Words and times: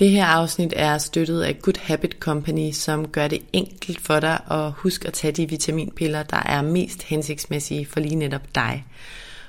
Det 0.00 0.10
her 0.10 0.26
afsnit 0.26 0.72
er 0.76 0.98
støttet 0.98 1.42
af 1.42 1.58
Good 1.62 1.80
Habit 1.80 2.16
Company, 2.20 2.70
som 2.72 3.08
gør 3.08 3.28
det 3.28 3.42
enkelt 3.52 4.00
for 4.00 4.20
dig 4.20 4.40
at 4.50 4.72
huske 4.72 5.06
at 5.06 5.12
tage 5.12 5.32
de 5.32 5.48
vitaminpiller, 5.48 6.22
der 6.22 6.36
er 6.36 6.62
mest 6.62 7.02
hensigtsmæssige 7.02 7.86
for 7.86 8.00
lige 8.00 8.16
netop 8.16 8.54
dig. 8.54 8.86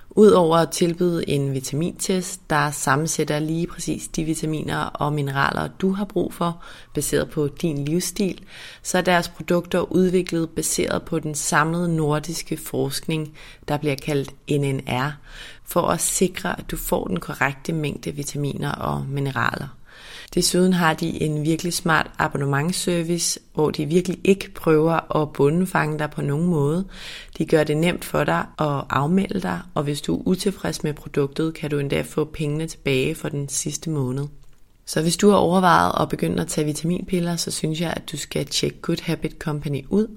Udover 0.10 0.58
at 0.58 0.70
tilbyde 0.70 1.30
en 1.30 1.54
vitamintest, 1.54 2.50
der 2.50 2.72
sammensætter 2.72 3.40
lige 3.40 3.68
præcis 3.68 4.08
de 4.08 4.24
vitaminer 4.24 4.78
og 4.78 5.14
mineraler, 5.14 5.68
du 5.68 5.92
har 5.92 6.06
brug 6.06 6.34
for, 6.34 6.64
baseret 6.94 7.30
på 7.30 7.48
din 7.62 7.86
livsstil, 7.86 8.42
så 8.84 8.98
er 8.98 9.02
deres 9.02 9.30
produkter 9.30 9.92
udviklet 9.92 10.50
baseret 10.50 11.04
på 11.04 11.20
den 11.20 11.36
samlede 11.36 11.96
nordiske 11.96 12.58
forskning, 12.58 13.34
der 13.68 13.78
bliver 13.78 13.96
kaldt 13.96 14.32
NNR, 14.50 15.12
for 15.66 15.82
at 15.82 16.02
sikre, 16.02 16.60
at 16.60 16.72
du 16.72 16.78
får 16.78 17.08
den 17.08 17.20
korrekte 17.20 17.74
mængde 17.74 18.12
vitaminer 18.12 18.72
og 18.72 19.06
mineraler. 19.10 19.68
Desuden 20.34 20.74
har 20.74 20.94
de 20.94 21.22
en 21.22 21.44
virkelig 21.44 21.74
smart 21.74 22.12
abonnementsservice, 22.18 23.40
hvor 23.54 23.72
de 23.72 23.86
virkelig 23.86 24.20
ikke 24.24 24.52
prøver 24.54 25.22
at 25.22 25.34
bundefange 25.34 26.00
dig 26.00 26.12
på 26.12 26.22
nogen 26.22 26.48
måde. 26.48 26.86
De 27.38 27.46
gør 27.46 27.64
det 27.64 27.78
nemt 27.78 28.06
for 28.06 28.24
dig 28.24 28.46
at 28.60 28.84
afmelde 28.90 29.42
dig, 29.42 29.60
og 29.74 29.84
hvis 29.84 30.02
du 30.02 30.16
er 30.18 30.22
utilfreds 30.26 30.84
med 30.84 30.94
produktet, 30.94 31.54
kan 31.54 31.70
du 31.70 31.80
endda 31.80 32.02
få 32.02 32.26
pengene 32.26 32.68
tilbage 32.68 33.16
for 33.16 33.30
den 33.30 33.50
sidste 33.50 33.90
måned. 33.90 34.28
Så 34.86 35.02
hvis 35.02 35.18
du 35.18 35.30
har 35.30 35.38
overvejet 35.38 36.02
at 36.02 36.10
begynde 36.10 36.42
at 36.42 36.48
tage 36.48 36.66
vitaminpiller, 36.66 37.36
så 37.36 37.52
synes 37.52 37.82
jeg, 37.82 37.94
at 37.96 38.12
du 38.12 38.18
skal 38.18 38.46
tjekke 38.46 38.82
Good 38.82 39.04
Habit 39.04 39.36
Company 39.40 39.86
ud. 39.90 40.08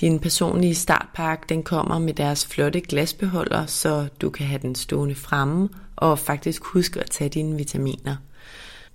Din 0.00 0.18
personlige 0.18 0.74
startpakke 0.74 1.46
den 1.48 1.62
kommer 1.62 1.98
med 1.98 2.14
deres 2.14 2.46
flotte 2.46 2.80
glasbeholder, 2.80 3.66
så 3.66 4.08
du 4.20 4.30
kan 4.30 4.46
have 4.46 4.62
den 4.62 4.74
stående 4.74 5.14
fremme 5.14 5.68
og 5.96 6.18
faktisk 6.18 6.64
huske 6.64 7.00
at 7.00 7.10
tage 7.10 7.30
dine 7.30 7.56
vitaminer. 7.56 8.16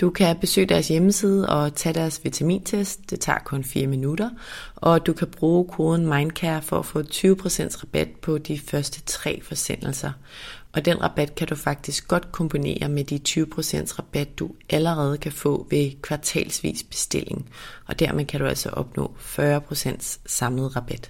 Du 0.01 0.09
kan 0.09 0.39
besøge 0.39 0.67
deres 0.67 0.87
hjemmeside 0.87 1.49
og 1.49 1.75
tage 1.75 1.93
deres 1.93 2.23
vitamintest. 2.23 3.09
Det 3.09 3.19
tager 3.19 3.39
kun 3.39 3.63
4 3.63 3.87
minutter. 3.87 4.29
Og 4.75 5.05
du 5.05 5.13
kan 5.13 5.27
bruge 5.27 5.67
koden 5.67 6.07
MINDCARE 6.07 6.61
for 6.61 6.79
at 6.79 6.85
få 6.85 7.01
20% 7.01 7.83
rabat 7.83 8.07
på 8.21 8.37
de 8.37 8.59
første 8.59 9.01
tre 9.01 9.41
forsendelser. 9.43 10.11
Og 10.73 10.85
den 10.85 11.01
rabat 11.01 11.35
kan 11.35 11.47
du 11.47 11.55
faktisk 11.55 12.07
godt 12.07 12.31
kombinere 12.31 12.89
med 12.89 13.03
de 13.03 13.19
20% 13.29 13.99
rabat, 13.99 14.39
du 14.39 14.49
allerede 14.69 15.17
kan 15.17 15.31
få 15.31 15.67
ved 15.69 16.01
kvartalsvis 16.01 16.83
bestilling. 16.83 17.49
Og 17.85 17.99
dermed 17.99 18.25
kan 18.25 18.39
du 18.39 18.45
altså 18.45 18.69
opnå 18.69 19.15
40% 19.19 20.19
samlet 20.25 20.75
rabat. 20.75 21.09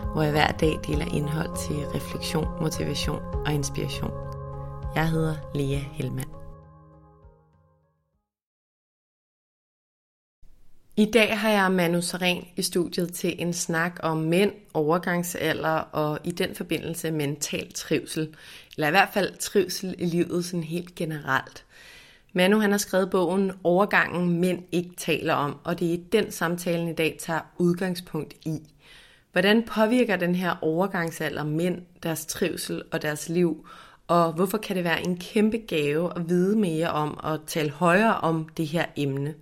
hvor 0.13 0.21
jeg 0.21 0.31
hver 0.31 0.51
dag 0.51 0.79
deler 0.87 1.15
indhold 1.15 1.49
til 1.67 1.75
refleksion, 1.75 2.47
motivation 2.61 3.21
og 3.45 3.53
inspiration. 3.53 4.11
Jeg 4.95 5.09
hedder 5.09 5.35
Lea 5.55 5.79
Helmand. 5.79 6.29
I 10.97 11.11
dag 11.11 11.39
har 11.39 11.49
jeg 11.49 11.71
Manu 11.71 12.01
Seren 12.01 12.45
i 12.57 12.61
studiet 12.61 13.13
til 13.13 13.35
en 13.41 13.53
snak 13.53 13.99
om 14.03 14.17
mænd, 14.17 14.51
overgangsalder 14.73 15.69
og 15.69 16.19
i 16.23 16.31
den 16.31 16.55
forbindelse 16.55 17.11
mental 17.11 17.73
trivsel. 17.73 18.35
Eller 18.75 18.87
i 18.87 18.91
hvert 18.91 19.09
fald 19.13 19.37
trivsel 19.37 19.95
i 19.97 20.05
livet 20.05 20.45
sådan 20.45 20.63
helt 20.63 20.95
generelt. 20.95 21.65
Manu 22.33 22.59
han 22.59 22.71
har 22.71 22.77
skrevet 22.77 23.09
bogen 23.09 23.51
Overgangen 23.63 24.39
mænd 24.39 24.63
ikke 24.71 24.95
taler 24.97 25.33
om, 25.33 25.57
og 25.63 25.79
det 25.79 25.93
er 25.93 25.97
den 26.11 26.31
samtalen 26.31 26.87
i 26.87 26.93
dag 26.93 27.17
tager 27.19 27.41
udgangspunkt 27.57 28.33
i. 28.45 28.59
Hvordan 29.31 29.63
påvirker 29.63 30.15
den 30.15 30.35
her 30.35 30.55
overgangsalder 30.61 31.43
mænd, 31.43 31.81
deres 32.03 32.25
trivsel 32.25 32.83
og 32.91 33.01
deres 33.01 33.29
liv? 33.29 33.67
Og 34.07 34.33
hvorfor 34.33 34.57
kan 34.57 34.75
det 34.75 34.83
være 34.83 35.05
en 35.05 35.17
kæmpe 35.17 35.57
gave 35.57 36.17
at 36.17 36.29
vide 36.29 36.57
mere 36.57 36.89
om 36.89 37.17
og 37.17 37.39
tale 37.47 37.69
højere 37.69 38.17
om 38.17 38.49
det 38.57 38.67
her 38.67 38.85
emne? 38.95 39.33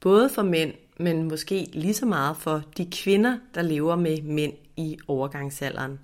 Både 0.00 0.30
for 0.30 0.42
mænd, 0.42 0.72
men 0.96 1.28
måske 1.28 1.68
lige 1.72 1.94
så 1.94 2.06
meget 2.06 2.36
for 2.36 2.62
de 2.76 2.90
kvinder, 2.92 3.38
der 3.54 3.62
lever 3.62 3.96
med 3.96 4.22
mænd 4.22 4.52
i 4.76 4.98
overgangsalderen. 5.08 5.98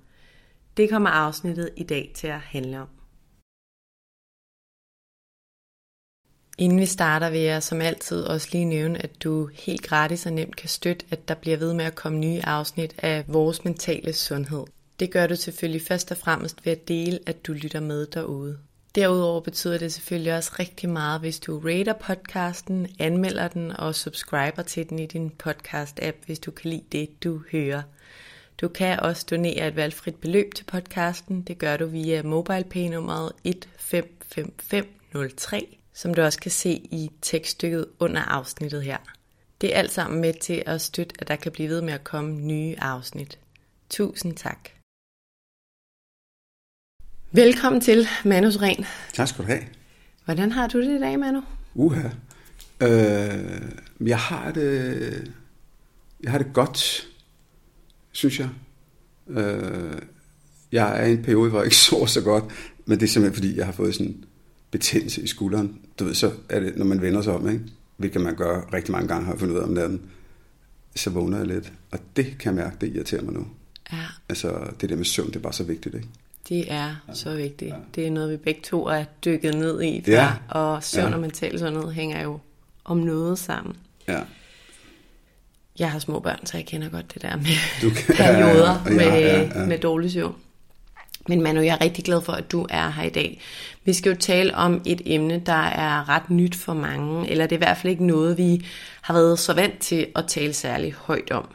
Det 0.76 0.90
kommer 0.90 1.10
afsnittet 1.10 1.70
i 1.76 1.82
dag 1.82 2.12
til 2.14 2.26
at 2.26 2.40
handle 2.40 2.80
om. 2.80 2.88
Inden 6.58 6.80
vi 6.80 6.86
starter 6.86 7.30
vil 7.30 7.40
jeg 7.40 7.62
som 7.62 7.80
altid 7.80 8.22
også 8.22 8.48
lige 8.52 8.64
nævne, 8.64 9.02
at 9.02 9.22
du 9.24 9.48
helt 9.52 9.82
gratis 9.82 10.26
og 10.26 10.32
nemt 10.32 10.56
kan 10.56 10.68
støtte, 10.68 11.06
at 11.10 11.28
der 11.28 11.34
bliver 11.34 11.56
ved 11.56 11.74
med 11.74 11.84
at 11.84 11.94
komme 11.94 12.18
nye 12.18 12.40
afsnit 12.44 12.94
af 12.98 13.24
vores 13.26 13.64
mentale 13.64 14.12
sundhed. 14.12 14.64
Det 15.00 15.10
gør 15.10 15.26
du 15.26 15.36
selvfølgelig 15.36 15.82
først 15.82 16.10
og 16.10 16.16
fremmest 16.16 16.66
ved 16.66 16.72
at 16.72 16.88
dele, 16.88 17.18
at 17.26 17.46
du 17.46 17.52
lytter 17.52 17.80
med 17.80 18.06
derude. 18.06 18.58
Derudover 18.94 19.40
betyder 19.40 19.78
det 19.78 19.92
selvfølgelig 19.92 20.34
også 20.34 20.50
rigtig 20.58 20.88
meget, 20.88 21.20
hvis 21.20 21.40
du 21.40 21.58
rater 21.58 21.92
podcasten, 21.92 22.86
anmelder 22.98 23.48
den 23.48 23.70
og 23.70 23.94
subscriber 23.94 24.62
til 24.62 24.88
den 24.88 24.98
i 24.98 25.06
din 25.06 25.32
podcast-app, 25.42 26.16
hvis 26.26 26.38
du 26.38 26.50
kan 26.50 26.70
lide 26.70 26.84
det, 26.92 27.24
du 27.24 27.42
hører. 27.52 27.82
Du 28.60 28.68
kan 28.68 29.00
også 29.00 29.26
donere 29.30 29.68
et 29.68 29.76
valgfrit 29.76 30.14
beløb 30.14 30.54
til 30.54 30.64
podcasten. 30.64 31.42
Det 31.42 31.58
gør 31.58 31.76
du 31.76 31.86
via 31.86 32.22
MobilePay-nummeret 32.22 33.32
155503 33.44 35.83
som 35.94 36.14
du 36.14 36.22
også 36.22 36.40
kan 36.40 36.50
se 36.50 36.70
i 36.70 37.10
tekststykket 37.22 37.86
under 37.98 38.22
afsnittet 38.22 38.82
her. 38.82 38.98
Det 39.60 39.74
er 39.74 39.78
alt 39.78 39.92
sammen 39.92 40.20
med 40.20 40.34
til 40.40 40.62
at 40.66 40.80
støtte, 40.80 41.14
at 41.18 41.28
der 41.28 41.36
kan 41.36 41.52
blive 41.52 41.68
ved 41.68 41.80
med 41.80 41.92
at 41.92 42.04
komme 42.04 42.40
nye 42.40 42.74
afsnit. 42.78 43.38
Tusind 43.90 44.36
tak. 44.36 44.68
Velkommen 47.32 47.80
til, 47.80 48.06
Manus 48.24 48.56
Ren. 48.56 48.84
Tak 49.12 49.28
skal 49.28 49.44
du 49.44 49.48
have. 49.48 49.62
Hvordan 50.24 50.52
har 50.52 50.66
du 50.66 50.80
det 50.82 50.96
i 50.96 51.00
dag, 51.00 51.18
Manu? 51.18 51.42
Uha. 51.74 52.08
Øh, 52.80 53.62
jeg 54.00 54.18
har 54.18 54.52
det... 54.52 55.32
Jeg 56.22 56.30
har 56.32 56.38
det 56.38 56.52
godt, 56.52 57.08
synes 58.12 58.40
jeg. 58.40 58.48
Øh, 59.28 59.98
jeg 60.72 61.02
er 61.02 61.06
i 61.06 61.12
en 61.12 61.22
periode, 61.22 61.50
hvor 61.50 61.58
jeg 61.58 61.66
ikke 61.66 61.76
sover 61.88 62.06
så 62.06 62.20
godt, 62.20 62.44
men 62.86 63.00
det 63.00 63.06
er 63.06 63.10
simpelthen 63.10 63.34
fordi, 63.34 63.56
jeg 63.56 63.66
har 63.66 63.72
fået 63.72 63.94
sådan 63.94 64.24
betændelse 64.74 65.22
i 65.22 65.26
skulderen. 65.26 65.78
Du 65.98 66.04
ved, 66.04 66.14
så 66.14 66.32
er 66.48 66.60
det, 66.60 66.76
når 66.76 66.84
man 66.84 67.00
vender 67.02 67.22
sig 67.22 67.32
om, 67.34 67.48
ikke? 67.48 67.60
hvilket 67.96 68.20
man 68.22 68.36
gør 68.36 68.70
rigtig 68.74 68.92
mange 68.92 69.08
gange, 69.08 69.24
har 69.24 69.32
jeg 69.32 69.40
fundet 69.40 69.54
ud 69.54 69.60
af 69.60 69.64
om 69.64 69.70
natten, 69.70 70.00
så 70.96 71.10
vågner 71.10 71.38
jeg 71.38 71.46
lidt. 71.46 71.72
Og 71.90 71.98
det 72.16 72.24
kan 72.38 72.56
jeg 72.56 72.64
mærke, 72.64 72.76
det 72.80 72.94
irriterer 72.96 73.22
mig 73.22 73.34
nu. 73.34 73.46
Ja. 73.92 73.98
Altså, 74.28 74.58
det 74.80 74.88
der 74.90 74.96
med 74.96 75.04
søvn, 75.04 75.28
det 75.28 75.36
er 75.36 75.40
bare 75.40 75.52
så 75.52 75.64
vigtigt, 75.64 75.94
ikke? 75.94 76.08
Det 76.48 76.72
er 76.72 76.94
ja. 77.08 77.14
så 77.14 77.34
vigtigt. 77.36 77.70
Ja. 77.70 77.76
Det 77.94 78.06
er 78.06 78.10
noget, 78.10 78.30
vi 78.32 78.36
begge 78.36 78.60
to 78.64 78.84
er 78.86 79.04
dykket 79.24 79.54
ned 79.54 79.82
i. 79.82 80.04
Ja. 80.06 80.12
Ja. 80.12 80.32
Og 80.48 80.84
søvn 80.84 81.08
Ja. 81.08 81.14
og 81.14 81.20
mental 81.20 81.58
sundhed 81.58 81.90
hænger 81.92 82.22
jo 82.22 82.38
om 82.84 82.96
noget 82.96 83.38
sammen. 83.38 83.76
Ja. 84.08 84.20
Jeg 85.78 85.90
har 85.92 85.98
små 85.98 86.20
børn, 86.20 86.46
så 86.46 86.56
jeg 86.56 86.66
kender 86.66 86.88
godt 86.88 87.14
det 87.14 87.22
der 87.22 87.36
med 87.36 87.44
Du 87.82 87.90
kan- 87.96 88.14
perioder 88.16 88.82
Ja, 88.86 88.90
med, 88.90 89.04
ja, 89.04 89.60
ja. 89.60 89.66
med 89.66 89.78
dårlig 89.78 90.12
søvn. 90.12 90.34
Men 91.28 91.42
Manu, 91.42 91.60
jeg 91.60 91.78
er 91.80 91.84
rigtig 91.84 92.04
glad 92.04 92.22
for, 92.22 92.32
at 92.32 92.52
du 92.52 92.66
er 92.70 92.90
her 92.90 93.02
i 93.02 93.08
dag. 93.10 93.40
Vi 93.84 93.92
skal 93.92 94.12
jo 94.12 94.16
tale 94.18 94.54
om 94.54 94.82
et 94.86 95.02
emne, 95.06 95.42
der 95.46 95.52
er 95.52 96.08
ret 96.08 96.30
nyt 96.30 96.54
for 96.54 96.74
mange, 96.74 97.30
eller 97.30 97.46
det 97.46 97.52
er 97.52 97.58
i 97.58 97.64
hvert 97.64 97.76
fald 97.76 97.90
ikke 97.90 98.06
noget, 98.06 98.38
vi 98.38 98.66
har 99.02 99.14
været 99.14 99.38
så 99.38 99.54
vant 99.54 99.78
til 99.78 100.06
at 100.16 100.24
tale 100.26 100.52
særlig 100.52 100.92
højt 100.92 101.30
om. 101.30 101.48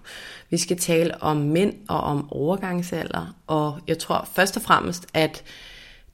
Vi 0.50 0.58
skal 0.58 0.78
tale 0.78 1.24
om 1.24 1.38
mænd 1.38 1.74
og 1.88 2.02
om 2.02 2.32
overgangsalder, 2.32 3.36
og 3.48 3.80
jeg 3.88 4.00
tror 4.00 4.28
først 4.34 4.58
og 4.58 4.64
fremmest, 4.64 5.08
at 5.14 5.44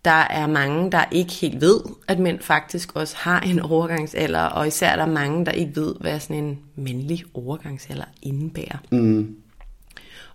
der 0.06 0.12
er 0.12 0.48
mange, 0.48 0.92
der 0.92 1.06
ikke 1.12 1.34
helt 1.34 1.62
ved, 1.62 1.80
at 2.08 2.20
mænd 2.20 2.40
faktisk 2.40 2.96
også 2.96 3.16
har 3.18 3.40
en 3.40 3.60
overgangsalder, 3.60 4.42
og 4.42 4.68
især 4.68 4.90
er 4.90 4.96
der 4.96 5.06
mange, 5.06 5.46
der 5.46 5.52
ikke 5.52 5.76
ved, 5.76 5.96
hvad 6.00 6.20
sådan 6.20 6.44
en 6.44 6.60
mandlig 6.76 7.24
overgangsalder 7.34 8.06
indebærer. 8.22 8.78
Mm. 8.92 9.36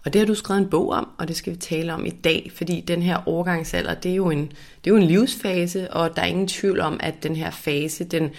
Og 0.04 0.12
det 0.12 0.18
har 0.18 0.26
du 0.26 0.34
skrevet 0.34 0.60
en 0.60 0.70
bog 0.70 0.90
om, 0.90 1.08
og 1.18 1.28
det 1.28 1.36
skal 1.36 1.52
vi 1.52 1.58
tale 1.58 1.94
om 1.94 2.06
i 2.06 2.10
dag, 2.10 2.50
fordi 2.54 2.80
den 2.80 3.02
her 3.02 3.28
overgangsalder, 3.28 3.94
det 3.94 4.10
er 4.10 4.14
jo 4.14 4.30
en, 4.30 4.46
det 4.84 4.90
er 4.90 4.94
jo 4.94 4.96
en 4.96 5.02
livsfase, 5.02 5.92
og 5.92 6.16
der 6.16 6.22
er 6.22 6.26
ingen 6.26 6.48
tvivl 6.48 6.80
om, 6.80 7.00
at 7.02 7.22
den 7.22 7.36
her 7.36 7.50
fase, 7.50 8.04
den 8.04 8.30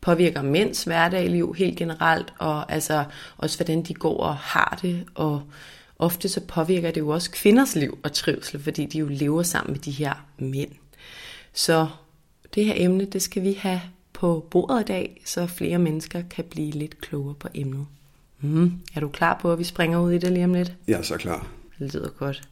påvirker 0.00 0.42
mænds 0.42 0.84
hverdagliv 0.84 1.54
helt 1.58 1.78
generelt, 1.78 2.32
og 2.38 2.72
altså 2.72 3.04
også 3.36 3.58
hvordan 3.58 3.82
de 3.82 3.94
går 3.94 4.16
og 4.16 4.36
har 4.36 4.78
det, 4.82 5.04
og 5.14 5.42
ofte 5.98 6.28
så 6.28 6.40
påvirker 6.40 6.90
det 6.90 7.00
jo 7.00 7.08
også 7.08 7.30
kvinders 7.30 7.76
liv 7.76 7.98
og 8.02 8.12
trivsel, 8.12 8.62
fordi 8.62 8.86
de 8.86 8.98
jo 8.98 9.06
lever 9.06 9.42
sammen 9.42 9.72
med 9.72 9.80
de 9.80 9.90
her 9.90 10.26
mænd. 10.38 10.70
Så 11.52 11.88
det 12.54 12.64
her 12.64 12.74
emne, 12.76 13.04
det 13.04 13.22
skal 13.22 13.42
vi 13.42 13.52
have 13.52 13.80
på 14.12 14.46
bordet 14.50 14.80
i 14.80 14.84
dag, 14.84 15.22
så 15.24 15.46
flere 15.46 15.78
mennesker 15.78 16.22
kan 16.30 16.44
blive 16.44 16.70
lidt 16.70 17.00
klogere 17.00 17.34
på 17.34 17.48
emnet. 17.54 17.86
Mm. 18.40 18.72
Er 18.94 19.00
du 19.00 19.08
klar 19.08 19.38
på, 19.42 19.52
at 19.52 19.58
vi 19.58 19.64
springer 19.64 19.98
ud 19.98 20.12
i 20.12 20.18
det 20.18 20.32
lige 20.32 20.44
om 20.44 20.54
lidt? 20.54 20.72
Jeg 20.88 20.98
er 20.98 21.02
så 21.02 21.16
klar. 21.16 21.46
Det 21.78 21.94
lyder 21.94 22.08
godt. 22.08 22.42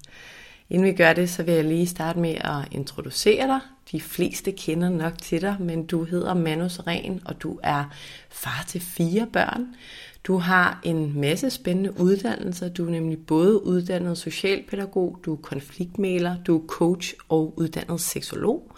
Inden 0.70 0.87
vi 0.87 0.93
gør 0.93 1.12
det, 1.12 1.31
så 1.31 1.43
vil 1.43 1.55
jeg 1.55 1.64
lige 1.64 1.87
starte 1.87 2.19
med 2.19 2.35
at 2.40 2.69
introducere 2.70 3.46
dig. 3.46 3.61
De 3.93 4.00
fleste 4.00 4.52
kender 4.52 4.88
nok 4.88 5.12
til 5.23 5.40
dig, 5.40 5.56
men 5.61 5.87
du 5.87 6.05
hedder 6.05 6.35
Manus 6.35 6.81
Ren, 6.81 7.20
og 7.25 7.43
du 7.43 7.58
er 7.62 7.85
far 8.31 8.64
til 8.69 8.81
fire 8.81 9.26
børn. 9.32 9.67
Du 10.25 10.37
har 10.37 10.81
en 10.82 11.20
masse 11.20 11.50
spændende 11.50 12.00
uddannelser. 12.00 12.69
Du 12.69 12.87
er 12.87 12.90
nemlig 12.90 13.26
både 13.26 13.64
uddannet 13.64 14.19
socialpædagog, 14.19 15.19
du 15.25 15.32
er 15.32 15.37
konfliktmæler, 15.37 16.37
du 16.46 16.58
er 16.58 16.67
coach 16.67 17.14
og 17.29 17.55
uddannet 17.56 18.00
seksolog. 18.00 18.73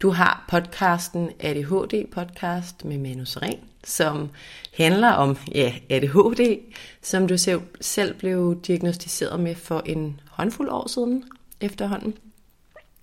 Du 0.00 0.10
har 0.10 0.44
podcasten 0.48 1.30
ADHD 1.40 2.06
podcast 2.12 2.84
med 2.84 2.98
Manus 2.98 3.36
Ren, 3.36 3.58
som 3.84 4.30
handler 4.76 5.10
om 5.10 5.36
ja, 5.54 5.72
ADHD, 5.90 6.58
som 7.02 7.28
du 7.28 7.38
selv, 7.38 7.60
selv 7.80 8.14
blev 8.14 8.60
diagnostiseret 8.66 9.40
med 9.40 9.54
for 9.54 9.82
en 9.86 10.20
håndfuld 10.30 10.68
år 10.68 10.88
siden 10.88 11.24
efterhånden. 11.60 12.14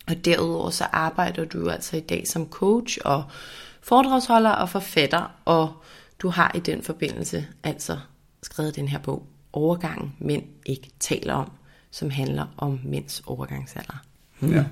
Og 0.07 0.25
derudover 0.25 0.69
så 0.69 0.83
arbejder 0.83 1.45
du 1.45 1.69
altså 1.69 1.97
i 1.97 1.99
dag 1.99 2.27
som 2.27 2.49
coach 2.49 2.97
og 3.05 3.23
foredragsholder 3.81 4.51
og 4.51 4.69
forfatter, 4.69 5.31
og 5.45 5.73
du 6.19 6.29
har 6.29 6.51
i 6.55 6.59
den 6.59 6.83
forbindelse 6.83 7.47
altså 7.63 7.99
skrevet 8.43 8.75
den 8.75 8.87
her 8.87 8.99
bog, 8.99 9.25
Overgangen 9.53 10.15
mænd 10.19 10.43
ikke 10.65 10.89
taler 10.99 11.33
om, 11.33 11.51
som 11.91 12.09
handler 12.09 12.45
om 12.57 12.79
mænds 12.83 13.21
overgangsalder. 13.25 14.03
Mm. 14.39 14.53
Ja. 14.53 14.65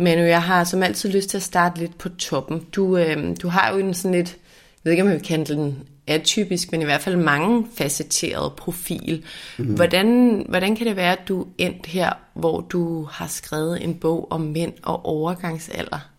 Men 0.00 0.18
jeg 0.18 0.42
har 0.42 0.64
som 0.64 0.82
altid 0.82 1.10
lyst 1.10 1.30
til 1.30 1.36
at 1.36 1.42
starte 1.42 1.80
lidt 1.80 1.98
på 1.98 2.08
toppen. 2.08 2.66
Du, 2.72 2.98
øh, 2.98 3.36
du 3.42 3.48
har 3.48 3.72
jo 3.72 3.78
en 3.78 3.94
sådan 3.94 4.14
lidt, 4.14 4.28
jeg 4.28 4.80
ved 4.84 4.92
ikke 4.92 5.02
om 5.02 5.08
jeg 5.08 5.16
vil 5.16 5.26
kalde 5.26 5.54
den 5.54 5.78
atypisk, 6.06 6.72
men 6.72 6.82
i 6.82 6.84
hvert 6.84 7.00
fald 7.00 7.16
mange 7.16 7.66
facetteret 7.74 8.52
profil. 8.56 9.24
Mm-hmm. 9.58 9.74
Hvordan, 9.74 10.44
hvordan 10.48 10.76
kan 10.76 10.86
det 10.86 10.96
være, 10.96 11.12
at 11.12 11.28
du 11.28 11.46
endt 11.58 11.86
her, 11.86 12.12
hvor 12.34 12.60
du 12.60 13.02
har 13.02 13.26
skrevet 13.26 13.84
en 13.84 13.94
bog 13.94 14.26
om 14.30 14.40
mænd 14.40 14.72
og 14.82 15.04
overgangsalder? 15.04 16.10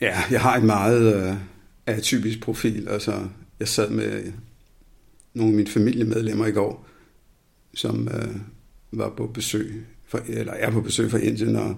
Ja, 0.00 0.18
jeg 0.30 0.40
har 0.40 0.56
et 0.56 0.64
meget 0.64 1.14
øh, 1.14 1.34
atypisk 1.86 2.40
profil. 2.40 2.88
Altså, 2.88 3.12
jeg 3.60 3.68
sad 3.68 3.90
med 3.90 4.32
nogle 5.34 5.52
af 5.52 5.56
mine 5.56 5.68
familiemedlemmer 5.68 6.46
i 6.46 6.52
går, 6.52 6.86
som 7.74 8.08
øh, 8.08 8.36
var 8.92 9.12
på 9.16 9.26
besøg, 9.26 9.86
for, 10.08 10.20
eller 10.28 10.52
er 10.52 10.70
på 10.70 10.80
besøg 10.80 11.10
fra 11.10 11.18
Indien, 11.18 11.56
og 11.56 11.76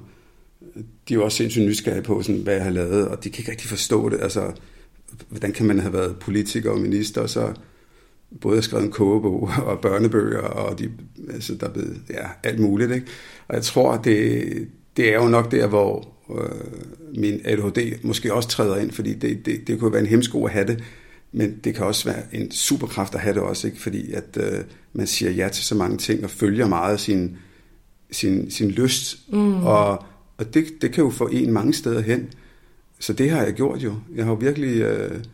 de 1.09 1.19
var 1.19 1.25
også 1.25 1.37
sindssygt 1.37 1.67
nysgerrige 1.67 2.03
på, 2.03 2.23
sådan, 2.23 2.41
hvad 2.41 2.55
jeg 2.55 2.65
har 2.65 2.71
lavet, 2.71 3.09
og 3.09 3.25
de 3.25 3.31
kan 3.31 3.41
ikke 3.41 3.51
rigtig 3.51 3.69
forstå 3.69 4.09
det. 4.09 4.21
Altså, 4.21 4.53
hvordan 5.29 5.53
kan 5.53 5.67
man 5.67 5.79
have 5.79 5.93
været 5.93 6.17
politiker 6.19 6.71
og 6.71 6.81
minister, 6.81 7.21
og 7.21 7.31
så 7.31 7.55
både 8.41 8.57
har 8.57 8.63
skrevet 8.63 8.85
en 8.85 8.91
kogebog 8.91 9.51
og 9.67 9.81
børnebøger, 9.81 10.41
og 10.41 10.79
de, 10.79 10.91
altså, 11.31 11.55
der 11.55 11.67
er 11.67 11.73
blevet, 11.73 12.01
ja, 12.11 12.27
alt 12.43 12.61
muligt. 12.61 12.93
Ikke? 12.93 13.07
Og 13.49 13.55
jeg 13.55 13.63
tror, 13.63 13.97
det, 13.97 14.45
det 14.97 15.15
er 15.15 15.23
jo 15.23 15.29
nok 15.29 15.51
der, 15.51 15.67
hvor 15.67 16.09
øh, 16.39 17.19
min 17.19 17.41
ADHD 17.45 17.99
måske 18.03 18.35
også 18.35 18.49
træder 18.49 18.77
ind, 18.77 18.91
fordi 18.91 19.15
det, 19.15 19.47
det, 19.47 19.67
det 19.67 19.79
kunne 19.79 19.93
være 19.93 20.01
en 20.01 20.07
hemsko 20.07 20.45
at 20.45 20.53
have 20.53 20.67
det, 20.67 20.85
men 21.33 21.61
det 21.65 21.75
kan 21.75 21.87
også 21.87 22.05
være 22.05 22.23
en 22.33 22.51
superkraft 22.51 23.15
at 23.15 23.21
have 23.21 23.35
det 23.35 23.43
også, 23.43 23.67
ikke? 23.67 23.81
fordi 23.81 24.13
at 24.13 24.39
øh, 24.41 24.65
man 24.93 25.07
siger 25.07 25.31
ja 25.31 25.49
til 25.49 25.65
så 25.65 25.75
mange 25.75 25.99
ting 25.99 26.25
og 26.25 26.31
følger 26.31 26.69
meget 26.69 27.01
sin, 27.01 27.37
sin, 28.11 28.51
sin 28.51 28.71
lyst, 28.71 29.19
mm. 29.33 29.65
og, 29.65 30.05
og 30.43 30.55
det, 30.55 30.65
det 30.83 30.93
kan 30.93 31.05
jo 31.05 31.11
få 31.11 31.27
en 31.27 31.53
mange 31.53 31.75
steder 31.75 32.01
hen. 32.01 32.29
Så 33.01 33.13
det 33.13 33.31
har 33.31 33.43
jeg 33.43 33.53
gjort 33.53 33.79
jo. 33.79 33.95
Jeg 34.17 34.25
har 34.25 34.33
jo 34.33 34.39
virkelig 34.39 34.81
øh, 34.81 35.25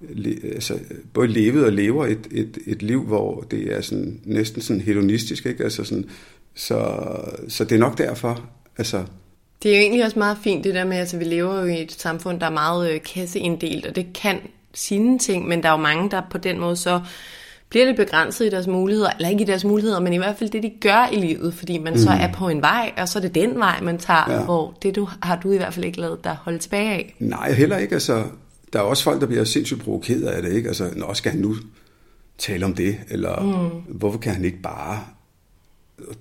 le, 0.00 0.36
altså, 0.44 0.78
både 1.14 1.28
levet 1.28 1.64
og 1.64 1.72
lever 1.72 2.06
et, 2.06 2.28
et, 2.30 2.58
et 2.66 2.82
liv, 2.82 3.02
hvor 3.02 3.40
det 3.40 3.76
er 3.76 3.80
sådan, 3.80 4.20
næsten 4.24 4.62
sådan 4.62 4.82
hedonistisk, 4.82 5.46
ikke? 5.46 5.64
Altså 5.64 5.84
sådan, 5.84 6.04
så, 6.54 6.96
så 7.48 7.64
det 7.64 7.72
er 7.72 7.78
nok 7.78 7.98
derfor. 7.98 8.50
Altså, 8.78 9.04
Det 9.62 9.70
er 9.70 9.76
jo 9.76 9.80
egentlig 9.80 10.04
også 10.04 10.18
meget 10.18 10.38
fint 10.44 10.64
det 10.64 10.74
der 10.74 10.84
med, 10.84 10.96
at 10.96 11.00
altså, 11.00 11.18
vi 11.18 11.24
lever 11.24 11.60
jo 11.60 11.66
i 11.66 11.82
et 11.82 11.92
samfund, 11.92 12.40
der 12.40 12.46
er 12.46 12.50
meget 12.50 12.92
øh, 12.92 13.00
kasseinddelt, 13.14 13.86
og 13.86 13.96
det 13.96 14.06
kan 14.14 14.38
sine 14.74 15.18
ting, 15.18 15.48
men 15.48 15.62
der 15.62 15.68
er 15.68 15.72
jo 15.72 15.78
mange, 15.82 16.10
der 16.10 16.22
på 16.30 16.38
den 16.38 16.60
måde 16.60 16.76
så 16.76 17.00
bliver 17.72 17.86
lidt 17.86 17.96
begrænset 17.96 18.46
i 18.46 18.50
deres 18.50 18.66
muligheder, 18.66 19.10
eller 19.10 19.28
ikke 19.28 19.42
i 19.42 19.46
deres 19.46 19.64
muligheder, 19.64 20.00
men 20.00 20.12
i 20.12 20.16
hvert 20.16 20.36
fald 20.38 20.50
det, 20.50 20.62
de 20.62 20.72
gør 20.80 21.08
i 21.12 21.16
livet, 21.16 21.54
fordi 21.54 21.78
man 21.78 21.92
mm. 21.92 21.98
så 21.98 22.10
er 22.10 22.32
på 22.32 22.48
en 22.48 22.62
vej, 22.62 22.92
og 22.96 23.08
så 23.08 23.18
er 23.18 23.20
det 23.20 23.34
den 23.34 23.58
vej, 23.58 23.80
man 23.80 23.98
tager, 23.98 24.32
ja. 24.32 24.44
hvor 24.44 24.78
det 24.82 24.96
du, 24.96 25.08
har 25.22 25.36
du 25.36 25.52
i 25.52 25.56
hvert 25.56 25.74
fald 25.74 25.84
ikke 25.84 26.00
lavet 26.00 26.24
dig 26.24 26.36
holde 26.42 26.58
tilbage 26.58 26.90
af. 26.90 27.16
Nej, 27.18 27.52
heller 27.52 27.78
ikke. 27.78 27.94
Altså, 27.94 28.24
der 28.72 28.78
er 28.78 28.82
også 28.82 29.04
folk, 29.04 29.20
der 29.20 29.26
bliver 29.26 29.44
sindssygt 29.44 29.80
provokeret 29.80 30.22
af 30.22 30.42
det. 30.42 30.52
Ikke? 30.52 30.68
Altså, 30.68 30.90
nå, 30.96 31.14
skal 31.14 31.32
han 31.32 31.40
nu 31.40 31.56
tale 32.38 32.64
om 32.64 32.74
det? 32.74 32.96
Eller 33.08 33.40
mm. 33.40 33.96
hvorfor 33.98 34.18
kan 34.18 34.34
han 34.34 34.44
ikke 34.44 34.62
bare... 34.62 35.04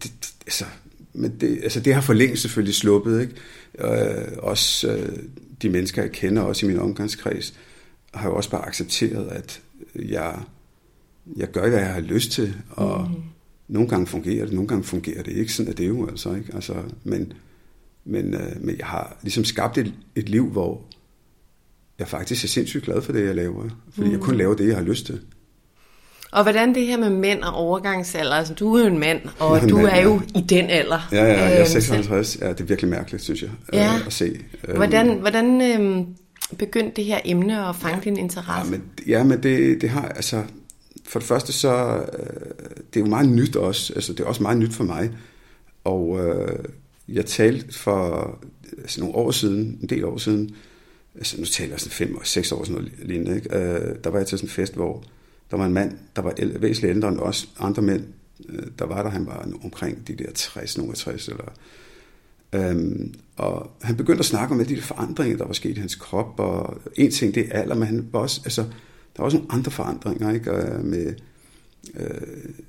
Det, 0.03 0.11
altså, 0.45 0.65
men 1.13 1.35
det, 1.41 1.59
altså, 1.63 1.79
det 1.79 1.93
har 1.93 2.01
for 2.01 2.13
længe 2.13 2.37
selvfølgelig 2.37 2.75
sluppet. 2.75 3.21
Ikke? 3.21 3.33
Øh, 3.79 4.27
også 4.37 4.87
øh, 4.91 5.09
de 5.61 5.69
mennesker, 5.69 6.01
jeg 6.01 6.11
kender, 6.11 6.41
også 6.41 6.65
i 6.65 6.69
min 6.69 6.79
omgangskreds, 6.79 7.53
har 8.13 8.29
jo 8.29 8.35
også 8.35 8.49
bare 8.49 8.67
accepteret, 8.67 9.27
at 9.27 9.61
jeg, 9.95 10.35
jeg 11.35 11.51
gør, 11.51 11.69
hvad 11.69 11.79
jeg 11.79 11.93
har 11.93 11.99
lyst 12.01 12.31
til, 12.31 12.53
og 12.69 13.07
mm. 13.09 13.15
nogle 13.67 13.89
gange 13.89 14.07
fungerer 14.07 14.45
det, 14.45 14.53
nogle 14.53 14.67
gange 14.67 14.83
fungerer 14.83 15.23
det 15.23 15.31
ikke. 15.31 15.53
Sådan 15.53 15.71
er 15.71 15.75
det 15.75 15.87
jo 15.87 16.07
altså. 16.07 16.33
Ikke? 16.35 16.55
altså 16.55 16.73
men, 17.03 17.33
men, 18.05 18.33
øh, 18.33 18.51
men 18.61 18.75
jeg 18.77 18.85
har 18.85 19.17
ligesom 19.21 19.45
skabt 19.45 19.77
et, 19.77 19.93
et 20.15 20.29
liv, 20.29 20.49
hvor 20.49 20.81
jeg 21.99 22.07
faktisk 22.07 22.43
er 22.43 22.47
sindssygt 22.47 22.83
glad 22.85 23.01
for 23.01 23.11
det, 23.11 23.25
jeg 23.25 23.35
laver. 23.35 23.63
Fordi 23.93 24.07
mm. 24.07 24.11
jeg 24.13 24.19
kun 24.21 24.35
laver 24.35 24.55
det, 24.55 24.67
jeg 24.67 24.75
har 24.75 24.83
lyst 24.83 25.05
til. 25.05 25.21
Og 26.31 26.43
hvordan 26.43 26.75
det 26.75 26.85
her 26.85 26.97
med 26.97 27.09
mænd 27.09 27.41
og 27.41 27.53
overgangsalder, 27.53 28.31
altså 28.35 28.53
du 28.53 28.75
er 28.75 28.81
jo 28.81 28.87
en 28.87 28.99
mand, 28.99 29.21
og 29.39 29.63
en 29.63 29.69
du 29.69 29.75
mand, 29.77 29.87
er 29.87 30.01
jo 30.01 30.21
ja. 30.35 30.39
i 30.39 30.43
den 30.43 30.69
alder. 30.69 31.09
Ja, 31.11 31.23
ja, 31.23 31.43
jeg 31.43 31.53
er 31.53 31.59
Øhm, 31.59 31.67
56. 31.67 32.37
Ja, 32.41 32.49
det 32.49 32.59
er 32.59 32.63
virkelig 32.63 32.89
mærkeligt, 32.89 33.23
synes 33.23 33.41
jeg, 33.41 33.49
Ja. 33.73 33.95
øh, 33.95 34.07
at 34.07 34.13
se. 34.13 34.39
Øhm, 34.67 34.77
Hvordan, 34.77 35.19
hvordan 35.19 35.61
øhm, 35.61 36.05
begyndte 36.57 36.95
det 36.95 37.05
her 37.05 37.19
emne 37.25 37.67
at 37.67 37.75
fange 37.75 38.01
din 38.03 38.15
Ja, 38.15 38.21
interesse? 38.21 38.71
men, 38.71 38.83
ja, 39.07 39.23
men 39.23 39.43
det, 39.43 39.81
det 39.81 39.89
har, 39.89 40.07
altså, 40.07 40.43
for 41.03 41.19
det 41.19 41.27
første 41.27 41.53
så, 41.53 42.05
øh, 42.19 42.51
det 42.93 42.99
er 42.99 43.05
jo 43.05 43.05
meget 43.05 43.29
nyt 43.29 43.55
også, 43.55 43.93
altså 43.93 44.13
det 44.13 44.19
er 44.19 44.25
også 44.25 44.41
meget 44.41 44.57
nyt 44.57 44.73
for 44.73 44.83
mig, 44.83 45.11
og 45.83 46.19
øh, 46.25 46.59
jeg 47.09 47.25
talte 47.25 47.79
for 47.79 48.39
altså, 48.77 48.99
nogle 48.99 49.15
år 49.15 49.31
siden, 49.31 49.79
en 49.81 49.89
del 49.89 50.05
år 50.05 50.17
siden, 50.17 50.55
altså 51.15 51.37
nu 51.39 51.45
taler 51.45 51.71
jeg 51.71 51.79
sådan 51.79 51.91
fem 51.91 52.15
og 52.15 52.27
seks 52.27 52.51
år, 52.51 52.63
sådan 52.63 52.81
noget 52.81 52.93
lignende, 53.03 53.35
ikke? 53.35 53.57
Øh, 53.57 53.95
der 54.03 54.09
var 54.09 54.17
jeg 54.17 54.27
til 54.27 54.37
sådan 54.37 54.47
en 54.47 54.51
fest, 54.51 54.75
hvor 54.75 55.03
der 55.51 55.57
var 55.57 55.65
en 55.65 55.73
mand, 55.73 55.97
der 56.15 56.21
var 56.21 56.33
væsentligt 56.37 56.95
ældre 56.95 57.07
end 57.07 57.19
os 57.19 57.49
andre 57.59 57.81
mænd, 57.81 58.03
øh, 58.49 58.63
der 58.79 58.85
var 58.85 59.03
der, 59.03 59.09
han 59.09 59.25
var 59.25 59.47
omkring 59.63 60.07
de 60.07 60.15
der 60.15 60.31
60, 60.31 60.77
nogle 60.77 60.93
60, 60.93 61.27
eller 61.27 61.53
Øhm, 62.55 63.13
og 63.35 63.71
han 63.81 63.97
begyndte 63.97 64.19
at 64.19 64.25
snakke 64.25 64.53
om 64.53 64.59
alle 64.59 64.75
de 64.75 64.81
forandringer, 64.81 65.37
der 65.37 65.45
var 65.45 65.53
sket 65.53 65.77
i 65.77 65.79
hans 65.79 65.95
krop, 65.95 66.39
og 66.39 66.81
en 66.95 67.11
ting 67.11 67.35
det 67.35 67.47
er 67.51 67.61
alder, 67.61 67.75
men 67.75 67.87
han 67.87 68.09
var 68.11 68.19
også, 68.19 68.41
altså, 68.45 68.65
der 69.15 69.21
var 69.21 69.25
også 69.25 69.37
nogle 69.37 69.51
andre 69.51 69.71
forandringer, 69.71 70.31
ikke? 70.31 70.51
Øh, 70.51 70.85
med, 70.85 71.13
øh, 71.99 72.21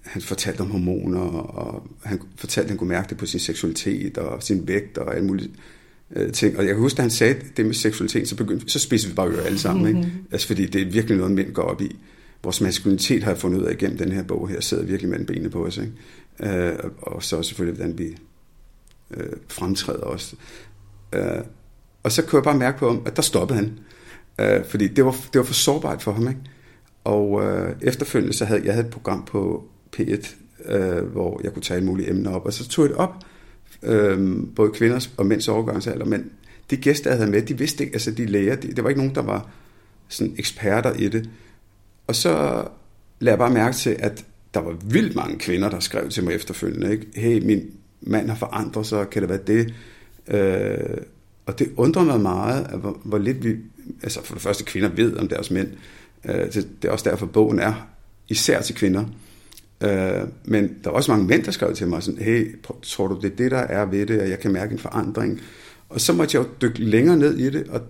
han 0.02 0.22
fortalte 0.22 0.61
om 0.61 0.70
hormoner, 0.70 1.20
og 1.20 1.88
han 2.02 2.20
fortalte, 2.37 2.66
at 2.66 2.70
han 2.70 2.78
kunne 2.78 2.88
mærke 2.88 3.08
det 3.08 3.16
på 3.16 3.26
sin 3.26 3.40
seksualitet 3.40 4.18
og 4.18 4.42
sin 4.42 4.68
vægt 4.68 4.99
og 4.99 5.14
alle 5.14 5.26
mulige 5.26 5.50
øh, 6.16 6.32
ting. 6.32 6.58
Og 6.58 6.64
jeg 6.64 6.75
kan 6.75 6.82
huske, 6.82 6.99
at 6.99 7.02
han 7.02 7.11
sagde 7.11 7.37
det 7.56 7.66
med 7.66 7.75
seksualitet, 7.75 8.28
så, 8.28 8.37
begyndte, 8.37 8.70
så 8.70 8.78
spidser 8.78 9.08
vi 9.08 9.14
bare 9.14 9.28
øre 9.28 9.44
alle 9.44 9.58
sammen. 9.58 9.87
Ikke? 9.87 10.00
Mm-hmm. 10.00 10.25
Altså, 10.32 10.46
fordi 10.46 10.66
det 10.66 10.82
er 10.82 10.90
virkelig 10.90 11.16
noget, 11.16 11.32
mænd 11.32 11.52
går 11.52 11.62
op 11.62 11.80
i. 11.80 11.96
Vores 12.42 12.61
maskulinitet 12.61 13.22
har 13.22 13.30
jeg 13.30 13.38
fundet 13.38 13.61
ud 13.61 13.64
af 13.64 13.72
igennem 13.72 13.99
den 13.99 14.12
her 14.12 14.22
bog 14.22 14.49
her, 14.49 14.61
sidder 14.61 14.84
virkelig 14.84 15.11
mellem 15.11 15.26
benene 15.26 15.50
på 15.50 15.66
os. 15.66 15.78
Ikke? 15.78 16.58
Øh, 16.58 16.78
og 17.02 17.22
så 17.22 17.42
selvfølgelig, 17.42 17.76
hvordan 17.76 17.99
vi 17.99 18.16
øh, 19.11 19.32
fremtræder 19.49 20.00
også. 20.00 20.37
Øh, 21.12 21.22
og 22.02 22.12
så 22.12 22.22
kunne 22.22 22.37
jeg 22.37 22.44
bare 22.44 22.58
mærke 22.58 22.78
på 22.78 22.88
ham, 22.88 23.02
at 23.06 23.16
der 23.16 23.22
stoppede 23.22 23.58
han. 23.58 23.78
Øh, 24.41 24.65
fordi 24.65 24.89
det 24.89 25.05
var, 25.05 25.11
det 25.33 25.39
var 25.39 25.45
for 25.45 25.55
sårbart 25.55 26.03
for 26.03 26.12
ham. 26.12 26.29
Ikke? 26.29 26.41
Og 27.05 27.43
øh, 27.45 27.75
efterfølgende 27.83 28.37
så 28.37 28.45
havde 28.45 28.62
jeg 28.65 28.75
havde 28.75 28.87
et 28.87 28.93
program 28.93 29.25
på 29.25 29.65
P1, 29.97 30.35
øh, 30.73 31.05
hvor 31.05 31.41
jeg 31.45 31.53
kunne 31.53 31.62
tage 31.62 31.77
alle 31.77 31.87
mulige 31.87 32.11
emner 32.11 32.31
op, 32.31 32.47
og 32.47 32.53
så 32.53 32.69
tog 32.69 32.85
jeg 32.85 32.91
det 32.91 32.99
op, 32.99 33.15
øh, 33.83 34.37
både 34.57 34.71
kvinders 34.71 35.12
og 35.17 35.27
mænds 35.27 35.49
overgangsalder, 35.49 36.05
men 36.05 36.31
de 36.71 36.77
gæster, 36.77 37.11
jeg 37.11 37.19
havde 37.19 37.31
med, 37.31 37.43
de 37.43 37.59
vidste 37.59 37.85
ikke, 37.85 37.95
altså 37.95 38.11
de 38.11 38.27
læger, 38.27 38.57
de, 38.57 38.73
det 38.73 38.85
var 38.85 38.91
ikke 38.91 39.01
nogen, 39.01 39.15
der 39.15 39.23
var 39.23 39.49
sådan 40.09 40.35
eksperter 40.39 40.93
i 40.93 41.09
det. 41.09 41.31
Og 42.07 42.17
så 42.17 42.65
lagde 43.21 43.33
jeg 43.33 43.39
bare 43.39 43.51
mærke 43.51 43.77
til, 43.77 43.97
at 43.99 44.25
der 44.55 44.61
var 44.61 44.77
vildt 44.85 45.17
mange 45.17 45.39
kvinder, 45.39 45.71
der 45.71 45.81
skrev 45.81 46.09
til 46.09 46.25
mig 46.25 46.35
efterfølgende, 46.35 46.93
ikke? 46.93 47.07
hey, 47.15 47.47
min 47.47 47.71
mand 48.01 48.29
har 48.29 48.37
forandret 48.37 48.87
sig, 48.87 49.11
kan 49.11 49.23
det 49.23 49.29
være 49.29 49.39
det? 49.47 49.75
Øh, 50.29 50.97
og 51.47 51.59
det 51.59 51.73
undrer 51.77 52.05
mig 52.05 52.21
meget, 52.21 52.67
at 52.73 52.79
hvor, 52.79 53.01
hvor 53.05 53.19
lidt 53.19 53.45
vi, 53.45 53.57
altså 54.02 54.25
for 54.25 54.34
det 54.34 54.42
første 54.42 54.64
kvinder 54.64 54.88
ved 54.88 55.16
om 55.16 55.28
deres 55.28 55.50
mænd, 55.50 55.68
Øh, 56.25 56.52
det 56.54 56.84
er 56.84 56.90
også 56.90 57.11
derfor, 57.11 57.26
bogen 57.26 57.58
er 57.58 57.88
især 58.28 58.61
til 58.61 58.75
kvinder. 58.75 59.04
Øh, 59.80 60.28
men 60.44 60.76
der 60.84 60.90
er 60.90 60.94
også 60.94 61.11
mange 61.11 61.26
mænd, 61.26 61.44
der 61.44 61.50
skrev 61.50 61.75
til 61.75 61.88
mig 61.88 62.02
sådan, 62.02 62.22
hey, 62.22 62.56
tror 62.82 63.06
du, 63.06 63.20
det 63.22 63.32
er 63.32 63.37
det, 63.37 63.50
der 63.50 63.58
er 63.58 63.84
ved 63.84 64.06
det, 64.06 64.20
og 64.20 64.28
jeg 64.28 64.40
kan 64.40 64.52
mærke 64.52 64.72
en 64.72 64.78
forandring. 64.78 65.40
Og 65.88 66.00
så 66.00 66.12
måtte 66.12 66.38
jeg 66.38 66.44
jo 66.44 66.50
dykke 66.62 66.84
længere 66.84 67.16
ned 67.16 67.38
i 67.38 67.50
det, 67.50 67.66
og, 67.68 67.80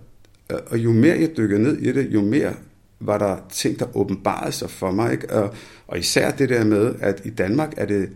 og 0.67 0.77
jo 0.77 0.91
mere 0.91 1.19
jeg 1.19 1.37
dykkede 1.37 1.61
ned 1.63 1.77
i 1.77 1.91
det, 1.91 2.13
jo 2.13 2.21
mere 2.21 2.53
var 2.99 3.17
der 3.17 3.37
ting, 3.51 3.79
der 3.79 3.97
åbenbarede 3.97 4.51
sig 4.51 4.69
for 4.69 4.91
mig. 4.91 5.11
Ikke? 5.11 5.29
Og, 5.29 5.55
og 5.87 5.99
især 5.99 6.31
det 6.31 6.49
der 6.49 6.63
med, 6.63 6.95
at 6.99 7.21
i 7.25 7.29
Danmark 7.29 7.73
er 7.77 7.85
det 7.85 8.09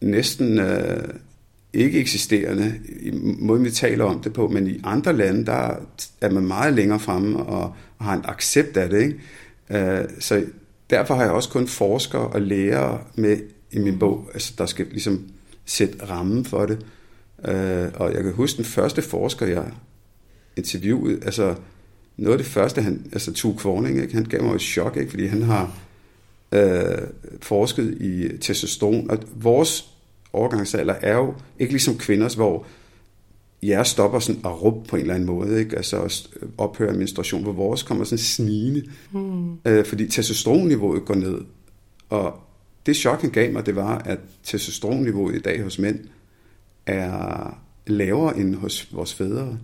næsten 0.00 0.58
øh, 0.58 1.08
ikke 1.74 2.00
eksisterende, 2.00 2.80
i 3.00 3.10
måden 3.38 3.64
vi 3.64 3.70
taler 3.70 4.04
om 4.04 4.20
det 4.20 4.32
på, 4.32 4.48
men 4.48 4.66
i 4.66 4.80
andre 4.84 5.12
lande, 5.12 5.46
der 5.46 5.76
er 6.20 6.30
man 6.30 6.46
meget 6.46 6.74
længere 6.74 7.00
fremme 7.00 7.38
og, 7.38 7.74
og 7.98 8.04
har 8.04 8.14
en 8.14 8.24
accept 8.24 8.76
af 8.76 8.88
det. 8.88 9.02
Ikke? 9.02 10.00
Uh, 10.00 10.08
så 10.20 10.44
derfor 10.90 11.14
har 11.14 11.22
jeg 11.22 11.32
også 11.32 11.48
kun 11.48 11.66
forskere 11.66 12.26
og 12.26 12.40
lærere 12.40 13.00
med 13.14 13.38
i 13.70 13.78
min 13.78 13.98
bog, 13.98 14.30
altså 14.34 14.54
der 14.58 14.66
skal 14.66 14.86
ligesom 14.90 15.28
sætte 15.64 16.04
rammen 16.04 16.44
for 16.44 16.66
det. 16.66 16.78
Uh, 17.38 18.00
og 18.00 18.14
jeg 18.14 18.22
kan 18.22 18.32
huske 18.32 18.56
den 18.56 18.64
første 18.64 19.02
forsker, 19.02 19.46
jeg 19.46 19.64
interviewede, 20.56 21.20
altså 21.24 21.54
noget 22.16 22.38
af 22.38 22.44
det 22.44 22.52
første, 22.52 22.82
han, 22.82 23.06
altså 23.12 23.32
Tue 23.32 23.56
Kvorning, 23.56 24.02
ikke? 24.02 24.14
han 24.14 24.24
gav 24.24 24.42
mig 24.42 24.54
et 24.54 24.60
chok, 24.60 24.96
ikke? 24.96 25.10
fordi 25.10 25.26
han 25.26 25.42
har 25.42 25.78
øh, 26.52 26.98
forsket 27.42 27.96
i 28.00 28.38
testosteron, 28.40 29.10
og 29.10 29.18
vores 29.34 29.93
overgangsalder 30.34 30.94
er 30.94 31.16
jo 31.16 31.34
ikke 31.58 31.72
ligesom 31.72 31.98
kvinders, 31.98 32.34
hvor 32.34 32.66
jeres 33.62 33.88
stopper 33.88 34.18
sådan 34.18 34.40
at 34.44 34.62
råbe 34.62 34.88
på 34.88 34.96
en 34.96 35.02
eller 35.02 35.14
anden 35.14 35.26
måde, 35.26 35.60
ikke? 35.60 35.76
altså 35.76 36.26
ophøre 36.58 36.92
menstruation, 36.92 37.42
hvor 37.42 37.52
vores 37.52 37.82
kommer 37.82 38.04
sådan 38.04 38.18
snigende, 38.18 38.82
mm. 39.12 39.52
øh, 39.64 39.84
fordi 39.84 40.08
testosteronniveauet 40.08 41.04
går 41.04 41.14
ned. 41.14 41.40
Og 42.08 42.40
det 42.86 42.96
chok, 42.96 43.20
han 43.20 43.30
gav 43.30 43.52
mig, 43.52 43.66
det 43.66 43.76
var, 43.76 43.98
at 43.98 44.18
testosteronniveauet 44.42 45.34
i 45.34 45.40
dag 45.40 45.62
hos 45.62 45.78
mænd 45.78 45.98
er 46.86 47.58
lavere 47.86 48.38
end 48.38 48.54
hos 48.54 48.88
vores 48.92 49.14
fædre. 49.14 49.58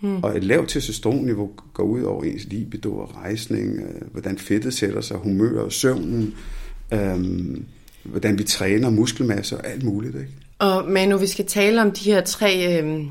Mm. 0.00 0.22
Og 0.22 0.36
et 0.36 0.44
lavt 0.44 0.68
testosteronniveau 0.68 1.50
går 1.74 1.84
ud 1.84 2.02
over 2.02 2.24
ens 2.24 2.44
libido 2.44 2.98
og 2.98 3.16
rejsning, 3.16 3.78
øh, 3.78 4.10
hvordan 4.12 4.38
fedtet 4.38 4.74
sætter 4.74 5.00
sig, 5.00 5.16
humør 5.16 5.60
og 5.60 5.72
søvnen, 5.72 6.34
øh, 6.92 7.56
hvordan 8.04 8.38
vi 8.38 8.44
træner 8.44 8.90
muskelmasse 8.90 9.56
og 9.56 9.66
alt 9.66 9.82
muligt. 9.82 10.14
Ikke? 10.14 10.32
Og 10.58 10.84
Manu, 10.88 11.16
vi 11.16 11.26
skal 11.26 11.46
tale 11.46 11.82
om 11.82 11.90
de 11.90 12.04
her 12.04 12.20
tre 12.20 12.82
øh, 12.82 13.04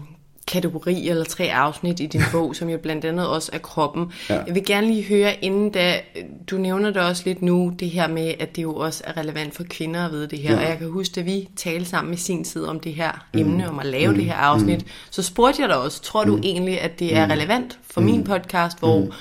kategorier 0.48 1.12
eller 1.12 1.26
tre 1.26 1.54
afsnit 1.54 2.00
i 2.00 2.06
din 2.06 2.22
bog, 2.32 2.56
som 2.56 2.70
jo 2.70 2.78
blandt 2.78 3.06
andet 3.06 3.28
også 3.28 3.50
er 3.54 3.58
kroppen. 3.58 4.12
Ja. 4.30 4.44
Jeg 4.48 4.56
vil 4.56 4.66
gerne 4.66 4.88
lige 4.88 5.04
høre, 5.04 5.46
inden 5.46 5.70
da, 5.70 6.00
du 6.52 6.58
nævner 6.58 6.90
det 6.90 7.02
også 7.02 7.24
lidt 7.26 7.42
nu, 7.42 7.74
det 7.80 7.90
her 7.90 8.08
med, 8.08 8.34
at 8.40 8.56
det 8.56 8.64
jo 8.64 8.76
også 8.76 9.04
er 9.06 9.18
relevant 9.18 9.56
for 9.56 9.64
kvinder 9.70 10.06
at 10.06 10.12
vide 10.12 10.28
det 10.28 10.40
her. 10.40 10.52
Ja. 10.52 10.58
Og 10.58 10.64
jeg 10.64 10.78
kan 10.78 10.88
huske, 10.88 11.20
at 11.20 11.26
vi 11.26 11.50
talte 11.56 11.90
sammen 11.90 12.14
i 12.14 12.18
sin 12.18 12.44
tid 12.44 12.64
om 12.64 12.80
det 12.80 12.94
her 12.94 13.28
mm. 13.34 13.40
emne, 13.40 13.70
om 13.70 13.80
at 13.80 13.86
lave 13.86 14.12
mm. 14.12 14.16
det 14.18 14.26
her 14.26 14.36
afsnit, 14.36 14.82
mm. 14.82 14.88
så 15.10 15.24
spurgte 15.24 15.62
jeg 15.62 15.70
dig 15.70 15.78
også, 15.78 16.02
tror 16.02 16.24
du 16.24 16.36
mm. 16.36 16.42
egentlig, 16.44 16.82
at 16.82 17.00
det 17.00 17.16
er 17.16 17.26
mm. 17.26 17.32
relevant 17.32 17.80
for 17.88 18.02
mm. 18.02 18.08
min 18.08 18.24
podcast, 18.24 18.80
hvor 18.80 19.00
mm 19.00 19.12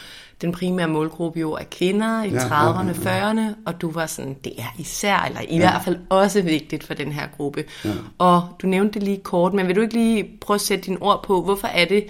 den 0.42 0.52
primære 0.52 0.88
målgruppe 0.88 1.40
jo 1.40 1.52
er 1.52 1.64
kvinder 1.70 2.24
i 2.24 2.28
ja, 2.28 2.38
30'erne, 2.38 3.04
ja, 3.04 3.16
ja, 3.16 3.32
40'erne, 3.32 3.54
og 3.66 3.80
du 3.80 3.90
var 3.90 4.06
sådan, 4.06 4.36
det 4.44 4.52
er 4.58 4.74
især, 4.78 5.16
eller 5.16 5.40
i 5.40 5.54
ja. 5.54 5.58
hvert 5.58 5.84
fald 5.84 5.98
også 6.08 6.42
vigtigt 6.42 6.84
for 6.84 6.94
den 6.94 7.12
her 7.12 7.28
gruppe. 7.36 7.64
Ja. 7.84 7.90
Og 8.18 8.48
du 8.62 8.66
nævnte 8.66 8.94
det 8.94 9.02
lige 9.02 9.20
kort, 9.22 9.54
men 9.54 9.68
vil 9.68 9.76
du 9.76 9.80
ikke 9.80 9.94
lige 9.94 10.30
prøve 10.40 10.54
at 10.54 10.60
sætte 10.60 10.84
dine 10.84 11.02
ord 11.02 11.24
på, 11.24 11.42
hvorfor 11.42 11.66
er 11.66 11.84
det, 11.84 12.06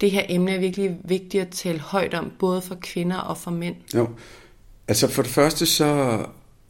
det 0.00 0.10
her 0.10 0.22
emne 0.28 0.52
er 0.52 0.58
virkelig 0.58 0.96
vigtigt 1.04 1.42
at 1.42 1.48
tale 1.48 1.80
højt 1.80 2.14
om, 2.14 2.32
både 2.38 2.62
for 2.62 2.74
kvinder 2.80 3.16
og 3.16 3.36
for 3.36 3.50
mænd? 3.50 3.76
Jo, 3.94 4.08
altså 4.88 5.08
for 5.08 5.22
det 5.22 5.30
første 5.30 5.66
så, 5.66 6.18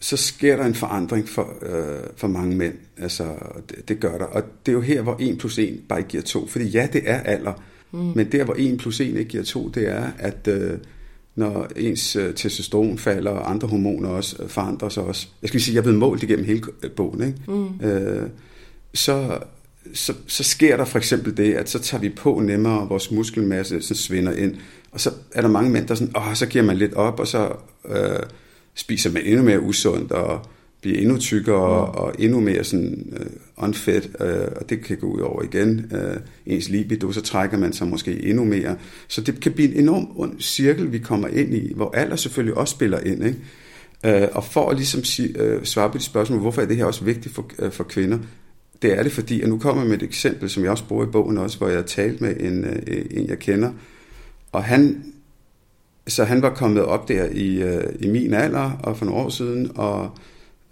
så 0.00 0.16
sker 0.16 0.56
der 0.56 0.64
en 0.64 0.74
forandring 0.74 1.28
for, 1.28 1.48
øh, 1.62 2.00
for 2.16 2.28
mange 2.28 2.56
mænd. 2.56 2.74
Altså, 2.98 3.34
det, 3.68 3.88
det 3.88 4.00
gør 4.00 4.18
der. 4.18 4.24
Og 4.24 4.42
det 4.66 4.72
er 4.72 4.76
jo 4.76 4.80
her, 4.80 5.02
hvor 5.02 5.16
1 5.20 5.38
plus 5.38 5.58
1 5.58 5.80
bare 5.88 6.02
giver 6.02 6.22
2. 6.22 6.46
Fordi 6.46 6.64
ja, 6.64 6.88
det 6.92 7.02
er 7.04 7.20
alder. 7.20 7.52
Mm. 7.96 8.12
Men 8.14 8.32
der, 8.32 8.44
hvor 8.44 8.54
1 8.58 8.78
plus 8.78 9.00
1 9.00 9.06
ikke 9.06 9.24
giver 9.24 9.44
2, 9.44 9.68
det 9.68 9.88
er, 9.88 10.06
at 10.18 10.48
øh, 10.48 10.78
når 11.36 11.68
ens 11.76 12.16
øh, 12.16 12.34
testosteron 12.34 12.98
falder, 12.98 13.30
og 13.30 13.50
andre 13.50 13.68
hormoner 13.68 14.08
også 14.08 14.42
øh, 14.42 14.48
forandrer 14.48 14.88
sig 14.88 15.02
også. 15.02 15.28
Jeg 15.42 15.48
skal 15.48 15.60
sige, 15.60 15.74
jeg 15.74 15.78
er 15.78 15.82
blevet 15.82 15.98
målt 15.98 16.22
igennem 16.22 16.44
hele 16.44 16.62
øh, 16.82 16.90
bogen, 16.90 17.22
ikke? 17.22 17.38
Mm. 17.48 17.86
Øh, 17.86 18.28
så, 18.94 19.38
så, 19.94 20.14
så 20.26 20.42
sker 20.42 20.76
der 20.76 20.84
for 20.84 20.98
eksempel 20.98 21.36
det, 21.36 21.54
at 21.54 21.68
så 21.68 21.78
tager 21.78 22.00
vi 22.00 22.08
på 22.08 22.40
nemmere, 22.40 22.88
vores 22.88 23.10
muskelmasse 23.10 23.82
så 23.82 23.94
svinder 23.94 24.32
ind, 24.32 24.54
og 24.92 25.00
så 25.00 25.10
er 25.32 25.40
der 25.40 25.48
mange 25.48 25.70
mænd, 25.70 25.88
der 25.88 25.94
sådan, 25.94 26.16
åh, 26.16 26.34
så 26.34 26.46
giver 26.46 26.64
man 26.64 26.76
lidt 26.76 26.94
op, 26.94 27.20
og 27.20 27.26
så 27.26 27.52
øh, 27.88 28.18
spiser 28.74 29.12
man 29.12 29.22
endnu 29.24 29.42
mere 29.42 29.60
usundt, 29.60 30.12
og 30.12 30.40
bliver 30.80 30.98
endnu 30.98 31.18
tykkere 31.18 31.86
mm. 31.86 31.98
og 31.98 32.14
endnu 32.18 32.40
mere 32.40 32.64
sådan 32.64 33.12
uh, 33.12 33.26
unfit, 33.58 34.10
øh, 34.20 34.48
og 34.56 34.70
det 34.70 34.84
kan 34.84 34.96
gå 34.96 35.06
ud 35.06 35.20
over 35.20 35.42
igen 35.42 35.92
øh, 35.94 36.16
ens 36.46 36.68
libido, 36.68 37.12
så 37.12 37.20
trækker 37.20 37.58
man 37.58 37.72
sig 37.72 37.88
måske 37.88 38.22
endnu 38.22 38.44
mere. 38.44 38.76
Så 39.08 39.20
det 39.20 39.40
kan 39.40 39.52
blive 39.52 39.74
en 39.74 39.80
enorm 39.80 40.08
ond 40.16 40.40
cirkel, 40.40 40.92
vi 40.92 40.98
kommer 40.98 41.28
ind 41.28 41.54
i, 41.54 41.72
hvor 41.74 41.90
alder 41.94 42.16
selvfølgelig 42.16 42.56
også 42.56 42.72
spiller 42.72 43.00
ind. 43.00 43.24
Ikke? 43.24 43.38
Øh, 44.22 44.28
og 44.32 44.44
for 44.44 44.70
at 44.70 44.76
ligesom 44.76 45.04
sige, 45.04 45.38
øh, 45.38 45.64
svare 45.64 45.90
på 45.90 45.98
de 45.98 46.02
spørgsmål, 46.02 46.40
hvorfor 46.40 46.62
er 46.62 46.66
det 46.66 46.76
her 46.76 46.84
også 46.84 47.04
vigtigt 47.04 47.34
for, 47.34 47.50
øh, 47.58 47.72
for 47.72 47.84
kvinder, 47.84 48.18
det 48.82 48.98
er 48.98 49.02
det 49.02 49.12
fordi, 49.12 49.42
og 49.42 49.48
nu 49.48 49.58
kommer 49.58 49.82
jeg 49.82 49.88
med 49.88 49.96
et 49.96 50.02
eksempel, 50.02 50.50
som 50.50 50.62
jeg 50.62 50.70
også 50.70 50.84
bruger 50.84 51.06
i 51.06 51.10
bogen 51.10 51.38
også, 51.38 51.58
hvor 51.58 51.68
jeg 51.68 51.76
har 51.76 51.82
talt 51.82 52.20
med 52.20 52.36
en, 52.40 52.64
øh, 52.64 53.04
en 53.10 53.28
jeg 53.28 53.38
kender, 53.38 53.72
og 54.52 54.64
han 54.64 55.12
så 56.08 56.24
han 56.24 56.42
var 56.42 56.54
kommet 56.54 56.84
op 56.84 57.08
der 57.08 57.24
i, 57.24 57.62
øh, 57.62 57.84
i 58.00 58.08
min 58.08 58.34
alder 58.34 58.70
og 58.82 58.96
for 58.96 59.04
nogle 59.04 59.20
år 59.20 59.28
siden, 59.28 59.70
og 59.74 60.10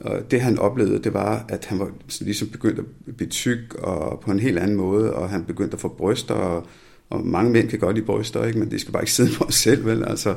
og 0.05 0.31
det 0.31 0.41
han 0.41 0.59
oplevede, 0.59 1.03
det 1.03 1.15
var, 1.15 1.45
at 1.49 1.65
han 1.65 1.79
var 1.79 1.91
ligesom 2.21 2.49
begyndt 2.49 2.79
at 2.79 3.17
blive 3.17 3.31
tyk 3.31 3.75
og 3.75 4.21
på 4.21 4.31
en 4.31 4.39
helt 4.39 4.59
anden 4.59 4.77
måde, 4.77 5.15
og 5.15 5.31
han 5.31 5.45
begyndte 5.45 5.75
at 5.75 5.81
få 5.81 5.89
bryster, 5.89 6.35
og, 6.35 6.67
og 7.11 7.27
mange 7.27 7.51
mænd 7.51 7.69
kan 7.69 7.79
godt 7.79 7.97
lide 7.97 8.07
bryster, 8.07 8.45
ikke? 8.45 8.59
men 8.59 8.71
de 8.71 8.79
skal 8.79 8.93
bare 8.93 9.03
ikke 9.03 9.13
sidde 9.13 9.31
på 9.39 9.45
os 9.45 9.55
selv, 9.55 9.85
vel? 9.85 10.05
Altså, 10.05 10.35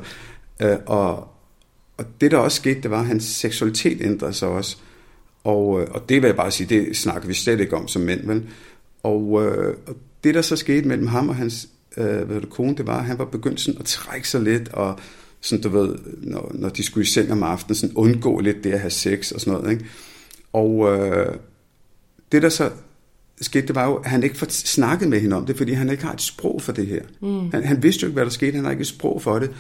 øh, 0.62 0.78
og, 0.86 1.28
og 1.98 2.06
det 2.22 2.32
der 2.32 2.38
også 2.38 2.56
skete, 2.56 2.82
det 2.82 2.92
var, 2.92 3.00
at 3.00 3.06
hans 3.06 3.24
seksualitet 3.24 4.02
ændrede 4.02 4.34
sig 4.34 4.48
også. 4.48 4.78
Og, 5.44 5.82
øh, 5.82 5.88
og 5.92 6.10
det 6.10 6.22
vil 6.22 6.28
jeg 6.28 6.36
bare 6.36 6.52
sige, 6.52 6.80
det 6.80 6.98
snakker 6.98 7.28
vi 7.28 7.34
slet 7.34 7.60
ikke 7.60 7.76
om 7.76 7.88
som 7.88 8.02
mænd, 8.02 8.28
vel? 8.28 8.44
Og, 9.04 9.46
øh, 9.46 9.76
og 9.88 9.96
det 10.24 10.36
der 10.36 10.42
så 10.42 10.56
skete 10.56 10.88
mellem 10.88 11.08
ham 11.08 11.30
og 11.30 11.36
hans 11.36 11.70
øh, 11.98 12.22
hvad 12.22 12.42
det, 12.42 12.50
kone, 12.50 12.76
det 12.76 12.88
var, 12.88 12.98
at 12.98 13.06
han 13.06 13.20
var 13.20 13.26
begyndt 13.26 13.60
sådan 13.60 13.80
at 13.80 13.86
trække 13.86 14.30
sig 14.30 14.42
lidt, 14.42 14.70
og 14.70 15.00
sådan 15.42 15.64
du 15.64 15.70
ved, 15.70 15.96
når, 16.18 16.52
når 16.56 16.70
de 16.70 16.84
skulle 16.84 17.04
i 17.04 17.08
seng 17.08 17.32
om 17.32 17.44
aftenen, 17.44 17.76
sådan 17.76 17.96
undgå 17.96 18.40
lidt 18.40 18.64
det 18.64 18.72
at 18.72 18.80
have 18.80 18.92
sex 18.92 19.32
og 19.32 19.42
sådan 19.42 19.54
noget, 19.54 19.72
ikke? 19.72 19.86
Og 20.54 20.98
øh, 20.98 21.36
det 22.32 22.42
der 22.42 22.50
så 22.50 22.70
skete, 23.42 23.68
det 23.68 23.76
var 23.76 23.86
jo, 23.86 23.96
at 23.96 24.10
han 24.10 24.24
ikke 24.24 24.38
får 24.38 24.48
snakket 24.50 25.10
med 25.10 25.20
hende 25.20 25.36
om 25.36 25.46
det, 25.46 25.58
fordi 25.58 25.72
han 25.72 25.90
ikke 25.90 26.04
har 26.04 26.14
et 26.14 26.22
sprog 26.22 26.62
for 26.62 26.72
det 26.72 26.88
her. 26.88 27.02
Mm. 27.22 27.52
Han, 27.52 27.64
han 27.64 27.84
vidste 27.84 28.02
jo 28.02 28.08
ikke, 28.08 28.14
hvad 28.14 28.26
der 28.26 28.32
skete, 28.32 28.56
han 28.56 28.64
har 28.64 28.72
ikke 28.72 28.82
et 28.82 28.88
sprog 28.88 29.22
for 29.22 29.40
det. 29.40 29.52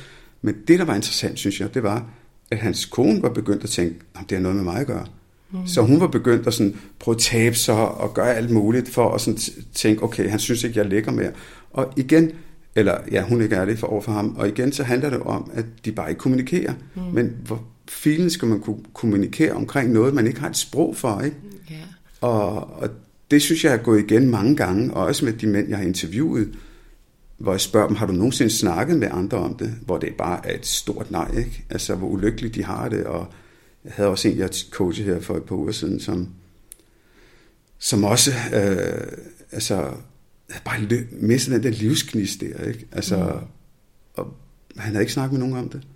Men 0.42 0.56
det, 0.68 0.80
der 0.80 0.86
var 0.86 0.96
interessant, 0.96 1.40
synes 1.40 1.60
jeg, 1.60 1.74
det 1.74 1.84
var, 1.84 2.06
at 2.52 2.58
hans 2.58 2.86
kone 2.86 3.22
var 3.22 3.30
begyndt 3.30 3.64
at 3.64 3.70
tænke, 3.70 3.96
at 4.16 4.22
det 4.30 4.38
har 4.38 4.44
noget 4.44 4.56
med 4.56 4.64
mig 4.64 4.80
at 4.80 4.88
gøre. 4.88 5.06
Mm. 5.52 5.68
Så 5.68 5.82
hun 5.82 6.00
var 6.00 6.08
begyndt 6.08 6.48
at 6.48 6.54
sådan, 6.54 6.76
prøve 7.00 7.16
at 7.16 7.22
tabe 7.22 7.56
sig 7.56 7.76
og 7.76 8.14
gøre 8.14 8.36
alt 8.36 8.50
muligt 8.50 8.90
for 8.90 9.10
at 9.10 9.22
sådan 9.22 9.40
tænke, 9.74 10.04
okay, 10.04 10.30
han 10.30 10.40
synes 10.40 10.64
ikke, 10.64 10.80
jeg 10.80 10.86
ligger 10.86 11.12
mere. 11.12 11.32
Og 11.72 11.94
igen, 11.98 12.32
eller 12.78 12.98
ja, 13.12 13.24
hun 13.24 13.42
ikke 13.42 13.56
er 13.56 13.66
det 13.66 13.80
for 13.80 13.88
over 13.88 14.02
for 14.02 14.12
ham. 14.12 14.36
Og 14.36 14.48
igen, 14.48 14.72
så 14.72 14.84
handler 14.84 15.10
det 15.10 15.20
om, 15.20 15.52
at 15.54 15.66
de 15.86 15.92
bare 15.92 16.10
ikke 16.10 16.20
kommunikerer. 16.20 16.74
Mm. 16.96 17.02
Men 17.14 17.36
hvor, 17.46 17.64
filen 17.90 18.30
skal 18.30 18.48
man 18.48 18.60
kunne 18.60 18.80
kommunikere 18.94 19.52
omkring 19.52 19.92
noget, 19.92 20.14
man 20.14 20.28
ikke 20.28 20.40
har 20.40 20.50
et 20.50 20.58
sprog 20.58 20.96
for, 20.96 21.22
ikke? 21.22 21.38
Ja. 21.70 21.76
Og, 22.22 22.74
og 22.82 22.90
det 23.32 23.42
synes 23.42 23.64
jeg 23.64 23.74
er 23.74 23.78
gået 23.78 24.00
igen 24.00 24.30
mange 24.30 24.56
gange, 24.56 24.94
og 24.94 25.06
også 25.06 25.26
med 25.26 25.34
de 25.34 25.48
mænd, 25.48 25.70
jeg 25.70 25.78
har 25.78 25.86
interviewet, 25.86 26.50
hvor 27.38 27.52
jeg 27.52 27.62
spørger 27.62 27.88
dem, 27.88 27.96
har 27.96 28.06
du 28.06 28.14
nogensinde 28.14 28.52
snakket 28.52 29.00
med 29.00 29.08
andre 29.12 29.38
om 29.38 29.56
det? 29.56 29.74
Hvor 29.86 29.98
det 29.98 30.14
bare 30.18 30.48
er 30.48 30.56
et 30.56 30.66
stort 30.66 31.12
nej, 31.12 31.38
ikke? 31.38 31.64
Altså, 31.70 31.96
hvor 31.96 32.08
ulykkeligt 32.08 32.56
de 32.56 32.64
har 32.64 32.90
det, 32.90 33.04
og 33.04 33.28
jeg 33.86 33.94
havde 33.96 34.10
også 34.10 34.28
en, 34.28 34.38
jeg 34.38 34.50
coachede 34.72 35.14
her 35.14 35.20
for 35.20 35.38
et 35.38 35.44
par 35.44 35.56
uger 35.56 35.72
siden, 35.72 36.00
som, 36.00 36.28
som 37.80 38.04
også, 38.04 38.32
øh, 38.54 39.08
altså, 39.52 39.90
havde 40.50 40.64
bare 40.66 41.08
mistet 41.12 41.54
den 41.54 41.64
der 41.64 41.80
livsknist 41.80 42.42
der, 42.42 42.64
ikke? 42.64 42.88
Altså, 42.92 43.18
mm. 43.18 43.48
og 44.14 44.34
han 44.78 44.92
havde 44.92 45.04
ikke 45.04 45.14
snakket 45.14 45.40
med 45.40 45.48
nogen 45.48 45.64
om 45.64 45.70
det. 45.70 45.88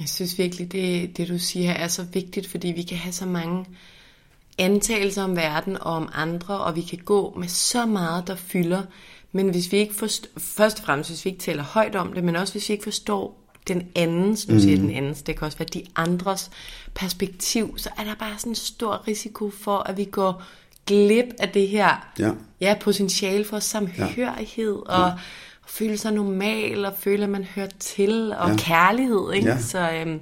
Jeg 0.00 0.08
synes 0.08 0.38
virkelig, 0.38 0.72
det, 0.72 1.16
det 1.16 1.28
du 1.28 1.38
siger 1.38 1.66
her 1.66 1.74
er 1.74 1.88
så 1.88 2.02
vigtigt, 2.12 2.46
fordi 2.46 2.68
vi 2.68 2.82
kan 2.82 2.98
have 2.98 3.12
så 3.12 3.26
mange 3.26 3.66
antagelser 4.58 5.22
om 5.22 5.36
verden 5.36 5.76
og 5.76 5.92
om 5.92 6.08
andre, 6.12 6.60
og 6.60 6.76
vi 6.76 6.80
kan 6.80 6.98
gå 6.98 7.34
med 7.38 7.48
så 7.48 7.86
meget, 7.86 8.26
der 8.26 8.36
fylder. 8.36 8.82
Men 9.32 9.50
hvis 9.50 9.72
vi 9.72 9.76
ikke 9.76 9.94
forstår, 9.94 10.40
først 10.40 10.78
og 10.78 10.84
fremmest, 10.84 11.10
hvis 11.10 11.24
vi 11.24 11.30
ikke 11.30 11.42
taler 11.42 11.62
højt 11.62 11.96
om 11.96 12.12
det, 12.12 12.24
men 12.24 12.36
også 12.36 12.54
hvis 12.54 12.68
vi 12.68 12.72
ikke 12.72 12.84
forstår 12.84 13.41
den 13.68 13.88
andens, 13.94 14.48
nu 14.48 14.60
siger 14.60 14.76
mm. 14.76 14.82
den 14.86 14.96
andens, 14.96 15.22
det 15.22 15.38
kan 15.38 15.46
også 15.46 15.58
være 15.58 15.68
de 15.74 15.82
andres 15.96 16.50
perspektiv, 16.94 17.78
så 17.78 17.90
er 17.98 18.04
der 18.04 18.14
bare 18.14 18.38
sådan 18.38 18.52
en 18.52 18.56
stor 18.56 19.08
risiko 19.08 19.50
for, 19.50 19.76
at 19.78 19.96
vi 19.96 20.04
går 20.04 20.42
glip 20.86 21.24
af 21.38 21.48
det 21.48 21.68
her 21.68 22.12
Ja. 22.18 22.30
ja, 22.60 22.74
potentiale 22.80 23.44
for 23.44 23.58
samhørighed 23.58 24.82
ja. 24.88 24.94
og, 24.98 25.04
og 25.04 25.12
føle 25.66 25.96
sig 25.96 26.12
normal 26.12 26.84
og 26.84 26.92
føle, 26.98 27.22
at 27.24 27.30
man 27.30 27.44
hører 27.44 27.68
til 27.78 28.32
og 28.38 28.46
Ja. 28.46 28.52
ja. 28.52 28.56
kærlighed. 28.58 29.32
Ikke? 29.32 29.48
Ja. 29.48 29.58
Så 29.58 29.90
øhm, 29.90 30.20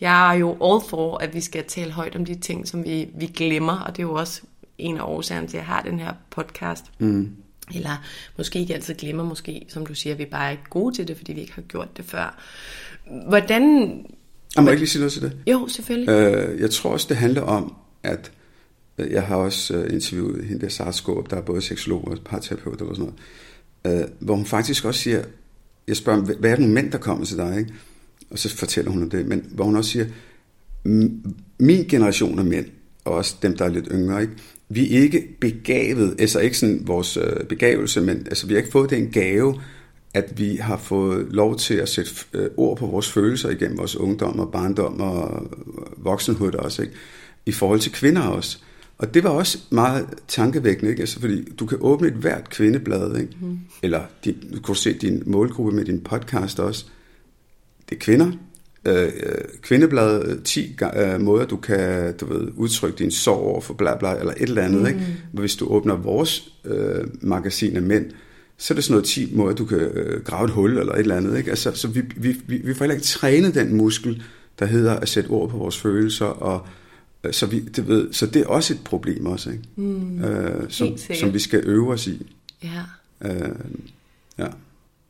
jeg 0.00 0.34
er 0.34 0.38
jo 0.38 0.50
all 0.50 0.88
for, 0.90 1.18
at 1.18 1.34
vi 1.34 1.40
skal 1.40 1.64
tale 1.64 1.92
højt 1.92 2.16
om 2.16 2.24
de 2.24 2.34
ting, 2.34 2.68
som 2.68 2.84
vi, 2.84 3.08
vi 3.14 3.26
glemmer, 3.26 3.80
og 3.80 3.96
det 3.96 4.02
er 4.02 4.06
jo 4.06 4.14
også 4.14 4.40
en 4.78 4.96
af 4.96 5.02
årsagerne 5.02 5.46
til, 5.46 5.56
at 5.56 5.60
jeg 5.60 5.66
har 5.66 5.82
den 5.82 5.98
her 5.98 6.12
podcast. 6.30 6.84
Mm. 6.98 7.30
Eller 7.74 8.04
måske 8.36 8.58
ikke 8.58 8.74
altid 8.74 8.94
glemmer, 8.94 9.24
måske, 9.24 9.66
som 9.68 9.86
du 9.86 9.94
siger, 9.94 10.14
vi 10.14 10.24
bare 10.24 10.46
er 10.46 10.50
ikke 10.50 10.62
gode 10.70 10.94
til 10.94 11.08
det, 11.08 11.16
fordi 11.16 11.32
vi 11.32 11.40
ikke 11.40 11.52
har 11.52 11.62
gjort 11.62 11.96
det 11.96 12.04
før. 12.04 12.38
Hvordan... 13.28 13.62
Jeg 14.56 14.64
må 14.64 14.70
ikke 14.70 14.80
lige 14.80 14.88
sige 14.90 15.00
noget 15.00 15.12
til 15.12 15.22
det? 15.22 15.32
Jo, 15.46 15.68
selvfølgelig. 15.68 16.08
Øh, 16.08 16.60
jeg 16.60 16.70
tror 16.70 16.90
også, 16.90 17.06
det 17.08 17.16
handler 17.16 17.42
om, 17.42 17.74
at 18.02 18.32
øh, 18.98 19.10
jeg 19.12 19.22
har 19.22 19.36
også 19.36 19.74
øh, 19.76 19.92
interviewet 19.94 20.44
hende 20.44 20.60
der 20.60 20.68
Sara 20.68 20.92
Skåb, 20.92 21.30
der 21.30 21.36
er 21.36 21.40
både 21.42 21.62
seksolog 21.62 22.08
og 22.08 22.18
parterapeut 22.24 22.80
og 22.80 22.96
sådan 22.96 23.12
noget, 23.84 24.02
øh, 24.02 24.08
hvor 24.20 24.34
hun 24.36 24.46
faktisk 24.46 24.84
også 24.84 25.00
siger, 25.00 25.24
jeg 25.88 25.96
spørger, 25.96 26.20
hvad 26.20 26.50
er 26.50 26.54
det 26.54 26.58
nogle 26.60 26.74
mænd, 26.74 26.92
der 26.92 26.98
kommer 26.98 27.24
til 27.24 27.36
dig, 27.36 27.58
ikke? 27.58 27.72
Og 28.30 28.38
så 28.38 28.56
fortæller 28.56 28.90
hun 28.90 29.02
om 29.02 29.10
det, 29.10 29.26
men 29.26 29.44
hvor 29.52 29.64
hun 29.64 29.76
også 29.76 29.90
siger, 29.90 30.06
"M- 30.88 31.30
min 31.58 31.84
generation 31.88 32.38
af 32.38 32.44
mænd, 32.44 32.66
og 33.04 33.12
også 33.14 33.36
dem, 33.42 33.56
der 33.56 33.64
er 33.64 33.68
lidt 33.68 33.88
yngre, 33.92 34.22
ikke? 34.22 34.32
Vi 34.68 34.96
er 34.96 35.00
ikke 35.00 35.28
begavet, 35.40 36.16
altså 36.18 36.40
ikke 36.40 36.58
sådan 36.58 36.82
vores 36.84 37.16
øh, 37.16 37.44
begavelse, 37.48 38.00
men 38.00 38.16
altså, 38.26 38.46
vi 38.46 38.54
har 38.54 38.58
ikke 38.58 38.72
fået 38.72 38.90
den 38.90 39.10
gave, 39.10 39.60
at 40.14 40.38
vi 40.38 40.56
har 40.56 40.76
fået 40.76 41.26
lov 41.30 41.56
til 41.56 41.74
at 41.74 41.88
sætte 41.88 42.10
øh, 42.32 42.50
ord 42.56 42.76
på 42.76 42.86
vores 42.86 43.12
følelser 43.12 43.50
igennem 43.50 43.78
vores 43.78 43.96
ungdom 43.96 44.40
og 44.40 44.52
barndom 44.52 45.00
og 45.00 45.46
voksenhed 45.96 46.54
også, 46.54 46.82
ikke? 46.82 46.94
i 47.46 47.52
forhold 47.52 47.80
til 47.80 47.92
kvinder 47.92 48.22
også. 48.22 48.58
Og 48.98 49.14
det 49.14 49.24
var 49.24 49.30
også 49.30 49.58
meget 49.70 50.06
tankevækkende, 50.28 50.90
ikke? 50.90 51.00
Altså, 51.00 51.20
fordi 51.20 51.52
du 51.52 51.66
kan 51.66 51.78
åbne 51.80 52.08
et 52.08 52.14
hvert 52.14 52.50
kvindeblad, 52.50 53.16
ikke? 53.16 53.36
Mm. 53.40 53.58
eller 53.82 54.00
de, 54.24 54.34
du 54.54 54.60
kan 54.60 54.74
se 54.74 54.92
din 54.92 55.22
målgruppe 55.26 55.76
med 55.76 55.84
din 55.84 56.00
podcast 56.00 56.60
også. 56.60 56.86
Det 57.88 57.96
er 57.96 58.00
kvinder. 58.00 58.32
Øh, 58.86 59.02
øh, 59.02 59.44
kvindebladet 59.62 60.42
10 60.44 60.76
øh, 60.96 61.20
måder, 61.20 61.46
du 61.46 61.56
kan 61.56 62.16
du 62.16 62.26
ved, 62.26 62.48
udtrykke 62.56 62.98
din 62.98 63.10
sorg 63.10 63.38
over 63.38 63.60
for 63.60 63.74
bla 63.74 63.96
bla, 63.96 64.18
eller 64.18 64.32
et 64.32 64.42
eller 64.42 64.62
andet. 64.62 64.80
Mm. 64.80 64.86
Ikke? 64.86 65.00
Men 65.32 65.40
hvis 65.40 65.56
du 65.56 65.66
åbner 65.66 65.96
vores 65.96 66.52
øh, 66.64 67.04
magasin 67.20 67.76
af 67.76 67.82
mænd, 67.82 68.10
så 68.58 68.74
er 68.74 68.74
det 68.74 68.84
sådan 68.84 68.92
noget 68.92 69.04
10 69.04 69.34
måder, 69.34 69.54
du 69.54 69.64
kan 69.64 69.78
øh, 69.78 70.24
grave 70.24 70.44
et 70.44 70.50
hul 70.50 70.78
eller 70.78 70.92
et 70.92 70.98
eller 70.98 71.16
andet. 71.16 71.38
Ikke? 71.38 71.50
Altså, 71.50 71.72
så 71.74 71.88
vi, 71.88 72.02
vi, 72.16 72.36
vi, 72.46 72.56
vi 72.56 72.74
får 72.74 72.84
heller 72.84 72.94
ikke 72.94 73.06
trænet 73.06 73.54
den 73.54 73.76
muskel, 73.76 74.22
der 74.58 74.66
hedder 74.66 74.94
at 74.96 75.08
sætte 75.08 75.28
ord 75.28 75.50
på 75.50 75.56
vores 75.56 75.78
følelser, 75.78 76.26
og 76.26 76.66
øh, 77.24 77.32
så, 77.32 77.46
vi, 77.46 77.60
det 77.60 77.88
ved, 77.88 78.12
så 78.12 78.26
det 78.26 78.42
er 78.42 78.46
også 78.46 78.74
et 78.74 78.80
problem 78.84 79.26
også, 79.26 79.50
ikke? 79.50 79.62
Mm. 79.76 80.24
Øh, 80.24 80.64
som, 80.68 80.96
som 81.20 81.34
vi 81.34 81.38
skal 81.38 81.62
øve 81.64 81.92
os 81.92 82.06
i. 82.06 82.26
Ja. 82.62 82.82
Øh, 83.24 83.48
ja. 84.38 84.46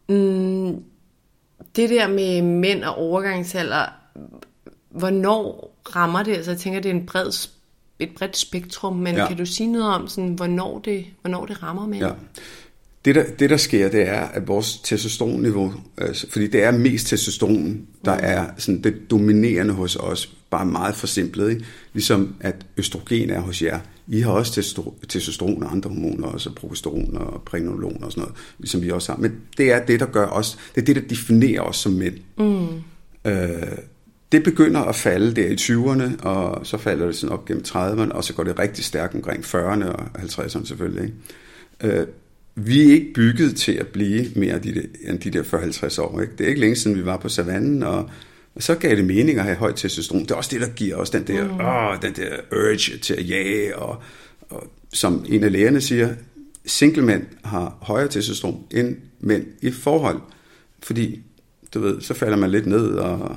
Mm, 0.09 0.83
det 1.77 1.91
der 1.91 2.09
med 2.09 2.43
mænd 2.43 2.85
og 2.85 2.95
overgangsalder, 2.99 3.87
hvornår 4.91 5.77
rammer 5.97 6.23
det? 6.23 6.33
Altså 6.33 6.51
jeg 6.51 6.61
tænker, 6.61 6.81
det 6.81 6.91
er 6.91 6.95
en 6.95 7.07
bred, 7.07 7.49
et 7.99 8.11
bredt 8.19 8.37
spektrum, 8.37 8.97
men 8.97 9.15
ja. 9.15 9.29
kan 9.29 9.37
du 9.37 9.47
sige 9.47 9.73
noget 9.73 9.95
om, 9.95 10.09
sådan, 10.09 10.31
hvornår, 10.31 10.79
det, 10.79 11.07
hvornår 11.21 11.47
det 11.47 11.63
rammer 11.63 11.87
mænd? 11.87 12.05
Ja. 12.05 12.13
Det 13.07 13.15
der, 13.15 13.25
det, 13.39 13.51
der 13.51 13.57
sker, 13.57 13.89
det 13.89 14.09
er, 14.09 14.21
at 14.21 14.49
vores 14.49 14.79
testosteronniveau, 14.85 15.75
altså, 15.99 16.31
fordi 16.31 16.47
det 16.47 16.63
er 16.63 16.71
mest 16.71 17.07
testosteron, 17.07 17.81
der 18.05 18.13
er 18.13 18.47
sådan 18.57 18.83
det 18.83 19.11
dominerende 19.11 19.75
hos 19.75 19.97
os, 19.97 20.35
bare 20.51 20.67
meget 20.67 20.95
forsimplet, 20.95 21.51
ikke? 21.51 21.65
ligesom 21.93 22.35
at 22.41 22.67
østrogen 22.77 23.31
er 23.31 23.41
hos 23.41 23.63
jer. 23.63 23.81
I 24.09 24.21
har 24.21 24.31
også 24.31 24.61
testo- 24.61 25.07
testosteron 25.09 25.63
og 25.63 25.73
andre 25.73 25.91
hormoner, 25.91 26.29
også 26.29 26.55
progesteron 26.55 27.17
og 27.17 27.43
pregnolon 27.43 28.05
og 28.05 28.13
sådan 28.13 28.21
noget, 28.21 28.37
ligesom 28.59 28.83
vi 28.83 28.91
også 28.91 29.13
har. 29.13 29.19
Men 29.19 29.33
det 29.59 29.73
er 29.73 29.85
det, 29.85 30.01
der 30.01 30.07
gør 30.07 30.27
os, 30.27 30.59
det 30.75 30.81
er 30.81 30.85
det, 30.85 30.97
der 30.97 31.03
definerer 31.03 31.61
os 31.63 31.77
som 31.77 31.93
mænd. 31.93 32.15
Mm. 32.39 32.67
Øh, 33.31 33.79
det 34.33 34.43
begynder 34.43 34.81
at 34.81 34.95
falde 34.97 35.35
der 35.37 35.47
i 35.47 35.55
20'erne, 35.55 36.27
og 36.27 36.67
så 36.67 36.79
falder 36.79 37.07
det 37.07 37.17
sådan 37.17 37.33
op 37.33 37.45
gennem 37.45 37.65
30'erne, 37.69 38.13
og 38.13 38.25
så 38.25 38.35
går 38.35 38.45
det 38.45 38.59
rigtig 38.59 38.85
stærkt 38.85 39.15
omkring 39.15 39.45
40'erne 39.45 39.85
og 39.85 40.07
50'erne 40.17 40.67
selvfølgelig. 40.67 41.03
Ikke? 41.83 41.99
Øh, 41.99 42.07
vi 42.59 42.89
er 42.89 42.93
ikke 42.93 43.13
bygget 43.15 43.57
til 43.57 43.73
at 43.73 43.87
blive 43.87 44.27
mere 44.37 44.59
de 44.59 44.75
der, 44.75 45.11
end 45.11 45.19
de 45.19 45.31
der 45.31 45.43
40-50 45.43 46.01
år. 46.03 46.21
Ikke? 46.21 46.33
Det 46.39 46.45
er 46.45 46.49
ikke 46.49 46.61
længe 46.61 46.77
siden, 46.77 46.97
vi 46.97 47.05
var 47.05 47.17
på 47.17 47.29
savannen, 47.29 47.83
og, 47.83 48.11
og 48.55 48.63
så 48.63 48.75
gav 48.75 48.97
det 48.97 49.05
mening 49.05 49.39
at 49.39 49.45
have 49.45 49.57
højt 49.57 49.77
testosteron. 49.77 50.23
Det 50.23 50.31
er 50.31 50.35
også 50.35 50.51
det, 50.53 50.61
der 50.61 50.69
giver 50.69 50.97
os 50.97 51.11
den 51.11 51.27
der, 51.27 51.45
mm. 51.45 51.61
åh, 51.61 52.03
den 52.03 52.13
der 52.17 52.37
urge 52.53 52.99
til 52.99 53.15
at 53.15 53.29
jage. 53.31 53.77
Og, 53.77 54.03
og 54.51 54.67
som 54.93 55.25
en 55.29 55.45
af 55.45 55.53
lægerne 55.53 55.81
siger, 55.81 56.15
single 56.67 57.03
mænd 57.03 57.23
har 57.45 57.79
højere 57.81 58.09
testosteron 58.09 58.65
end 58.71 58.97
mænd 59.21 59.47
i 59.63 59.71
forhold. 59.71 60.21
Fordi, 60.83 61.23
du 61.75 61.81
ved, 61.81 62.01
så 62.01 62.15
falder 62.15 62.37
man 62.37 62.51
lidt 62.51 62.67
ned 62.67 62.89
og 62.89 63.37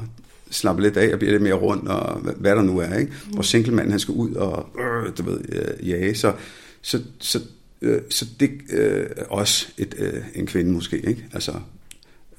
slapper 0.52 0.84
lidt 0.84 0.98
af 0.98 1.14
og 1.14 1.20
bliver 1.20 1.32
lidt 1.32 1.44
mere 1.44 1.54
rundt, 1.54 1.88
og 1.88 2.20
hvad, 2.20 2.34
hvad 2.38 2.56
der 2.56 2.62
nu 2.62 2.80
er. 2.80 2.98
Ikke? 2.98 3.14
Hvor 3.34 3.42
single 3.42 3.74
mand, 3.74 3.90
han 3.90 4.00
skal 4.00 4.14
ud 4.14 4.34
og, 4.34 4.70
øh, 4.80 5.18
du 5.18 5.24
ved, 5.24 5.40
øh, 5.50 5.90
jage. 5.90 6.16
Så, 6.16 6.34
så, 6.82 7.02
så 7.20 7.40
Øh, 7.82 8.02
så 8.10 8.26
det 8.40 8.52
øh, 8.70 9.08
også 9.30 9.68
et, 9.78 9.96
øh, 9.98 10.24
en 10.36 10.46
kvinde 10.46 10.72
måske, 10.72 10.98
ikke? 10.98 11.26
Altså, 11.34 11.52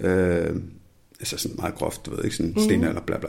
øh, 0.00 0.56
altså 1.20 1.36
sådan 1.38 1.56
meget 1.58 1.74
groft, 1.74 2.06
du 2.06 2.10
ved, 2.10 2.24
ikke? 2.24 2.36
Sådan 2.36 2.54
sten 2.58 2.84
eller 2.84 3.00
bla 3.00 3.18
bla. 3.18 3.28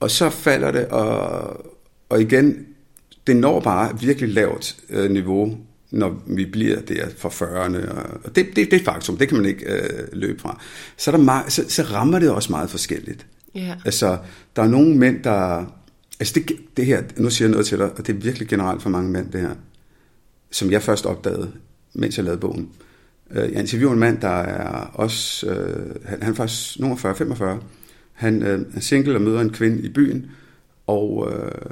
Og 0.00 0.10
så 0.10 0.30
falder 0.30 0.70
det, 0.70 0.86
og, 0.88 1.66
og 2.08 2.20
igen, 2.20 2.66
det 3.26 3.36
når 3.36 3.60
bare 3.60 4.00
virkelig 4.00 4.28
lavt 4.28 4.76
øh, 4.90 5.10
niveau, 5.10 5.58
når 5.90 6.22
vi 6.26 6.44
bliver 6.44 6.80
der 6.80 7.06
for 7.18 7.28
40'erne, 7.28 7.90
og, 8.24 8.36
det, 8.36 8.46
det, 8.56 8.70
det 8.70 8.80
er 8.80 8.84
faktum, 8.84 9.16
det 9.16 9.28
kan 9.28 9.36
man 9.36 9.46
ikke 9.46 9.72
øh, 9.72 10.08
løbe 10.12 10.40
fra. 10.40 10.60
Så, 10.96 11.10
er 11.10 11.16
der 11.16 11.24
meget, 11.24 11.52
så, 11.52 11.64
så 11.68 11.82
rammer 11.82 12.18
det 12.18 12.30
også 12.30 12.52
meget 12.52 12.70
forskelligt. 12.70 13.26
Ja. 13.54 13.76
Altså, 13.84 14.18
der 14.56 14.62
er 14.62 14.68
nogle 14.68 14.96
mænd, 14.96 15.22
der... 15.22 15.64
Altså, 16.20 16.34
det, 16.34 16.52
det 16.76 16.86
her, 16.86 17.02
nu 17.16 17.30
siger 17.30 17.48
jeg 17.48 17.50
noget 17.50 17.66
til 17.66 17.78
dig, 17.78 17.90
og 17.90 18.06
det 18.06 18.08
er 18.08 18.16
virkelig 18.16 18.48
generelt 18.48 18.82
for 18.82 18.90
mange 18.90 19.10
mænd, 19.10 19.32
det 19.32 19.40
her 19.40 19.54
som 20.50 20.70
jeg 20.70 20.82
først 20.82 21.06
opdagede, 21.06 21.52
mens 21.94 22.16
jeg 22.16 22.24
lavede 22.24 22.40
bogen. 22.40 22.72
Øh, 23.30 23.52
Jeg 23.52 23.60
interviewer 23.60 23.92
en 23.92 23.98
mand, 23.98 24.20
der 24.20 24.28
er 24.28 24.90
også, 24.94 25.46
øh, 25.46 25.94
han, 26.04 26.22
han 26.22 26.32
er 26.32 26.36
faktisk 26.36 26.80
nummer 26.80 26.96
40-45. 26.96 27.64
Han 28.12 28.42
øh, 28.42 28.66
er 28.74 28.80
single 28.80 29.14
og 29.14 29.22
møder 29.22 29.40
en 29.40 29.50
kvinde 29.52 29.82
i 29.82 29.88
byen, 29.88 30.30
og 30.86 31.32
øh, 31.32 31.70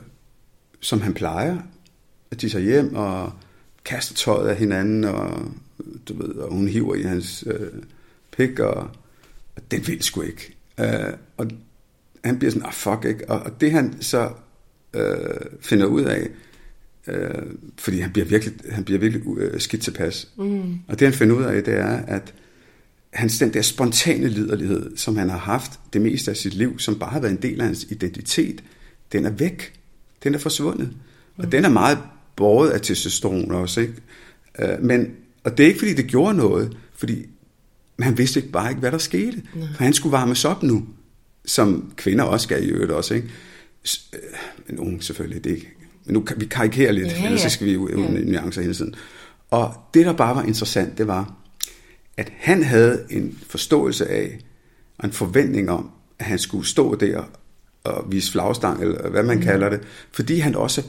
som 0.80 1.00
han 1.00 1.14
plejer, 1.14 1.58
at 2.30 2.40
de 2.40 2.48
tager 2.48 2.64
hjem 2.64 2.94
og 2.94 3.32
kaster 3.84 4.14
tøjet 4.14 4.48
af 4.48 4.56
hinanden, 4.56 5.04
og, 5.04 5.42
du 6.08 6.22
ved, 6.22 6.34
og 6.34 6.52
hun 6.52 6.68
hiver 6.68 6.94
i 6.94 7.02
hans 7.02 7.44
øh, 7.46 7.82
pik, 8.36 8.58
og, 8.58 8.90
og 9.56 9.62
det 9.70 9.88
vil 9.88 10.02
sgu 10.02 10.20
ikke. 10.22 10.56
Øh, 10.80 11.12
og 11.36 11.46
han 12.24 12.38
bliver 12.38 12.50
sådan, 12.50 12.66
ah 12.66 12.72
fuck 12.72 13.04
ikke, 13.04 13.30
og, 13.30 13.40
og 13.40 13.60
det 13.60 13.72
han 13.72 14.02
så 14.02 14.30
øh, 14.94 15.40
finder 15.60 15.86
ud 15.86 16.02
af, 16.02 16.28
øh, 17.08 17.42
fordi 17.78 18.00
han 18.00 18.12
bliver 18.12 18.26
virkelig, 18.26 18.54
han 18.70 18.84
bliver 18.84 19.00
virkelig 19.00 19.38
øh, 19.38 19.60
skidt 19.60 19.82
tilpas. 19.82 20.28
Mm. 20.36 20.78
Og 20.88 20.98
det 20.98 21.06
han 21.06 21.12
finder 21.12 21.36
ud 21.36 21.42
af, 21.42 21.64
det 21.64 21.74
er, 21.74 21.96
at 21.96 22.34
hans 23.12 23.38
den 23.38 23.54
der 23.54 23.62
spontane 23.62 24.28
liderlighed, 24.28 24.96
som 24.96 25.16
han 25.16 25.30
har 25.30 25.38
haft 25.38 25.72
det 25.92 26.00
meste 26.00 26.30
af 26.30 26.36
sit 26.36 26.54
liv, 26.54 26.78
som 26.78 26.98
bare 26.98 27.10
har 27.10 27.20
været 27.20 27.32
en 27.32 27.42
del 27.42 27.60
af 27.60 27.66
hans 27.66 27.86
identitet, 27.90 28.64
den 29.12 29.26
er 29.26 29.30
væk. 29.30 29.72
Den 30.22 30.34
er 30.34 30.38
forsvundet. 30.38 30.88
Mm. 30.88 31.44
Og 31.44 31.52
den 31.52 31.64
er 31.64 31.68
meget 31.68 31.98
båret 32.36 32.70
af 32.70 32.80
testosteron 32.80 33.50
også. 33.50 33.80
Ikke? 33.80 33.94
Øh, 34.58 34.82
men, 34.82 35.10
og 35.44 35.58
det 35.58 35.64
er 35.64 35.68
ikke, 35.68 35.78
fordi 35.78 35.94
det 35.94 36.06
gjorde 36.06 36.36
noget, 36.36 36.76
fordi 36.96 37.26
han 38.00 38.18
vidste 38.18 38.40
ikke, 38.40 38.52
bare 38.52 38.70
ikke, 38.70 38.80
hvad 38.80 38.92
der 38.92 38.98
skete. 38.98 39.42
Nej. 39.54 39.66
For 39.76 39.84
han 39.84 39.92
skulle 39.92 40.12
varmes 40.12 40.44
op 40.44 40.62
nu, 40.62 40.86
som 41.44 41.92
kvinder 41.96 42.24
også 42.24 42.44
skal 42.44 42.64
i 42.64 42.70
øvrigt 42.70 42.92
også. 42.92 43.14
Ikke? 43.14 43.28
Øh, 44.14 44.20
men 44.66 44.78
unge 44.78 45.02
selvfølgelig, 45.02 45.44
det 45.44 45.50
ikke. 45.50 45.77
Men 46.08 46.14
nu 46.14 46.24
vi 46.36 46.46
karikere 46.46 46.92
lidt, 46.92 47.08
ja, 47.08 47.18
ja. 47.18 47.24
ellers 47.24 47.52
skal 47.52 47.66
vi 47.66 47.72
jo 47.72 47.88
ja. 47.88 47.96
nuancer 47.96 48.62
hele 48.62 48.74
tiden. 48.74 48.94
Og 49.50 49.74
det, 49.94 50.06
der 50.06 50.12
bare 50.12 50.36
var 50.36 50.42
interessant, 50.42 50.98
det 50.98 51.06
var, 51.06 51.34
at 52.16 52.32
han 52.36 52.62
havde 52.62 53.04
en 53.10 53.38
forståelse 53.46 54.06
af, 54.06 54.38
og 54.98 55.04
en 55.04 55.12
forventning 55.12 55.70
om, 55.70 55.90
at 56.18 56.26
han 56.26 56.38
skulle 56.38 56.66
stå 56.66 56.94
der 56.94 57.22
og 57.84 58.04
vise 58.10 58.32
flagstang, 58.32 58.82
eller 58.82 59.08
hvad 59.08 59.22
man 59.22 59.36
mm. 59.36 59.42
kalder 59.42 59.68
det, 59.68 59.80
fordi 60.12 60.38
han 60.38 60.54
også 60.54 60.82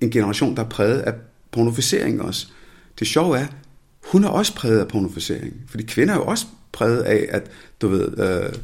en 0.00 0.10
generation, 0.10 0.56
der 0.56 0.64
er 0.64 0.68
præget 0.68 1.00
af 1.00 1.14
pornofisering 1.50 2.22
også. 2.22 2.46
Det 2.98 3.06
sjove 3.06 3.38
er, 3.38 3.46
hun 4.12 4.24
er 4.24 4.28
også 4.28 4.54
præget 4.54 4.80
af 4.80 4.88
pornofisering, 4.88 5.54
fordi 5.68 5.84
kvinder 5.84 6.14
er 6.14 6.18
jo 6.18 6.24
også 6.24 6.46
præget 6.72 7.02
af, 7.02 7.26
at 7.30 7.50
du 7.80 7.88
ved, 7.88 8.18
øh, 8.18 8.58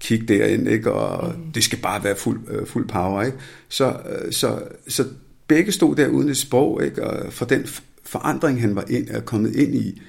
kigge 0.00 0.26
derind, 0.26 0.68
ikke? 0.68 0.92
og 0.92 1.34
mm. 1.38 1.52
det 1.52 1.64
skal 1.64 1.78
bare 1.78 2.04
være 2.04 2.16
fuld, 2.16 2.40
øh, 2.48 2.66
fuld 2.66 2.88
power. 2.88 3.22
Ikke? 3.22 3.38
Så, 3.68 3.96
øh, 4.08 4.32
så, 4.32 4.62
så 4.88 5.04
begge 5.48 5.72
stod 5.72 5.96
der 5.96 6.08
uden 6.08 6.28
et 6.28 6.36
sprog, 6.36 6.84
ikke? 6.84 7.04
og 7.04 7.32
for 7.32 7.44
den 7.44 7.66
forandring, 8.04 8.60
han 8.60 8.76
var 8.76 8.84
ind, 8.88 9.08
er 9.10 9.20
kommet 9.20 9.56
ind 9.56 9.74
i, 9.74 10.02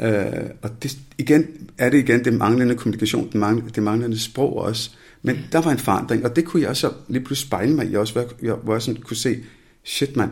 øh, 0.00 0.24
og 0.62 0.82
det, 0.82 0.98
igen 1.18 1.46
er 1.78 1.90
det 1.90 1.98
igen 1.98 2.24
det 2.24 2.34
manglende 2.34 2.74
kommunikation, 2.74 3.26
det 3.26 3.34
manglende, 3.34 3.70
det 3.70 3.82
manglende 3.82 4.18
sprog 4.18 4.56
også, 4.56 4.90
men 5.22 5.38
der 5.52 5.60
var 5.60 5.70
en 5.70 5.78
forandring, 5.78 6.24
og 6.24 6.36
det 6.36 6.44
kunne 6.44 6.62
jeg 6.62 6.76
så 6.76 6.92
lige 7.08 7.24
pludselig 7.24 7.46
spejle 7.46 7.74
mig 7.74 7.90
i 7.90 7.94
også, 7.94 8.12
hvor 8.12 8.32
jeg, 8.42 8.54
hvor 8.54 8.74
jeg 8.74 8.82
sådan 8.82 9.00
kunne 9.00 9.16
se, 9.16 9.44
shit 9.84 10.16
mand, 10.16 10.30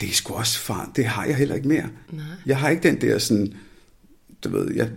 det 0.00 0.08
er 0.08 0.12
sgu 0.12 0.34
også 0.34 0.58
far, 0.58 0.92
det 0.96 1.04
har 1.04 1.24
jeg 1.24 1.36
heller 1.36 1.54
ikke 1.54 1.68
mere. 1.68 1.88
Nej. 2.12 2.24
Jeg 2.46 2.58
har 2.58 2.68
ikke 2.68 2.82
den 2.82 3.00
der 3.00 3.18
sådan, 3.18 3.54
du 4.44 4.48
ved, 4.48 4.74
jeg, 4.74 4.90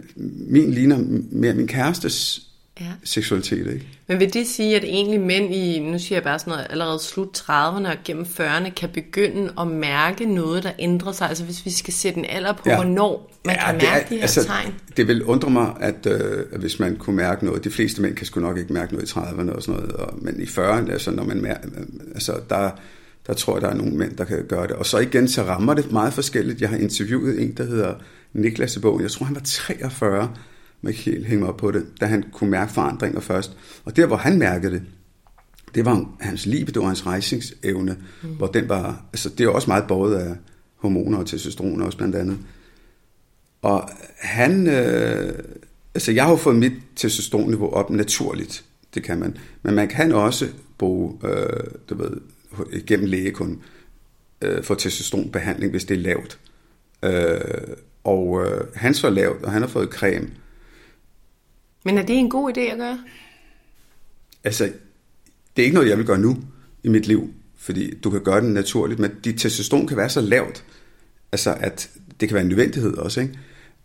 min 0.49 0.71
ligner 0.71 0.97
mere 1.31 1.53
min 1.53 1.67
kærestes 1.67 2.48
ja. 2.79 2.85
seksualitet. 3.03 3.73
Ikke? 3.73 3.87
Men 4.07 4.19
vil 4.19 4.33
det 4.33 4.47
sige, 4.47 4.75
at 4.75 4.83
egentlig 4.83 5.21
mænd 5.21 5.53
i, 5.53 5.79
nu 5.79 5.99
siger 5.99 6.15
jeg 6.15 6.23
bare 6.23 6.39
sådan 6.39 6.51
noget, 6.51 6.67
allerede 6.69 6.99
slut 6.99 7.37
30'erne 7.37 7.87
og 7.87 7.95
gennem 8.05 8.25
40'erne, 8.39 8.69
kan 8.69 8.89
begynde 8.89 9.53
at 9.59 9.67
mærke 9.67 10.25
noget, 10.25 10.63
der 10.63 10.71
ændrer 10.79 11.11
sig? 11.11 11.29
Altså 11.29 11.43
hvis 11.43 11.65
vi 11.65 11.71
skal 11.71 11.93
sætte 11.93 12.19
en 12.19 12.25
alder 12.29 12.53
på, 12.53 12.63
ja. 12.65 12.75
hvornår 12.75 13.31
man 13.45 13.55
ja, 13.55 13.65
kan 13.65 13.75
mærke 13.75 14.05
er, 14.05 14.07
de 14.09 14.15
her 14.15 14.21
altså, 14.21 14.43
tegn? 14.45 14.73
Det 14.97 15.07
vil 15.07 15.23
undre 15.23 15.49
mig, 15.49 15.73
at, 15.79 16.05
øh, 16.05 16.59
hvis 16.59 16.79
man 16.79 16.95
kunne 16.95 17.15
mærke 17.15 17.45
noget, 17.45 17.63
de 17.63 17.69
fleste 17.69 18.01
mænd 18.01 18.15
kan 18.15 18.25
sgu 18.25 18.39
nok 18.39 18.57
ikke 18.57 18.73
mærke 18.73 18.93
noget 18.93 19.09
i 19.09 19.19
30'erne 19.19 19.55
og 19.55 19.63
sådan 19.63 19.81
noget, 19.81 19.95
og, 19.95 20.13
men 20.21 20.41
i 20.41 20.45
40'erne, 20.45 20.91
altså 20.91 21.11
når 21.11 21.23
man 21.23 21.41
mærker, 21.41 21.69
altså 22.13 22.39
der 22.49 22.71
der 23.29 23.35
tror 23.35 23.55
jeg, 23.55 23.61
der 23.61 23.69
er 23.69 23.75
nogle 23.75 23.95
mænd, 23.95 24.17
der 24.17 24.25
kan 24.25 24.45
gøre 24.47 24.67
det. 24.67 24.75
Og 24.75 24.85
så 24.85 24.97
igen, 24.97 25.27
så 25.27 25.43
rammer 25.43 25.73
det 25.73 25.91
meget 25.91 26.13
forskelligt. 26.13 26.61
Jeg 26.61 26.69
har 26.69 26.77
interviewet 26.77 27.41
en, 27.41 27.51
der 27.57 27.63
hedder 27.63 27.93
Niklas 28.33 28.75
i 28.75 28.79
bogen. 28.79 29.01
Jeg 29.01 29.11
tror, 29.11 29.25
han 29.25 29.35
var 29.35 29.41
43, 29.45 30.31
man 30.81 30.93
kan 30.93 31.03
helt 31.03 31.25
hænge 31.25 31.47
op 31.47 31.57
på 31.57 31.71
det, 31.71 31.85
da 32.01 32.05
han 32.05 32.23
kunne 32.33 32.49
mærke 32.49 32.73
forandringer 32.73 33.19
først. 33.19 33.57
Og 33.85 33.95
der, 33.95 34.05
hvor 34.05 34.17
han 34.17 34.39
mærkede 34.39 34.73
det, 34.73 34.81
det 35.75 35.85
var 35.85 36.15
hans 36.19 36.45
libido 36.45 36.81
og 36.81 36.87
hans 36.87 37.05
rejsingsevne, 37.05 37.97
mm. 38.23 38.29
hvor 38.29 38.47
den 38.47 38.69
var, 38.69 39.05
altså 39.13 39.29
det 39.29 39.43
er 39.43 39.49
også 39.49 39.69
meget 39.69 39.87
båret 39.87 40.15
af 40.15 40.35
hormoner 40.75 41.17
og 41.17 41.27
testosteron 41.27 41.81
også 41.81 41.97
blandt 41.97 42.15
andet. 42.15 42.37
Og 43.61 43.89
han, 44.19 44.67
øh, 44.67 45.33
altså 45.95 46.11
jeg 46.11 46.23
har 46.23 46.31
jo 46.31 46.37
fået 46.37 46.55
mit 46.55 46.73
testosteronniveau 46.95 47.69
op 47.69 47.89
naturligt, 47.89 48.65
det 48.93 49.03
kan 49.03 49.19
man, 49.19 49.37
men 49.63 49.75
man 49.75 49.87
kan 49.87 50.11
også 50.11 50.47
bruge, 50.77 51.17
øh, 51.23 51.63
du 51.89 51.95
ved, 51.95 52.11
gennem 52.85 53.07
læge 53.07 53.31
kun 53.31 53.61
øh, 54.41 54.63
få 54.63 54.75
testosteronbehandling, 54.75 55.71
hvis 55.71 55.85
det 55.85 55.97
er 55.97 56.01
lavt. 56.01 56.39
Øh, 57.03 57.75
og 58.03 58.45
øh, 58.45 58.61
han 58.75 58.93
så 58.93 59.09
lavt, 59.09 59.43
og 59.43 59.51
han 59.51 59.61
har 59.61 59.69
fået 59.69 59.89
creme. 59.89 60.29
Men 61.85 61.97
er 61.97 62.01
det 62.01 62.15
en 62.15 62.29
god 62.29 62.57
idé 62.57 62.61
at 62.61 62.77
gøre? 62.77 62.99
Altså, 64.43 64.63
det 65.55 65.61
er 65.61 65.65
ikke 65.65 65.75
noget, 65.75 65.89
jeg 65.89 65.97
vil 65.97 66.05
gøre 66.05 66.19
nu 66.19 66.37
i 66.83 66.89
mit 66.89 67.07
liv, 67.07 67.33
fordi 67.57 67.95
du 67.95 68.09
kan 68.09 68.23
gøre 68.23 68.41
det 68.41 68.51
naturligt, 68.51 68.99
men 68.99 69.11
dit 69.23 69.39
testosteron 69.39 69.87
kan 69.87 69.97
være 69.97 70.09
så 70.09 70.21
lavt, 70.21 70.65
altså 71.31 71.57
at 71.59 71.89
det 72.19 72.29
kan 72.29 72.33
være 72.35 72.43
en 72.43 72.49
nødvendighed 72.49 72.93
også, 72.93 73.21
ikke? 73.21 73.39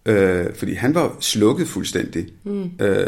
Øh, 0.07 0.55
fordi 0.55 0.75
han 0.75 0.95
var 0.95 1.17
slukket 1.21 1.69
fuldstændig, 1.69 2.27
mm. 2.45 2.71
øh, 2.81 3.07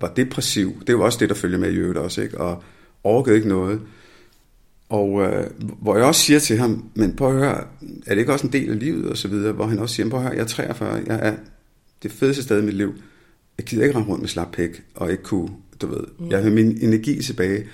var 0.00 0.12
depressiv, 0.16 0.82
det 0.86 0.98
var 0.98 1.04
også 1.04 1.18
det, 1.18 1.28
der 1.28 1.34
følger 1.34 1.58
med 1.58 1.72
i 1.72 1.76
øvrigt 1.76 1.98
også, 1.98 2.22
ikke? 2.22 2.40
og 2.40 2.62
overgød 3.04 3.34
ikke 3.34 3.48
noget. 3.48 3.80
Og 4.88 5.22
øh, 5.22 5.46
hvor 5.82 5.96
jeg 5.96 6.04
også 6.04 6.20
siger 6.20 6.38
til 6.38 6.58
ham, 6.58 6.84
men 6.94 7.16
prøv 7.16 7.28
at 7.28 7.34
høre, 7.34 7.64
er 8.06 8.14
det 8.14 8.18
ikke 8.18 8.32
også 8.32 8.46
en 8.46 8.52
del 8.52 8.70
af 8.70 8.78
livet 8.78 9.10
og 9.10 9.16
så 9.16 9.28
videre, 9.28 9.52
hvor 9.52 9.66
han 9.66 9.78
også 9.78 9.94
siger, 9.94 10.10
prøv 10.10 10.20
at 10.20 10.26
høre, 10.26 10.34
jeg 10.34 10.42
er 10.42 10.46
43, 10.46 11.02
jeg 11.06 11.18
er 11.22 11.34
det 12.02 12.12
fedeste 12.12 12.42
sted 12.42 12.62
i 12.62 12.64
mit 12.64 12.74
liv. 12.74 12.94
Jeg 13.58 13.66
gider 13.66 13.84
ikke 13.84 13.96
rende 13.96 14.08
rundt 14.08 14.22
med 14.22 14.28
slap 14.28 14.52
pæk, 14.52 14.82
og 14.94 15.10
ikke 15.10 15.22
kunne, 15.22 15.48
du 15.80 15.86
ved, 15.86 16.04
mm. 16.18 16.30
jeg 16.30 16.42
har 16.42 16.50
min 16.50 16.78
energi 16.80 17.22
tilbage. 17.22 17.66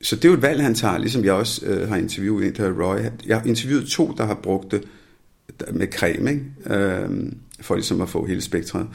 Så 0.00 0.16
det 0.16 0.24
er 0.24 0.28
jo 0.28 0.34
et 0.34 0.42
valg, 0.42 0.62
han 0.62 0.74
tager, 0.74 0.98
ligesom 0.98 1.24
jeg 1.24 1.32
også 1.32 1.66
øh, 1.66 1.88
har 1.88 1.96
interviewet 1.96 2.46
en, 2.46 2.52
der 2.52 2.82
Roy. 2.82 2.98
Jeg 3.26 3.38
har 3.38 3.46
interviewet 3.46 3.86
to, 3.86 4.14
der 4.18 4.24
har 4.24 4.34
brugt 4.34 4.70
det 4.70 4.82
med 5.72 5.86
creme, 5.92 6.30
ikke? 6.30 6.44
Øh, 6.66 7.32
for 7.60 7.74
ligesom 7.74 8.00
at 8.00 8.08
få 8.08 8.26
hele 8.26 8.40
spektret. 8.40 8.86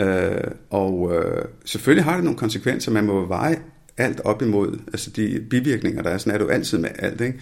Øh, 0.00 0.50
og 0.70 1.14
øh, 1.14 1.44
selvfølgelig 1.64 2.04
har 2.04 2.14
det 2.14 2.24
nogle 2.24 2.38
konsekvenser, 2.38 2.92
man 2.92 3.04
må 3.04 3.26
veje 3.26 3.58
alt 3.96 4.20
op 4.24 4.42
imod, 4.42 4.78
altså 4.86 5.10
de 5.10 5.46
bivirkninger, 5.50 6.02
der 6.02 6.10
er, 6.10 6.18
sådan 6.18 6.34
er 6.34 6.38
det 6.38 6.44
jo 6.44 6.50
altid 6.50 6.78
med 6.78 6.90
alt, 6.98 7.20
ikke? 7.20 7.38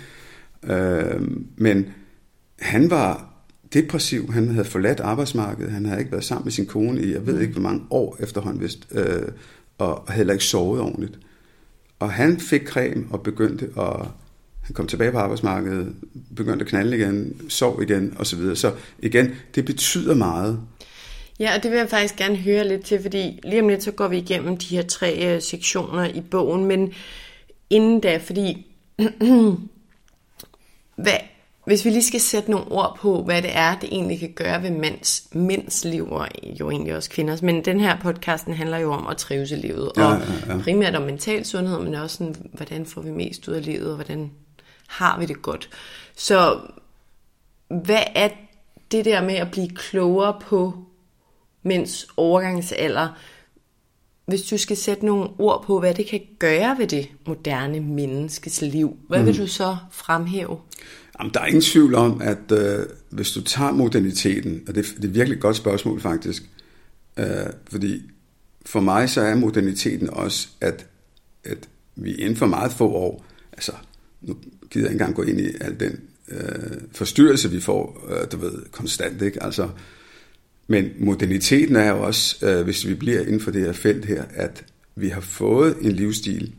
Øh, 0.74 1.20
men 1.56 1.86
han 2.58 2.90
var 2.90 3.33
depressiv, 3.72 4.32
han 4.32 4.48
havde 4.48 4.64
forladt 4.64 5.00
arbejdsmarkedet, 5.00 5.72
han 5.72 5.86
havde 5.86 6.00
ikke 6.00 6.12
været 6.12 6.24
sammen 6.24 6.44
med 6.44 6.52
sin 6.52 6.66
kone 6.66 7.02
i, 7.02 7.12
jeg 7.12 7.26
ved 7.26 7.40
ikke 7.40 7.52
hvor 7.52 7.62
mange 7.62 7.82
år 7.90 8.16
efterhånden 8.20 8.62
vist, 8.62 8.88
øh, 8.90 9.22
og 9.78 10.12
heller 10.12 10.32
ikke 10.32 10.44
sovet 10.44 10.80
ordentligt. 10.80 11.18
Og 11.98 12.12
han 12.12 12.40
fik 12.40 12.68
creme 12.68 13.06
og 13.10 13.22
begyndte 13.22 13.70
at, 13.78 14.06
han 14.60 14.74
kom 14.74 14.86
tilbage 14.86 15.12
på 15.12 15.18
arbejdsmarkedet, 15.18 15.94
begyndte 16.36 16.64
at 16.64 16.68
knalde 16.68 16.96
igen, 16.96 17.50
sov 17.50 17.82
igen 17.82 18.16
osv. 18.18 18.38
Så, 18.38 18.54
så 18.54 18.72
igen, 18.98 19.30
det 19.54 19.64
betyder 19.64 20.14
meget. 20.14 20.60
Ja, 21.40 21.56
og 21.56 21.62
det 21.62 21.70
vil 21.70 21.78
jeg 21.78 21.88
faktisk 21.88 22.16
gerne 22.16 22.36
høre 22.36 22.68
lidt 22.68 22.84
til, 22.84 23.02
fordi 23.02 23.40
lige 23.44 23.62
om 23.62 23.68
lidt 23.68 23.82
så 23.82 23.90
går 23.90 24.08
vi 24.08 24.18
igennem 24.18 24.56
de 24.56 24.76
her 24.76 24.82
tre 24.82 25.34
uh, 25.34 25.42
sektioner 25.42 26.04
i 26.04 26.20
bogen, 26.20 26.64
men 26.64 26.92
inden 27.70 28.00
da, 28.00 28.16
fordi 28.16 28.66
hvad, 31.04 31.18
hvis 31.64 31.84
vi 31.84 31.90
lige 31.90 32.02
skal 32.02 32.20
sætte 32.20 32.50
nogle 32.50 32.66
ord 32.70 32.96
på, 33.00 33.22
hvad 33.22 33.42
det 33.42 33.50
er, 33.56 33.78
det 33.78 33.88
egentlig 33.92 34.20
kan 34.20 34.32
gøre 34.32 34.62
ved 34.62 34.70
mænds, 34.70 35.28
mænds 35.32 35.84
liv, 35.84 36.10
og 36.10 36.28
jo 36.60 36.70
egentlig 36.70 36.96
også 36.96 37.10
kvinders, 37.10 37.42
men 37.42 37.64
den 37.64 37.80
her 37.80 38.00
podcasten 38.00 38.54
handler 38.54 38.78
jo 38.78 38.92
om 38.92 39.06
at 39.06 39.16
trives 39.16 39.50
i 39.50 39.54
livet, 39.54 39.92
ja, 39.96 40.04
og 40.04 40.20
ja, 40.48 40.54
ja. 40.54 40.62
primært 40.62 40.94
om 40.94 41.02
mental 41.02 41.44
sundhed, 41.44 41.78
men 41.78 41.94
også 41.94 42.16
sådan, 42.16 42.36
hvordan 42.52 42.86
får 42.86 43.00
vi 43.00 43.10
mest 43.10 43.48
ud 43.48 43.54
af 43.54 43.64
livet, 43.64 43.88
og 43.88 43.94
hvordan 43.94 44.30
har 44.86 45.18
vi 45.18 45.26
det 45.26 45.42
godt. 45.42 45.70
Så 46.16 46.60
hvad 47.68 48.02
er 48.14 48.28
det 48.90 49.04
der 49.04 49.22
med 49.22 49.34
at 49.34 49.50
blive 49.50 49.68
klogere 49.68 50.36
på 50.40 50.74
mænds 51.62 52.06
overgangsalder, 52.16 53.08
hvis 54.26 54.42
du 54.42 54.56
skal 54.56 54.76
sætte 54.76 55.06
nogle 55.06 55.30
ord 55.38 55.64
på, 55.64 55.80
hvad 55.80 55.94
det 55.94 56.06
kan 56.06 56.20
gøre 56.38 56.78
ved 56.78 56.86
det 56.86 57.08
moderne 57.26 57.80
menneskes 57.80 58.62
liv, 58.62 58.96
hvad 59.08 59.20
mm. 59.20 59.26
vil 59.26 59.38
du 59.38 59.46
så 59.46 59.76
fremhæve? 59.90 60.58
Jamen, 61.18 61.34
der 61.34 61.40
er 61.40 61.46
ingen 61.46 61.62
tvivl 61.62 61.94
om, 61.94 62.20
at 62.22 62.52
øh, 62.52 62.86
hvis 63.10 63.32
du 63.32 63.42
tager 63.42 63.72
moderniteten, 63.72 64.62
og 64.68 64.74
det, 64.74 64.84
det 64.96 65.04
er 65.04 65.08
virkelig 65.12 65.36
et 65.36 65.42
godt 65.42 65.56
spørgsmål 65.56 66.00
faktisk, 66.00 66.42
øh, 67.16 67.26
fordi 67.70 68.02
for 68.66 68.80
mig 68.80 69.10
så 69.10 69.20
er 69.20 69.34
moderniteten 69.34 70.10
også, 70.10 70.48
at, 70.60 70.86
at 71.44 71.68
vi 71.96 72.14
inden 72.14 72.36
for 72.36 72.46
meget 72.46 72.72
få 72.72 72.88
år, 72.88 73.24
altså 73.52 73.72
nu 74.22 74.36
gider 74.70 74.86
jeg 74.86 74.92
ikke 74.92 75.02
engang 75.02 75.14
gå 75.14 75.22
ind 75.22 75.40
i 75.40 75.48
al 75.60 75.80
den 75.80 76.00
øh, 76.28 76.80
forstyrrelse, 76.92 77.50
vi 77.50 77.60
får, 77.60 78.06
øh, 78.10 78.32
du 78.32 78.36
ved, 78.36 78.62
konstant, 78.70 79.22
ikke? 79.22 79.42
Altså, 79.42 79.68
men 80.66 80.90
moderniteten 80.98 81.76
er 81.76 81.90
jo 81.90 82.02
også, 82.02 82.46
øh, 82.46 82.64
hvis 82.64 82.86
vi 82.86 82.94
bliver 82.94 83.20
inden 83.20 83.40
for 83.40 83.50
det 83.50 83.62
her 83.62 83.72
felt 83.72 84.04
her, 84.04 84.24
at 84.34 84.64
vi 84.96 85.08
har 85.08 85.20
fået 85.20 85.76
en 85.80 85.92
livsstil, 85.92 86.54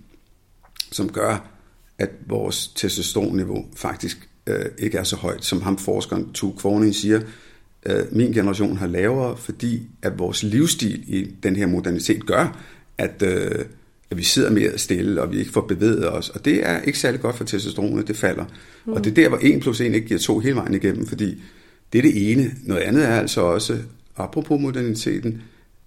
som 0.92 1.12
gør, 1.12 1.52
at 1.98 2.10
vores 2.28 2.68
testosteronniveau 2.68 3.66
faktisk 3.76 4.30
øh, 4.48 4.66
ikke 4.78 4.98
er 4.98 5.04
så 5.04 5.16
højt, 5.16 5.46
som 5.46 5.62
ham 5.62 5.78
forskeren 5.78 6.34
Tu 6.34 6.52
Kvorning 6.52 6.96
siger. 6.96 7.22
Øh, 7.86 8.04
min 8.12 8.34
generation 8.34 8.78
har 8.78 8.88
lavere, 8.88 9.38
fordi 9.38 9.82
at 10.02 10.20
vores 10.20 10.44
livsstil 10.44 11.04
i 11.08 11.32
den 11.44 11.56
her 11.56 11.68
modernitet 11.68 12.26
gør, 12.26 12.62
at, 12.98 13.24
øh, 13.24 13.66
at 14.12 14.18
vi 14.18 14.24
sidder 14.24 14.52
mere 14.52 14.78
stille, 14.78 15.22
og 15.22 15.32
vi 15.32 15.40
ikke 15.40 15.52
får 15.52 15.62
bevæget 15.62 16.14
os. 16.14 16.30
Og 16.30 16.46
det 16.46 16.70
er 16.70 16.82
ikke 16.82 17.00
særlig 17.00 17.22
godt 17.22 17.36
for 17.38 17.44
testosteronet, 17.44 18.08
det 18.08 18.18
falder. 18.18 18.46
Mm. 18.86 18.94
Og 18.94 19.04
det 19.04 19.12
er 19.12 19.16
der, 19.16 19.30
hvor 19.30 19.40
1 19.42 19.62
plus 19.62 19.82
1 19.82 19.86
ikke 19.86 20.08
giver 20.08 20.20
2 20.20 20.40
hele 20.40 20.56
vejen 20.56 20.74
igennem, 20.74 21.06
fordi 21.08 21.44
det 21.94 21.98
er 21.98 22.02
det 22.02 22.32
ene. 22.32 22.52
Noget 22.64 22.82
andet 22.82 23.04
er 23.06 23.16
altså 23.16 23.42
også, 23.42 23.78
apropos 24.18 24.62
moderniteten, 24.62 25.42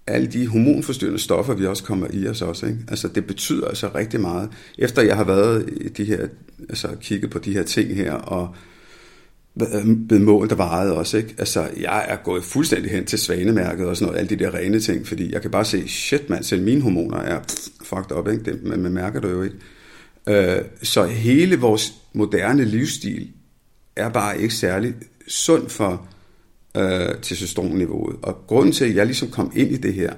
alle 0.09 0.27
de 0.27 0.47
hormonforstyrrende 0.47 1.19
stoffer, 1.19 1.53
vi 1.53 1.65
også 1.65 1.83
kommer 1.83 2.07
i 2.13 2.27
os 2.27 2.41
også. 2.41 2.65
Ikke? 2.65 2.79
Altså, 2.87 3.07
det 3.07 3.25
betyder 3.27 3.67
altså 3.67 3.89
rigtig 3.95 4.19
meget. 4.19 4.49
Efter 4.77 5.01
jeg 5.01 5.15
har 5.15 5.23
været 5.23 5.69
i 5.81 5.87
de 5.87 6.05
her, 6.05 6.27
altså 6.69 6.87
kigget 7.01 7.31
på 7.31 7.39
de 7.39 7.53
her 7.53 7.63
ting 7.63 7.95
her, 7.95 8.13
og 8.13 8.55
øh, 9.61 10.07
blevet 10.07 10.23
målt 10.23 10.51
og 10.51 10.57
vejet 10.57 10.91
også, 10.91 11.17
ikke? 11.17 11.35
Altså, 11.37 11.69
jeg 11.79 12.05
er 12.09 12.15
gået 12.15 12.43
fuldstændig 12.43 12.91
hen 12.91 13.05
til 13.05 13.19
svanemærket 13.19 13.85
og 13.85 13.97
sådan 13.97 14.05
noget, 14.05 14.19
alle 14.19 14.37
de 14.37 14.43
der 14.43 14.53
rene 14.53 14.79
ting, 14.79 15.07
fordi 15.07 15.33
jeg 15.33 15.41
kan 15.41 15.51
bare 15.51 15.65
se, 15.65 15.87
shit 15.87 16.29
mand, 16.29 16.43
selv 16.43 16.63
mine 16.63 16.81
hormoner 16.81 17.17
er 17.17 17.39
fucked 17.83 18.11
up, 18.17 18.27
ikke? 18.27 18.43
Det, 18.43 18.63
man, 18.63 18.79
man 18.79 18.91
mærker 18.91 19.19
det 19.19 19.31
jo 19.31 19.43
ikke. 19.43 19.55
Øh, 20.27 20.61
så 20.83 21.05
hele 21.05 21.59
vores 21.59 21.93
moderne 22.13 22.65
livsstil 22.65 23.31
er 23.95 24.09
bare 24.09 24.41
ikke 24.41 24.53
særlig 24.53 24.93
sund 25.27 25.69
for 25.69 26.07
øh, 26.77 27.09
testosteronniveauet. 27.21 28.15
Og 28.21 28.37
grunden 28.47 28.71
til, 28.71 28.85
at 28.85 28.95
jeg 28.95 29.05
ligesom 29.05 29.29
kom 29.29 29.51
ind 29.55 29.71
i 29.71 29.77
det 29.77 29.93
her, 29.93 30.13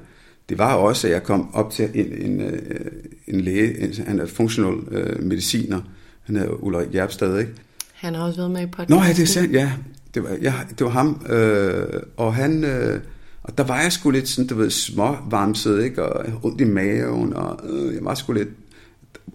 det 0.49 0.57
var 0.57 0.73
også, 0.73 1.07
at 1.07 1.13
jeg 1.13 1.23
kom 1.23 1.55
op 1.55 1.71
til 1.71 1.89
en, 1.93 2.31
en, 2.31 2.41
øh, 2.41 2.91
en 3.27 3.41
læge, 3.41 3.79
en, 3.79 3.93
han 4.07 4.19
er 4.19 4.25
functional 4.25 4.75
øh, 4.91 5.23
mediciner, 5.23 5.81
han 6.23 6.35
er 6.35 6.63
Ulrik 6.63 6.95
Jerpstad, 6.95 7.39
ikke? 7.39 7.51
Han 7.93 8.15
har 8.15 8.23
også 8.23 8.37
været 8.37 8.51
med 8.51 8.61
i 8.61 8.65
podcasten. 8.65 8.95
Nå 8.95 9.01
ja, 9.03 9.09
det 9.09 9.19
er 9.21 9.25
sandt, 9.25 9.53
ja. 9.53 9.71
Det 10.13 10.23
var, 10.23 10.37
ja, 10.41 10.53
det 10.69 10.85
var 10.85 10.91
ham. 10.91 11.25
Øh, 11.29 12.01
og 12.17 12.35
han... 12.35 12.63
Øh, 12.63 12.99
og 13.43 13.57
der 13.57 13.63
var 13.63 13.81
jeg 13.81 13.91
sgu 13.91 14.09
lidt 14.09 14.27
sådan, 14.27 14.47
du 14.47 14.55
ved, 14.55 14.69
småvarmset, 14.69 15.83
ikke? 15.83 16.03
Og 16.03 16.25
ondt 16.43 16.61
i 16.61 16.63
maven, 16.63 17.33
og 17.33 17.59
øh, 17.69 17.95
jeg 17.95 18.05
var 18.05 18.15
sgu 18.15 18.33
lidt... 18.33 18.49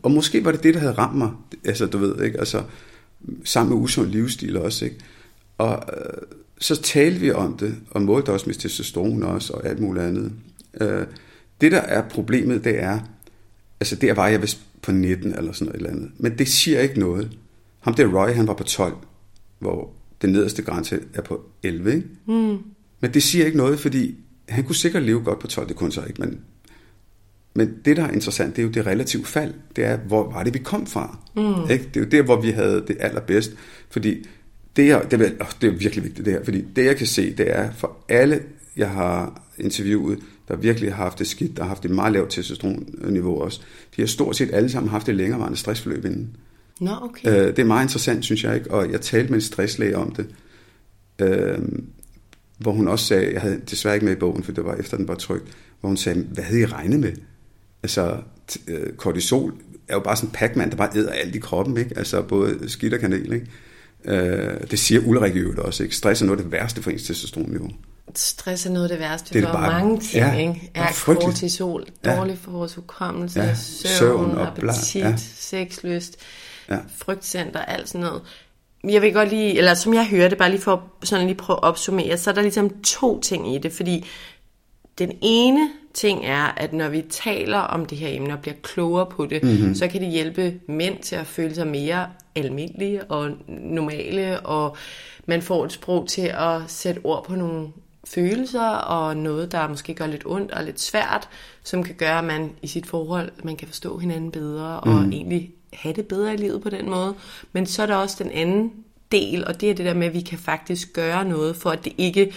Og 0.03 0.11
måske 0.11 0.45
var 0.45 0.53
det 0.53 0.63
det, 0.63 0.75
der 0.75 0.81
havde 0.81 0.93
ramt 0.93 1.19
mig, 1.19 1.31
altså 1.65 1.87
du 1.87 1.99
ved, 1.99 2.25
ikke? 2.25 2.39
Altså, 2.39 2.63
sammen 3.45 3.75
med 3.75 3.85
usund 3.85 4.09
livsstil 4.09 4.57
også, 4.57 4.85
ikke? 4.85 4.97
Og 5.59 5.83
øh, 5.97 6.23
så 6.59 6.83
talte 6.83 7.21
vi 7.21 7.31
om 7.31 7.57
det, 7.57 7.77
og 7.91 8.03
målte 8.03 8.33
også 8.33 8.47
med 8.47 8.55
testosteron 8.55 9.23
også, 9.23 9.53
og 9.53 9.67
alt 9.67 9.81
muligt 9.81 10.05
andet. 10.05 10.33
Øh, 10.81 11.07
det, 11.61 11.73
der 11.73 11.81
er 11.81 12.09
problemet, 12.09 12.65
det 12.65 12.83
er, 12.83 12.99
altså 13.81 13.97
der 13.97 14.15
var 14.15 14.29
jeg 14.29 14.43
vist 14.43 14.61
på 14.83 14.93
19 14.93 15.35
eller 15.35 15.53
sådan 15.53 15.67
noget 15.67 15.77
eller 15.77 15.91
andet, 15.91 16.11
men 16.19 16.39
det 16.39 16.49
siger 16.49 16.81
ikke 16.81 17.01
noget. 17.01 17.39
Ham 17.81 17.95
der 17.95 18.07
Roy, 18.07 18.29
han 18.29 18.47
var 18.47 18.55
på 18.55 18.65
12, 18.65 18.97
hvor 19.59 19.93
den 20.23 20.33
nederste 20.33 20.63
grænse 20.63 21.01
er 21.15 21.23
på 21.23 21.45
11, 21.63 21.95
ikke? 21.95 22.09
Mm. 22.27 22.59
Men 23.01 23.15
det 23.15 23.23
siger 23.23 23.47
ikke 23.47 23.59
noget, 23.59 23.81
fordi 23.81 24.15
han 24.49 24.65
kunne 24.65 24.75
sikkert 24.75 25.03
leve 25.03 25.23
godt 25.23 25.39
på 25.39 25.47
12, 25.47 25.69
det 25.69 25.77
kunne 25.77 25.93
så 25.93 26.05
ikke, 26.05 26.21
men, 26.21 26.41
men 27.55 27.75
det, 27.85 27.97
der 27.97 28.05
er 28.05 28.11
interessant, 28.11 28.57
det 28.57 28.63
er 28.63 28.67
jo 28.67 28.73
det 28.73 28.87
relative 28.87 29.25
fald. 29.25 29.55
Det 29.77 29.85
er, 29.85 29.97
hvor 29.97 30.33
var 30.33 30.43
det, 30.43 30.55
vi 30.55 30.59
kom 30.59 30.87
fra? 30.87 31.19
Mm. 31.37 31.71
Ikke? 31.71 31.85
Det 31.95 31.97
er 31.97 32.01
jo 32.01 32.11
der, 32.11 32.23
hvor 32.23 32.41
vi 32.41 32.51
havde 32.51 32.85
det 32.89 32.97
allerbedst. 33.01 33.53
Fordi 33.91 34.27
det, 34.77 34.91
er, 34.91 35.03
det, 35.03 35.21
er, 35.21 35.57
det 35.61 35.67
er 35.67 35.77
virkelig 35.79 36.05
vigtigt, 36.05 36.27
det 36.27 36.33
her. 36.33 36.45
Fordi 36.45 36.65
det, 36.77 36.85
jeg 36.85 36.97
kan 36.97 37.07
se, 37.07 37.37
det 37.37 37.57
er 37.59 37.73
for 37.73 37.97
alle, 38.09 38.41
jeg 38.77 38.91
har 38.91 39.43
interviewet, 39.59 40.19
der 40.49 40.57
virkelig 40.57 40.95
har 40.95 41.05
haft 41.05 41.19
det 41.19 41.27
skidt, 41.27 41.57
der 41.57 41.63
har 41.63 41.69
haft 41.69 41.85
et 41.85 41.91
meget 41.91 42.13
lavt 42.13 42.31
testosteronniveau 42.31 43.41
også, 43.41 43.61
de 43.97 44.03
har 44.03 44.07
stort 44.07 44.37
set 44.37 44.51
alle 44.53 44.69
sammen 44.69 44.91
haft 44.91 45.09
et 45.09 45.15
længerevarende 45.15 45.59
stressforløb 45.59 46.05
inden. 46.05 46.37
Nå, 46.81 46.91
okay. 47.03 47.29
Øh, 47.29 47.47
det 47.47 47.59
er 47.59 47.65
meget 47.65 47.85
interessant, 47.85 48.25
synes 48.25 48.45
jeg 48.45 48.55
ikke, 48.55 48.71
og 48.71 48.93
jeg 48.93 49.01
talte 49.01 49.31
med 49.31 49.39
en 49.39 49.43
stresslæge 49.43 49.97
om 49.97 50.15
det, 50.15 50.27
øh, 51.19 51.59
hvor 52.59 52.73
hun 52.73 52.89
også 52.89 53.05
sagde, 53.05 53.33
jeg 53.33 53.41
havde 53.41 53.61
desværre 53.71 53.95
ikke 53.95 54.07
med 54.07 54.17
i 54.17 54.19
bogen, 54.19 54.43
for 54.43 54.53
det 54.53 54.65
var 54.65 54.75
efter 54.75 54.97
den 54.97 55.09
var 55.09 55.15
trygt, 55.15 55.57
hvor 55.81 55.89
hun 55.89 55.97
sagde, 55.97 56.23
hvad 56.23 56.45
havde 56.45 56.61
I 56.61 56.67
regnet 56.67 57.01
med? 57.01 57.13
Altså, 57.83 58.17
øh, 58.69 58.93
kortisol 58.97 59.55
er 59.89 59.95
jo 59.95 60.01
bare 60.01 60.17
sådan 60.17 60.29
en 60.29 60.33
packman, 60.35 60.71
der 60.71 60.77
bare 60.77 60.97
æder 60.97 61.11
alt 61.11 61.37
i 61.37 61.39
kroppen, 61.39 61.77
ikke? 61.77 61.99
Altså 61.99 62.23
både 62.23 62.69
skidt 62.69 62.95
og 62.95 63.01
kanel, 63.01 63.33
ikke? 63.33 63.47
Øh, 64.07 64.61
det 64.71 64.79
siger 64.79 65.01
Ulrik 65.01 65.37
øvrigt 65.37 65.59
også, 65.59 65.83
ikke? 65.83 65.97
Stress 65.97 66.23
er 66.23 66.27
noget 66.27 66.39
af 66.39 66.45
det 66.45 66.53
værste 66.53 66.83
for 66.83 66.91
ens 66.91 67.03
testosteronniveau. 67.03 67.71
Stress 68.15 68.67
er 68.67 68.71
noget 68.71 68.85
af 68.85 68.89
det 68.89 68.99
værste 68.99 69.35
det 69.35 69.45
er 69.45 69.47
for 69.47 69.53
bare, 69.53 69.83
mange 69.83 70.01
ting, 70.01 70.25
ja, 70.25 70.33
ikke? 70.33 70.71
Er 70.75 70.87
kortisol, 71.05 71.87
dårligt 72.05 72.39
ja. 72.39 72.45
for 72.45 72.51
vores 72.51 72.75
hukommelse, 72.75 73.41
ja, 73.41 73.55
søvn, 73.55 73.93
søvn 73.99 74.31
og 74.31 74.47
appetit, 74.47 75.03
ja. 75.03 75.15
sexlyst, 75.17 76.17
ja. 76.71 76.79
frygtcenter, 76.97 77.61
alt 77.61 77.89
sådan 77.89 78.01
noget. 78.01 78.23
Jeg 78.85 79.03
vil 79.03 79.13
godt 79.13 79.29
lige, 79.29 79.59
eller 79.59 79.75
som 79.75 79.95
jeg 79.95 80.07
hører 80.07 80.29
det, 80.29 80.39
bare 80.39 80.51
lige 80.51 80.61
for 80.61 80.93
sådan 81.03 81.27
lige 81.27 81.37
prøve 81.37 81.57
at 81.57 81.63
opsummere, 81.63 82.17
så 82.17 82.31
er 82.31 82.35
der 82.35 82.43
ligesom 82.43 82.71
to 82.83 83.21
ting 83.21 83.55
i 83.55 83.59
det, 83.59 83.73
fordi 83.73 84.07
den 84.99 85.13
ene 85.23 85.71
ting 85.97 86.27
er, 86.27 86.43
at 86.43 86.73
når 86.73 86.89
vi 86.89 87.03
taler 87.11 87.59
om 87.59 87.87
det 87.87 87.99
her 87.99 88.09
emne 88.09 88.33
og 88.33 88.41
bliver 88.41 88.55
klogere 88.63 89.07
på 89.07 89.27
det, 89.27 89.43
mm-hmm. 89.43 89.75
så 89.75 89.89
kan 89.89 90.01
det 90.01 90.11
hjælpe 90.11 90.61
mænd 90.69 90.99
til 90.99 91.17
at 91.17 91.27
føle 91.27 91.55
sig 91.55 91.67
mere 91.67 92.07
almindelige 92.35 93.05
og 93.05 93.31
normale, 93.49 94.41
og 94.41 94.77
man 95.27 95.43
får 95.43 95.65
et 95.65 95.73
sprog 95.73 96.09
til 96.09 96.33
at 96.35 96.61
sætte 96.67 97.01
ord 97.05 97.25
på 97.25 97.35
nogle 97.35 97.69
følelser 98.05 98.69
og 98.69 99.17
noget, 99.17 99.53
der 99.53 99.69
måske 99.69 99.95
gør 99.95 100.07
lidt 100.07 100.23
ondt 100.27 100.53
og 100.53 100.65
lidt 100.65 100.81
svært, 100.81 101.29
som 101.65 101.83
kan 101.83 101.95
gøre, 101.95 102.19
at 102.19 102.25
man 102.25 102.51
i 102.63 102.67
sit 102.67 102.87
forhold, 102.87 103.33
man 103.45 103.57
kan 103.57 103.69
forstå 103.69 103.99
hinanden 103.99 104.31
bedre 104.31 104.81
og 104.81 104.89
mm. 104.89 105.13
egentlig 105.13 105.51
have 105.73 105.95
det 105.95 106.07
bedre 106.07 106.35
i 106.35 106.37
livet 106.37 106.63
på 106.63 106.71
den 106.71 106.91
måde. 106.91 107.15
Men 107.53 107.67
så 107.67 107.83
er 107.83 107.87
der 107.87 107.97
også 107.97 108.25
den 108.25 108.33
anden 108.33 108.73
del, 109.13 109.47
og 109.47 109.61
det 109.61 109.71
er 109.71 109.75
det 109.75 109.87
der 109.87 109.95
med, 109.95 110.07
at 110.07 110.15
vi 110.15 110.21
kan 110.21 110.39
faktisk 110.39 110.93
gøre 110.93 111.25
noget 111.25 111.57
for, 111.57 111.71
at 111.71 111.85
det 111.85 111.93
ikke 111.99 112.33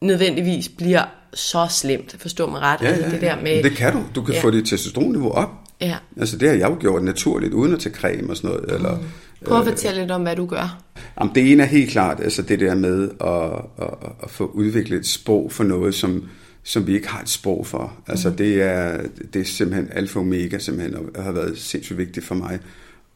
nødvendigvis 0.00 0.68
bliver 0.68 1.04
så 1.34 1.66
slemt. 1.70 2.16
Forstå 2.18 2.50
mig 2.50 2.60
ret. 2.60 2.80
Ja, 2.80 2.90
ja, 2.90 2.96
ja. 2.96 3.10
Det, 3.10 3.20
der 3.20 3.40
med, 3.42 3.62
det 3.62 3.72
kan 3.72 3.92
du. 3.92 4.02
Du 4.14 4.22
kan 4.22 4.34
ja. 4.34 4.42
få 4.42 4.50
dit 4.50 4.64
testosteronniveau 4.64 5.30
op. 5.30 5.50
Ja. 5.80 5.96
Altså 6.16 6.38
det 6.38 6.48
har 6.48 6.56
jeg 6.56 6.70
jo 6.70 6.76
gjort 6.80 7.02
naturligt, 7.02 7.52
uden 7.52 7.72
at 7.72 7.80
tage 7.80 7.94
creme 7.94 8.30
og 8.30 8.36
sådan 8.36 8.50
noget. 8.50 8.64
Mm. 8.68 8.74
Eller, 8.74 8.98
Prøv 9.44 9.58
at 9.58 9.66
fortælle 9.66 10.00
lidt 10.00 10.10
om, 10.10 10.22
hvad 10.22 10.36
du 10.36 10.46
gør. 10.46 10.82
Jamen, 11.20 11.34
det 11.34 11.52
ene 11.52 11.62
er 11.62 11.66
helt 11.66 11.90
klart 11.90 12.20
altså 12.20 12.42
det 12.42 12.60
der 12.60 12.74
med 12.74 13.10
at, 13.20 13.86
at, 13.86 13.94
at 14.22 14.30
få 14.30 14.46
udviklet 14.46 14.98
et 14.98 15.06
sprog 15.06 15.52
for 15.52 15.64
noget, 15.64 15.94
som, 15.94 16.28
som 16.62 16.86
vi 16.86 16.94
ikke 16.94 17.08
har 17.08 17.22
et 17.22 17.28
sprog 17.28 17.66
for. 17.66 17.92
Altså 18.06 18.28
mm. 18.28 18.36
det, 18.36 18.62
er, 18.62 19.00
det 19.32 19.40
er 19.40 19.44
simpelthen 19.44 19.88
alfa 19.92 20.18
og 20.18 20.24
omega, 20.24 20.58
simpelthen, 20.58 20.96
og 21.14 21.22
har 21.24 21.32
været 21.32 21.58
sindssygt 21.58 21.98
vigtigt 21.98 22.26
for 22.26 22.34
mig. 22.34 22.58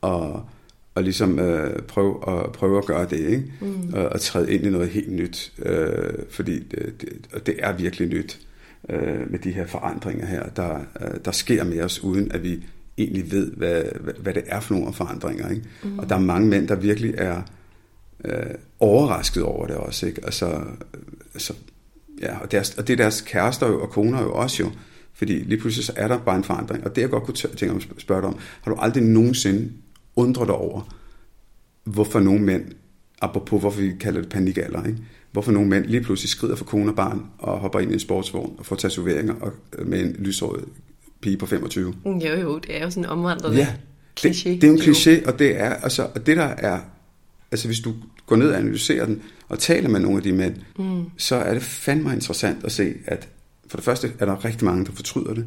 Og, 0.01 0.49
og 0.97 1.03
ligesom 1.03 1.39
øh, 1.39 1.83
prøve, 1.83 2.17
at, 2.29 2.53
prøve 2.53 2.79
at 2.79 2.85
gøre 2.85 3.07
det, 3.11 3.19
ikke? 3.19 3.45
Mm. 3.61 3.95
Og, 3.95 4.07
og 4.07 4.21
træde 4.21 4.53
ind 4.53 4.67
i 4.67 4.71
noget 4.71 4.89
helt 4.89 5.13
nyt. 5.13 5.53
Øh, 5.63 6.15
fordi 6.31 6.59
det, 6.59 6.95
det, 7.01 7.09
og 7.33 7.47
det 7.47 7.55
er 7.59 7.73
virkelig 7.73 8.09
nyt 8.09 8.41
øh, 8.89 9.31
med 9.31 9.39
de 9.39 9.51
her 9.51 9.67
forandringer 9.67 10.27
her, 10.27 10.49
der, 10.49 10.79
øh, 11.01 11.21
der 11.25 11.31
sker 11.31 11.65
med 11.65 11.81
os, 11.81 12.05
uden 12.05 12.33
at 12.33 12.43
vi 12.43 12.65
egentlig 12.99 13.33
ved, 13.33 13.53
hvad, 13.53 13.83
hvad, 14.01 14.15
hvad 14.15 14.35
det 14.35 14.43
er 14.47 14.61
for 14.61 14.75
nogle 14.75 14.93
forandringer. 14.93 15.51
Ikke? 15.51 15.63
Mm. 15.85 15.99
Og 15.99 16.09
der 16.09 16.15
er 16.15 16.21
mange 16.21 16.49
mænd, 16.49 16.69
der 16.69 16.77
virkelig 16.77 17.15
er 17.19 17.43
øh, 18.25 18.55
overrasket 18.81 19.43
over 19.43 19.67
det 19.67 19.77
også. 19.77 20.07
Ikke? 20.07 20.21
Altså, 20.25 20.63
altså, 21.35 21.55
ja, 22.23 22.39
og, 22.39 22.53
deres, 22.53 22.75
og 22.75 22.87
det 22.87 22.93
er 22.93 22.97
deres 22.97 23.21
kærester 23.21 23.67
og 23.67 23.91
koner 23.91 24.23
jo 24.23 24.33
også 24.33 24.63
jo. 24.63 24.71
Fordi 25.15 25.33
lige 25.33 25.61
pludselig 25.61 25.85
så 25.85 25.93
er 25.97 26.09
der 26.09 26.19
bare 26.19 26.37
en 26.37 26.45
forandring. 26.45 26.85
Og 26.85 26.97
det 26.97 27.03
jeg 27.03 27.11
godt 27.11 27.25
kunne 27.25 27.35
tænke 27.35 27.71
om 27.71 27.77
at 27.77 28.03
spørge 28.03 28.21
dig 28.21 28.29
om, 28.29 28.39
har 28.63 28.71
du 28.71 28.81
aldrig 28.81 29.03
nogensinde 29.03 29.73
undret 30.17 30.49
dig 30.49 30.57
over, 30.57 30.97
hvorfor 31.85 32.21
nogle 32.21 32.41
mænd, 32.41 32.65
apropos 33.23 33.61
hvorfor 33.61 33.81
vi 33.81 33.93
kalder 34.01 34.21
det 34.21 34.31
panikalder, 34.31 34.85
ikke? 34.85 34.99
hvorfor 35.33 35.53
nogle 35.53 35.69
mænd 35.69 35.85
lige 35.85 36.01
pludselig 36.01 36.31
skrider 36.31 36.57
for 36.57 36.65
kone 36.65 36.91
og 36.91 36.97
barn 36.97 37.23
og 37.39 37.59
hopper 37.59 37.81
ind 37.81 37.91
i 37.91 37.95
en 37.95 38.01
sportsvogn 38.01 38.55
og 38.59 38.67
får 38.67 38.77
tatoveringer 38.77 39.35
og, 39.35 39.53
med 39.87 40.01
en 40.01 40.17
lyshåret 40.19 40.65
pige 41.21 41.37
på 41.37 41.47
25. 41.47 41.95
Jo, 42.07 42.35
jo, 42.35 42.59
det 42.59 42.77
er 42.77 42.83
jo 42.83 42.91
sådan 42.91 43.05
en 43.05 43.11
omvandrende 43.11 43.57
ja, 43.59 43.69
kliché. 44.21 44.49
Det, 44.49 44.63
det 44.63 44.65
er 44.65 44.73
en 44.73 44.79
kliché, 44.79 45.27
og 45.27 45.39
det 45.39 45.61
er, 45.61 45.71
altså, 45.71 46.09
og 46.15 46.27
det 46.27 46.37
der 46.37 46.45
er, 46.45 46.81
altså 47.51 47.69
hvis 47.69 47.81
du 47.81 47.95
går 48.27 48.37
ned 48.37 48.51
og 48.51 48.59
analyserer 48.59 49.07
den, 49.07 49.23
og 49.49 49.59
taler 49.59 49.89
med 49.89 50.01
nogle 50.01 50.17
af 50.17 50.23
de 50.23 50.33
mænd, 50.33 50.55
mm. 50.79 51.05
så 51.17 51.37
er 51.37 51.55
det 51.55 51.63
fandme 51.63 52.13
interessant 52.13 52.65
at 52.65 52.73
se, 52.73 52.95
at 53.07 53.29
for 53.69 53.77
det 53.77 53.85
første 53.85 54.13
er 54.19 54.27
der 54.27 54.45
rigtig 54.45 54.65
mange, 54.65 54.85
der 54.85 54.93
fortryder 54.93 55.35
det. 55.35 55.45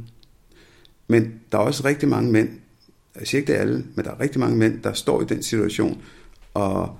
Men 1.07 1.33
der 1.51 1.57
er 1.57 1.61
også 1.61 1.85
rigtig 1.85 2.09
mange 2.09 2.31
mænd, 2.31 2.49
jeg 3.19 3.27
siger 3.27 3.39
ikke 3.39 3.53
det 3.53 3.59
alle, 3.59 3.83
men 3.95 4.05
der 4.05 4.11
er 4.11 4.19
rigtig 4.19 4.39
mange 4.39 4.57
mænd, 4.57 4.81
der 4.83 4.93
står 4.93 5.21
i 5.21 5.25
den 5.25 5.43
situation, 5.43 6.01
og 6.53 6.97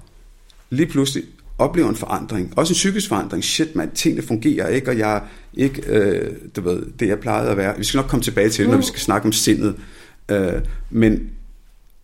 lige 0.69 0.87
pludselig 0.87 1.23
oplever 1.57 1.89
en 1.89 1.95
forandring. 1.95 2.53
Også 2.55 2.71
en 2.71 2.75
psykisk 2.75 3.07
forandring. 3.07 3.43
Shit, 3.43 3.75
man, 3.75 3.91
tingene 3.91 4.21
fungerer 4.21 4.67
ikke, 4.67 4.91
og 4.91 4.97
jeg 4.97 5.15
er 5.15 5.21
ikke, 5.53 5.81
øh, 5.87 6.31
du 6.55 6.61
ved, 6.61 6.83
det 6.99 7.07
jeg 7.07 7.19
plejede 7.19 7.51
at 7.51 7.57
være. 7.57 7.77
Vi 7.77 7.83
skal 7.83 7.97
nok 7.97 8.07
komme 8.07 8.23
tilbage 8.23 8.49
til 8.49 8.63
det, 8.63 8.71
når 8.71 8.77
vi 8.77 8.83
skal 8.83 8.99
snakke 8.99 9.25
om 9.25 9.31
sindet. 9.31 9.75
Øh, 10.31 10.53
men, 10.89 11.29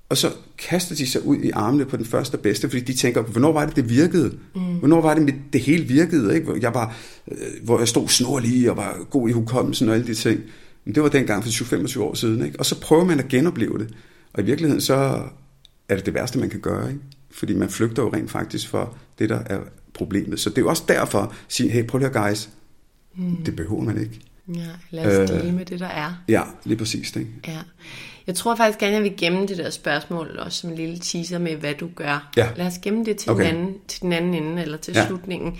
og 0.10 0.18
så 0.18 0.32
kaster 0.58 0.96
de 0.96 1.08
sig 1.08 1.26
ud 1.26 1.38
i 1.38 1.50
armene 1.50 1.86
på 1.86 1.98
den 1.98 2.06
første 2.06 2.36
og 2.36 2.40
bedste, 2.40 2.70
fordi 2.70 2.84
de 2.84 2.94
tænker, 2.94 3.22
hvornår 3.22 3.52
var 3.52 3.66
det, 3.66 3.76
det 3.76 3.90
virkede? 3.90 4.38
Mm. 4.56 4.62
Hvornår 4.62 5.02
var 5.02 5.14
det, 5.14 5.36
det 5.54 5.62
hele 5.62 5.84
virkede? 5.84 6.36
Ikke? 6.36 6.54
Jeg 6.62 6.74
var, 6.74 6.96
øh, 7.32 7.38
hvor 7.64 7.80
jeg 7.80 7.88
stod 7.88 8.08
snorlig 8.08 8.72
og 8.72 8.78
var 8.78 8.98
god 9.10 9.30
i 9.30 9.32
hukommelsen 9.32 9.90
og 9.90 9.96
alle 9.96 10.08
de 10.08 10.14
ting. 10.14 10.40
Men 10.86 10.96
det 10.96 11.04
var 11.04 11.10
dengang 11.10 11.44
for 11.44 11.50
20-25 11.50 12.02
år 12.02 12.14
siden. 12.14 12.46
Ikke? 12.46 12.60
Og 12.60 12.66
så 12.66 12.80
prøver 12.80 13.04
man 13.04 13.20
at 13.20 13.28
genopleve 13.28 13.78
det. 13.80 13.94
Og 14.34 14.44
i 14.44 14.46
virkeligheden 14.46 14.82
så 14.82 15.24
er 15.90 15.96
det 15.96 16.06
det 16.06 16.14
værste, 16.14 16.40
man 16.40 16.50
kan 16.50 16.60
gøre. 16.60 16.90
Ikke? 16.90 17.02
Fordi 17.32 17.54
man 17.54 17.70
flygter 17.70 18.04
jo 18.04 18.14
rent 18.14 18.32
faktisk 18.32 18.70
for 18.70 18.98
det, 19.20 19.30
der 19.30 19.40
er 19.46 19.60
problemet. 19.94 20.40
Så 20.40 20.50
det 20.50 20.58
er 20.58 20.62
jo 20.62 20.70
også 20.70 20.84
derfor 20.88 21.20
at 21.20 21.30
sige, 21.48 21.70
hey, 21.70 21.88
prøv 21.88 22.00
lige 22.00 22.10
guys, 22.10 22.50
mm. 23.16 23.44
det 23.46 23.56
behøver 23.56 23.82
man 23.82 24.02
ikke. 24.02 24.20
Ja, 24.56 24.68
lad 24.90 25.22
os 25.22 25.30
dele 25.30 25.48
øh, 25.48 25.54
med 25.54 25.66
det, 25.66 25.80
der 25.80 25.88
er. 25.88 26.24
Ja, 26.28 26.42
lige 26.64 26.78
præcis. 26.78 27.16
Ikke? 27.16 27.32
Ja. 27.48 27.60
Jeg 28.28 28.36
tror 28.36 28.56
faktisk 28.56 28.80
gerne, 28.80 28.94
jeg 28.94 29.04
vil 29.04 29.18
gemme 29.18 29.48
det 29.48 29.58
der 29.58 29.70
spørgsmål, 29.70 30.40
også 30.40 30.60
som 30.60 30.70
en 30.70 30.76
lille 30.76 31.00
teaser 31.00 31.40
med, 31.40 31.56
hvad 31.56 31.74
du 31.74 31.90
gør. 31.96 32.32
Ja. 32.38 32.50
Lad 32.56 32.68
os 32.68 32.78
gemme 32.82 33.06
det 33.06 33.18
til, 33.18 33.32
okay. 33.32 33.48
den, 33.48 33.56
anden, 33.56 33.76
til 33.88 34.02
den 34.02 34.14
anden 34.14 34.34
ende, 34.34 34.62
eller 34.62 34.78
til 34.78 34.94
ja. 34.94 35.08
slutningen. 35.08 35.60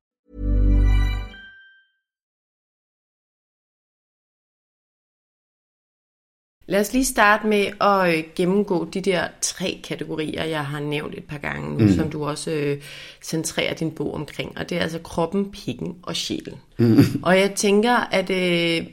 Lad 6.71 6.79
os 6.79 6.93
lige 6.93 7.05
starte 7.05 7.47
med 7.47 7.65
at 7.81 8.17
øh, 8.17 8.23
gennemgå 8.35 8.87
de 8.93 9.01
der 9.01 9.27
tre 9.41 9.79
kategorier, 9.83 10.43
jeg 10.43 10.65
har 10.65 10.79
nævnt 10.79 11.13
et 11.17 11.23
par 11.23 11.37
gange 11.37 11.77
nu, 11.77 11.85
mm. 11.85 11.93
som 11.93 12.09
du 12.09 12.25
også 12.25 12.51
øh, 12.51 12.77
centrerer 13.21 13.73
din 13.73 13.91
bog 13.91 14.13
omkring. 14.13 14.57
Og 14.57 14.69
det 14.69 14.77
er 14.77 14.81
altså 14.81 14.99
kroppen, 15.03 15.51
pikken 15.51 15.95
og 16.01 16.15
sjælen. 16.15 16.53
Mm. 16.77 16.97
Og 17.23 17.39
jeg 17.39 17.51
tænker, 17.55 17.95
at 18.11 18.29
øh, 18.29 18.85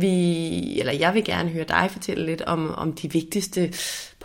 vi, 0.00 0.80
eller 0.80 0.92
jeg 0.92 1.14
vil 1.14 1.24
gerne 1.24 1.48
høre 1.48 1.64
dig 1.68 1.88
fortælle 1.92 2.26
lidt 2.26 2.42
om, 2.42 2.74
om 2.74 2.92
de 2.92 3.12
vigtigste 3.12 3.72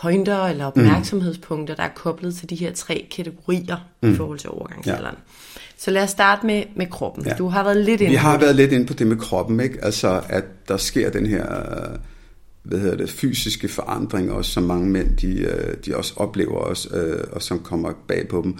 pointer 0.01 0.45
eller 0.45 0.65
opmærksomhedspunkter, 0.65 1.75
der 1.75 1.83
er 1.83 1.93
koblet 1.95 2.35
til 2.35 2.49
de 2.49 2.55
her 2.55 2.73
tre 2.73 3.07
kategorier 3.15 3.77
mm. 4.01 4.11
i 4.11 4.15
forhold 4.15 4.39
til 4.39 4.49
overgangsalderen. 4.49 5.15
Ja. 5.15 5.33
Så 5.77 5.91
lad 5.91 6.03
os 6.03 6.09
starte 6.09 6.45
med, 6.45 6.63
med 6.75 6.87
kroppen. 6.87 7.25
Ja. 7.25 7.33
Du 7.33 7.47
har 7.47 7.63
været 7.63 7.77
lidt 7.77 8.01
inde 8.01 8.11
Vi 8.11 8.15
har 8.15 8.37
på 8.37 8.41
været 8.41 8.55
lidt 8.55 8.71
inde 8.71 8.85
på 8.85 8.93
det 8.93 9.07
med 9.07 9.17
kroppen, 9.17 9.59
ikke? 9.59 9.85
Altså, 9.85 10.21
at 10.29 10.43
der 10.67 10.77
sker 10.77 11.09
den 11.09 11.25
her 11.25 11.45
hvad 12.63 12.79
hedder 12.79 12.97
det, 12.97 13.09
fysiske 13.09 13.67
forandring 13.67 14.31
også, 14.31 14.51
som 14.51 14.63
mange 14.63 14.89
mænd, 14.89 15.17
de, 15.17 15.39
øh, 15.39 15.75
de 15.85 15.95
også 15.95 16.13
oplever 16.15 16.57
også, 16.57 16.95
øh, 16.95 17.23
og 17.31 17.41
som 17.41 17.59
kommer 17.59 17.91
bag 18.07 18.27
på 18.27 18.41
dem. 18.43 18.55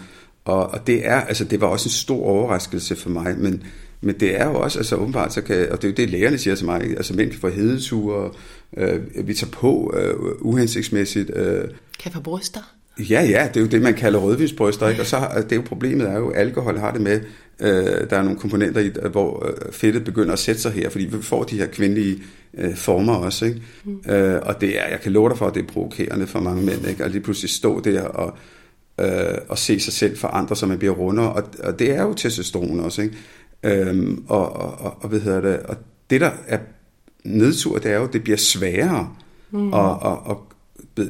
Og, 0.45 0.69
og 0.69 0.87
det 0.87 1.07
er, 1.07 1.21
altså 1.21 1.43
det 1.43 1.61
var 1.61 1.67
også 1.67 1.87
en 1.87 1.91
stor 1.91 2.25
overraskelse 2.25 2.95
for 2.95 3.09
mig, 3.09 3.35
men, 3.37 3.63
men 4.01 4.15
det 4.19 4.41
er 4.41 4.45
jo 4.45 4.55
også, 4.55 4.79
altså 4.79 4.95
åbenbart, 4.95 5.33
så 5.33 5.41
kan, 5.41 5.71
og 5.71 5.81
det 5.81 5.83
er 5.83 5.91
jo 5.91 5.95
det, 5.95 6.09
lægerne 6.09 6.37
siger 6.37 6.55
til 6.55 6.65
mig, 6.65 6.81
altså 6.81 7.13
mænd 7.13 7.31
kan 7.31 7.39
få 7.39 7.49
hedeture, 7.49 8.31
øh, 8.77 9.27
vi 9.27 9.33
tager 9.33 9.51
på 9.51 9.93
øh, 9.97 10.15
uhensigtsmæssigt. 10.39 11.31
Øh, 11.35 11.63
Kan 11.99 12.11
få 12.11 12.21
bryster? 12.21 12.75
Ja, 12.99 13.21
ja, 13.23 13.47
det 13.47 13.57
er 13.57 13.61
jo 13.61 13.67
det, 13.67 13.81
man 13.81 13.93
kalder 13.93 14.19
rødvinsbryster, 14.19 14.87
ikke? 14.87 15.01
og 15.01 15.05
så 15.05 15.17
det 15.35 15.51
er 15.51 15.55
jo 15.55 15.61
problemet 15.61 16.09
er 16.09 16.17
jo, 16.17 16.29
at 16.29 16.41
alkohol 16.41 16.77
har 16.77 16.91
det 16.91 17.01
med, 17.01 17.21
øh, 17.59 18.09
der 18.09 18.17
er 18.17 18.23
nogle 18.23 18.39
komponenter 18.39 18.81
i, 18.81 18.91
hvor 19.11 19.45
øh, 19.47 19.71
fedtet 19.71 20.03
begynder 20.03 20.33
at 20.33 20.39
sætte 20.39 20.61
sig 20.61 20.71
her, 20.71 20.89
fordi 20.89 21.05
vi 21.05 21.21
får 21.21 21.43
de 21.43 21.57
her 21.57 21.67
kvindelige 21.67 22.23
øh, 22.57 22.75
former 22.75 23.13
også, 23.13 23.45
ikke? 23.45 23.61
Mm. 23.83 24.11
Øh, 24.11 24.41
og 24.43 24.61
det 24.61 24.79
er, 24.79 24.87
jeg 24.89 24.99
kan 25.01 25.11
love 25.11 25.29
dig 25.29 25.37
for, 25.37 25.47
at 25.47 25.53
det 25.53 25.63
er 25.63 25.67
provokerende 25.67 26.27
for 26.27 26.39
mange 26.39 26.65
mænd, 26.65 26.87
ikke? 26.87 27.03
at 27.03 27.11
lige 27.11 27.21
pludselig 27.21 27.49
stå 27.49 27.79
der 27.79 28.01
og, 28.01 28.37
øh, 28.99 29.37
og 29.49 29.57
se 29.57 29.79
sig 29.79 29.93
selv 29.93 30.17
forandre 30.17 30.55
sig, 30.55 30.67
man 30.67 30.77
bliver 30.79 30.93
rundere, 30.93 31.33
og, 31.33 31.43
og 31.63 31.79
det 31.79 31.91
er 31.91 32.03
jo 32.03 32.13
testosteron 32.13 32.79
også, 32.79 33.01
ikke? 33.01 33.15
Øhm, 33.63 34.23
og, 34.27 34.53
og, 34.55 34.79
og, 34.79 34.97
og, 35.01 35.09
hvad 35.09 35.19
hedder 35.19 35.41
det, 35.41 35.59
og 35.59 35.75
det 36.09 36.21
der 36.21 36.31
er 36.47 36.57
nedtur, 37.23 37.77
det 37.77 37.91
er 37.91 37.97
jo, 37.97 38.03
at 38.03 38.13
det 38.13 38.23
bliver 38.23 38.37
sværere 38.37 39.09
mm. 39.51 39.73
at, 39.73 39.91
at, 40.05 40.17
at 40.29 40.37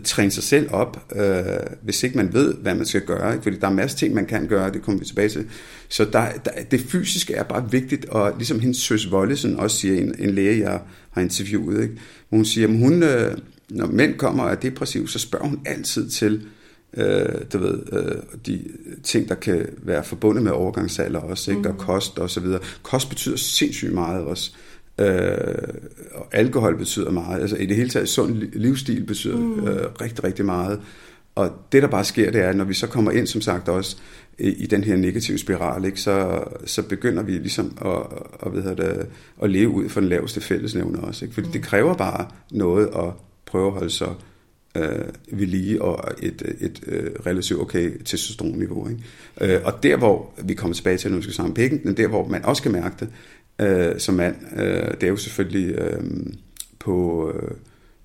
træne 0.04 0.32
sig 0.32 0.44
selv 0.44 0.68
op, 0.72 1.14
øh, 1.16 1.44
hvis 1.82 2.04
ikke 2.04 2.18
man 2.18 2.34
ved, 2.34 2.54
hvad 2.54 2.76
man 2.76 2.86
skal 2.86 3.02
gøre. 3.02 3.32
Ikke? 3.32 3.44
Fordi 3.44 3.58
der 3.58 3.68
er 3.68 3.72
masser 3.72 3.96
af 3.96 4.00
ting, 4.00 4.14
man 4.14 4.26
kan 4.26 4.48
gøre, 4.48 4.72
det 4.72 4.82
kommer 4.82 5.00
vi 5.00 5.06
tilbage 5.06 5.30
til. 5.30 5.46
Så 5.90 6.06
der, 6.06 6.28
der, 6.46 6.52
det 6.72 6.80
fysiske 6.80 7.34
er 7.34 7.44
bare 7.44 7.72
vigtigt, 7.72 8.06
og 8.06 8.34
ligesom 8.38 8.60
hendes 8.60 8.78
søs 8.78 9.12
Vollesen 9.12 9.56
også 9.56 9.78
siger, 9.78 10.02
en, 10.02 10.16
en 10.20 10.30
læge, 10.30 10.72
jeg 10.72 10.82
har 11.12 11.22
interviewet, 11.22 11.82
ikke? 11.82 11.94
hun 12.30 12.46
siger, 12.46 12.68
at 12.68 12.78
hun, 12.78 13.04
øh, 13.04 13.38
når 13.70 13.88
mænd 13.88 14.14
kommer 14.18 14.44
og 14.44 14.52
er 14.52 14.56
depressiv, 14.56 15.08
så 15.08 15.20
spørger 15.20 15.46
hun 15.46 15.60
altid 15.66 16.10
til, 16.10 16.42
øh, 16.98 17.26
du 17.54 17.58
ved, 17.58 17.80
øh, 17.92 18.16
de 18.46 18.64
ting, 19.04 19.30
der 19.30 19.36
kan 19.36 19.66
være 19.84 20.04
forbundet 20.04 20.44
med 20.44 20.52
overgangsalder 20.52 21.20
også, 21.20 21.52
ikke? 21.52 21.70
og 21.70 21.78
kost 21.78 22.20
og 22.20 22.30
så 22.30 22.40
videre. 22.40 22.60
Kost 22.84 23.10
betyder 23.10 23.38
sindssygt 23.38 23.94
meget 23.94 24.24
også. 24.24 24.52
Øh, 24.56 24.69
og 26.14 26.28
alkohol 26.32 26.78
betyder 26.78 27.12
meget. 27.12 27.42
Altså 27.42 27.56
i 27.56 27.66
det 27.66 27.76
hele 27.76 27.90
taget, 27.90 28.10
sund 28.10 28.44
li- 28.44 28.60
livsstil 28.60 29.04
betyder 29.04 29.38
mm. 29.38 29.68
øh, 29.68 29.86
rigtig, 30.02 30.24
rigtig 30.24 30.46
meget. 30.46 30.80
Og 31.36 31.52
det, 31.72 31.82
der 31.82 31.88
bare 31.88 32.06
sker, 32.06 32.32
det 32.32 32.42
er, 32.42 32.50
at 32.50 32.56
når 32.56 32.64
vi 32.64 32.74
så 32.74 32.88
kommer 32.88 33.12
ind, 33.12 33.28
som 33.28 33.42
sagt 33.42 33.70
også, 33.70 33.98
i, 34.40 34.50
i 34.50 34.66
den 34.66 34.84
her 34.84 34.96
negative 34.96 35.38
spiral, 35.38 35.86
ikke, 35.86 36.02
så, 36.02 36.44
så 36.66 36.82
begynder 36.84 37.24
vi 37.24 37.32
ligesom 37.32 37.78
at, 37.86 38.02
at, 38.46 38.52
hvad 38.52 38.76
det, 38.76 39.08
at 39.44 39.50
leve 39.50 39.70
ud 39.70 39.90
for 39.90 40.00
den 40.00 40.10
laveste 40.10 40.42
fællesnævner 40.42 41.00
også. 41.00 41.26
Ikke? 41.26 41.34
Fordi 41.34 41.48
det 41.54 41.62
kræver 41.62 41.94
bare 41.94 42.28
noget 42.52 42.88
at 42.88 43.14
prøve 43.46 43.68
at 43.68 43.74
holde 43.74 43.90
sig 43.90 44.14
øh, 44.78 45.06
ved 45.32 45.48
lige 45.48 45.82
og 45.82 46.12
et, 46.22 46.56
et 46.60 46.84
øh, 46.88 47.12
relativt 47.26 47.62
okay 47.62 47.92
testosteronniveau. 48.06 48.90
Ikke? 48.90 49.56
Øh, 49.56 49.62
og 49.64 49.84
der, 49.84 49.98
hvor 49.98 50.34
vi 50.44 50.54
kommer 50.54 50.76
tilbage 50.76 50.98
til, 50.98 51.12
når 51.12 51.18
vi 51.18 51.24
skal 51.24 51.36
sammen 51.36 51.54
pikken, 51.54 51.82
men 51.84 51.98
der, 51.98 52.08
hvor 52.08 52.28
man 52.28 52.46
også 52.46 52.64
kan 52.64 52.72
mærke 52.72 52.96
det 53.00 53.10
øh, 53.60 54.00
som 54.00 54.16
mand, 54.16 54.36
øh, 54.56 54.92
det 54.92 55.04
er 55.04 55.08
jo 55.08 55.18
selvfølgelig 55.18 55.76
øh, 55.76 56.04
på 56.80 57.32
øh, 57.36 57.52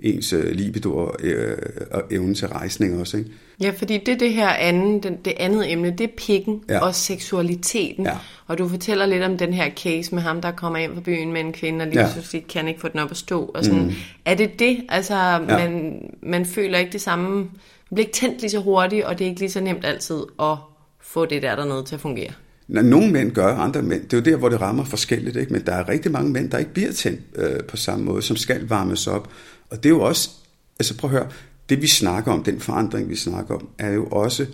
ens 0.01 0.33
øh, 0.33 0.51
libido 0.51 0.97
og, 0.97 1.17
øh, 1.23 1.57
og 1.91 2.03
evne 2.11 2.35
til 2.35 2.49
rejsning 2.49 3.01
også. 3.01 3.17
Ikke? 3.17 3.31
Ja, 3.61 3.71
fordi 3.71 3.99
det 4.07 4.21
det 4.21 4.33
her 4.33 4.49
anden, 4.49 5.03
den, 5.03 5.17
det 5.25 5.33
andet 5.37 5.73
emne, 5.73 5.91
det 5.91 6.01
er 6.01 6.13
pikken 6.17 6.63
Ja. 6.69 6.79
og 6.79 6.95
seksualiteten. 6.95 8.07
Ja. 8.07 8.17
Og 8.47 8.59
du 8.59 8.69
fortæller 8.69 9.07
lidt 9.07 9.23
om 9.23 9.39
den 9.39 9.53
her 9.55 9.71
case 9.71 10.15
med 10.15 10.23
ham, 10.23 10.41
der 10.41 10.51
kommer 10.51 10.79
ind 10.79 10.95
fra 10.95 11.01
byen 11.01 11.33
med 11.33 11.41
en 11.41 11.53
kvinde, 11.53 11.83
og 11.83 11.87
lige 11.89 12.01
ja. 12.07 12.13
pludselig 12.13 12.47
kan 12.47 12.69
ikke 12.69 12.81
få 12.81 12.89
den 12.89 13.01
op 13.01 13.11
at 13.11 13.17
stå. 13.17 13.45
Og 13.55 13.65
sådan. 13.65 13.83
Mm. 13.83 13.93
Er 14.25 14.35
det 14.35 14.59
det? 14.59 14.83
Altså, 14.89 15.15
ja. 15.17 15.39
man, 15.39 16.01
man 16.23 16.47
føler 16.47 16.79
ikke 16.79 16.93
det 16.93 17.01
samme, 17.01 17.37
man 17.37 17.49
bliver 17.95 18.07
ikke 18.07 18.17
tændt 18.17 18.41
lige 18.41 18.51
så 18.51 18.61
hurtigt, 18.61 19.05
og 19.05 19.19
det 19.19 19.25
er 19.25 19.29
ikke 19.29 19.41
lige 19.41 19.51
så 19.51 19.61
nemt 19.61 19.85
altid 19.85 20.23
at 20.41 20.57
få 21.01 21.27
det 21.27 21.43
der 21.43 21.57
dernede 21.57 21.85
til 21.85 21.95
at 21.95 22.01
fungere. 22.01 22.31
Når 22.69 22.83
nogle 22.83 23.13
mænd 23.13 23.33
gør, 23.33 23.55
andre 23.55 23.83
mænd, 23.83 24.03
det 24.03 24.13
er 24.13 24.17
jo 24.17 24.25
der, 24.25 24.37
hvor 24.37 24.49
det 24.49 24.61
rammer 24.61 24.85
forskelligt, 24.85 25.37
ikke? 25.37 25.53
men 25.53 25.67
der 25.67 25.73
er 25.73 25.89
rigtig 25.89 26.13
mange 26.13 26.33
mænd, 26.33 26.51
der 26.51 26.59
ikke 26.59 26.73
bliver 26.73 26.93
tændt 26.93 27.21
øh, 27.37 27.65
på 27.69 27.77
samme 27.77 28.05
måde, 28.05 28.23
som 28.23 28.37
skal 28.37 28.69
varmes 28.69 29.07
op. 29.07 29.31
Og 29.71 29.83
det 29.83 29.87
er 29.87 29.91
jo 29.91 30.01
også, 30.01 30.31
altså 30.79 30.97
prøv 30.97 31.11
at 31.11 31.17
høre, 31.17 31.29
det 31.69 31.83
vi 31.83 31.87
snakker 31.87 32.33
om, 32.33 32.45
den 32.45 32.61
forandring 32.61 33.09
vi 33.09 33.17
snakker 33.17 33.55
om, 33.55 33.69
er 33.79 33.91
jo 33.91 34.07
også 34.07 34.47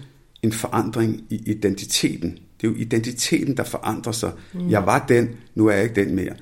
en 0.42 0.52
forandring 0.52 1.24
i 1.30 1.42
identiteten. 1.46 2.30
Det 2.30 2.66
er 2.66 2.70
jo 2.70 2.76
identiteten, 2.78 3.56
der 3.56 3.64
forandrer 3.64 4.12
sig. 4.12 4.32
Mm. 4.52 4.70
Jeg 4.70 4.86
var 4.86 5.04
den, 5.08 5.28
nu 5.54 5.66
er 5.66 5.74
jeg 5.74 5.82
ikke 5.82 6.04
den 6.04 6.14
mere. 6.14 6.34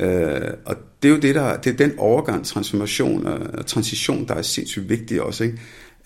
Øh, 0.00 0.50
og 0.64 0.76
det 1.02 1.08
er 1.08 1.12
jo 1.12 1.20
det, 1.20 1.34
der, 1.34 1.56
det 1.56 1.72
er 1.72 1.76
den 1.76 1.98
overgang, 1.98 2.46
transformation 2.46 3.26
og 3.26 3.66
transition, 3.66 4.28
der 4.28 4.34
er 4.34 4.42
sindssygt 4.42 4.88
vigtig 4.88 5.22
også. 5.22 5.44
Ikke? 5.44 5.58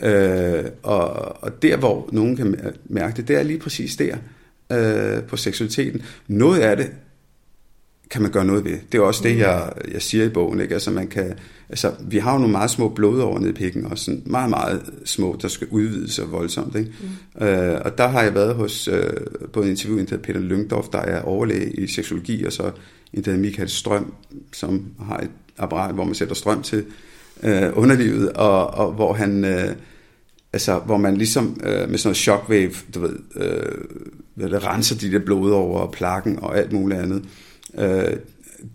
Øh, 0.03 0.65
og, 0.83 1.09
og 1.43 1.63
der, 1.63 1.77
hvor 1.77 2.09
nogen 2.13 2.37
kan 2.37 2.55
mær- 2.55 2.77
mærke 2.85 3.17
det, 3.17 3.29
det 3.29 3.37
er 3.37 3.43
lige 3.43 3.59
præcis 3.59 3.97
der 3.97 4.17
øh, 4.73 5.23
på 5.23 5.37
seksualiteten. 5.37 6.03
Noget 6.29 6.61
af 6.61 6.77
det 6.77 6.91
kan 8.13 8.23
man 8.23 8.31
gøre 8.31 8.45
noget 8.45 8.65
ved. 8.65 8.79
Det 8.93 8.99
er 8.99 9.03
også 9.03 9.23
det, 9.23 9.39
jeg, 9.39 9.73
jeg 9.93 10.03
siger 10.03 10.25
i 10.25 10.29
bogen. 10.29 10.61
Ikke? 10.61 10.75
Altså, 10.75 10.91
man 10.91 11.07
kan, 11.07 11.35
altså, 11.69 11.93
vi 12.01 12.19
har 12.19 12.33
jo 12.33 12.39
nogle 12.39 12.53
meget 12.53 12.71
små 12.71 12.89
blodår 12.89 13.39
nede 13.39 13.51
i 13.51 13.55
pikken, 13.55 13.87
og 13.87 13.99
sådan 13.99 14.23
meget, 14.27 14.51
meget 14.51 14.83
små, 15.05 15.39
der 15.43 15.49
skal 15.49 15.67
udvides 15.71 16.19
og 16.19 16.33
voldsomt. 16.33 16.77
Ikke? 16.77 16.93
Mm. 17.41 17.47
Øh, 17.47 17.81
og 17.85 17.99
der 17.99 18.09
har 18.09 18.23
jeg 18.23 18.35
været 18.35 18.55
hos 18.55 18.89
øh, 18.89 19.13
både 19.53 19.67
en 19.67 19.71
interview, 19.71 19.99
hedder 19.99 20.17
Peter 20.17 20.41
Lyngdorf, 20.41 20.89
der 20.89 20.99
er 20.99 21.23
overlæge 21.23 21.71
i 21.71 21.87
seksologi, 21.87 22.45
og 22.45 22.53
så 22.53 22.71
en 23.13 23.25
der 23.25 23.31
hedder 23.31 23.45
Michael 23.45 23.69
Strøm, 23.69 24.15
som 24.53 24.87
har 25.07 25.19
et 25.19 25.31
apparat, 25.59 25.95
hvor 25.95 26.05
man 26.05 26.15
sætter 26.15 26.35
strøm 26.35 26.63
til 26.63 26.85
øh, 27.43 27.71
underlivet, 27.75 28.33
og, 28.33 28.67
og 28.67 28.93
hvor 28.93 29.13
han... 29.13 29.45
Øh, 29.45 29.75
altså, 30.53 30.79
hvor 30.79 30.97
man 30.97 31.17
ligesom 31.17 31.61
øh, 31.65 31.91
med 31.91 31.99
sådan 31.99 32.09
noget 32.09 32.17
shockwave, 32.17 32.73
du 32.95 33.01
ved, 33.01 33.17
øh, 33.37 33.85
hvad 34.35 34.51
det, 34.51 34.67
renser 34.67 34.99
de 34.99 35.13
der 35.13 35.19
blod 35.19 35.51
over 35.51 35.91
plakken 35.91 36.39
og 36.39 36.59
alt 36.59 36.73
muligt 36.73 37.01
andet. 37.01 37.25
Øh, 37.79 38.17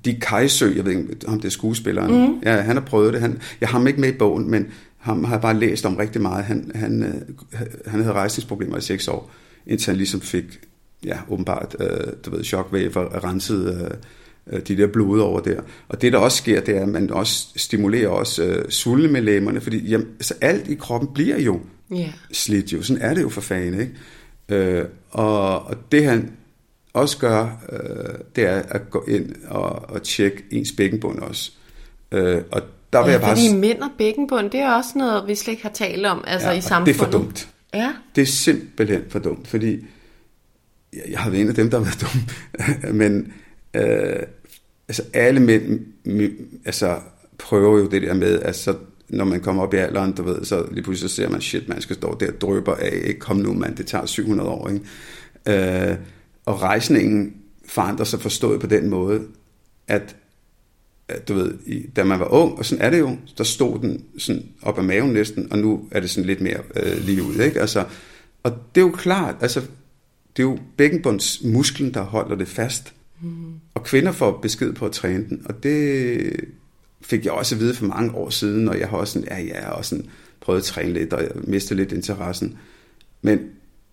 Dick 0.05 0.17
Kajsø, 0.21 0.73
jeg 0.75 0.85
ved 0.85 0.91
ikke, 0.91 1.15
om 1.27 1.39
det 1.39 1.47
er 1.47 1.51
skuespilleren, 1.51 2.27
mm. 2.27 2.39
ja, 2.45 2.61
han 2.61 2.75
har 2.75 2.83
prøvet 2.83 3.13
det. 3.13 3.21
Han, 3.21 3.39
jeg 3.61 3.69
har 3.69 3.77
ham 3.77 3.87
ikke 3.87 4.01
med 4.01 4.09
i 4.09 4.17
bogen, 4.17 4.51
men 4.51 4.67
ham 4.97 5.23
har 5.23 5.33
jeg 5.33 5.41
bare 5.41 5.59
læst 5.59 5.85
om 5.85 5.95
rigtig 5.95 6.21
meget. 6.21 6.45
Han, 6.45 6.71
han, 6.75 7.03
øh, 7.03 7.61
han 7.85 8.01
havde 8.01 8.13
rejsningsproblemer 8.13 8.77
i 8.77 8.81
seks 8.81 9.07
år, 9.07 9.31
indtil 9.67 9.91
han 9.91 9.97
ligesom 9.97 10.21
fik 10.21 10.59
ja, 11.05 11.17
åbenbart, 11.29 11.75
øh, 11.79 12.13
du 12.25 12.29
ved, 12.29 12.43
chokvæver 12.43 13.23
renset 13.23 13.91
øh, 14.51 14.61
de 14.67 14.77
der 14.77 14.87
blod 14.87 15.19
over 15.19 15.39
der. 15.39 15.61
Og 15.89 16.01
det, 16.01 16.13
der 16.13 16.19
også 16.19 16.37
sker, 16.37 16.61
det 16.61 16.77
er, 16.77 16.81
at 16.81 16.89
man 16.89 17.11
også 17.11 17.47
stimulerer 17.55 18.09
også 18.09 18.43
øh, 18.43 18.69
svulmemedlemmerne, 18.69 19.61
fordi 19.61 19.87
jamen, 19.87 20.07
altså, 20.07 20.33
alt 20.41 20.67
i 20.67 20.75
kroppen 20.75 21.09
bliver 21.13 21.39
jo 21.39 21.59
yeah. 21.93 22.09
slidt 22.31 22.73
jo. 22.73 22.81
Sådan 22.81 23.01
er 23.01 23.13
det 23.13 23.21
jo 23.21 23.29
for 23.29 23.41
fanden, 23.41 23.79
ikke? 23.79 23.93
Øh, 24.49 24.85
og, 25.09 25.65
og 25.65 25.91
det 25.91 26.05
han 26.05 26.31
også 26.93 27.17
gør, 27.17 27.65
øh, 27.71 28.19
det 28.35 28.43
er 28.43 28.61
at 28.69 28.89
gå 28.89 29.05
ind 29.07 29.35
og, 29.47 29.89
og 29.89 30.03
tjekke 30.03 30.43
ens 30.51 30.71
bækkenbund 30.77 31.19
også. 31.19 31.51
Øh, 32.11 32.41
og 32.51 32.61
der 32.93 32.99
vil 32.99 33.07
ja, 33.07 33.11
jeg 33.11 33.21
bare... 33.21 33.35
fordi 33.35 33.53
mænd 33.53 33.81
og 33.81 33.89
bækkenbund, 33.97 34.51
det 34.51 34.59
er 34.59 34.71
også 34.71 34.89
noget, 34.95 35.27
vi 35.27 35.35
slet 35.35 35.51
ikke 35.51 35.63
har 35.63 35.69
talt 35.69 36.05
om 36.05 36.23
altså 36.27 36.49
ja, 36.49 36.57
i 36.57 36.61
samfundet. 36.61 36.95
det 36.95 37.01
er 37.01 37.05
for 37.05 37.11
dumt. 37.11 37.49
Ja. 37.73 37.93
Det 38.15 38.21
er 38.21 38.25
simpelthen 38.25 39.03
for 39.09 39.19
dumt, 39.19 39.47
fordi 39.47 39.85
jeg, 40.93 41.03
jeg 41.09 41.19
har 41.19 41.29
været 41.29 41.41
en 41.41 41.49
af 41.49 41.55
dem, 41.55 41.69
der 41.69 41.77
har 41.77 41.85
været 41.85 42.01
dum, 42.01 42.95
men 42.99 43.33
øh, 43.73 44.23
altså 44.87 45.03
alle 45.13 45.39
mænd 45.39 45.79
altså, 46.65 46.99
prøver 47.37 47.79
jo 47.79 47.87
det 47.87 48.01
der 48.01 48.13
med, 48.13 48.41
altså 48.41 48.75
når 49.09 49.25
man 49.25 49.41
kommer 49.41 49.63
op 49.63 49.73
i 49.73 49.77
alderen, 49.77 50.11
du 50.11 50.23
ved, 50.23 50.45
så 50.45 50.65
lige 50.71 50.83
pludselig 50.83 51.09
så 51.09 51.15
ser 51.15 51.29
man, 51.29 51.41
shit, 51.41 51.69
man 51.69 51.81
skal 51.81 51.95
stå 51.95 52.17
der 52.19 52.27
og 52.27 52.41
drøber 52.41 52.75
af, 52.75 53.01
ikke? 53.03 53.19
kom 53.19 53.37
nu 53.37 53.53
mand, 53.53 53.75
det 53.75 53.87
tager 53.87 54.05
700 54.05 54.49
år, 54.49 54.69
ikke? 54.69 55.89
Øh, 55.89 55.97
og 56.45 56.61
rejsningen 56.61 57.33
forandrer 57.65 58.05
sig 58.05 58.21
forstået 58.21 58.61
på 58.61 58.67
den 58.67 58.89
måde, 58.89 59.21
at, 59.87 60.15
at 61.07 61.27
du 61.27 61.33
ved, 61.33 61.53
da 61.95 62.03
man 62.03 62.19
var 62.19 62.33
ung, 62.33 62.57
og 62.57 62.65
sådan 62.65 62.85
er 62.85 62.89
det 62.89 62.99
jo, 62.99 63.17
der 63.37 63.43
stod 63.43 63.79
den 63.79 64.05
sådan 64.17 64.43
op 64.61 64.79
ad 64.79 64.83
maven 64.83 65.13
næsten, 65.13 65.51
og 65.51 65.59
nu 65.59 65.87
er 65.91 65.99
det 65.99 66.09
sådan 66.09 66.27
lidt 66.27 66.41
mere 66.41 66.59
øh, 66.75 67.05
lige 67.05 67.23
ud, 67.23 67.35
ikke? 67.35 67.61
Altså, 67.61 67.85
og 68.43 68.51
det 68.75 68.81
er 68.81 68.85
jo 68.85 68.91
klart, 68.91 69.35
altså, 69.41 69.59
det 70.37 70.43
er 70.43 70.47
jo 70.47 70.59
bækkenbundsmusklen, 70.77 71.93
der 71.93 72.01
holder 72.01 72.35
det 72.35 72.47
fast. 72.47 72.93
Mm. 73.21 73.53
Og 73.73 73.83
kvinder 73.83 74.11
får 74.11 74.39
besked 74.41 74.73
på 74.73 74.85
at 74.85 74.91
træne 74.91 75.25
den, 75.29 75.41
og 75.45 75.63
det 75.63 76.31
fik 77.01 77.25
jeg 77.25 77.33
også 77.33 77.55
at 77.55 77.61
vide 77.61 77.73
for 77.73 77.85
mange 77.85 78.15
år 78.15 78.29
siden, 78.29 78.67
og 78.67 78.79
jeg 78.79 78.87
har 78.87 78.97
også 78.97 79.13
sådan, 79.13 79.27
ja, 79.27 79.39
ja, 79.41 79.69
også 79.69 79.89
sådan 79.89 80.05
prøvet 80.39 80.59
at 80.59 80.65
træne 80.65 80.93
lidt, 80.93 81.13
og 81.13 81.21
jeg 81.21 81.31
mistede 81.35 81.79
lidt 81.79 81.91
interessen. 81.91 82.57
Men 83.21 83.39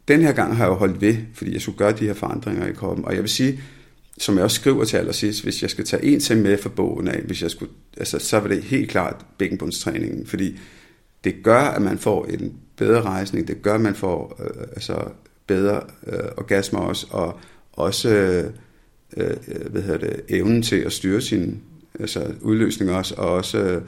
den 0.09 0.23
her 0.23 0.33
gang 0.33 0.57
har 0.57 0.65
jeg 0.65 0.71
jo 0.71 0.75
holdt 0.75 1.01
ved, 1.01 1.17
fordi 1.35 1.53
jeg 1.53 1.61
skulle 1.61 1.79
gøre 1.79 1.93
de 1.93 2.07
her 2.07 2.15
forandringer 2.15 2.67
i 2.67 2.73
kroppen. 2.73 3.05
Og 3.05 3.15
jeg 3.15 3.23
vil 3.23 3.31
sige, 3.31 3.61
som 4.19 4.35
jeg 4.35 4.45
også 4.45 4.61
skriver 4.61 4.85
til 4.85 4.97
allersidst, 4.97 5.43
hvis 5.43 5.63
jeg 5.63 5.71
skal 5.71 5.85
tage 5.85 6.05
en 6.05 6.21
til 6.21 6.39
med 6.39 6.59
for 6.59 6.69
bogen 6.69 7.09
af, 7.09 7.21
hvis 7.21 7.43
jeg 7.43 7.51
skulle, 7.51 7.73
altså, 7.97 8.19
så 8.19 8.39
var 8.39 8.49
det 8.49 8.63
helt 8.63 8.91
klart 8.91 9.27
bækkenbundstræningen, 9.39 10.27
fordi 10.27 10.59
det 11.25 11.35
gør, 11.43 11.61
at 11.61 11.83
man 11.83 11.99
får 11.99 12.25
en 12.25 12.53
bedre 12.77 13.03
rejsning, 13.03 13.49
det 13.49 13.63
gør, 13.63 13.75
at 13.75 13.81
man 13.81 13.95
får 13.95 14.41
øh, 14.45 14.67
altså, 14.73 15.05
bedre 15.47 15.81
øh, 16.07 16.19
orgasmer 16.37 16.81
også, 16.81 17.07
og 17.11 17.39
også 17.73 18.09
øh, 18.09 18.45
øh, 19.17 19.37
hvad 19.71 19.83
hedder 19.83 19.99
det, 19.99 20.21
evnen 20.29 20.63
til 20.63 20.77
at 20.77 20.93
styre 20.93 21.21
sin 21.21 21.63
altså, 22.01 22.35
udløsning 22.41 22.91
også, 22.91 23.15
og 23.19 23.33
også 23.33 23.59
øh, 23.59 23.83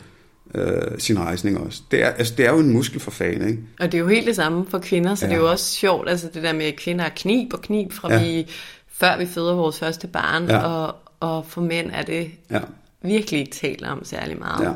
øh, 0.54 0.98
sin 0.98 1.18
rejsning 1.18 1.59
også. 1.59 1.82
Det 1.90 2.02
er, 2.02 2.09
altså, 2.09 2.34
det 2.36 2.46
er 2.46 2.52
jo 2.52 2.59
en 2.59 2.70
muskel 2.70 3.00
for 3.00 3.11
fan, 3.11 3.48
ikke? 3.48 3.62
Og 3.80 3.92
det 3.92 3.98
er 3.98 4.02
jo 4.02 4.09
helt 4.09 4.26
det 4.26 4.36
samme 4.36 4.66
for 4.68 4.78
kvinder, 4.78 5.14
så 5.14 5.26
ja. 5.26 5.30
det 5.30 5.36
er 5.36 5.40
jo 5.40 5.50
også 5.50 5.74
sjovt, 5.74 6.09
altså 6.09 6.28
det 6.34 6.42
der 6.42 6.52
med, 6.52 6.64
at 6.64 6.76
kvinder 6.76 7.04
er 7.04 7.11
knib 7.16 7.52
og 7.52 7.61
knib, 7.61 7.92
fra 7.92 8.12
ja. 8.12 8.22
vi, 8.22 8.46
før 8.88 9.18
vi 9.18 9.26
føder 9.26 9.54
vores 9.54 9.78
første 9.78 10.07
barn, 10.07 10.48
ja. 10.48 10.59
og, 10.59 10.94
og 11.20 11.46
for 11.46 11.61
mænd 11.61 11.90
er 11.92 12.02
det 12.02 12.30
ja. 12.50 12.61
virkelig 13.02 13.40
ikke 13.40 13.52
talt 13.52 13.82
om 13.82 14.04
særlig 14.04 14.38
meget. 14.38 14.64
Ja. 14.64 14.72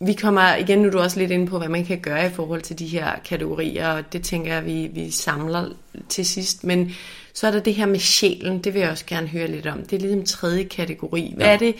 Vi 0.00 0.12
kommer 0.12 0.54
igen, 0.54 0.78
nu 0.78 0.88
er 0.88 0.92
du 0.92 0.98
også 0.98 1.20
lidt 1.20 1.30
inde 1.30 1.46
på, 1.46 1.58
hvad 1.58 1.68
man 1.68 1.84
kan 1.84 2.00
gøre 2.00 2.26
i 2.26 2.30
forhold 2.30 2.62
til 2.62 2.78
de 2.78 2.86
her 2.86 3.10
kategorier, 3.24 3.88
og 3.88 4.12
det 4.12 4.22
tænker 4.22 4.54
jeg, 4.54 4.66
vi, 4.66 4.90
vi 4.92 5.10
samler 5.10 5.68
til 6.08 6.26
sidst. 6.26 6.64
Men 6.64 6.92
så 7.32 7.46
er 7.46 7.50
der 7.50 7.60
det 7.60 7.74
her 7.74 7.86
med 7.86 7.98
sjælen, 7.98 8.64
det 8.64 8.74
vil 8.74 8.80
jeg 8.80 8.90
også 8.90 9.06
gerne 9.06 9.26
høre 9.26 9.46
lidt 9.46 9.66
om. 9.66 9.82
Det 9.82 9.96
er 9.96 10.00
ligesom 10.00 10.24
tredje 10.24 10.62
kategori. 10.62 11.32
Hvad 11.36 11.46
ja. 11.46 11.52
er 11.52 11.58
det, 11.58 11.74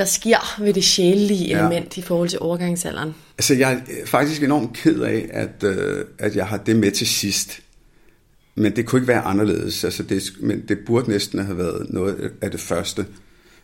der 0.00 0.06
sker 0.06 0.62
ved 0.62 0.74
det 0.74 0.84
sjælelige 0.84 1.48
ja. 1.48 1.58
element 1.58 1.96
i 1.96 2.02
forhold 2.02 2.28
til 2.28 2.38
overgangsalderen? 2.38 3.14
Altså, 3.38 3.54
jeg 3.54 3.72
er 3.72 4.06
faktisk 4.06 4.42
enormt 4.42 4.72
ked 4.76 5.00
af, 5.00 5.28
at, 5.32 5.64
øh, 5.64 6.04
at 6.18 6.36
jeg 6.36 6.46
har 6.46 6.56
det 6.56 6.76
med 6.76 6.92
til 6.92 7.06
sidst. 7.06 7.62
Men 8.54 8.76
det 8.76 8.86
kunne 8.86 8.98
ikke 8.98 9.08
være 9.08 9.22
anderledes. 9.22 9.84
Altså, 9.84 10.02
det, 10.02 10.22
men 10.40 10.64
det 10.68 10.78
burde 10.86 11.10
næsten 11.10 11.38
have 11.38 11.58
været 11.58 11.90
noget 11.90 12.32
af 12.40 12.50
det 12.50 12.60
første. 12.60 13.06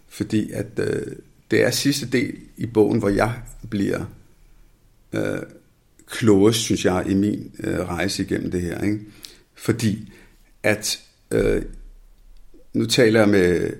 Fordi 0.08 0.50
at 0.52 0.66
øh, 0.78 1.06
det 1.50 1.62
er 1.64 1.70
sidste 1.70 2.06
del 2.06 2.34
i 2.56 2.66
bogen, 2.66 2.98
hvor 2.98 3.08
jeg 3.08 3.32
bliver 3.70 4.04
øh, 5.12 5.38
klogest, 6.06 6.58
synes 6.58 6.84
jeg, 6.84 7.04
i 7.08 7.14
min 7.14 7.52
øh, 7.60 7.78
rejse 7.78 8.22
igennem 8.22 8.50
det 8.50 8.62
her. 8.62 8.82
Ikke? 8.82 9.00
Fordi 9.54 10.12
at 10.62 11.00
øh, 11.30 11.62
nu 12.72 12.86
taler 12.86 13.20
jeg 13.20 13.28
med 13.28 13.70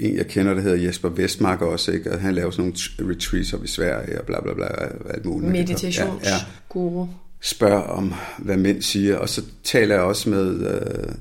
en, 0.00 0.16
jeg 0.16 0.26
kender, 0.26 0.54
der 0.54 0.60
hedder 0.60 0.76
Jesper 0.86 1.08
Vestmark 1.08 1.62
også, 1.62 1.92
ikke? 1.92 2.12
og 2.12 2.20
han 2.20 2.34
laver 2.34 2.50
sådan 2.50 2.74
nogle 2.98 3.12
retreats 3.12 3.52
op 3.52 3.64
i 3.64 3.68
Sverige 3.68 4.20
og 4.20 4.26
bla 4.26 4.40
bla 4.40 4.54
bla, 4.54 4.66
alt 5.10 5.24
muligt. 5.24 5.52
Meditationsguru. 5.52 7.00
Ja, 7.00 7.00
ja. 7.00 7.06
Spørger 7.40 7.82
om, 7.82 8.14
hvad 8.38 8.56
mænd 8.56 8.82
siger, 8.82 9.16
og 9.16 9.28
så 9.28 9.42
taler 9.64 9.94
jeg 9.94 10.04
også 10.04 10.30
med 10.30 10.70
øh, 10.70 11.14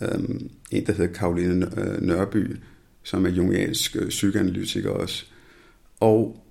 øh, 0.00 0.24
en, 0.70 0.86
der 0.86 0.92
hedder 0.92 1.12
Karoline 1.12 1.70
øh, 1.76 2.02
Nørby, 2.02 2.56
som 3.02 3.26
er 3.26 3.30
jungiansk 3.30 3.96
øh, 3.96 4.08
psykoanalytiker 4.08 4.90
også. 4.90 5.24
Og 6.00 6.44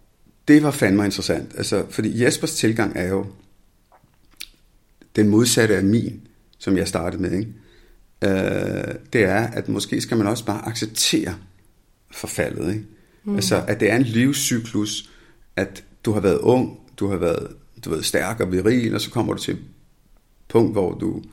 det 0.48 0.64
var 0.64 0.72
fandme 0.72 1.06
interessant, 1.06 1.52
altså, 1.58 1.86
fordi 1.90 2.24
Jespers 2.24 2.56
tilgang 2.56 2.94
er 2.96 3.08
jo 3.08 3.26
den 5.16 5.30
modsatte 5.30 5.76
af 5.76 5.84
min, 5.84 6.28
som 6.58 6.78
jeg 6.78 6.88
startede 6.88 7.22
med, 7.22 7.32
ikke? 7.32 7.54
Øh, 8.24 8.96
det 9.14 9.24
er, 9.24 9.48
at 9.48 9.70
måske 9.70 10.02
skal 10.02 10.18
man 10.18 10.28
også 10.28 10.46
bare 10.46 10.68
acceptere 10.68 11.36
forfaldet. 12.14 12.74
Ikke? 12.74 12.86
Mm. 13.24 13.36
Altså, 13.36 13.64
at 13.68 13.80
det 13.80 13.92
er 13.92 13.96
en 13.96 14.04
livscyklus, 14.04 15.10
at 15.56 15.84
du 16.06 16.12
har 16.12 16.20
været 16.20 16.38
ung, 16.38 16.80
du 16.98 17.08
har 17.08 17.18
været 17.18 17.48
du 17.86 17.90
ved, 17.90 18.04
stærk 18.04 18.40
og 18.40 18.52
viril, 18.52 18.96
og 18.96 19.02
så 19.02 19.12
kommer 19.12 19.34
du 19.34 19.40
til 19.40 19.54
et 19.54 19.62
punkt, 20.50 20.72
hvor 20.72 20.94
du 20.94 21.24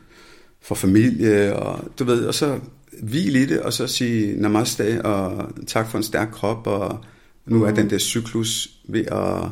får 0.61 0.74
familie, 0.74 1.57
og 1.57 1.85
du 1.99 2.05
ved, 2.05 2.26
og 2.26 2.35
så 2.35 2.61
hvil 3.03 3.37
i 3.37 3.47
det, 3.47 3.61
og 3.61 3.72
så 3.72 3.87
sige 3.87 4.41
namaste, 4.41 5.05
og 5.05 5.51
tak 5.66 5.91
for 5.91 5.99
en 5.99 6.05
stærk 6.05 6.28
krop, 6.33 6.66
og 6.66 7.05
nu 7.47 7.59
mm. 7.59 7.62
er 7.62 7.70
den 7.70 7.91
der 7.91 7.99
cyklus 7.99 8.81
ved 8.89 9.05
at 9.07 9.49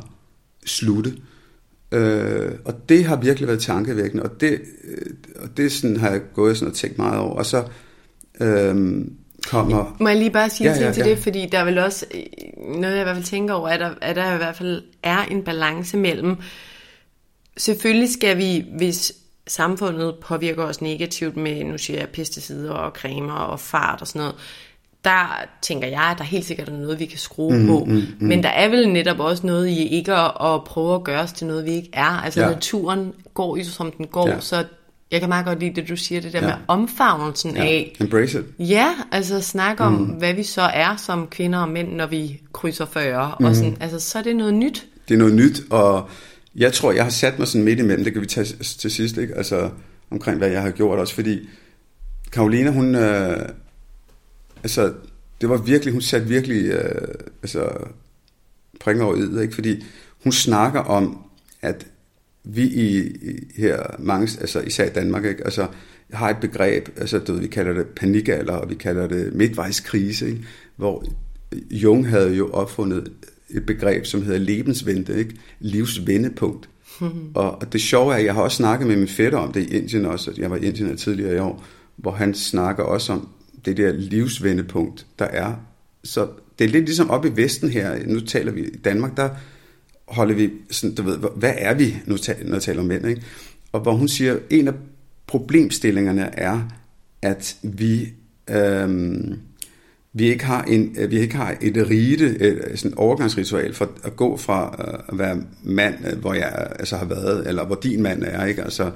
slutte. 0.66 1.14
Øh, 1.92 2.52
og 2.64 2.88
det 2.88 3.04
har 3.04 3.16
virkelig 3.16 3.46
været 3.46 3.60
tankevækkende, 3.60 4.22
og 4.22 4.40
det, 4.40 4.60
øh, 4.84 5.14
og 5.36 5.56
det 5.56 5.72
sådan, 5.72 5.96
har 5.96 6.10
jeg 6.10 6.20
gået 6.34 6.56
sådan 6.56 6.70
og 6.70 6.76
tænkt 6.76 6.98
meget 6.98 7.18
over. 7.18 7.34
Og 7.34 7.46
så 7.46 7.64
øh, 8.40 9.04
kommer... 9.48 9.96
Må 10.00 10.08
jeg 10.08 10.18
lige 10.18 10.30
bare 10.30 10.50
sige 10.50 10.70
ja, 10.70 10.84
ja, 10.84 10.92
til 10.92 11.02
ja. 11.04 11.10
det, 11.10 11.18
fordi 11.18 11.46
der 11.46 11.58
er 11.58 11.64
vel 11.64 11.78
også, 11.78 12.06
noget 12.58 12.92
jeg 12.92 13.00
i 13.00 13.04
hvert 13.04 13.16
fald 13.16 13.26
tænker 13.26 13.54
over, 13.54 13.68
at 13.68 13.80
der, 13.80 13.90
at 14.00 14.16
der 14.16 14.34
i 14.34 14.36
hvert 14.36 14.56
fald 14.56 14.82
er 15.02 15.22
en 15.22 15.42
balance 15.42 15.96
mellem, 15.96 16.36
selvfølgelig 17.56 18.12
skal 18.12 18.38
vi, 18.38 18.64
hvis 18.76 19.12
samfundet 19.46 20.14
påvirker 20.14 20.64
os 20.64 20.80
negativt 20.80 21.36
med, 21.36 21.64
nu 21.64 21.78
siger 21.78 21.98
jeg, 21.98 22.08
pesticider 22.08 22.72
og 22.72 22.90
cremer 22.90 23.32
og 23.32 23.60
fart 23.60 24.00
og 24.00 24.06
sådan 24.06 24.20
noget, 24.20 24.34
der 25.04 25.44
tænker 25.62 25.88
jeg, 25.88 26.02
at 26.02 26.18
der 26.18 26.24
helt 26.24 26.44
sikkert 26.44 26.68
er 26.68 26.72
noget, 26.72 26.98
vi 26.98 27.06
kan 27.06 27.18
skrue 27.18 27.58
mm, 27.58 27.66
på. 27.66 27.84
Mm, 27.84 27.92
mm. 27.92 28.26
Men 28.26 28.42
der 28.42 28.48
er 28.48 28.68
vel 28.68 28.88
netop 28.88 29.20
også 29.20 29.46
noget 29.46 29.68
i 29.68 29.88
ikke 29.88 30.14
at, 30.14 30.32
at 30.40 30.64
prøve 30.64 30.94
at 30.94 31.04
gøre 31.04 31.20
os 31.20 31.32
til 31.32 31.46
noget, 31.46 31.64
vi 31.64 31.70
ikke 31.70 31.90
er. 31.92 32.22
Altså 32.24 32.40
ja. 32.40 32.48
naturen 32.48 33.12
går 33.34 33.56
jo, 33.56 33.64
som 33.64 33.92
den 33.92 34.06
går, 34.06 34.28
ja. 34.28 34.40
så 34.40 34.64
jeg 35.10 35.20
kan 35.20 35.28
meget 35.28 35.46
godt 35.46 35.60
lide 35.60 35.80
det, 35.80 35.88
du 35.88 35.96
siger, 35.96 36.20
det 36.20 36.32
der 36.32 36.40
ja. 36.40 36.46
med 36.46 36.54
omfavnelsen 36.68 37.56
ja. 37.56 37.62
af... 37.62 37.96
Embrace 38.00 38.40
it. 38.40 38.68
Ja, 38.68 38.94
altså 39.12 39.40
snak 39.40 39.80
om, 39.80 39.92
mm. 39.92 40.04
hvad 40.04 40.34
vi 40.34 40.42
så 40.42 40.62
er 40.62 40.96
som 40.96 41.26
kvinder 41.26 41.58
og 41.58 41.68
mænd, 41.68 41.92
når 41.92 42.06
vi 42.06 42.40
krydser 42.52 42.86
40. 42.86 43.34
Mm. 43.40 43.46
Og 43.46 43.56
sådan, 43.56 43.76
altså, 43.80 44.00
så 44.00 44.18
er 44.18 44.22
det 44.22 44.36
noget 44.36 44.54
nyt. 44.54 44.86
Det 45.08 45.14
er 45.14 45.18
noget 45.18 45.34
nyt, 45.34 45.60
og 45.70 46.08
jeg 46.56 46.72
tror, 46.72 46.92
jeg 46.92 47.04
har 47.04 47.10
sat 47.10 47.38
mig 47.38 47.48
sådan 47.48 47.64
midt 47.64 47.78
imellem, 47.78 48.04
det 48.04 48.12
kan 48.12 48.22
vi 48.22 48.26
tage 48.26 48.46
til 48.62 48.90
sidst, 48.90 49.16
ikke? 49.16 49.34
Altså, 49.34 49.70
omkring 50.10 50.38
hvad 50.38 50.48
jeg 50.48 50.62
har 50.62 50.70
gjort 50.70 50.98
også, 50.98 51.14
fordi 51.14 51.48
Karoline, 52.32 52.70
hun... 52.70 52.94
Øh, 52.94 53.48
altså, 54.62 54.92
det 55.40 55.48
var 55.48 55.56
virkelig, 55.56 55.92
hun 55.92 56.02
satte 56.02 56.26
virkelig, 56.26 56.64
øh, 56.64 57.08
altså, 57.42 57.68
pringer 58.80 59.04
over 59.04 59.16
i 59.16 59.42
ikke? 59.42 59.54
Fordi 59.54 59.84
hun 60.22 60.32
snakker 60.32 60.80
om, 60.80 61.24
at 61.62 61.86
vi 62.50 62.62
i, 62.62 63.12
her, 63.56 63.82
mange, 63.98 64.28
altså 64.40 64.60
især 64.60 64.86
i 64.86 64.92
Danmark, 64.92 65.24
ikke? 65.24 65.44
Altså, 65.44 65.66
har 66.12 66.30
et 66.30 66.36
begreb, 66.40 66.88
altså 66.96 67.18
du 67.18 67.32
ved, 67.32 67.40
vi 67.40 67.46
kalder 67.46 67.72
det 67.72 67.86
panikalder, 67.86 68.52
og 68.52 68.70
vi 68.70 68.74
kalder 68.74 69.06
det 69.06 69.34
midtvejskrise, 69.34 70.26
ikke? 70.26 70.44
hvor 70.76 71.04
Jung 71.70 72.08
havde 72.08 72.34
jo 72.34 72.50
opfundet 72.50 73.12
et 73.50 73.66
begreb, 73.66 74.06
som 74.06 74.22
hedder 74.22 74.38
lebensvente, 74.38 75.18
ikke? 75.18 75.34
livsvendepunkt. 75.60 76.68
Mm-hmm. 77.00 77.30
Og 77.34 77.72
det 77.72 77.80
sjove 77.80 78.12
er, 78.12 78.16
at 78.16 78.24
jeg 78.24 78.34
har 78.34 78.42
også 78.42 78.56
snakket 78.56 78.86
med 78.88 78.96
min 78.96 79.08
fætter 79.08 79.38
om 79.38 79.52
det 79.52 79.60
i 79.60 79.76
Indien 79.76 80.06
også, 80.06 80.32
jeg 80.36 80.50
var 80.50 80.56
i 80.56 80.64
Indien 80.64 80.96
tidligere 80.96 81.34
i 81.34 81.38
år, 81.38 81.64
hvor 81.96 82.10
han 82.10 82.34
snakker 82.34 82.82
også 82.82 83.12
om, 83.12 83.28
det 83.64 83.76
der 83.76 83.92
livsvendepunkt, 83.92 85.06
der 85.18 85.24
er. 85.24 85.54
Så 86.04 86.28
det 86.58 86.64
er 86.64 86.68
lidt 86.68 86.84
ligesom 86.84 87.10
op 87.10 87.24
i 87.24 87.28
Vesten 87.28 87.70
her, 87.70 88.06
nu 88.06 88.20
taler 88.20 88.52
vi 88.52 88.60
i 88.60 88.76
Danmark, 88.76 89.16
der 89.16 89.28
holder 90.08 90.34
vi 90.34 90.50
sådan, 90.70 90.94
du 90.94 91.02
ved, 91.02 91.18
hvad 91.36 91.54
er 91.56 91.74
vi, 91.74 91.96
nu 92.06 92.16
når 92.44 92.54
jeg 92.54 92.62
taler 92.62 92.80
om 92.80 92.86
mænd, 92.86 93.06
ikke? 93.06 93.22
Og 93.72 93.80
hvor 93.80 93.92
hun 93.92 94.08
siger, 94.08 94.36
en 94.50 94.68
af 94.68 94.74
problemstillingerne 95.26 96.38
er, 96.38 96.60
at 97.22 97.56
vi, 97.62 98.08
øh, 98.50 99.18
vi, 100.12 100.24
ikke 100.24 100.44
har 100.44 100.62
en, 100.62 100.96
vi 101.08 101.18
ikke 101.18 101.36
har 101.36 101.56
et 101.60 101.90
rite, 101.90 102.26
et, 102.26 102.72
sådan 102.74 102.90
et 102.90 102.98
overgangsritual 102.98 103.74
for 103.74 103.90
at 104.04 104.16
gå 104.16 104.36
fra 104.36 104.76
øh, 104.78 104.98
at 105.08 105.18
være 105.18 105.42
mand, 105.62 105.94
øh, 106.12 106.18
hvor 106.18 106.34
jeg 106.34 106.68
altså 106.78 106.96
har 106.96 107.06
været, 107.06 107.48
eller 107.48 107.66
hvor 107.66 107.78
din 107.82 108.02
mand 108.02 108.22
er, 108.26 108.44
ikke? 108.44 108.62
Altså, 108.62 108.90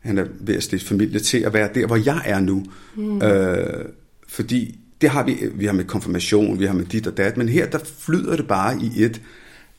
han 0.00 0.18
er 0.18 0.24
ved 0.40 0.54
at 0.54 0.62
stifte 0.62 0.86
familie, 0.86 1.18
til 1.18 1.38
at 1.38 1.52
være 1.52 1.68
der, 1.74 1.86
hvor 1.86 1.96
jeg 1.96 2.22
er 2.24 2.40
nu. 2.40 2.64
Mm. 2.96 3.22
Øh, 3.22 3.84
fordi 4.28 4.78
det 5.00 5.10
har 5.10 5.24
vi, 5.24 5.36
vi 5.54 5.66
har 5.66 5.72
med 5.72 5.84
konfirmation, 5.84 6.58
vi 6.58 6.66
har 6.66 6.74
med 6.74 6.84
dit 6.84 7.06
og 7.06 7.16
dat, 7.16 7.36
men 7.36 7.48
her 7.48 7.66
der 7.66 7.78
flyder 7.98 8.36
det 8.36 8.48
bare 8.48 8.78
i 8.82 9.02
et. 9.02 9.20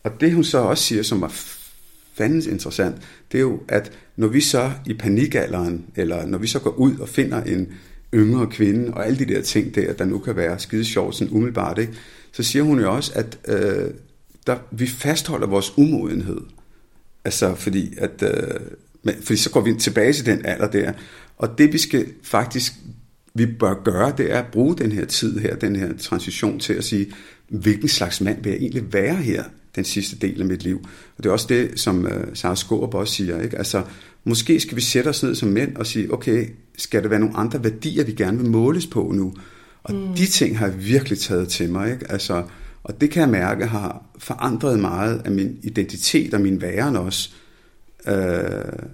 Og 0.05 0.21
det 0.21 0.33
hun 0.33 0.43
så 0.43 0.57
også 0.57 0.83
siger, 0.83 1.03
som 1.03 1.21
var 1.21 1.33
fandens 2.13 2.45
interessant, 2.45 2.95
det 3.31 3.37
er 3.37 3.41
jo, 3.41 3.59
at 3.67 3.91
når 4.15 4.27
vi 4.27 4.41
så 4.41 4.71
i 4.85 4.93
panikalderen, 4.93 5.85
eller 5.95 6.25
når 6.25 6.37
vi 6.37 6.47
så 6.47 6.59
går 6.59 6.71
ud 6.71 6.97
og 6.97 7.09
finder 7.09 7.43
en 7.43 7.73
yngre 8.13 8.47
kvinde, 8.47 8.93
og 8.93 9.05
alle 9.05 9.19
de 9.19 9.25
der 9.25 9.41
ting 9.41 9.75
der, 9.75 9.93
der 9.93 10.05
nu 10.05 10.19
kan 10.19 10.35
være 10.35 10.59
skide 10.59 10.85
sjovt 10.85 11.15
sådan 11.15 11.33
umiddelbart, 11.33 11.79
ikke? 11.79 11.93
så 12.31 12.43
siger 12.43 12.63
hun 12.63 12.79
jo 12.79 12.95
også, 12.95 13.11
at 13.15 13.39
øh, 13.47 13.89
der, 14.47 14.57
vi 14.71 14.87
fastholder 14.87 15.47
vores 15.47 15.77
umodenhed. 15.77 16.41
Altså 17.25 17.55
fordi, 17.55 17.93
at, 17.97 18.23
øh, 18.23 19.15
fordi 19.21 19.37
så 19.37 19.49
går 19.51 19.61
vi 19.61 19.73
tilbage 19.73 20.13
til 20.13 20.25
den 20.25 20.45
alder 20.45 20.67
der. 20.67 20.93
Og 21.37 21.57
det 21.57 21.73
vi 21.73 21.77
skal 21.77 22.05
faktisk 22.23 22.73
vi 23.33 23.45
bør 23.45 23.83
gøre, 23.83 24.13
det 24.17 24.31
er 24.31 24.39
at 24.39 24.51
bruge 24.51 24.77
den 24.77 24.91
her 24.91 25.05
tid 25.05 25.39
her, 25.39 25.55
den 25.55 25.75
her 25.75 25.97
transition 25.97 26.59
til 26.59 26.73
at 26.73 26.83
sige, 26.83 27.13
hvilken 27.47 27.87
slags 27.87 28.21
mand 28.21 28.43
vil 28.43 28.49
jeg 28.49 28.59
egentlig 28.59 28.93
være 28.93 29.15
her 29.15 29.43
den 29.75 29.83
sidste 29.83 30.15
del 30.15 30.41
af 30.41 30.47
mit 30.47 30.63
liv. 30.63 30.79
Og 31.17 31.23
det 31.23 31.29
er 31.29 31.33
også 31.33 31.47
det, 31.49 31.79
som 31.79 32.05
uh, 32.05 32.11
Sarah 32.33 32.57
Skårup 32.57 32.93
også 32.93 33.13
siger. 33.13 33.41
Ikke? 33.41 33.57
Altså, 33.57 33.83
måske 34.23 34.59
skal 34.59 34.75
vi 34.75 34.81
sætte 34.81 35.07
os 35.07 35.23
ned 35.23 35.35
som 35.35 35.49
mænd 35.49 35.75
og 35.75 35.85
sige, 35.85 36.13
okay, 36.13 36.49
skal 36.77 37.03
der 37.03 37.09
være 37.09 37.19
nogle 37.19 37.37
andre 37.37 37.63
værdier, 37.63 38.03
vi 38.03 38.11
gerne 38.11 38.37
vil 38.37 38.49
måles 38.49 38.87
på 38.87 39.11
nu? 39.15 39.33
Og 39.83 39.95
mm. 39.95 40.15
de 40.15 40.25
ting 40.25 40.57
har 40.57 40.67
jeg 40.67 40.85
virkelig 40.85 41.19
taget 41.19 41.47
til 41.47 41.69
mig. 41.69 41.91
Ikke? 41.91 42.11
Altså, 42.11 42.43
og 42.83 43.01
det 43.01 43.09
kan 43.09 43.21
jeg 43.21 43.29
mærke 43.29 43.65
har 43.65 44.05
forandret 44.17 44.79
meget 44.79 45.21
af 45.25 45.31
min 45.31 45.57
identitet 45.63 46.33
og 46.33 46.41
min 46.41 46.61
væren 46.61 46.95
også. 46.95 47.31
Uh, 48.07 48.89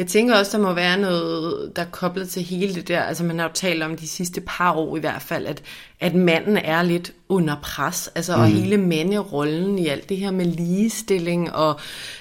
jeg 0.00 0.08
tænker 0.08 0.38
også, 0.38 0.58
der 0.58 0.62
må 0.62 0.72
være 0.72 0.98
noget, 0.98 1.72
der 1.76 1.82
er 1.82 1.86
koblet 1.86 2.28
til 2.28 2.42
hele 2.42 2.74
det 2.74 2.88
der. 2.88 3.02
Altså 3.02 3.24
man 3.24 3.38
har 3.38 3.46
jo 3.46 3.52
talt 3.54 3.82
om 3.82 3.96
de 3.96 4.08
sidste 4.08 4.40
par 4.40 4.72
år 4.72 4.96
i 4.96 5.00
hvert 5.00 5.22
fald, 5.22 5.46
at, 5.46 5.62
at 6.00 6.14
manden 6.14 6.56
er 6.56 6.82
lidt 6.82 7.12
under 7.28 7.56
pres. 7.62 8.10
Altså 8.14 8.36
mm. 8.36 8.42
og 8.42 8.48
hele 8.48 8.76
manderollen 8.76 9.78
i 9.78 9.86
alt 9.86 10.08
det 10.08 10.16
her 10.16 10.30
med 10.30 10.46
ligestilling. 10.46 11.52
Og 11.52 11.80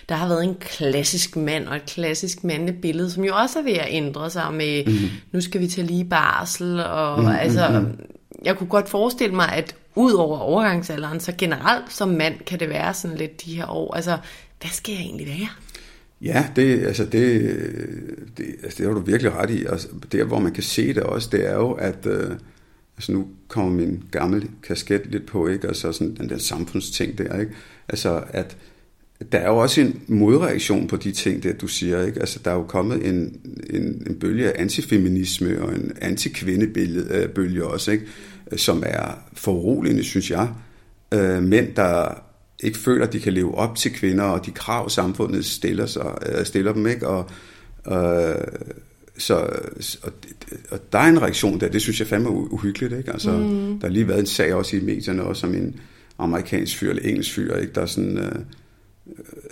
der 0.10 0.16
har 0.16 0.28
været 0.28 0.44
en 0.44 0.56
klassisk 0.56 1.36
mand 1.36 1.68
og 1.68 1.76
et 1.76 1.86
klassisk 1.86 2.44
mandebillede, 2.44 3.12
som 3.12 3.24
jo 3.24 3.36
også 3.36 3.60
er 3.60 3.64
ved 3.64 3.74
at 3.74 3.88
ændre 3.90 4.30
sig 4.30 4.54
med, 4.54 4.86
mm. 4.86 5.10
nu 5.32 5.42
skal 5.42 5.62
vi 5.62 5.68
tage 5.68 5.88
lige 5.88 6.06
barsel. 6.06 6.80
Og 6.80 7.22
mm. 7.22 7.28
altså, 7.28 7.70
mm. 7.70 8.00
jeg 8.46 8.58
kunne 8.58 8.70
godt 8.70 8.90
forestille 8.90 9.36
mig, 9.36 9.52
at 9.52 9.76
ud 9.96 10.14
over 10.14 10.40
overgangsalderen, 10.40 11.20
så 11.20 11.34
generelt 11.38 11.94
som 11.94 12.10
mand 12.10 12.40
kan 12.46 12.60
det 12.60 12.70
være 12.70 12.94
sådan 12.94 13.18
lidt 13.18 13.46
de 13.46 13.56
her 13.56 13.68
år. 13.72 13.96
Altså, 13.96 14.18
hvad 14.62 14.72
skal 14.72 14.92
jeg 14.92 15.02
egentlig 15.02 15.28
være? 15.28 15.48
Ja, 16.22 16.50
det, 16.56 16.86
altså 16.86 17.06
det, 17.06 17.42
det, 18.38 18.46
altså 18.64 18.78
det 18.78 18.86
har 18.86 18.94
du 18.94 19.00
virkelig 19.00 19.34
ret 19.34 19.50
i. 19.50 19.66
Og 19.66 19.80
der, 20.12 20.24
hvor 20.24 20.40
man 20.40 20.54
kan 20.54 20.64
se 20.64 20.94
det 20.94 21.04
også, 21.04 21.30
det 21.32 21.48
er 21.48 21.56
jo, 21.56 21.72
at 21.72 22.06
øh, 22.06 22.32
altså 22.98 23.12
nu 23.12 23.28
kommer 23.48 23.72
min 23.72 24.04
gamle 24.12 24.48
kasket 24.64 25.02
lidt 25.06 25.26
på, 25.26 25.48
ikke? 25.48 25.68
Altså 25.68 25.92
sådan 25.92 26.16
den 26.16 26.30
der 26.30 26.38
samfundsting 26.38 27.18
der, 27.18 27.40
ikke? 27.40 27.52
Altså 27.90 28.24
at 28.30 28.58
der 29.32 29.38
er 29.38 29.48
jo 29.48 29.58
også 29.58 29.82
en 29.82 30.02
modreaktion 30.08 30.88
på 30.88 30.98
de 30.98 31.12
ting, 31.12 31.44
der 31.44 31.54
du 31.54 31.68
siger, 31.68 32.06
ikke? 32.06 32.20
Altså 32.20 32.40
der 32.46 32.52
er 32.52 32.56
jo 32.56 32.64
kommet 32.64 33.08
en, 33.08 33.40
en, 33.70 34.04
en 34.08 34.20
bølge 34.20 34.52
af 34.52 34.62
antifeminisme 34.62 35.62
og 35.62 35.76
en 35.76 35.92
antikvindebølge 36.02 37.62
øh, 37.62 37.68
også, 37.68 37.92
ikke? 37.92 38.06
Som 38.56 38.84
er 38.86 39.24
foruroligende, 39.34 40.04
synes 40.04 40.32
jeg. 40.32 40.50
Øh, 41.14 41.44
mænd, 41.44 41.76
der 41.76 42.24
ikke 42.64 42.78
føler, 42.78 43.08
at 43.08 43.14
de 43.14 43.20
kan 43.20 43.34
leve 43.34 43.56
op 43.56 43.76
til 43.76 43.94
kvinder 43.94 44.24
og 44.24 44.46
de 44.46 44.52
krav, 44.52 44.90
samfundet 44.90 45.46
stiller, 45.46 45.86
sig, 45.86 46.18
øh, 46.26 46.46
stiller 46.46 46.74
dem. 46.74 46.88
Ikke? 46.88 47.08
Og, 47.08 47.30
øh, 47.88 48.48
så, 49.18 49.36
og, 50.04 50.12
og 50.72 50.80
der 50.92 51.00
er 51.00 51.10
en 51.10 51.22
reaktion 51.22 51.60
der, 51.60 51.70
det 51.70 51.82
synes 51.82 52.00
jeg 52.00 52.08
fandme 52.08 52.30
uhyggeligt. 52.30 52.94
Ikke? 52.94 53.12
Altså, 53.12 53.32
mm. 53.32 53.80
Der 53.80 53.88
har 53.88 53.94
lige 53.94 54.08
været 54.08 54.20
en 54.20 54.26
sag 54.26 54.54
også 54.54 54.76
i 54.76 54.80
medierne, 54.80 55.24
også 55.24 55.48
om 55.48 55.54
en 55.54 55.80
amerikansk 56.18 56.78
fyr 56.78 56.90
eller 56.90 57.04
engelsk 57.04 57.34
fyr, 57.34 57.56
ikke? 57.56 57.74
der 57.74 57.86
sådan, 57.86 58.18
øh, 58.18 58.36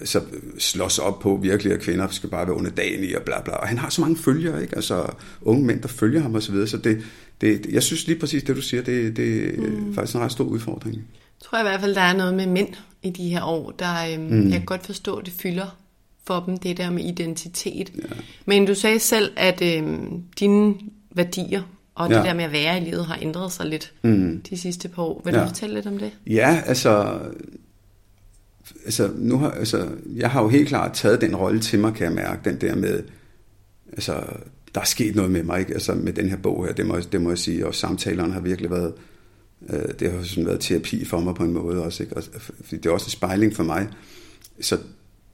så 0.05 0.21
slås 0.57 0.99
op 0.99 1.19
på 1.19 1.39
virkelig, 1.41 1.73
at 1.73 1.79
kvinder 1.79 2.07
skal 2.07 2.29
bare 2.29 2.47
være 2.47 2.55
underdanige 2.55 3.17
og 3.19 3.23
bla 3.23 3.41
bla. 3.41 3.53
Og 3.53 3.67
han 3.67 3.77
har 3.77 3.89
så 3.89 4.01
mange 4.01 4.17
følgere, 4.17 4.61
ikke? 4.61 4.75
altså 4.75 5.05
unge 5.41 5.65
mænd, 5.65 5.81
der 5.81 5.87
følger 5.87 6.21
ham 6.21 6.35
osv., 6.35 6.41
så, 6.41 6.51
videre. 6.51 6.67
så 6.67 6.77
det, 6.77 7.01
det, 7.41 7.65
jeg 7.69 7.83
synes 7.83 8.07
lige 8.07 8.19
præcis 8.19 8.43
det, 8.43 8.55
du 8.55 8.61
siger, 8.61 8.83
det, 8.83 9.17
det 9.17 9.47
er 9.47 9.57
mm. 9.57 9.93
faktisk 9.93 10.15
en 10.15 10.21
ret 10.21 10.31
stor 10.31 10.45
udfordring 10.45 10.95
tror 11.43 11.57
jeg 11.57 11.65
i 11.65 11.69
hvert 11.69 11.81
fald, 11.81 11.95
der 11.95 12.01
er 12.01 12.13
noget 12.13 12.33
med 12.33 12.47
mænd 12.47 12.73
i 13.03 13.09
de 13.09 13.29
her 13.29 13.43
år, 13.43 13.71
der 13.71 14.13
øhm, 14.13 14.23
mm. 14.23 14.43
jeg 14.43 14.57
kan 14.57 14.65
godt 14.65 14.85
forstå, 14.85 15.15
at 15.15 15.25
det 15.25 15.33
fylder 15.33 15.77
for 16.27 16.43
dem, 16.45 16.57
det 16.57 16.77
der 16.77 16.89
med 16.89 17.03
identitet. 17.03 17.91
Ja. 17.95 18.01
Men 18.45 18.65
du 18.65 18.75
sagde 18.75 18.99
selv, 18.99 19.31
at 19.37 19.61
øhm, 19.61 20.23
dine 20.39 20.75
værdier 21.11 21.61
og 21.95 22.09
ja. 22.09 22.17
det 22.17 22.25
der 22.25 22.33
med 22.33 22.43
at 22.43 22.51
være 22.51 22.77
i 22.77 22.85
livet 22.85 23.05
har 23.05 23.19
ændret 23.21 23.51
sig 23.51 23.65
lidt 23.65 23.93
mm. 24.01 24.41
de 24.49 24.57
sidste 24.57 24.89
par 24.89 25.03
år. 25.03 25.21
Vil 25.25 25.33
ja. 25.33 25.41
du 25.41 25.47
fortælle 25.47 25.75
lidt 25.75 25.87
om 25.87 25.97
det? 25.97 26.11
Ja, 26.27 26.61
altså, 26.65 27.19
altså, 28.85 29.09
nu 29.15 29.37
har, 29.37 29.51
altså, 29.51 29.87
jeg 30.15 30.29
har 30.29 30.41
jo 30.41 30.49
helt 30.49 30.67
klart 30.67 30.93
taget 30.93 31.21
den 31.21 31.35
rolle 31.35 31.59
til 31.59 31.79
mig, 31.79 31.93
kan 31.93 32.05
jeg 32.05 32.13
mærke, 32.13 32.49
den 32.49 32.61
der 32.61 32.75
med, 32.75 33.03
altså, 33.91 34.23
der 34.75 34.81
er 34.81 34.85
sket 34.85 35.15
noget 35.15 35.31
med 35.31 35.43
mig, 35.43 35.59
ikke? 35.59 35.73
Altså, 35.73 35.93
med 35.93 36.13
den 36.13 36.29
her 36.29 36.37
bog 36.37 36.65
her, 36.65 36.73
det 36.73 36.85
må, 36.85 36.99
det 36.99 37.21
må 37.21 37.29
jeg 37.29 37.37
sige, 37.37 37.67
og 37.67 37.75
samtalerne 37.75 38.33
har 38.33 38.39
virkelig 38.39 38.71
været 38.71 38.93
Øh, 38.93 39.03
Øh, 39.69 39.93
det 39.99 40.11
har 40.11 40.23
sådan 40.23 40.45
været 40.45 40.59
terapi 40.59 41.05
for 41.05 41.19
mig 41.19 41.35
på 41.35 41.43
en 41.43 41.53
måde 41.53 41.83
også, 41.83 42.03
ikke? 42.03 42.15
fordi 42.39 42.77
det 42.77 42.85
er 42.85 42.93
også 42.93 43.07
en 43.07 43.11
spejling 43.11 43.55
for 43.55 43.63
mig. 43.63 43.87
Så 44.61 44.77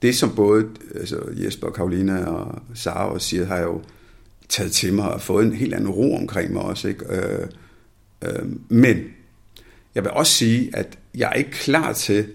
det, 0.02 0.16
som 0.16 0.34
både 0.36 0.68
altså 0.94 1.20
Jesper, 1.36 1.70
Karolina 1.70 2.24
og 2.24 2.62
Sara 2.74 3.12
også 3.12 3.28
siger, 3.28 3.44
har 3.44 3.56
jeg 3.56 3.64
jo 3.64 3.82
taget 4.48 4.72
til 4.72 4.94
mig 4.94 5.12
og 5.12 5.20
fået 5.20 5.46
en 5.46 5.52
helt 5.52 5.74
anden 5.74 5.90
ro 5.90 6.16
omkring 6.16 6.52
mig 6.52 6.62
også. 6.62 6.88
Ikke? 6.88 7.04
Øh, 7.08 7.46
øh, 8.24 8.46
men 8.68 8.96
jeg 9.94 10.02
vil 10.02 10.10
også 10.10 10.32
sige, 10.32 10.70
at 10.76 10.98
jeg 11.14 11.28
er 11.28 11.32
ikke 11.32 11.50
klar 11.50 11.92
til 11.92 12.26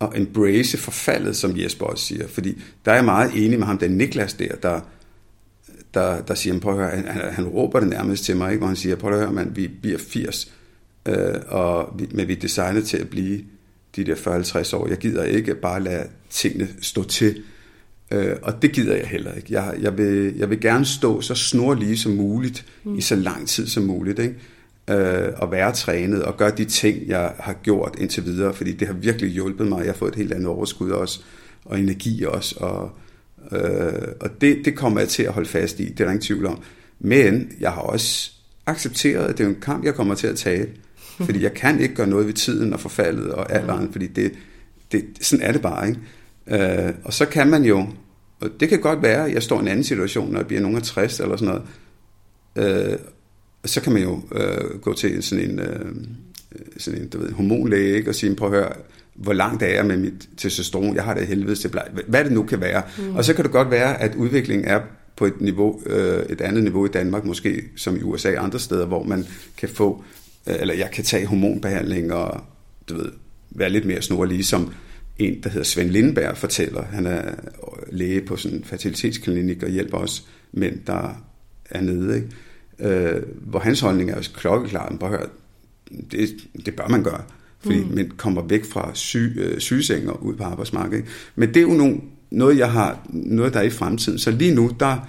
at 0.00 0.08
embrace 0.14 0.78
forfaldet, 0.78 1.36
som 1.36 1.58
Jesper 1.58 1.86
også 1.86 2.04
siger. 2.04 2.28
Fordi 2.28 2.62
der 2.84 2.90
er 2.90 2.94
jeg 2.96 3.04
meget 3.04 3.30
enig 3.34 3.58
med 3.58 3.66
ham, 3.66 3.78
den 3.78 3.90
Niklas 3.90 4.34
der, 4.34 4.56
der, 4.56 4.80
der, 5.94 6.22
der 6.22 6.34
siger, 6.34 6.60
prøv 6.60 6.72
at 6.72 6.78
høre, 6.78 6.90
han, 6.90 7.06
han, 7.06 7.32
han 7.32 7.46
råber 7.46 7.80
det 7.80 7.88
nærmest 7.88 8.24
til 8.24 8.36
mig, 8.36 8.50
ikke? 8.50 8.58
hvor 8.58 8.66
han 8.66 8.76
siger, 8.76 8.96
prøv 8.96 9.12
at 9.12 9.18
høre, 9.18 9.32
man, 9.32 9.56
vi 9.56 9.68
bliver 9.68 9.98
80, 9.98 10.52
øh, 11.06 11.34
og 11.48 11.94
vi, 11.98 12.08
men 12.10 12.28
vi 12.28 12.32
er 12.32 12.40
designet 12.40 12.86
til 12.86 12.96
at 12.96 13.08
blive 13.08 13.40
de 13.96 14.04
der 14.04 14.14
40-50 14.14 14.76
år. 14.76 14.88
Jeg 14.88 14.98
gider 14.98 15.24
ikke 15.24 15.54
bare 15.54 15.82
lade 15.82 16.08
tingene 16.30 16.68
stå 16.80 17.04
til, 17.04 17.42
øh, 18.10 18.36
og 18.42 18.62
det 18.62 18.72
gider 18.72 18.96
jeg 18.96 19.06
heller 19.06 19.32
ikke. 19.32 19.52
Jeg, 19.52 19.74
jeg, 19.80 19.98
vil, 19.98 20.36
jeg 20.36 20.50
vil 20.50 20.60
gerne 20.60 20.84
stå 20.84 21.20
så 21.20 21.34
snorlige 21.34 21.96
som 21.96 22.12
muligt 22.12 22.66
mm. 22.84 22.98
i 22.98 23.00
så 23.00 23.16
lang 23.16 23.48
tid 23.48 23.66
som 23.66 23.82
muligt, 23.82 24.18
ikke? 24.18 24.34
Øh, 24.90 25.32
og 25.36 25.52
være 25.52 25.72
trænet 25.72 26.22
og 26.22 26.36
gøre 26.36 26.50
de 26.50 26.64
ting, 26.64 27.08
jeg 27.08 27.32
har 27.38 27.52
gjort 27.52 27.96
indtil 27.98 28.24
videre, 28.24 28.54
fordi 28.54 28.72
det 28.72 28.88
har 28.88 28.94
virkelig 28.94 29.30
hjulpet 29.30 29.66
mig. 29.66 29.78
Jeg 29.78 29.86
har 29.86 29.92
fået 29.92 30.10
et 30.10 30.16
helt 30.16 30.32
andet 30.32 30.46
overskud 30.46 30.90
også, 30.90 31.20
og 31.64 31.80
energi 31.80 32.24
også, 32.24 32.56
og, 32.58 32.90
øh, 33.58 34.08
og 34.20 34.40
det, 34.40 34.64
det 34.64 34.76
kommer 34.76 35.00
jeg 35.00 35.08
til 35.08 35.22
at 35.22 35.32
holde 35.32 35.48
fast 35.48 35.80
i, 35.80 35.84
det 35.84 36.00
er 36.00 36.04
der 36.04 36.10
ingen 36.10 36.22
tvivl 36.22 36.46
om. 36.46 36.62
Men 37.00 37.52
jeg 37.60 37.72
har 37.72 37.80
også 37.80 38.30
accepteret, 38.66 39.24
at 39.24 39.38
det 39.38 39.44
er 39.44 39.48
en 39.48 39.60
kamp, 39.60 39.84
jeg 39.84 39.94
kommer 39.94 40.14
til 40.14 40.26
at 40.26 40.36
tabe. 40.36 40.70
Fordi 41.24 41.42
jeg 41.42 41.54
kan 41.54 41.80
ikke 41.80 41.94
gøre 41.94 42.06
noget 42.06 42.26
ved 42.26 42.34
tiden 42.34 42.72
og 42.72 42.80
forfaldet 42.80 43.32
og 43.32 43.52
alderen, 43.52 43.92
fordi 43.92 44.06
det, 44.06 44.32
det, 44.92 45.04
sådan 45.20 45.46
er 45.46 45.52
det 45.52 45.62
bare. 45.62 45.88
Ikke? 45.88 46.00
Øh, 46.86 46.94
og 47.04 47.12
så 47.12 47.26
kan 47.26 47.50
man 47.50 47.64
jo, 47.64 47.86
og 48.40 48.50
det 48.60 48.68
kan 48.68 48.80
godt 48.80 49.02
være, 49.02 49.26
at 49.26 49.34
jeg 49.34 49.42
står 49.42 49.56
i 49.56 49.60
en 49.60 49.68
anden 49.68 49.84
situation, 49.84 50.32
når 50.32 50.38
jeg 50.38 50.46
bliver 50.46 50.62
nogen 50.62 50.76
af 50.76 50.82
60 50.82 51.20
eller 51.20 51.36
sådan 51.36 51.54
noget, 52.56 52.92
øh, 52.92 52.98
så 53.64 53.80
kan 53.80 53.92
man 53.92 54.02
jo 54.02 54.20
øh, 54.32 54.80
gå 54.80 54.94
til 54.94 55.22
sådan 55.22 55.50
en, 55.50 55.58
øh, 55.58 55.94
sådan 56.76 57.00
en 57.00 57.08
du 57.08 57.18
ved, 57.18 57.32
hormonlæge 57.32 57.96
ikke? 57.96 58.10
og 58.10 58.14
sige, 58.14 58.34
prøv 58.34 58.48
at 58.48 58.54
høre, 58.54 58.72
hvor 59.14 59.32
langt 59.32 59.62
er 59.62 59.74
jeg 59.74 59.86
med 59.86 59.96
mit 59.96 60.28
testosteron, 60.36 60.94
jeg 60.94 61.04
har 61.04 61.14
det 61.14 61.26
helvede 61.26 61.56
til 61.56 61.70
hvad 62.08 62.24
det 62.24 62.32
nu 62.32 62.42
kan 62.42 62.60
være. 62.60 62.82
Mm. 62.98 63.16
Og 63.16 63.24
så 63.24 63.34
kan 63.34 63.44
det 63.44 63.52
godt 63.52 63.70
være, 63.70 64.02
at 64.02 64.14
udviklingen 64.14 64.68
er 64.68 64.80
på 65.16 65.26
et 65.26 65.40
niveau, 65.40 65.80
øh, 65.86 66.22
et 66.28 66.40
andet 66.40 66.62
niveau 66.62 66.86
i 66.86 66.88
Danmark, 66.88 67.24
måske 67.24 67.62
som 67.76 67.96
i 67.96 68.02
USA 68.02 68.38
og 68.38 68.44
andre 68.44 68.58
steder, 68.58 68.86
hvor 68.86 69.02
man 69.02 69.26
kan 69.56 69.68
få 69.68 70.04
eller 70.46 70.74
jeg 70.74 70.90
kan 70.90 71.04
tage 71.04 71.26
hormonbehandling 71.26 72.12
og 72.12 72.40
du 72.88 72.96
ved, 72.96 73.12
være 73.50 73.70
lidt 73.70 73.84
mere 73.84 74.02
snorlig, 74.02 74.44
som 74.44 74.72
en, 75.18 75.42
der 75.42 75.48
hedder 75.48 75.64
Svend 75.64 75.90
Lindberg, 75.90 76.36
fortæller. 76.36 76.84
Han 76.84 77.06
er 77.06 77.34
læge 77.92 78.20
på 78.20 78.36
sådan 78.36 78.58
en 78.58 78.64
fertilitetsklinik 78.64 79.62
og 79.62 79.68
hjælper 79.68 79.98
også 79.98 80.22
mænd, 80.52 80.78
der 80.86 81.22
er 81.70 81.80
nede. 81.80 82.16
Ikke? 82.16 82.28
Øh, 82.78 83.22
hvor 83.36 83.58
hans 83.58 83.80
holdning 83.80 84.10
er 84.10 84.16
jo 84.16 84.22
klokkeklar. 84.34 84.96
Bare 85.00 85.10
hør, 85.10 85.26
det, 86.10 86.28
det 86.66 86.76
bør 86.76 86.88
man 86.88 87.02
gøre, 87.02 87.22
fordi 87.60 87.84
mm. 87.84 87.94
mænd 87.94 88.10
kommer 88.10 88.42
væk 88.42 88.64
fra 88.64 88.90
syg, 88.94 89.32
øh, 89.36 89.60
sygesenger 89.60 90.12
ud 90.12 90.36
på 90.36 90.44
arbejdsmarkedet. 90.44 91.04
Men 91.34 91.48
det 91.48 91.56
er 91.56 91.62
jo 91.62 91.72
nogle, 91.72 92.00
noget, 92.30 92.58
jeg 92.58 92.72
har, 92.72 93.06
noget, 93.08 93.54
der 93.54 93.60
er 93.60 93.64
i 93.64 93.70
fremtiden. 93.70 94.18
Så 94.18 94.30
lige 94.30 94.54
nu, 94.54 94.70
der, 94.80 95.08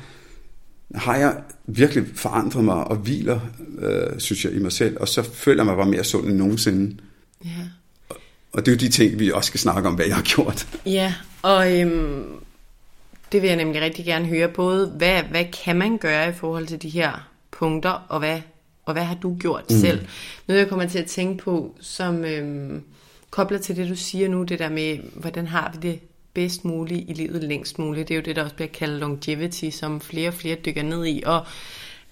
har 0.95 1.15
jeg 1.15 1.41
virkelig 1.65 2.05
forandret 2.15 2.63
mig 2.63 2.83
og 2.83 2.95
hviler, 2.95 3.39
øh, 3.79 4.19
synes 4.19 4.45
jeg, 4.45 4.53
i 4.53 4.59
mig 4.59 4.71
selv, 4.71 4.97
og 4.99 5.07
så 5.07 5.23
føler 5.23 5.63
jeg 5.63 5.65
mig 5.65 5.75
bare 5.75 5.89
mere 5.89 6.03
sund 6.03 6.27
end 6.27 6.37
nogensinde. 6.37 6.97
Ja. 7.45 7.49
Og 8.51 8.65
det 8.65 8.71
er 8.71 8.75
jo 8.75 8.79
de 8.79 8.89
ting, 8.89 9.19
vi 9.19 9.31
også 9.31 9.47
skal 9.47 9.59
snakke 9.59 9.89
om, 9.89 9.95
hvad 9.95 10.05
jeg 10.05 10.15
har 10.15 10.23
gjort. 10.23 10.67
Ja, 10.85 11.13
og 11.41 11.79
øhm, 11.79 12.23
det 13.31 13.41
vil 13.41 13.47
jeg 13.47 13.57
nemlig 13.57 13.81
rigtig 13.81 14.05
gerne 14.05 14.25
høre. 14.25 14.47
Både, 14.47 14.87
hvad, 14.87 15.23
hvad 15.23 15.45
kan 15.65 15.75
man 15.75 15.97
gøre 15.97 16.29
i 16.29 16.33
forhold 16.33 16.67
til 16.67 16.81
de 16.81 16.89
her 16.89 17.29
punkter, 17.51 18.05
og 18.09 18.19
hvad, 18.19 18.41
og 18.85 18.93
hvad 18.93 19.03
har 19.03 19.15
du 19.15 19.37
gjort 19.39 19.63
mm. 19.69 19.77
selv? 19.77 20.07
Noget, 20.47 20.59
jeg 20.59 20.69
kommer 20.69 20.87
til 20.87 20.99
at 20.99 21.05
tænke 21.05 21.43
på, 21.43 21.75
som 21.79 22.25
øhm, 22.25 22.83
kobler 23.29 23.57
til 23.57 23.75
det, 23.75 23.89
du 23.89 23.95
siger 23.95 24.29
nu, 24.29 24.43
det 24.43 24.59
der 24.59 24.69
med, 24.69 24.97
hvordan 25.13 25.47
har 25.47 25.71
vi 25.73 25.89
det 25.89 25.99
bedst 26.37 26.65
muligt 26.65 27.09
i 27.09 27.13
livet 27.13 27.43
længst 27.43 27.79
muligt. 27.79 28.07
Det 28.07 28.13
er 28.13 28.17
jo 28.17 28.21
det, 28.21 28.35
der 28.35 28.43
også 28.43 28.55
bliver 28.55 28.67
kaldt 28.67 28.99
longevity, 28.99 29.69
som 29.69 30.01
flere 30.01 30.27
og 30.27 30.33
flere 30.33 30.55
dykker 30.55 30.83
ned 30.83 31.05
i. 31.05 31.23
Og 31.25 31.45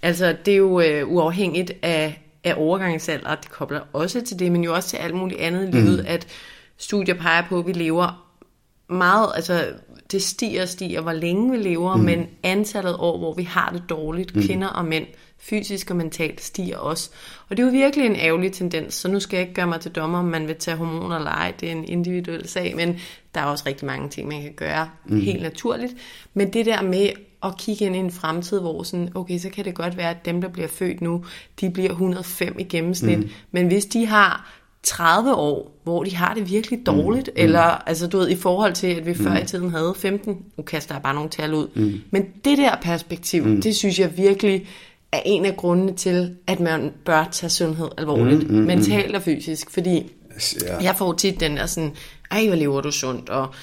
altså, 0.02 0.36
det 0.46 0.54
er 0.54 0.58
jo 0.58 0.80
øh, 0.80 1.08
uafhængigt 1.08 1.72
af, 1.82 2.22
af 2.44 2.54
overgangsalder, 2.58 3.36
det 3.36 3.52
kobler 3.52 3.82
også 3.94 4.22
til 4.22 4.40
det, 4.40 4.52
men 4.52 4.64
jo 4.64 4.74
også 4.74 4.90
til 4.90 4.98
alt 4.98 5.16
muligt 5.16 5.40
andet 5.40 5.68
i 5.68 5.72
livet, 5.72 6.00
mm. 6.00 6.06
at 6.08 6.28
studier 6.78 7.16
peger 7.16 7.44
på, 7.50 7.60
at 7.60 7.68
vi 7.68 7.74
lever 7.74 8.32
meget, 8.90 9.32
altså 9.36 9.74
det 10.16 10.24
stiger 10.24 10.62
og 10.62 10.68
stiger, 10.68 11.02
hvor 11.02 11.14
længe 11.14 11.52
vi 11.52 11.58
lever, 11.58 11.96
mm. 11.96 12.04
men 12.04 12.28
antallet 12.44 12.96
år, 13.00 13.18
hvor 13.18 13.34
vi 13.34 13.44
har 13.44 13.70
det 13.70 13.84
dårligt, 13.90 14.36
mm. 14.36 14.42
kvinder 14.42 14.68
og 14.68 14.86
mænd, 14.86 15.06
fysisk 15.38 15.90
og 15.90 15.96
mentalt, 15.96 16.42
stiger 16.42 16.78
også. 16.78 17.10
Og 17.50 17.58
det 17.58 17.64
er 17.64 17.68
jo 17.68 17.72
virkelig 17.72 18.06
en 18.06 18.16
ærgerlig 18.16 18.52
tendens, 18.52 18.94
så 18.94 19.08
nu 19.08 19.20
skal 19.20 19.38
jeg 19.38 19.42
ikke 19.42 19.54
gøre 19.54 19.68
mig 19.68 19.82
til 19.82 19.92
dommer, 19.92 20.20
om 20.20 20.26
man 20.26 20.48
vil 20.48 20.56
tage 20.56 20.78
hormoner 20.78 21.16
eller 21.16 21.32
ej, 21.32 21.54
det 21.60 21.68
er 21.68 21.72
en 21.72 21.86
individuel 21.88 22.48
sag, 22.48 22.76
men 22.76 23.00
der 23.36 23.42
er 23.42 23.46
også 23.46 23.64
rigtig 23.68 23.86
mange 23.86 24.10
ting, 24.10 24.28
man 24.28 24.42
kan 24.42 24.54
gøre 24.54 24.90
mm. 25.06 25.20
helt 25.20 25.42
naturligt. 25.42 25.94
Men 26.34 26.54
det 26.54 26.66
der 26.66 26.82
med 26.82 27.10
at 27.44 27.58
kigge 27.58 27.86
ind 27.86 27.96
i 27.96 28.00
en 28.00 28.12
fremtid, 28.12 28.60
hvor 28.60 28.84
sådan, 28.84 29.10
okay, 29.16 29.38
så 29.38 29.50
kan 29.50 29.66
det 29.66 29.76
godt 29.76 29.98
være, 29.98 30.10
at 30.10 30.26
dem, 30.26 30.42
der 30.42 30.48
bliver 30.48 30.68
født 30.68 31.02
nu, 31.02 31.26
de 31.62 31.70
bliver 31.70 31.90
105 31.90 32.56
i 32.60 32.64
gennemsnit, 32.64 33.20
mm. 33.20 33.30
men 33.52 33.68
hvis 33.68 33.86
de 33.86 34.06
har 34.06 34.52
30 34.86 35.36
år, 35.36 35.80
hvor 35.84 36.04
de 36.04 36.16
har 36.16 36.34
det 36.34 36.50
virkelig 36.52 36.86
dårligt, 36.86 37.30
mm. 37.36 37.44
eller 37.44 37.62
altså 37.62 38.08
du 38.08 38.18
ved, 38.18 38.30
i 38.30 38.36
forhold 38.36 38.74
til, 38.74 38.88
at 38.88 39.06
vi 39.06 39.12
mm. 39.12 39.24
før 39.24 39.38
i 39.38 39.46
tiden 39.46 39.70
havde 39.70 39.94
15, 39.98 40.38
nu 40.58 40.64
kaster 40.64 40.96
jeg 40.96 41.02
bare 41.02 41.14
nogle 41.14 41.30
tal 41.30 41.54
ud, 41.54 41.68
mm. 41.74 42.02
men 42.12 42.26
det 42.46 42.58
der 42.58 42.76
perspektiv, 42.82 43.46
mm. 43.46 43.62
det 43.62 43.76
synes 43.76 44.00
jeg 44.00 44.18
virkelig 44.18 44.68
er 45.12 45.22
en 45.26 45.46
af 45.46 45.58
grundene 45.58 45.94
til, 45.94 46.36
at 46.48 46.60
man 46.60 46.92
bør 47.06 47.30
tage 47.32 47.50
sundhed 47.50 47.88
alvorligt, 47.98 48.50
mm, 48.50 48.58
mm, 48.58 48.64
mentalt 48.64 49.16
og 49.16 49.22
fysisk, 49.22 49.72
fordi 49.72 50.12
ja. 50.68 50.84
jeg 50.84 50.96
får 50.98 51.14
tit 51.14 51.40
den 51.40 51.58
der 51.58 51.66
sådan, 51.66 51.92
ej, 52.32 52.48
hvor 52.48 52.56
lever 52.56 52.82
du 52.82 52.92
sundt, 52.92 53.30
og 53.30 53.54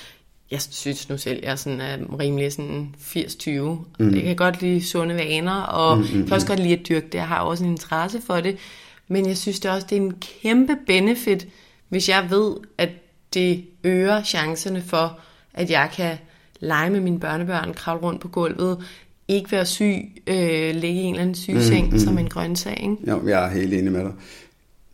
jeg 0.51 0.63
synes 0.71 1.09
nu 1.09 1.17
selv, 1.17 1.41
jeg 1.43 1.53
er 1.53 1.57
sådan, 1.57 1.81
er 1.81 1.97
rimelig 2.21 2.53
sådan 2.53 2.95
80-20. 3.01 3.51
Mm. 3.51 4.15
Jeg 4.15 4.23
kan 4.23 4.37
godt 4.37 4.63
lide 4.63 4.87
sunde 4.87 5.15
vaner, 5.15 5.63
og 5.63 5.99
mm, 5.99 6.03
mm, 6.03 6.25
kan 6.25 6.33
også 6.33 6.45
mm. 6.45 6.49
godt 6.49 6.61
lide 6.61 6.79
at 6.79 6.89
dyrke 6.89 7.07
det. 7.07 7.15
Jeg 7.15 7.29
har 7.29 7.41
også 7.41 7.65
en 7.65 7.71
interesse 7.71 8.21
for 8.27 8.41
det. 8.41 8.57
Men 9.13 9.29
jeg 9.29 9.37
synes 9.37 9.61
det 9.61 9.71
også, 9.71 9.87
det 9.91 9.97
er 9.97 10.03
en 10.03 10.15
kæmpe 10.43 10.77
benefit, 10.87 11.49
hvis 11.89 12.09
jeg 12.09 12.27
ved, 12.31 12.55
at 12.79 12.89
det 13.35 13.65
øger 13.85 14.23
chancerne 14.23 14.83
for, 14.83 15.21
at 15.55 15.71
jeg 15.71 15.91
kan 15.97 16.17
lege 16.61 16.91
med 16.91 17.01
mine 17.01 17.21
børnebørn, 17.21 17.75
kravle 17.75 18.03
rundt 18.03 18.21
på 18.21 18.29
gulvet, 18.29 18.79
ikke 19.29 19.53
være 19.53 19.67
syg, 19.67 19.99
øh, 20.27 20.75
ligge 20.75 21.01
i 21.01 21.03
en 21.03 21.15
eller 21.15 21.23
anden 21.23 21.35
sygeseng 21.35 21.87
mm, 21.87 21.93
mm. 21.93 21.99
som 21.99 22.19
en 22.19 22.29
grøntsag. 22.29 22.79
Ikke? 22.83 23.11
Jo, 23.11 23.29
jeg 23.29 23.47
er 23.47 23.51
helt 23.51 23.75
enig 23.75 23.93
med 23.93 24.01
dig. 24.01 24.13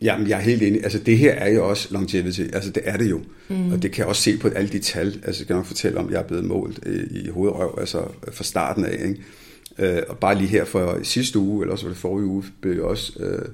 Jamen, 0.03 0.29
jeg 0.29 0.37
er 0.37 0.43
helt 0.43 0.63
enig. 0.63 0.85
Altså, 0.85 0.99
det 0.99 1.19
her 1.19 1.33
er 1.33 1.49
jo 1.49 1.69
også 1.69 1.89
longevity. 1.91 2.41
Altså, 2.41 2.71
det 2.71 2.83
er 2.87 2.97
det 2.97 3.11
jo. 3.11 3.21
Mm. 3.49 3.73
Og 3.73 3.83
det 3.83 3.93
kan 3.93 4.01
jeg 4.01 4.09
også 4.09 4.23
se 4.23 4.39
på 4.39 4.49
alle 4.49 4.69
de 4.69 4.79
tal. 4.79 5.07
Altså, 5.07 5.43
jeg 5.43 5.47
kan 5.47 5.57
nok 5.57 5.67
fortælle 5.67 5.99
om, 5.99 6.11
jeg 6.11 6.19
er 6.19 6.27
blevet 6.27 6.45
målt 6.45 6.79
i, 6.87 7.19
i 7.19 7.29
hovedrøv, 7.29 7.79
altså 7.81 8.03
fra 8.33 8.45
starten 8.45 8.85
af. 8.85 8.93
Ikke? 8.93 9.97
Øh, 9.97 10.03
og 10.09 10.19
bare 10.19 10.35
lige 10.35 10.49
her 10.49 10.65
for 10.65 10.99
sidste 11.03 11.39
uge, 11.39 11.63
eller 11.63 11.73
også 11.73 11.85
var 11.85 11.93
det 11.93 12.01
forrige 12.01 12.27
uge, 12.27 12.45
blev 12.61 12.73
jeg 12.73 12.83
også, 12.83 13.13
øh, 13.21 13.49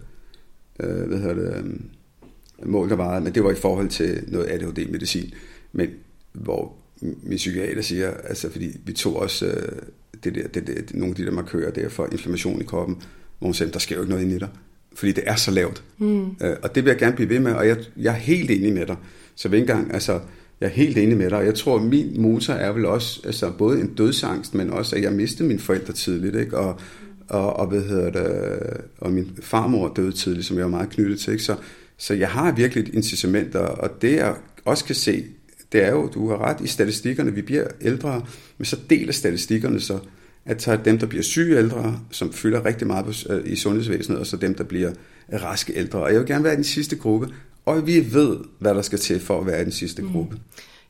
øh, 0.81 1.09
hvad 1.09 1.19
hedder 1.19 1.35
det, 1.35 1.57
øh, 1.57 2.69
målt 2.69 2.91
der 2.91 2.97
var, 2.97 3.21
men 3.21 3.35
det 3.35 3.45
var 3.45 3.51
i 3.51 3.55
forhold 3.55 3.89
til 3.89 4.25
noget 4.27 4.47
ADHD-medicin. 4.51 5.35
Men 5.73 5.89
hvor 6.33 6.77
min 7.01 7.37
psykiater 7.37 7.83
siger, 7.83 8.11
altså 8.11 8.51
fordi 8.51 8.81
vi 8.85 8.93
tog 8.93 9.17
også 9.17 9.47
øh, 9.47 9.83
det 10.25 10.35
der, 10.35 10.49
det, 10.49 10.67
det, 10.67 10.95
nogle 10.95 11.11
af 11.11 11.17
de 11.17 11.25
der 11.25 11.31
markører 11.31 11.71
der 11.71 11.89
for 11.89 12.09
inflammation 12.13 12.61
i 12.61 12.65
kroppen, 12.65 12.97
hvor 13.39 13.47
hun 13.47 13.55
sagde, 13.55 13.73
der 13.73 13.79
sker 13.79 13.97
jo 13.97 14.03
ikke 14.03 14.11
noget 14.11 14.25
ind 14.25 14.33
i 14.33 14.39
dig 14.39 14.49
fordi 14.95 15.13
det 15.13 15.25
er 15.27 15.37
så 15.37 15.51
lavt. 15.51 15.83
Mm. 15.99 16.23
Øh, 16.23 16.57
og 16.63 16.75
det 16.75 16.85
vil 16.85 16.91
jeg 16.91 16.99
gerne 16.99 17.17
blive 17.17 17.29
ved 17.29 17.41
med, 17.41 17.53
og 17.53 17.69
jeg, 17.69 17.77
jeg 17.97 18.11
er 18.11 18.19
helt 18.19 18.51
enig 18.51 18.73
med 18.73 18.87
dig. 18.87 18.97
Så 19.35 19.49
ved 19.49 19.59
engang, 19.59 19.95
altså, 19.95 20.21
jeg 20.61 20.67
er 20.67 20.71
helt 20.71 20.99
enig 20.99 21.17
med 21.17 21.31
dig, 21.31 21.39
og 21.39 21.47
jeg 21.47 21.55
tror, 21.55 21.77
at 21.77 21.83
min 21.83 22.23
motor 22.23 22.55
er 22.55 22.73
vel 22.73 22.87
også 22.87 23.21
altså, 23.25 23.53
både 23.59 23.81
en 23.81 23.95
dødsangst, 23.95 24.55
men 24.55 24.71
også, 24.71 24.97
at 24.97 25.03
jeg 25.03 25.13
mistede 25.13 25.49
mine 25.49 25.61
forældre 25.61 25.93
tidligt, 25.93 26.37
ikke? 26.37 26.59
Og, 26.59 26.81
og, 27.29 27.57
og, 27.57 27.67
hvad 27.67 27.83
hedder 27.83 28.11
det, 28.11 28.81
og 28.99 29.13
min 29.13 29.39
farmor 29.43 29.93
døde 29.97 30.13
tidligt, 30.13 30.47
som 30.47 30.57
jeg 30.57 30.65
var 30.65 30.71
meget 30.71 30.91
knyttet 30.91 31.21
til. 31.21 31.33
Ikke? 31.33 31.45
Så, 31.45 31.57
så 31.97 32.15
jeg 32.15 32.29
har 32.29 32.53
virkelig 32.53 32.83
et 32.83 32.95
incitament, 32.95 33.55
og 33.57 34.03
det 34.03 34.13
jeg 34.13 34.35
også 34.65 34.85
kan 34.85 34.95
se, 34.95 35.25
det 35.73 35.85
er 35.85 35.91
jo, 35.91 36.07
du 36.15 36.29
har 36.29 36.39
ret 36.39 36.61
i 36.61 36.67
statistikkerne, 36.67 37.35
vi 37.35 37.43
bliver 37.43 37.67
ældre, 37.81 38.23
men 38.59 38.65
så 38.65 38.79
deler 38.91 39.13
statistikkerne 39.13 39.81
så, 39.81 39.99
at 40.45 40.63
så 40.63 40.79
dem, 40.85 40.99
der 40.99 41.07
bliver 41.07 41.23
syge 41.23 41.59
ældre, 41.59 42.01
som 42.11 42.33
fylder 42.33 42.65
rigtig 42.65 42.87
meget 42.87 43.27
øh, 43.31 43.43
i 43.45 43.57
sundhedsvæsenet, 43.57 44.19
og 44.19 44.27
så 44.27 44.37
dem, 44.37 44.55
der 44.55 44.65
bliver 44.65 44.93
raske 45.33 45.73
ældre. 45.77 45.99
Og 45.99 46.13
jeg 46.13 46.21
vil 46.21 46.29
gerne 46.29 46.45
være 46.45 46.53
i 46.53 46.57
den 46.57 46.65
sidste 46.65 46.97
gruppe, 46.97 47.29
og 47.67 47.87
vi 47.87 48.15
ved, 48.15 48.37
hvad 48.59 48.75
der 48.75 48.83
skal 48.83 48.99
til 48.99 49.21
for 49.21 49.41
at 49.41 49.47
være 49.47 49.61
i 49.61 49.65
den 49.65 49.73
sidste 49.73 50.03
mm. 50.03 50.09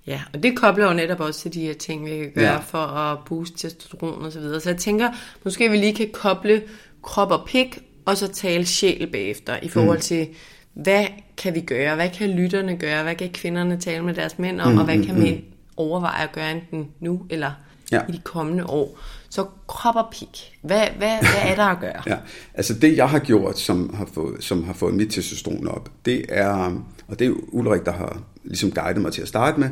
Ja, 0.07 0.21
og 0.33 0.43
det 0.43 0.57
kobler 0.57 0.87
jo 0.87 0.95
netop 0.95 1.21
også 1.21 1.41
til 1.41 1.55
de 1.55 1.61
her 1.61 1.75
ting, 1.75 2.05
vi 2.05 2.11
kan 2.11 2.33
gøre 2.35 2.53
ja. 2.53 2.59
for 2.59 2.79
at 2.79 3.19
booste 3.27 3.57
testosteron 3.59 4.25
og 4.25 4.33
så 4.33 4.41
videre. 4.41 4.61
Så 4.61 4.71
jeg 4.71 4.79
tænker, 4.79 5.09
måske 5.45 5.71
vi 5.71 5.77
lige 5.77 5.95
kan 5.95 6.09
koble 6.13 6.63
krop 7.03 7.31
og 7.31 7.45
pik, 7.47 7.79
og 8.05 8.17
så 8.17 8.29
tale 8.29 8.67
sjæl 8.67 9.07
bagefter, 9.13 9.59
i 9.63 9.69
forhold 9.69 9.99
mm. 9.99 10.03
til, 10.03 10.29
hvad 10.75 11.07
kan 11.37 11.55
vi 11.55 11.61
gøre? 11.61 11.95
Hvad 11.95 12.11
kan 12.11 12.31
lytterne 12.31 12.77
gøre? 12.77 13.03
Hvad 13.03 13.15
kan 13.15 13.31
kvinderne 13.33 13.81
tale 13.81 14.05
med 14.05 14.15
deres 14.15 14.39
mænd 14.39 14.61
om? 14.61 14.73
Mm, 14.73 14.79
og 14.79 14.85
hvad 14.85 15.05
kan 15.05 15.15
mm, 15.15 15.21
mænd 15.21 15.37
mm. 15.37 15.45
overveje 15.77 16.23
at 16.23 16.33
gøre 16.33 16.53
enten 16.53 16.89
nu 17.01 17.27
eller 17.31 17.51
ja. 17.93 18.01
i 18.09 18.13
de 18.13 18.21
kommende 18.25 18.67
år? 18.67 18.99
Så 19.29 19.47
krop 19.67 19.97
og 19.97 20.07
pik. 20.13 20.59
Hvad, 20.63 20.87
hvad, 20.99 21.19
hvad 21.19 21.51
er 21.51 21.55
der 21.55 21.65
at 21.65 21.81
gøre? 21.81 22.03
ja, 22.13 22.17
altså 22.55 22.75
det 22.75 22.97
jeg 22.97 23.11
har 23.11 23.19
gjort, 23.19 23.59
som 23.59 23.95
har 23.95 24.09
fået, 24.15 24.45
som 24.45 24.65
har 24.65 24.73
fået 24.73 24.95
mit 24.95 25.11
testosteron 25.11 25.69
op, 25.69 25.91
det 26.05 26.25
er, 26.29 26.83
og 27.09 27.19
det 27.19 27.27
er 27.27 27.33
Ulrik, 27.53 27.85
der 27.85 27.93
har 27.93 28.23
ligesom 28.45 28.71
guidet 28.71 29.03
mig 29.03 29.13
til 29.13 29.23
at 29.23 29.29
starte 29.29 29.61
med. 29.61 29.69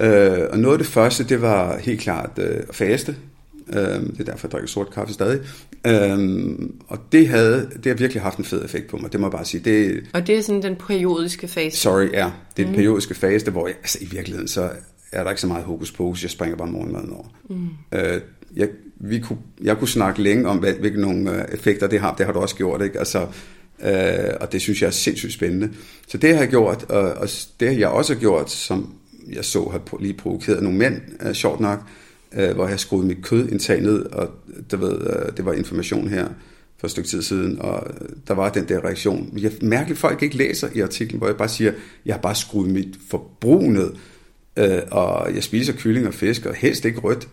Øh, 0.00 0.48
og 0.50 0.58
noget 0.58 0.74
af 0.74 0.78
det 0.78 0.86
første, 0.86 1.24
det 1.24 1.42
var 1.42 1.78
helt 1.78 2.00
klart 2.00 2.30
øh, 2.38 2.62
at 2.68 2.74
faste. 2.74 3.16
Øh, 3.72 3.76
det 3.76 4.20
er 4.20 4.24
derfor, 4.24 4.48
jeg 4.48 4.52
drikker 4.52 4.68
sort 4.68 4.90
kaffe 4.90 5.14
stadig. 5.14 5.40
Øh, 5.86 6.58
og 6.88 6.98
det, 7.12 7.28
havde, 7.28 7.70
det 7.76 7.86
har 7.86 7.94
virkelig 7.94 8.22
haft 8.22 8.38
en 8.38 8.44
fed 8.44 8.64
effekt 8.64 8.86
på 8.86 8.96
mig, 8.96 9.12
det 9.12 9.20
må 9.20 9.26
jeg 9.26 9.32
bare 9.32 9.44
sige. 9.44 9.60
Det, 9.64 10.02
og 10.12 10.26
det 10.26 10.38
er 10.38 10.42
sådan 10.42 10.62
den 10.62 10.76
periodiske 10.76 11.48
fase? 11.48 11.76
Sorry, 11.76 12.12
ja. 12.12 12.30
Det 12.56 12.62
er 12.62 12.66
den 12.66 12.68
mm. 12.68 12.74
periodiske 12.74 13.14
fase, 13.14 13.50
hvor 13.50 13.66
jeg, 13.66 13.76
altså 13.76 13.98
i 14.00 14.04
virkeligheden, 14.04 14.48
så 14.48 14.70
er 15.12 15.22
der 15.22 15.30
ikke 15.30 15.40
så 15.40 15.46
meget 15.46 15.64
hokus 15.64 15.92
pokus, 15.92 16.22
jeg 16.22 16.30
springer 16.30 16.56
bare 16.56 16.68
morgenmaden 16.68 17.12
over. 17.12 17.26
Mm. 17.48 17.68
Øh, 17.92 18.20
jeg, 18.56 18.68
vi 18.96 19.18
kunne, 19.18 19.38
jeg 19.62 19.78
kunne 19.78 19.88
snakke 19.88 20.22
længe 20.22 20.48
om, 20.48 20.58
hvad, 20.58 20.72
hvilke 20.72 21.00
nogle 21.00 21.36
øh, 21.36 21.54
effekter 21.54 21.86
det 21.86 22.00
har. 22.00 22.14
Det 22.14 22.26
har 22.26 22.32
du 22.32 22.38
også 22.38 22.56
gjort, 22.56 22.82
ikke? 22.82 22.98
Altså, 22.98 23.26
øh, 23.84 24.34
og 24.40 24.52
det 24.52 24.60
synes 24.60 24.82
jeg 24.82 24.86
er 24.86 24.92
sindssygt 24.92 25.32
spændende. 25.32 25.70
Så 26.08 26.18
det 26.18 26.34
har 26.34 26.40
jeg 26.40 26.48
gjort, 26.48 26.84
og, 26.88 27.12
og 27.12 27.28
det 27.60 27.78
jeg 27.78 27.88
også 27.88 28.14
gjort, 28.14 28.50
som 28.50 28.94
jeg 29.32 29.44
så 29.44 29.68
har 29.68 30.00
lige 30.00 30.14
provokeret 30.14 30.62
nogle 30.62 30.78
mænd, 30.78 30.96
øh, 31.26 31.32
sjovt 31.32 31.60
nok, 31.60 31.78
øh, 32.34 32.50
hvor 32.54 32.68
jeg 32.68 32.80
skruede 32.80 33.06
mit 33.06 33.22
kødindtag 33.22 33.80
ned, 33.80 34.04
og 34.04 34.30
der 34.70 34.76
ved, 34.76 35.00
øh, 35.00 35.36
det 35.36 35.44
var 35.44 35.52
information 35.52 36.08
her 36.08 36.28
for 36.78 36.86
et 36.86 36.90
stykke 36.90 37.08
tid 37.08 37.22
siden, 37.22 37.60
og 37.60 37.86
der 38.28 38.34
var 38.34 38.50
den 38.50 38.68
der 38.68 38.84
reaktion. 38.84 39.32
Jeg 39.38 39.52
mærker, 39.62 39.90
at 39.90 39.98
folk 39.98 40.22
ikke 40.22 40.36
læser 40.36 40.68
i 40.74 40.80
artiklen, 40.80 41.18
hvor 41.18 41.26
jeg 41.26 41.36
bare 41.36 41.48
siger, 41.48 41.72
jeg 42.06 42.14
har 42.14 42.20
bare 42.20 42.34
skruet 42.34 42.70
mit 42.70 42.98
forbrug 43.10 43.62
ned, 43.62 43.90
øh, 44.56 44.78
og 44.90 45.34
jeg 45.34 45.42
spiser 45.42 45.72
kylling 45.72 46.06
og 46.06 46.14
fisk, 46.14 46.46
og 46.46 46.54
helst 46.54 46.84
ikke 46.84 47.00
rødt 47.00 47.28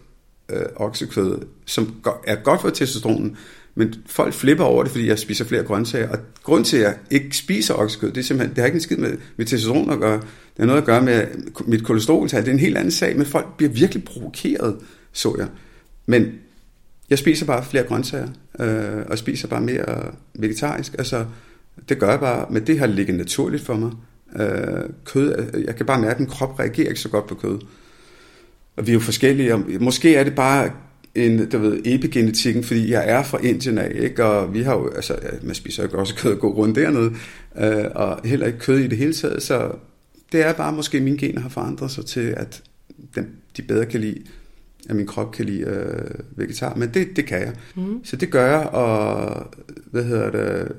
øh, 0.49 0.65
oksekød, 0.75 1.39
som 1.65 1.95
er 2.27 2.35
godt 2.35 2.61
for 2.61 2.69
testosteronen, 2.69 3.37
men 3.77 3.93
folk 4.05 4.33
flipper 4.33 4.63
over 4.63 4.83
det, 4.83 4.91
fordi 4.91 5.07
jeg 5.07 5.19
spiser 5.19 5.45
flere 5.45 5.63
grøntsager. 5.63 6.09
Og 6.09 6.17
grund 6.43 6.65
til, 6.65 6.77
at 6.77 6.83
jeg 6.83 6.95
ikke 7.11 7.37
spiser 7.37 7.73
oksekød, 7.73 8.11
det, 8.11 8.17
er 8.17 8.23
simpelthen, 8.23 8.55
det 8.55 8.61
har 8.61 8.65
ikke 8.65 8.75
en 8.75 8.81
skid 8.81 8.97
med, 8.97 9.17
med 9.37 9.45
testosteron 9.45 9.89
at 9.89 9.99
gøre. 9.99 10.15
Det 10.17 10.59
har 10.59 10.65
noget 10.65 10.81
at 10.81 10.85
gøre 10.85 11.01
med 11.01 11.25
mit 11.65 11.83
kolesteroltal. 11.83 12.41
Det 12.41 12.47
er 12.47 12.53
en 12.53 12.59
helt 12.59 12.77
anden 12.77 12.91
sag, 12.91 13.17
men 13.17 13.25
folk 13.25 13.57
bliver 13.57 13.69
virkelig 13.69 14.03
provokeret, 14.03 14.75
så 15.11 15.35
jeg. 15.37 15.47
Men 16.05 16.31
jeg 17.09 17.17
spiser 17.17 17.45
bare 17.45 17.65
flere 17.65 17.83
grøntsager, 17.83 18.27
øh, 18.59 19.05
og 19.09 19.17
spiser 19.17 19.47
bare 19.47 19.61
mere 19.61 20.11
vegetarisk. 20.35 20.95
Altså, 20.97 21.25
det 21.89 21.99
gør 21.99 22.09
jeg 22.09 22.19
bare, 22.19 22.45
men 22.49 22.67
det 22.67 22.79
har 22.79 22.87
ligget 22.87 23.15
naturligt 23.15 23.63
for 23.63 23.75
mig. 23.75 23.91
Øh, 24.39 24.89
kød, 25.05 25.49
øh, 25.53 25.63
jeg 25.65 25.75
kan 25.75 25.85
bare 25.85 26.01
mærke, 26.01 26.13
at 26.13 26.19
min 26.19 26.29
krop 26.29 26.59
reagerer 26.59 26.89
ikke 26.89 27.01
så 27.01 27.09
godt 27.09 27.27
på 27.27 27.35
kød. 27.35 27.59
Og 28.77 28.87
vi 28.87 28.91
er 28.91 28.93
jo 28.93 28.99
forskellige. 28.99 29.53
Og 29.53 29.63
måske 29.79 30.15
er 30.15 30.23
det 30.23 30.35
bare 30.35 30.71
en, 31.17 31.49
du 31.49 31.57
ved, 31.57 31.81
epigenetikken, 31.85 32.63
fordi 32.63 32.91
jeg 32.91 33.09
er 33.09 33.23
fra 33.23 33.37
Indien 33.43 33.77
af, 33.77 33.91
ikke? 33.95 34.25
og 34.25 34.53
vi 34.53 34.61
har 34.61 34.73
jo, 34.73 34.89
altså, 34.89 35.15
man 35.43 35.55
spiser 35.55 35.83
jo 35.83 35.99
også 35.99 36.15
kød 36.15 36.31
og 36.31 36.39
gå 36.39 36.53
rundt 36.53 36.75
dernede, 36.75 37.13
øh, 37.57 37.85
og 37.95 38.19
heller 38.25 38.45
ikke 38.47 38.59
kød 38.59 38.79
i 38.79 38.87
det 38.87 38.97
hele 38.97 39.13
taget, 39.13 39.43
så 39.43 39.71
det 40.31 40.45
er 40.45 40.53
bare 40.53 40.73
måske, 40.73 40.97
at 40.97 41.03
mine 41.03 41.17
gener 41.17 41.41
har 41.41 41.49
forandret 41.49 41.91
sig 41.91 42.05
til, 42.05 42.33
at 42.37 42.63
dem, 43.15 43.35
de 43.57 43.61
bedre 43.61 43.85
kan 43.85 44.01
lide 44.01 44.23
at 44.89 44.95
min 44.95 45.07
krop 45.07 45.31
kan 45.31 45.45
lide 45.45 45.61
øh, 45.61 46.19
vegetar, 46.37 46.75
men 46.75 46.93
det, 46.93 47.15
det 47.15 47.25
kan 47.25 47.39
jeg. 47.39 47.53
Mm. 47.75 48.05
Så 48.05 48.15
det 48.15 48.31
gør 48.31 48.45
jeg, 48.57 48.67
og 48.67 49.47
hvad 49.91 50.03
hedder 50.03 50.31
det, 50.31 50.71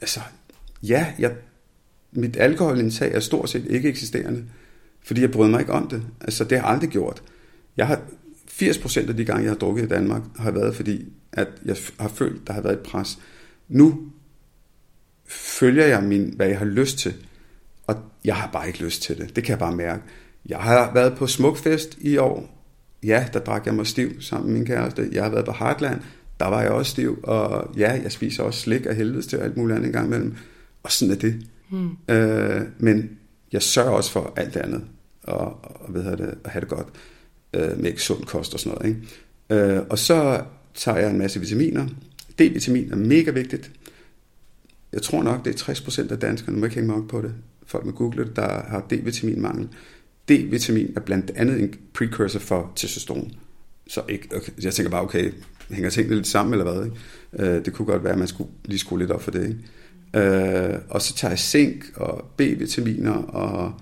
altså, 0.00 0.20
ja, 0.82 1.06
jeg, 1.18 1.32
mit 2.12 2.36
alkoholindtag 2.36 3.14
er 3.14 3.20
stort 3.20 3.50
set 3.50 3.66
ikke 3.70 3.88
eksisterende, 3.88 4.44
fordi 5.02 5.20
jeg 5.20 5.30
bryder 5.30 5.50
mig 5.50 5.60
ikke 5.60 5.72
om 5.72 5.88
det. 5.88 6.02
Altså, 6.20 6.44
det 6.44 6.58
har 6.58 6.66
jeg 6.66 6.74
aldrig 6.74 6.90
gjort. 6.90 7.22
Jeg 7.76 7.86
har 7.86 8.00
80% 8.62 9.08
af 9.08 9.16
de 9.16 9.24
gange, 9.24 9.42
jeg 9.42 9.50
har 9.50 9.58
drukket 9.58 9.84
i 9.84 9.88
Danmark, 9.88 10.22
har 10.36 10.50
været 10.50 10.76
fordi, 10.76 11.12
at 11.32 11.48
jeg 11.64 11.76
har 12.00 12.08
følt, 12.08 12.46
der 12.46 12.52
har 12.52 12.60
været 12.60 12.74
et 12.74 12.82
pres. 12.82 13.18
Nu 13.68 14.00
følger 15.26 15.86
jeg 15.86 16.02
min, 16.02 16.32
hvad 16.36 16.48
jeg 16.48 16.58
har 16.58 16.64
lyst 16.64 16.98
til, 16.98 17.14
og 17.86 17.96
jeg 18.24 18.36
har 18.36 18.50
bare 18.52 18.66
ikke 18.66 18.84
lyst 18.84 19.02
til 19.02 19.18
det. 19.18 19.36
Det 19.36 19.44
kan 19.44 19.50
jeg 19.50 19.58
bare 19.58 19.76
mærke. 19.76 20.02
Jeg 20.46 20.58
har 20.58 20.94
været 20.94 21.18
på 21.18 21.26
Smukfest 21.26 21.98
i 22.00 22.16
år. 22.16 22.66
Ja, 23.02 23.26
der 23.32 23.38
drak 23.38 23.66
jeg 23.66 23.74
mig 23.74 23.86
stiv 23.86 24.20
sammen 24.20 24.50
med 24.50 24.58
min 24.58 24.66
kæreste. 24.66 25.08
Jeg 25.12 25.22
har 25.22 25.30
været 25.30 25.44
på 25.44 25.52
Heartland. 25.52 26.00
Der 26.40 26.46
var 26.46 26.62
jeg 26.62 26.70
også 26.70 26.90
stiv. 26.90 27.20
Og 27.22 27.74
ja, 27.76 28.00
jeg 28.02 28.12
spiser 28.12 28.42
også 28.42 28.60
slik 28.60 28.86
af 28.86 28.96
helvede 28.96 29.22
til 29.22 29.36
alt 29.36 29.56
muligt 29.56 29.76
andet 29.76 29.86
en 29.86 29.92
gang 29.92 30.06
imellem. 30.06 30.34
Og 30.82 30.92
sådan 30.92 31.14
er 31.14 31.18
det. 31.18 31.46
Hmm. 31.70 31.90
Øh, 32.08 32.62
men 32.78 33.10
jeg 33.52 33.62
sørger 33.62 33.90
også 33.90 34.10
for 34.10 34.32
alt 34.36 34.54
det 34.54 34.60
andet. 34.60 34.84
Og, 35.22 35.64
og 35.64 35.94
ved 35.94 36.04
det, 36.04 36.34
at 36.44 36.50
have 36.50 36.60
det 36.60 36.68
godt 36.68 36.88
øh, 37.54 37.80
med 37.80 37.96
sund 37.96 38.24
kost 38.24 38.54
og 38.54 38.60
sådan 38.60 38.78
noget. 38.78 38.96
Ikke? 39.50 39.74
Øh, 39.76 39.82
og 39.90 39.98
så 39.98 40.42
tager 40.74 40.98
jeg 40.98 41.10
en 41.10 41.18
masse 41.18 41.40
vitaminer. 41.40 41.86
D-vitamin 42.40 42.92
er 42.92 42.96
mega 42.96 43.30
vigtigt. 43.30 43.70
Jeg 44.92 45.02
tror 45.02 45.22
nok, 45.22 45.44
det 45.44 45.60
er 45.60 45.72
60% 45.72 46.12
af 46.12 46.18
danskerne, 46.18 46.58
må 46.58 46.64
ikke 46.64 46.74
hænge 46.74 46.86
mig 46.86 46.96
op 46.96 47.08
på 47.08 47.22
det, 47.22 47.34
folk 47.66 47.84
med 47.84 47.92
Google, 47.92 48.30
der 48.36 48.62
har 48.62 48.86
D-vitaminmangel. 48.92 49.68
D-vitamin 50.30 50.92
er 50.96 51.00
blandt 51.00 51.32
andet 51.36 51.60
en 51.60 51.74
precursor 51.94 52.38
for 52.38 52.72
testosteron. 52.76 53.32
Så 53.86 54.02
ikke, 54.08 54.36
okay, 54.36 54.52
jeg 54.62 54.74
tænker 54.74 54.90
bare, 54.90 55.02
okay, 55.02 55.32
hænger 55.70 55.90
tingene 55.90 56.16
lidt 56.16 56.26
sammen 56.26 56.60
eller 56.60 56.72
hvad? 56.72 56.84
Ikke? 56.84 56.96
Øh, 57.38 57.64
det 57.64 57.72
kunne 57.72 57.86
godt 57.86 58.04
være, 58.04 58.12
at 58.12 58.18
man 58.18 58.28
skulle 58.28 58.50
lige 58.64 58.78
skrue 58.78 58.98
lidt 58.98 59.10
op 59.10 59.22
for 59.22 59.30
det. 59.30 59.48
Ikke? 59.48 59.58
Øh, 60.16 60.78
og 60.88 61.02
så 61.02 61.14
tager 61.14 61.32
jeg 61.32 61.38
zink 61.38 61.84
og 61.96 62.24
B-vitaminer 62.36 63.12
og 63.12 63.72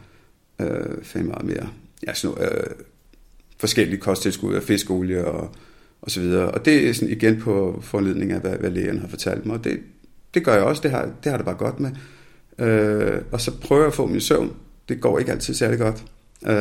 øh, 0.60 1.02
fandme 1.02 1.28
meget 1.28 1.44
mere. 1.44 1.68
Ja, 2.06 2.14
sådan 2.14 2.36
noget, 2.36 2.52
øh, 2.52 2.66
forskellige 3.62 4.00
kosttilskud 4.00 4.54
af 4.54 4.62
fiskolie 4.62 5.24
og, 5.24 5.50
og 6.02 6.10
så 6.10 6.20
videre. 6.20 6.50
Og 6.50 6.64
det 6.64 6.88
er 6.88 6.92
sådan 6.94 7.08
igen 7.08 7.40
på 7.40 7.78
foranledning 7.82 8.32
af, 8.32 8.40
hvad, 8.40 8.50
hvad 8.52 8.70
lægen 8.70 8.98
har 8.98 9.08
fortalt 9.08 9.46
mig. 9.46 9.56
Og 9.56 9.64
det, 9.64 9.78
det 10.34 10.44
gør 10.44 10.54
jeg 10.54 10.62
også, 10.62 10.82
det 10.82 10.90
har, 10.90 11.08
det 11.24 11.30
har 11.30 11.36
det 11.36 11.46
bare 11.46 11.54
godt 11.54 11.80
med. 11.80 11.90
Øh, 12.58 13.22
og 13.32 13.40
så 13.40 13.50
prøver 13.60 13.82
jeg 13.82 13.88
at 13.88 13.94
få 13.94 14.06
min 14.06 14.20
søvn. 14.20 14.52
Det 14.88 15.00
går 15.00 15.18
ikke 15.18 15.32
altid 15.32 15.54
særlig 15.54 15.78
godt. 15.78 16.04
Øh, 16.46 16.52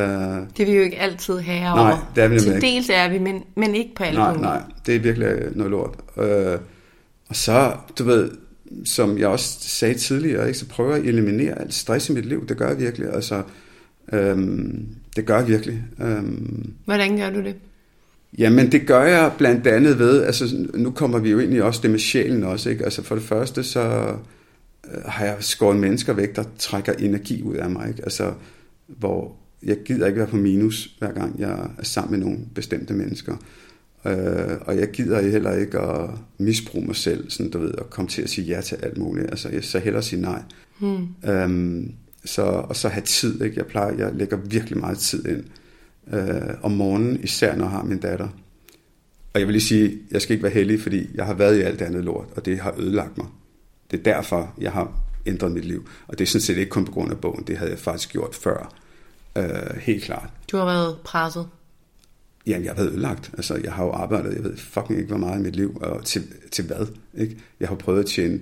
det 0.56 0.58
vil 0.58 0.66
vi 0.66 0.72
jo 0.72 0.82
ikke 0.82 0.98
altid 0.98 1.38
have 1.38 1.72
over. 1.72 1.88
Nej, 1.88 1.96
det 2.14 2.24
er 2.24 2.28
vi 2.28 2.40
Til 2.40 2.60
dels 2.60 2.88
er 2.92 3.08
vi, 3.08 3.18
men, 3.18 3.42
men 3.56 3.74
ikke 3.74 3.94
på 3.94 4.04
alle 4.04 4.18
Nej, 4.20 4.32
punkter. 4.32 4.50
nej, 4.50 4.62
det 4.86 4.96
er 4.96 5.00
virkelig 5.00 5.28
noget 5.54 5.70
lort. 5.70 5.94
Øh, 6.16 6.58
og 7.28 7.36
så, 7.36 7.72
du 7.98 8.04
ved, 8.04 8.30
som 8.84 9.18
jeg 9.18 9.28
også 9.28 9.56
sagde 9.60 9.94
tidligere, 9.94 10.46
ikke, 10.46 10.58
så 10.58 10.68
prøver 10.68 10.90
jeg 10.90 11.02
at 11.02 11.08
eliminere 11.08 11.60
alt 11.60 11.74
stress 11.74 12.08
i 12.08 12.12
mit 12.12 12.26
liv. 12.26 12.46
Det 12.46 12.56
gør 12.56 12.68
jeg 12.68 12.78
virkelig. 12.78 13.14
Altså, 13.14 13.42
øhm, 14.12 14.88
det 15.16 15.26
gør 15.26 15.38
jeg 15.38 15.48
virkelig. 15.48 15.84
Øhm, 16.02 16.72
Hvordan 16.84 17.16
gør 17.16 17.30
du 17.30 17.42
det? 17.42 17.54
Jamen, 18.38 18.72
det 18.72 18.86
gør 18.86 19.02
jeg 19.02 19.32
blandt 19.38 19.66
andet 19.66 19.98
ved, 19.98 20.22
altså 20.22 20.66
nu 20.74 20.90
kommer 20.90 21.18
vi 21.18 21.30
jo 21.30 21.38
ind 21.38 21.54
i 21.54 21.60
også 21.60 21.80
det 21.82 21.90
med 21.90 21.98
sjælen 21.98 22.44
også, 22.44 22.70
ikke? 22.70 22.84
Altså 22.84 23.02
for 23.02 23.14
det 23.14 23.24
første, 23.24 23.62
så 23.62 23.80
øh, 24.92 25.02
har 25.04 25.24
jeg 25.24 25.36
skåret 25.40 25.76
mennesker 25.76 26.12
væk, 26.12 26.36
der 26.36 26.44
trækker 26.58 26.92
energi 26.92 27.42
ud 27.42 27.54
af 27.54 27.70
mig, 27.70 27.88
ikke? 27.88 28.02
Altså, 28.02 28.32
hvor 28.86 29.36
jeg 29.62 29.76
gider 29.84 30.06
ikke 30.06 30.18
være 30.18 30.28
på 30.28 30.36
minus, 30.36 30.96
hver 30.98 31.12
gang 31.12 31.40
jeg 31.40 31.70
er 31.78 31.82
sammen 31.82 32.18
med 32.18 32.26
nogle 32.26 32.40
bestemte 32.54 32.94
mennesker. 32.94 33.36
Øh, 34.06 34.56
og 34.60 34.76
jeg 34.76 34.90
gider 34.90 35.20
heller 35.20 35.52
ikke 35.52 35.78
at 35.78 36.10
misbruge 36.38 36.86
mig 36.86 36.96
selv, 36.96 37.30
sådan 37.30 37.50
du 37.50 37.58
ved, 37.58 37.74
og 37.74 37.90
komme 37.90 38.08
til 38.08 38.22
at 38.22 38.30
sige 38.30 38.46
ja 38.46 38.60
til 38.60 38.76
alt 38.82 38.98
muligt. 38.98 39.30
Altså, 39.30 39.48
jeg 39.48 39.64
så 39.64 39.78
hellere 39.78 40.02
sige 40.02 40.22
nej. 40.22 40.42
Hmm. 40.78 41.06
Øhm, 41.30 41.92
så, 42.24 42.42
og 42.42 42.76
så 42.76 42.88
have 42.88 43.04
tid, 43.04 43.42
ikke? 43.42 43.56
Jeg 43.56 43.66
plejer, 43.66 43.96
jeg 43.96 44.14
lægger 44.14 44.36
virkelig 44.36 44.78
meget 44.78 44.98
tid 44.98 45.26
ind 45.26 45.44
øh, 46.12 46.54
om 46.62 46.70
morgenen, 46.70 47.20
især 47.22 47.56
når 47.56 47.64
jeg 47.64 47.70
har 47.70 47.82
min 47.82 47.98
datter. 47.98 48.28
Og 49.34 49.40
jeg 49.40 49.46
vil 49.46 49.52
lige 49.52 49.62
sige, 49.62 49.98
jeg 50.10 50.22
skal 50.22 50.32
ikke 50.32 50.42
være 50.42 50.52
heldig, 50.52 50.80
fordi 50.80 51.10
jeg 51.14 51.26
har 51.26 51.34
været 51.34 51.58
i 51.58 51.60
alt 51.60 51.78
det 51.78 51.84
andet 51.84 52.04
lort, 52.04 52.26
og 52.36 52.44
det 52.44 52.58
har 52.58 52.74
ødelagt 52.78 53.18
mig. 53.18 53.26
Det 53.90 53.98
er 53.98 54.02
derfor, 54.02 54.54
jeg 54.58 54.72
har 54.72 54.92
ændret 55.26 55.52
mit 55.52 55.64
liv. 55.64 55.88
Og 56.06 56.18
det 56.18 56.24
er 56.24 56.28
sådan 56.28 56.42
set 56.42 56.56
ikke 56.56 56.70
kun 56.70 56.84
på 56.84 56.92
grund 56.92 57.10
af 57.10 57.18
bogen, 57.18 57.44
det 57.46 57.58
havde 57.58 57.70
jeg 57.70 57.78
faktisk 57.78 58.12
gjort 58.12 58.34
før. 58.34 58.74
Øh, 59.38 59.76
helt 59.80 60.04
klart. 60.04 60.30
Du 60.52 60.56
har 60.56 60.64
været 60.64 60.96
presset? 61.04 61.48
Jamen, 62.46 62.64
jeg 62.64 62.70
har 62.70 62.76
været 62.76 62.92
ødelagt. 62.92 63.30
Altså, 63.36 63.60
jeg 63.64 63.72
har 63.72 63.84
jo 63.84 63.90
arbejdet, 63.90 64.34
jeg 64.34 64.44
ved 64.44 64.56
fucking 64.56 64.98
ikke, 64.98 65.08
hvor 65.08 65.18
meget 65.18 65.38
i 65.38 65.42
mit 65.42 65.56
liv, 65.56 65.78
og 65.80 66.04
til, 66.04 66.22
til 66.50 66.66
hvad, 66.66 66.86
ikke? 67.14 67.36
Jeg 67.60 67.68
har 67.68 67.76
prøvet 67.76 68.00
at 68.00 68.06
tjene 68.06 68.40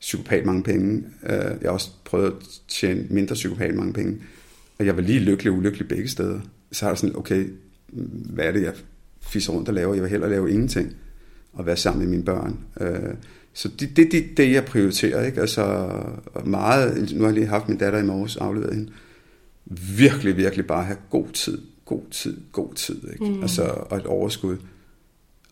psykopat 0.00 0.46
mange 0.46 0.62
penge. 0.62 1.04
Øh, 1.22 1.32
jeg 1.32 1.58
har 1.64 1.70
også 1.70 1.90
prøvet 2.04 2.26
at 2.26 2.32
tjene 2.68 3.06
mindre 3.10 3.34
psykopat 3.34 3.74
mange 3.74 3.92
penge. 3.92 4.16
Og 4.78 4.86
jeg 4.86 4.96
var 4.96 5.02
lige 5.02 5.20
lykkelig 5.20 5.52
og 5.52 5.58
ulykkelig 5.58 5.88
begge 5.88 6.08
steder 6.08 6.40
så 6.72 6.86
er 6.86 6.90
det 6.90 6.98
sådan, 6.98 7.16
okay, 7.16 7.46
hvad 8.32 8.44
er 8.44 8.52
det, 8.52 8.62
jeg 8.62 8.74
fisser 9.20 9.52
rundt 9.52 9.68
og 9.68 9.74
laver? 9.74 9.94
Jeg 9.94 10.02
vil 10.02 10.10
hellere 10.10 10.30
lave 10.30 10.50
ingenting 10.50 10.96
og 11.52 11.66
være 11.66 11.76
sammen 11.76 12.00
med 12.00 12.10
mine 12.10 12.24
børn. 12.24 12.58
Øh, 12.80 13.14
så 13.52 13.68
det 13.68 13.90
er 13.90 13.94
det, 13.94 14.12
det, 14.12 14.36
det, 14.36 14.52
jeg 14.52 14.64
prioriterer. 14.64 15.26
Ikke? 15.26 15.40
Altså, 15.40 15.92
meget, 16.44 17.12
nu 17.12 17.18
har 17.18 17.26
jeg 17.26 17.34
lige 17.34 17.46
haft 17.46 17.68
min 17.68 17.78
datter 17.78 17.98
i 17.98 18.04
morges, 18.04 18.36
afleveret 18.36 18.74
hende. 18.74 18.92
Virkelig, 19.96 20.36
virkelig 20.36 20.66
bare 20.66 20.84
have 20.84 20.98
god 21.10 21.28
tid, 21.32 21.62
god 21.84 22.02
tid, 22.10 22.40
god 22.52 22.74
tid. 22.74 23.08
Ikke? 23.12 23.24
Mm. 23.24 23.42
Altså, 23.42 23.62
og 23.62 23.96
et 23.96 24.06
overskud. 24.06 24.56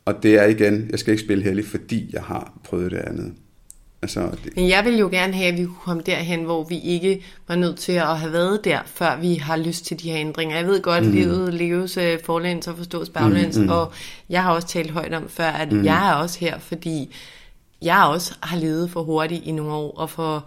Og 0.05 0.22
det 0.22 0.38
er 0.38 0.44
igen, 0.44 0.86
jeg 0.90 0.99
skal 0.99 1.12
ikke 1.12 1.24
spille 1.24 1.44
heldig, 1.44 1.64
fordi 1.64 2.11
jeg 2.12 2.22
har 2.22 2.59
prøvet 2.64 2.90
det 2.90 2.99
andet. 2.99 3.32
Altså, 4.07 4.36
det... 4.44 4.57
Men 4.57 4.68
jeg 4.68 4.84
vil 4.84 4.98
jo 4.98 5.09
gerne 5.09 5.32
have, 5.32 5.52
at 5.52 5.59
vi 5.59 5.64
kunne 5.64 5.76
komme 5.84 6.02
derhen, 6.07 6.42
hvor 6.44 6.64
vi 6.64 6.80
ikke 6.80 7.24
var 7.48 7.57
nødt 7.57 7.78
til 7.78 7.92
at 7.92 8.18
have 8.18 8.32
været 8.32 8.64
der, 8.64 8.78
før 8.86 9.16
vi 9.20 9.34
har 9.34 9.57
lyst 9.57 9.84
til 9.84 10.02
de 10.02 10.11
her 10.11 10.18
ændringer. 10.18 10.57
Jeg 10.57 10.66
ved 10.66 10.82
godt, 10.82 11.04
mm. 11.04 11.12
livet 11.12 11.54
leves 11.54 11.96
uh, 11.96 12.04
forlæns 12.24 12.68
og 12.68 12.76
forstås 12.76 13.09
baglæns, 13.09 13.59
mm, 13.59 13.64
mm. 13.64 13.70
og 13.70 13.92
jeg 14.28 14.42
har 14.42 14.52
også 14.52 14.68
talt 14.68 14.90
højt 14.90 15.14
om 15.14 15.28
før, 15.28 15.48
at 15.48 15.72
mm. 15.72 15.84
jeg 15.84 16.11
er 16.11 16.12
også 16.12 16.38
her, 16.40 16.59
fordi 16.59 17.14
jeg 17.82 18.04
også 18.04 18.34
har 18.42 18.59
levet 18.59 18.90
for 18.90 19.02
hurtigt 19.02 19.44
i 19.44 19.52
nogle 19.52 19.72
år, 19.72 19.96
og 19.96 20.11
for 20.11 20.46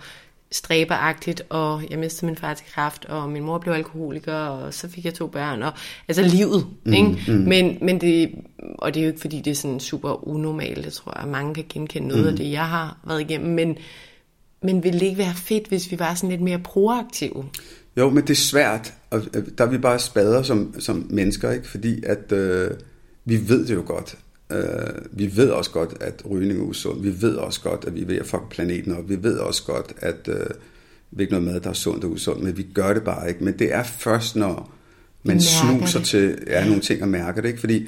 stræberagtigt, 0.51 1.41
og 1.49 1.83
jeg 1.89 1.99
mistede 1.99 2.25
min 2.25 2.35
far 2.35 2.53
til 2.53 2.65
kræft, 2.73 3.05
og 3.05 3.29
min 3.29 3.43
mor 3.43 3.57
blev 3.57 3.73
alkoholiker, 3.73 4.33
og 4.33 4.73
så 4.73 4.89
fik 4.89 5.05
jeg 5.05 5.13
to 5.13 5.27
børn, 5.27 5.63
og 5.63 5.73
altså 6.07 6.23
livet, 6.23 6.67
mm, 6.85 6.93
ikke? 6.93 7.17
Mm. 7.27 7.33
Men, 7.33 7.77
men 7.81 8.01
det, 8.01 8.31
og 8.77 8.93
det 8.93 8.99
er 8.99 9.03
jo 9.03 9.09
ikke 9.09 9.21
fordi, 9.21 9.41
det 9.41 9.51
er 9.51 9.55
sådan 9.55 9.79
super 9.79 10.27
unormalt, 10.27 10.85
jeg 10.85 10.93
tror, 10.93 11.11
at 11.11 11.27
mange 11.27 11.53
kan 11.53 11.65
genkende 11.69 12.07
noget 12.07 12.23
mm. 12.23 12.29
af 12.29 12.35
det, 12.35 12.51
jeg 12.51 12.65
har 12.65 12.97
været 13.07 13.21
igennem, 13.21 13.55
men, 13.55 13.77
men 14.63 14.83
ville 14.83 14.99
det 14.99 15.05
ikke 15.05 15.17
være 15.17 15.35
fedt, 15.35 15.67
hvis 15.67 15.91
vi 15.91 15.99
var 15.99 16.13
sådan 16.13 16.29
lidt 16.29 16.41
mere 16.41 16.59
proaktive? 16.59 17.45
Jo, 17.97 18.09
men 18.09 18.23
det 18.23 18.29
er 18.29 18.35
svært, 18.35 18.93
og 19.09 19.21
øh, 19.35 19.43
der 19.57 19.65
er 19.65 19.69
vi 19.69 19.77
bare 19.77 19.99
spader 19.99 20.41
som, 20.41 20.75
som 20.79 21.07
mennesker, 21.09 21.51
ikke? 21.51 21.67
fordi 21.67 22.03
at 22.03 22.31
øh, 22.31 22.71
vi 23.25 23.49
ved 23.49 23.65
det 23.65 23.75
jo 23.75 23.83
godt, 23.85 24.17
Øh, 24.51 25.01
vi 25.11 25.37
ved 25.37 25.49
også 25.49 25.71
godt, 25.71 25.93
at 26.01 26.21
rygning 26.29 26.59
er 26.59 26.63
usund. 26.63 27.01
Vi 27.01 27.21
ved 27.21 27.35
også 27.35 27.61
godt, 27.61 27.85
at 27.87 27.95
vi 27.95 28.01
er 28.01 28.05
ved 28.05 28.19
at 28.19 28.25
fuck 28.25 28.49
planeten 28.49 28.91
op. 28.91 29.09
Vi 29.09 29.23
ved 29.23 29.37
også 29.37 29.63
godt, 29.63 29.93
at 29.97 30.27
øh, 30.27 30.45
vi 31.11 31.23
ikke 31.23 31.33
noget 31.33 31.47
mad, 31.47 31.59
der 31.59 31.69
er 31.69 31.73
sundt 31.73 32.03
og 32.03 32.11
usundt, 32.11 32.43
men 32.43 32.57
vi 32.57 32.63
gør 32.73 32.93
det 32.93 33.03
bare 33.03 33.29
ikke. 33.29 33.43
Men 33.43 33.59
det 33.59 33.73
er 33.73 33.83
først, 33.83 34.35
når 34.35 34.75
man 35.23 35.41
snuser 35.41 35.99
det. 35.99 36.07
til 36.07 36.37
ja, 36.47 36.65
nogle 36.65 36.81
ting 36.81 37.01
og 37.01 37.07
mærker 37.07 37.41
det. 37.41 37.47
Ikke? 37.47 37.59
Fordi 37.59 37.87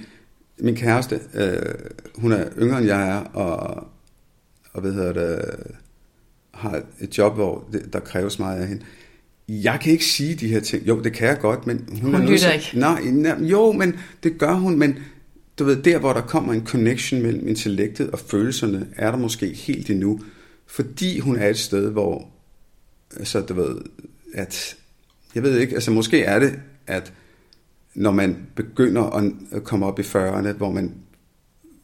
min 0.59 0.76
kæreste, 0.76 1.20
øh, 1.34 1.55
hun 2.16 2.32
er 2.32 2.45
yngre 2.59 2.78
end 2.78 2.88
jeg 2.88 3.09
er, 3.09 3.20
og, 3.20 3.88
og 4.74 4.82
hvad 4.82 4.93
hedder 4.93 5.14
det, 5.14 5.45
har 6.53 6.82
et 6.99 7.18
job, 7.18 7.36
hvor 7.36 7.68
det, 7.72 7.93
der 7.93 7.99
kræves 7.99 8.39
meget 8.39 8.62
af 8.62 8.68
hende. 8.68 8.84
Jeg 9.49 9.80
kan 9.82 9.91
ikke 9.91 10.05
sige 10.05 10.36
de 10.36 10.47
her 10.47 10.59
ting. 10.59 10.88
Jo, 10.88 11.01
det 11.01 11.14
kan 11.14 11.28
jeg 11.28 11.39
godt, 11.39 11.68
men 11.68 11.89
hun, 12.01 12.14
hun 12.16 12.26
lytter 12.26 12.51
ikke. 12.51 12.70
Nej, 12.74 13.01
nej, 13.03 13.38
jo, 13.41 13.72
men 13.72 13.95
det 14.24 14.38
gør 14.38 14.53
hun, 14.53 14.80
men 14.80 14.99
du 15.60 15.64
ved, 15.64 15.76
der 15.84 15.99
hvor 15.99 16.14
der 16.14 16.22
kommer 16.22 16.54
en 16.54 16.66
connection 16.66 17.22
mellem 17.22 17.47
intellektet 17.47 18.10
og 18.12 18.20
følelserne, 18.20 18.88
er 18.95 19.12
der 19.12 19.18
måske 19.18 19.54
helt 19.54 19.89
endnu, 19.89 20.20
fordi 20.66 21.20
hun 21.20 21.36
er 21.36 21.47
et 21.47 21.60
sted, 21.60 21.89
hvor, 21.89 22.30
altså 23.18 23.41
du 23.41 23.54
ved, 23.54 23.76
at, 24.34 24.78
jeg 25.36 25.43
ved 25.43 25.58
ikke, 25.58 25.76
altså 25.76 25.91
måske 25.91 26.24
er 26.24 26.39
det, 26.39 26.60
at 26.88 27.14
når 27.95 28.12
man 28.12 28.38
begynder 28.56 29.32
at 29.52 29.64
komme 29.64 29.86
op 29.86 29.99
i 29.99 30.02
40'erne, 30.02 30.52
hvor 30.52 30.72
man 30.72 30.93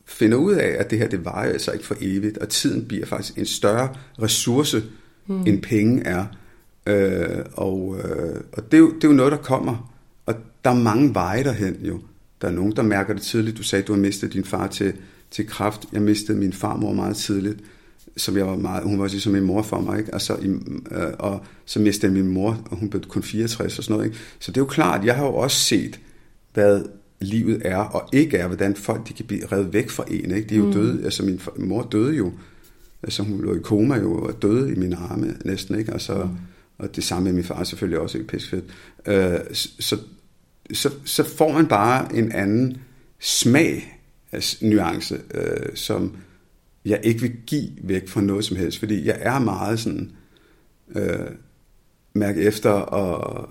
finder 0.05 0.38
ud 0.38 0.53
af, 0.53 0.76
at 0.80 0.91
det 0.91 0.99
her, 0.99 1.07
det 1.07 1.26
varer 1.26 1.51
altså 1.51 1.72
ikke 1.72 1.86
for 1.86 1.95
evigt, 2.01 2.38
og 2.38 2.49
tiden 2.49 2.88
bliver 2.88 3.05
faktisk 3.05 3.38
en 3.38 3.45
større 3.45 3.95
ressource, 4.22 4.84
mm. 5.28 5.43
end 5.47 5.61
penge 5.61 6.03
er. 6.03 6.26
Øh, 6.86 7.45
og 7.53 7.95
øh, 8.03 8.41
og 8.53 8.72
det, 8.72 8.74
er 8.74 8.82
jo, 8.82 8.95
det 8.95 9.03
er 9.03 9.07
jo 9.07 9.13
noget, 9.13 9.32
der 9.32 9.38
kommer, 9.38 9.93
og 10.26 10.36
der 10.65 10.70
er 10.70 10.76
mange 10.76 11.13
veje 11.13 11.43
derhen 11.43 11.76
jo. 11.82 11.99
Der 12.41 12.47
er 12.47 12.51
nogen, 12.51 12.75
der 12.75 12.81
mærker 12.81 13.13
det 13.13 13.21
tidligt. 13.21 13.57
Du 13.57 13.63
sagde, 13.63 13.81
at 13.83 13.88
du 13.88 13.93
har 13.93 13.99
mistet 13.99 14.33
din 14.33 14.43
far 14.43 14.67
til, 14.67 14.93
til 15.31 15.47
kraft. 15.47 15.85
Jeg 15.93 16.01
mistede 16.01 16.38
min 16.38 16.53
farmor 16.53 16.93
meget 16.93 17.15
tidligt, 17.15 17.59
som 18.17 18.38
jeg 18.38 18.47
var 18.47 18.55
meget, 18.55 18.83
hun 18.83 18.99
var 18.99 19.07
ligesom 19.07 19.35
en 19.35 19.43
mor 19.43 19.61
for 19.61 19.79
mig. 19.79 19.99
Ikke? 19.99 20.13
Altså, 20.13 20.35
i, 20.35 20.47
øh, 20.91 21.13
og 21.19 21.45
så 21.65 21.79
mistede 21.79 22.13
jeg 22.13 22.23
min 22.23 22.33
mor, 22.33 22.63
og 22.71 22.77
hun 22.77 22.89
blev 22.89 23.03
kun 23.03 23.23
64 23.23 23.77
og 23.77 23.83
sådan 23.83 23.93
noget. 23.93 24.05
Ikke? 24.05 24.19
Så 24.39 24.51
det 24.51 24.57
er 24.57 24.61
jo 24.61 24.67
klart, 24.67 25.05
jeg 25.05 25.15
har 25.15 25.25
jo 25.25 25.35
også 25.35 25.57
set, 25.57 25.99
hvad 26.53 26.83
livet 27.19 27.61
er 27.65 27.77
og 27.77 28.09
ikke 28.13 28.38
er, 28.38 28.47
hvordan 28.47 28.75
folk 28.75 29.07
de 29.07 29.13
kan 29.13 29.25
blive 29.25 29.45
revet 29.45 29.73
væk 29.73 29.89
fra 29.89 30.03
en. 30.11 30.31
Ikke? 30.31 30.49
De 30.49 30.55
er 30.55 30.59
jo 30.59 30.65
mm. 30.65 30.73
døde, 30.73 31.03
altså 31.03 31.23
min 31.23 31.41
mor 31.57 31.88
døde 31.91 32.15
jo, 32.15 32.31
altså 33.03 33.23
hun 33.23 33.41
lå 33.41 33.55
i 33.55 33.59
koma 33.59 33.95
jo 33.95 34.21
og 34.21 34.41
døde 34.41 34.71
i 34.71 34.75
mine 34.75 34.95
arme 34.95 35.38
næsten, 35.45 35.79
ikke? 35.79 35.91
Altså, 35.91 36.23
mm. 36.23 36.29
og 36.77 36.95
det 36.95 37.03
samme 37.03 37.23
med 37.23 37.33
min 37.33 37.43
far 37.43 37.63
selvfølgelig 37.63 37.99
også, 37.99 38.17
ikke 38.17 38.27
piskefedt. 38.27 38.65
Øh, 39.05 39.39
så, 39.53 39.97
så, 40.74 40.89
så 41.05 41.24
får 41.24 41.51
man 41.51 41.68
bare 41.68 42.15
en 42.15 42.32
anden 42.32 42.78
smag, 43.20 43.99
altså, 44.32 44.57
nuance, 44.61 45.20
øh, 45.34 45.76
som 45.76 46.18
jeg 46.86 46.99
ikke 47.03 47.22
vil 47.22 47.32
give 47.45 47.70
væk 47.84 48.09
fra 48.09 48.22
noget 48.22 48.45
som 48.45 48.57
helst, 48.57 48.80
fordi 48.80 49.05
jeg 49.05 49.18
er 49.20 49.39
meget 49.39 49.80
sådan, 49.80 50.11
øh, 50.95 51.28
mærke 52.13 52.41
efter, 52.41 52.70
og 52.70 53.49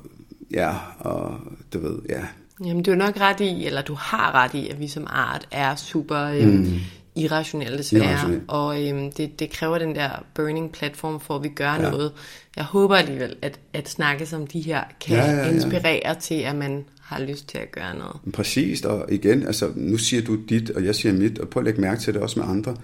ja, 0.51 0.75
og 0.99 1.41
du 1.73 1.79
ved, 1.79 1.99
ja. 2.09 2.23
Jamen, 2.65 2.83
du 2.83 2.91
er 2.91 2.97
nok 2.97 3.21
ret 3.21 3.41
i, 3.41 3.67
eller 3.67 3.83
du 3.83 3.95
har 3.95 4.35
ret 4.35 4.55
i, 4.55 4.69
at 4.69 4.81
vi 4.81 4.89
som 4.89 5.07
art 5.11 5.49
er 5.51 5.77
super 5.77 6.23
øhm, 6.23 6.49
mm. 6.49 6.79
irrationelle 7.17 7.79
desværre, 7.79 8.05
Irrationel. 8.05 8.41
og 8.49 8.89
øhm, 8.89 9.13
det, 9.13 9.41
det 9.41 9.51
kræver 9.51 9.79
den 9.79 9.95
der 9.95 10.25
burning 10.35 10.73
platform 10.73 11.21
for, 11.21 11.37
at 11.37 11.43
vi 11.43 11.49
gør 11.49 11.73
ja. 11.73 11.91
noget. 11.91 12.13
Jeg 12.57 12.65
håber 12.65 12.97
alligevel, 12.97 13.37
at, 13.43 13.61
at 13.73 13.89
snakke 13.89 14.27
som 14.27 14.47
de 14.47 14.61
her 14.61 14.85
kan 15.01 15.17
ja, 15.17 15.31
ja, 15.31 15.37
ja. 15.37 15.51
inspirere 15.51 16.15
til, 16.15 16.35
at 16.35 16.57
man 16.57 16.85
har 17.07 17.25
lyst 17.25 17.49
til 17.49 17.59
at 17.59 17.73
gøre 17.73 17.99
noget. 17.99 18.17
Præcis, 18.33 18.85
og 18.85 19.13
igen, 19.13 19.47
altså 19.47 19.73
nu 19.77 19.97
siger 19.97 20.23
du 20.23 20.37
dit, 20.49 20.71
og 20.71 20.85
jeg 20.85 20.95
siger 20.95 21.13
mit, 21.13 21.39
og 21.39 21.49
prøv 21.49 21.61
at 21.61 21.65
lægge 21.65 21.81
mærke 21.81 22.01
til 22.01 22.15
det 22.15 22.23
også 22.23 22.41
med 22.41 22.49
andre. 22.49 22.77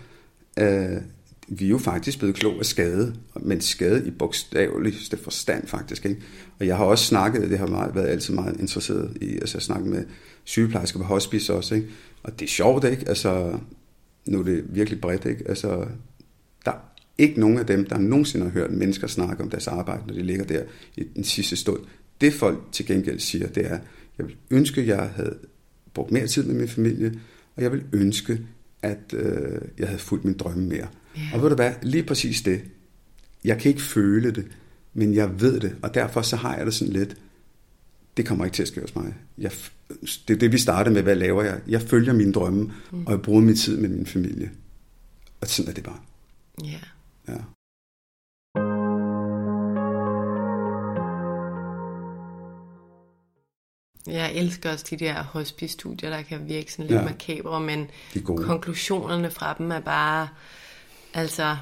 Uh, 0.61 1.03
vi 1.49 1.65
er 1.65 1.69
jo 1.69 1.79
faktisk 1.79 2.19
blevet 2.19 2.35
klog 2.35 2.59
af 2.59 2.67
skade, 2.67 3.15
men 3.41 3.61
skade 3.61 4.07
i 4.07 4.11
bogstaveligste 4.11 5.17
forstand 5.17 5.67
faktisk. 5.67 6.07
Ikke? 6.07 6.23
Og 6.61 6.67
jeg 6.67 6.77
har 6.77 6.85
også 6.85 7.05
snakket, 7.05 7.51
det 7.51 7.59
har 7.59 7.67
meget, 7.67 7.95
været 7.95 8.09
altid 8.09 8.35
meget 8.35 8.61
interesseret 8.61 9.17
i, 9.21 9.35
altså 9.35 9.59
jeg 9.59 9.63
snakket 9.63 9.87
med 9.87 10.05
sygeplejersker 10.45 10.99
på 10.99 11.05
hospice 11.05 11.55
også, 11.55 11.75
ikke? 11.75 11.89
og 12.23 12.41
det 12.41 12.47
er 12.47 12.51
sjovt, 12.51 12.85
ikke? 12.85 13.09
Altså, 13.09 13.59
nu 14.27 14.39
er 14.39 14.43
det 14.43 14.65
virkelig 14.69 15.01
bredt, 15.01 15.25
ikke? 15.25 15.45
Altså, 15.49 15.87
der 16.65 16.71
er 16.71 16.79
ikke 17.19 17.41
nogen 17.41 17.59
af 17.59 17.67
dem, 17.67 17.85
der 17.85 17.99
nogensinde 17.99 18.45
har 18.45 18.53
hørt 18.53 18.71
mennesker 18.71 19.07
snakke 19.07 19.43
om 19.43 19.51
deres 19.51 19.67
arbejde, 19.67 20.03
når 20.07 20.15
de 20.15 20.23
ligger 20.23 20.45
der 20.45 20.63
i 20.97 21.05
den 21.15 21.25
sidste 21.25 21.57
stund. 21.57 21.81
Det 22.21 22.35
folk 22.35 22.59
til 22.73 22.87
gengæld 22.87 23.19
siger, 23.19 23.47
det 23.47 23.67
er, 23.67 23.79
jeg 24.19 24.27
vil 24.27 24.37
ønske, 24.51 24.81
at 24.81 24.87
jeg 24.87 25.11
havde 25.17 25.39
brugt 25.95 26.13
mere 26.13 26.27
tid 26.27 26.43
med 26.43 26.55
min 26.55 26.69
familie, 26.69 27.15
og 27.57 27.63
jeg 27.63 27.73
vil 27.73 27.85
ønske, 27.93 28.41
at 28.83 29.15
øh, 29.15 29.61
jeg 29.79 29.89
havde 29.89 30.01
fulgt 30.01 30.25
min 30.25 30.37
drømme 30.37 30.65
mere. 30.65 30.89
Yeah. 31.19 31.35
Og 31.35 31.43
ved 31.43 31.49
du 31.49 31.55
hvad, 31.55 31.73
lige 31.83 32.03
præcis 32.03 32.43
det. 32.43 32.61
Jeg 33.45 33.59
kan 33.59 33.69
ikke 33.69 33.83
føle 33.83 34.31
det, 34.31 34.47
men 34.95 35.15
jeg 35.15 35.41
ved 35.41 35.61
det, 35.61 35.77
og 35.83 35.95
derfor 35.95 36.23
så 36.23 36.37
har 36.37 36.57
jeg 36.57 36.67
det 36.67 36.75
sådan 36.75 36.93
lidt, 36.93 37.17
det 38.17 38.27
kommer 38.27 38.45
ikke 38.45 38.55
til 38.55 38.63
at 38.63 38.69
ske 38.69 38.81
hos 38.81 38.95
mig. 38.95 39.15
Jeg, 39.39 39.53
det 40.29 40.35
er 40.35 40.39
det, 40.39 40.53
vi 40.53 40.59
startede 40.59 40.95
med, 40.95 41.03
hvad 41.03 41.17
laver 41.17 41.43
jeg? 41.43 41.61
Jeg 41.69 41.83
følger 41.83 42.13
mine 42.13 42.33
drømme, 42.33 42.73
mm. 42.93 43.07
og 43.07 43.13
jeg 43.13 43.23
bruger 43.23 43.41
min 43.41 43.57
tid 43.57 43.77
med 43.77 43.89
min 43.89 44.07
familie. 44.07 44.51
Og 45.41 45.49
sådan 45.49 45.71
er 45.71 45.75
det 45.75 45.85
bare. 45.85 45.99
Yeah. 46.65 46.83
Ja. 47.29 47.37
Jeg 54.07 54.35
elsker 54.35 54.73
også 54.73 54.87
de 54.91 54.97
der 54.97 55.23
hospice-studier, 55.23 56.11
der 56.11 56.23
kan 56.23 56.49
virke 56.49 56.73
sådan 56.73 56.87
lidt 56.87 57.01
ja. 57.01 57.05
makabre, 57.05 57.61
men 57.61 57.91
konklusionerne 58.25 59.31
fra 59.31 59.55
dem 59.59 59.71
er 59.71 59.81
bare, 59.81 60.29
altså, 61.15 61.57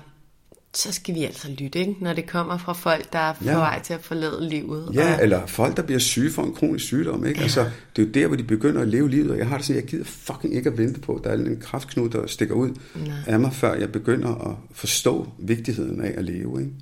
så 0.74 0.92
skal 0.92 1.14
vi 1.14 1.24
altså 1.24 1.50
lytte, 1.58 1.78
ikke? 1.78 1.94
når 2.00 2.12
det 2.12 2.26
kommer 2.26 2.58
fra 2.58 2.72
folk, 2.72 3.12
der 3.12 3.18
er 3.18 3.32
på 3.32 3.44
ja. 3.44 3.56
vej 3.56 3.82
til 3.82 3.94
at 3.94 4.00
forlade 4.00 4.48
livet. 4.48 4.90
Ja, 4.94 5.14
og... 5.14 5.22
eller 5.22 5.46
folk, 5.46 5.76
der 5.76 5.82
bliver 5.82 5.98
syge 5.98 6.30
for 6.30 6.42
en 6.42 6.54
kronisk 6.54 6.84
sygdom. 6.84 7.26
Ikke? 7.26 7.38
Ja. 7.38 7.42
Altså, 7.42 7.70
det 7.96 8.02
er 8.02 8.06
jo 8.06 8.12
der, 8.12 8.26
hvor 8.26 8.36
de 8.36 8.42
begynder 8.42 8.82
at 8.82 8.88
leve 8.88 9.10
livet, 9.10 9.30
og 9.30 9.38
jeg 9.38 9.48
har 9.48 9.56
det 9.56 9.66
sådan, 9.66 9.82
jeg 9.82 9.88
gider 9.88 10.04
fucking 10.04 10.56
ikke 10.56 10.70
at 10.70 10.78
vente 10.78 11.00
på, 11.00 11.20
der 11.24 11.30
er 11.30 11.34
en 11.34 11.60
kraftknud, 11.60 12.08
der 12.08 12.26
stikker 12.26 12.54
ud 12.54 12.70
Nej. 12.94 13.16
af 13.26 13.40
mig, 13.40 13.52
før 13.52 13.74
jeg 13.74 13.92
begynder 13.92 14.50
at 14.50 14.56
forstå 14.72 15.28
vigtigheden 15.38 16.00
af 16.04 16.14
at 16.16 16.24
leve. 16.24 16.60
Ikke? 16.60 16.72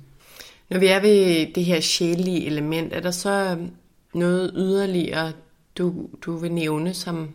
Når 0.69 0.79
vi 0.79 0.87
er 0.87 0.99
ved 0.99 1.47
det 1.55 1.65
her 1.65 1.79
sjælige 1.79 2.45
element, 2.45 2.93
er 2.93 2.99
der 2.99 3.11
så 3.11 3.57
noget 4.13 4.51
yderligere, 4.55 5.31
du, 5.79 6.09
du 6.21 6.37
vil 6.37 6.51
nævne, 6.51 6.93
som, 6.93 7.29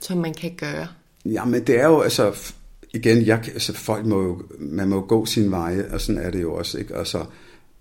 som 0.00 0.18
man 0.18 0.34
kan 0.34 0.54
gøre? 0.56 0.88
Jamen, 1.24 1.66
det 1.66 1.80
er 1.80 1.86
jo, 1.86 2.00
altså, 2.00 2.52
igen, 2.94 3.26
jeg, 3.26 3.44
altså, 3.46 3.72
folk 3.72 4.06
må 4.06 4.22
jo, 4.22 4.42
man 4.58 4.88
må 4.88 4.96
jo 4.96 5.04
gå 5.08 5.26
sin 5.26 5.50
veje, 5.50 5.88
og 5.92 6.00
sådan 6.00 6.22
er 6.22 6.30
det 6.30 6.42
jo 6.42 6.54
også, 6.54 6.78
ikke? 6.78 6.96
Altså, 6.96 7.24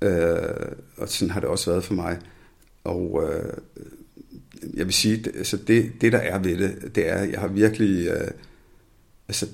øh, 0.01 0.75
og 0.97 1.09
sådan 1.09 1.31
har 1.31 1.39
det 1.39 1.49
også 1.49 1.71
været 1.71 1.83
for 1.83 1.93
mig. 1.93 2.19
Og 2.83 3.23
øh, 3.23 3.53
jeg 4.73 4.85
vil 4.85 4.93
sige, 4.93 5.23
altså 5.37 5.57
det, 5.57 5.91
det 6.01 6.11
der 6.11 6.17
er 6.17 6.39
ved 6.39 6.57
det, 6.57 6.95
det 6.95 7.09
er, 7.09 7.23
jeg 7.23 7.39
har 7.39 7.47
virkelig, 7.47 8.07
øh, 8.07 8.27
altså, 9.27 9.47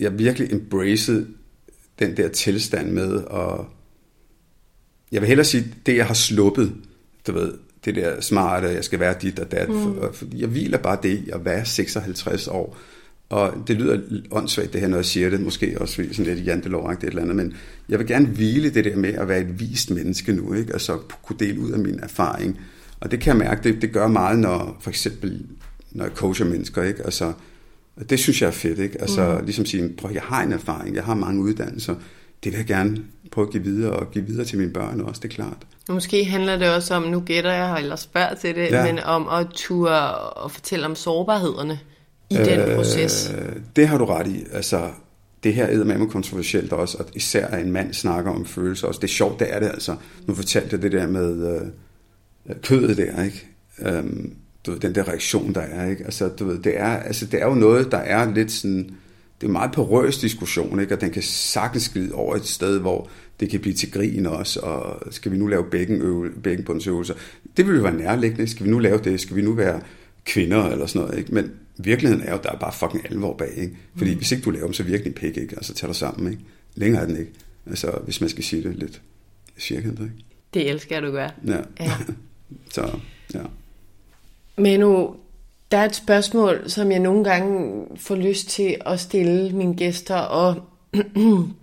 jeg 0.00 0.10
har 0.10 0.16
virkelig 0.16 0.52
embraced 0.52 1.26
den 1.98 2.16
der 2.16 2.28
tilstand 2.28 2.90
med, 2.90 3.12
og 3.12 3.68
jeg 5.12 5.20
vil 5.20 5.28
hellere 5.28 5.44
sige, 5.44 5.74
det 5.86 5.96
jeg 5.96 6.06
har 6.06 6.14
sluppet, 6.14 6.74
du 7.26 7.32
ved, 7.32 7.54
det 7.84 7.94
der 7.94 8.20
smarte, 8.20 8.66
jeg 8.66 8.84
skal 8.84 9.00
være 9.00 9.14
dit 9.22 9.38
og 9.38 9.50
dat, 9.50 9.68
mm. 9.68 9.82
for, 9.82 10.10
for 10.12 10.26
jeg 10.36 10.48
hviler 10.48 10.78
bare 10.78 10.98
det 11.02 11.30
at 11.32 11.44
være 11.44 11.64
56 11.64 12.48
år, 12.48 12.78
og 13.30 13.54
det 13.66 13.76
lyder 13.76 14.00
åndssvagt 14.30 14.72
det 14.72 14.80
her, 14.80 14.88
når 14.88 14.96
jeg 14.96 15.04
siger 15.04 15.30
det, 15.30 15.40
måske 15.40 15.76
også 15.80 16.04
sådan 16.12 16.34
lidt 16.34 16.46
jantelovagtigt 16.46 17.08
eller 17.08 17.22
andet, 17.22 17.36
men 17.36 17.54
jeg 17.88 17.98
vil 17.98 18.06
gerne 18.06 18.26
hvile 18.26 18.70
det 18.70 18.84
der 18.84 18.96
med 18.96 19.14
at 19.14 19.28
være 19.28 19.40
et 19.40 19.60
vist 19.60 19.90
menneske 19.90 20.32
nu, 20.32 20.54
ikke? 20.54 20.72
altså 20.72 20.98
kunne 21.22 21.38
dele 21.38 21.60
ud 21.60 21.70
af 21.70 21.78
min 21.78 22.00
erfaring. 22.02 22.60
Og 23.00 23.10
det 23.10 23.20
kan 23.20 23.30
jeg 23.30 23.46
mærke, 23.46 23.72
det, 23.72 23.82
det 23.82 23.92
gør 23.92 24.08
meget, 24.08 24.38
når 24.38 24.76
for 24.80 24.90
eksempel, 24.90 25.46
når 25.90 26.04
jeg 26.04 26.12
coacher 26.14 26.46
mennesker, 26.46 26.82
ikke? 26.82 27.02
Altså, 27.04 27.32
det 28.10 28.18
synes 28.18 28.42
jeg 28.42 28.48
er 28.48 28.52
fedt, 28.52 28.78
ikke? 28.78 29.00
Altså, 29.00 29.36
mm. 29.38 29.44
ligesom 29.44 29.66
sige, 29.66 29.88
prøv, 29.98 30.10
jeg 30.12 30.22
har 30.22 30.42
en 30.42 30.52
erfaring, 30.52 30.96
jeg 30.96 31.04
har 31.04 31.14
mange 31.14 31.42
uddannelser, 31.42 31.94
det 32.44 32.52
vil 32.52 32.58
jeg 32.58 32.66
gerne 32.66 33.02
prøve 33.30 33.46
at 33.46 33.52
give 33.52 33.62
videre, 33.62 33.92
og 33.92 34.10
give 34.10 34.26
videre 34.26 34.44
til 34.44 34.58
mine 34.58 34.72
børn 34.72 35.00
også, 35.00 35.20
det 35.22 35.30
er 35.30 35.34
klart. 35.34 35.66
Måske 35.90 36.24
handler 36.24 36.56
det 36.56 36.74
også 36.74 36.94
om, 36.94 37.02
nu 37.02 37.20
gætter 37.20 37.52
jeg, 37.52 37.78
eller 37.80 37.96
spørger 37.96 38.34
til 38.34 38.54
det, 38.54 38.70
ja. 38.70 38.84
men 38.84 38.98
om 38.98 39.28
at 39.28 39.46
ture 39.54 40.14
og 40.14 40.50
fortælle 40.50 40.86
om 40.86 40.94
sårbarhederne 40.94 41.78
i 42.30 42.38
øh, 42.38 42.44
den 42.44 42.76
proces? 42.76 43.32
Det 43.76 43.88
har 43.88 43.98
du 43.98 44.04
ret 44.04 44.26
i. 44.26 44.44
Altså, 44.52 44.90
det 45.44 45.54
her 45.54 45.66
er 45.66 45.84
med 45.84 46.08
kontroversielt 46.08 46.72
også, 46.72 46.98
og 46.98 47.04
især 47.14 47.46
at 47.46 47.64
en 47.64 47.72
mand 47.72 47.94
snakker 47.94 48.30
om 48.30 48.46
følelser 48.46 48.88
også. 48.88 48.98
Det 48.98 49.08
er 49.08 49.12
sjovt, 49.12 49.40
det 49.40 49.54
er 49.54 49.60
det 49.60 49.66
altså. 49.66 49.96
Nu 50.26 50.34
fortalte 50.34 50.68
jeg 50.72 50.82
det 50.82 50.92
der 50.92 51.06
med 51.06 51.60
øh, 52.48 52.56
kødet 52.62 52.96
der, 52.96 53.22
ikke? 53.24 53.46
Øhm, 53.78 54.34
du 54.66 54.70
ved, 54.70 54.80
den 54.80 54.94
der 54.94 55.08
reaktion, 55.08 55.54
der 55.54 55.60
er, 55.60 55.90
ikke? 55.90 56.04
Altså, 56.04 56.28
du 56.28 56.44
ved, 56.44 56.58
det 56.58 56.80
er, 56.80 56.96
altså, 56.96 57.26
det 57.26 57.42
er 57.42 57.46
jo 57.46 57.54
noget, 57.54 57.92
der 57.92 57.98
er 57.98 58.34
lidt 58.34 58.52
sådan, 58.52 58.84
det 59.40 59.46
er 59.46 59.46
en 59.46 59.52
meget 59.52 59.72
porøs 59.72 60.18
diskussion, 60.18 60.80
ikke? 60.80 60.94
og 60.94 61.00
den 61.00 61.10
kan 61.10 61.22
sagtens 61.22 61.82
skride 61.82 62.14
over 62.14 62.36
et 62.36 62.46
sted, 62.46 62.78
hvor 62.78 63.08
det 63.40 63.50
kan 63.50 63.60
blive 63.60 63.74
til 63.74 63.92
grin 63.92 64.26
også, 64.26 64.60
og 64.60 65.12
skal 65.12 65.32
vi 65.32 65.36
nu 65.36 65.46
lave 65.46 65.64
bækkenbundsøvelser? 66.42 67.14
Det 67.56 67.66
vil 67.66 67.76
jo 67.76 67.82
være 67.82 67.96
nærliggende. 67.96 68.48
Skal 68.48 68.66
vi 68.66 68.70
nu 68.70 68.78
lave 68.78 68.98
det? 68.98 69.20
Skal 69.20 69.36
vi 69.36 69.42
nu 69.42 69.52
være 69.52 69.80
kvinder 70.24 70.64
eller 70.64 70.86
sådan 70.86 71.06
noget? 71.06 71.18
Ikke? 71.18 71.34
Men 71.34 71.52
virkeligheden 71.78 72.26
er 72.26 72.32
jo, 72.32 72.38
der 72.42 72.50
er 72.50 72.58
bare 72.58 72.72
fucking 72.72 73.10
alvor 73.10 73.36
bag, 73.36 73.52
ikke? 73.56 73.76
Fordi 73.96 74.10
mm. 74.10 74.16
hvis 74.16 74.32
ikke 74.32 74.44
du 74.44 74.50
laver 74.50 74.64
dem, 74.64 74.72
så 74.72 74.82
virkelig 74.82 75.14
pik, 75.14 75.36
ikke? 75.36 75.56
Altså, 75.56 75.74
tag 75.74 75.88
dig 75.88 75.96
sammen, 75.96 76.32
ikke? 76.32 76.44
Længere 76.74 77.02
er 77.02 77.06
den 77.06 77.16
ikke. 77.16 77.32
Altså, 77.66 77.98
hvis 78.04 78.20
man 78.20 78.30
skal 78.30 78.44
sige 78.44 78.62
det 78.62 78.76
lidt 78.76 79.02
firkantet, 79.58 80.04
ikke? 80.04 80.24
Det 80.54 80.70
elsker 80.70 81.00
du 81.00 81.10
gør. 81.10 81.28
Ja. 81.46 81.58
ja. 81.80 81.92
så, 82.74 82.98
ja. 83.34 83.42
Menu, 84.58 85.14
der 85.70 85.78
er 85.78 85.84
et 85.84 85.94
spørgsmål, 85.94 86.70
som 86.70 86.90
jeg 86.90 86.98
nogle 86.98 87.24
gange 87.24 87.86
får 87.96 88.14
lyst 88.14 88.48
til 88.48 88.76
at 88.86 89.00
stille 89.00 89.52
mine 89.52 89.74
gæster, 89.74 90.16
og 90.16 90.62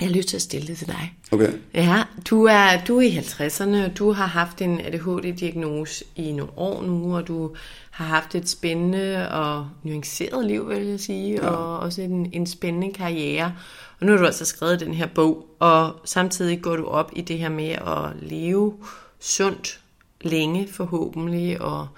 jeg 0.00 0.08
har 0.08 0.14
lyst 0.14 0.28
til 0.28 0.36
at 0.36 0.42
stille 0.42 0.66
det 0.66 0.78
til 0.78 0.86
dig. 0.86 1.14
Okay. 1.32 1.52
Ja, 1.74 2.02
du 2.30 2.44
er, 2.44 2.84
du 2.88 2.98
er 2.98 3.02
i 3.02 3.18
50'erne, 3.18 3.90
og 3.90 3.98
du 3.98 4.12
har 4.12 4.26
haft 4.26 4.62
en 4.62 4.80
ADHD-diagnose 4.80 6.04
i 6.16 6.32
nogle 6.32 6.52
år 6.56 6.82
nu, 6.82 7.16
og 7.16 7.28
du 7.28 7.54
har 7.90 8.04
haft 8.04 8.34
et 8.34 8.48
spændende 8.48 9.30
og 9.30 9.68
nuanceret 9.82 10.46
liv, 10.46 10.68
vil 10.68 10.86
jeg 10.86 11.00
sige, 11.00 11.34
ja. 11.34 11.48
og 11.48 11.78
også 11.78 12.02
en, 12.02 12.30
en 12.32 12.46
spændende 12.46 12.92
karriere. 12.92 13.54
Og 14.00 14.06
nu 14.06 14.12
har 14.12 14.18
du 14.18 14.26
altså 14.26 14.44
skrevet 14.44 14.80
den 14.80 14.94
her 14.94 15.06
bog, 15.06 15.46
og 15.58 15.96
samtidig 16.04 16.62
går 16.62 16.76
du 16.76 16.84
op 16.84 17.12
i 17.16 17.20
det 17.20 17.38
her 17.38 17.48
med 17.48 17.70
at 17.70 18.30
leve 18.30 18.74
sundt 19.20 19.80
længe 20.20 20.68
forhåbentlig, 20.68 21.60
og 21.60 21.88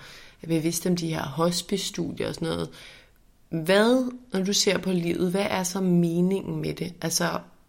er 0.42 0.46
bevidst 0.46 0.86
om 0.86 0.96
de 0.96 1.08
her 1.08 1.22
hospice-studier 1.22 2.28
og 2.28 2.34
sådan 2.34 2.48
noget. 2.48 2.68
Hvad, 3.48 4.12
når 4.32 4.44
du 4.44 4.52
ser 4.52 4.78
på 4.78 4.90
livet, 4.90 5.30
hvad 5.30 5.46
er 5.50 5.62
så 5.62 5.80
meningen 5.80 6.60
med 6.60 6.74
det? 6.74 6.92
Altså, 7.02 7.28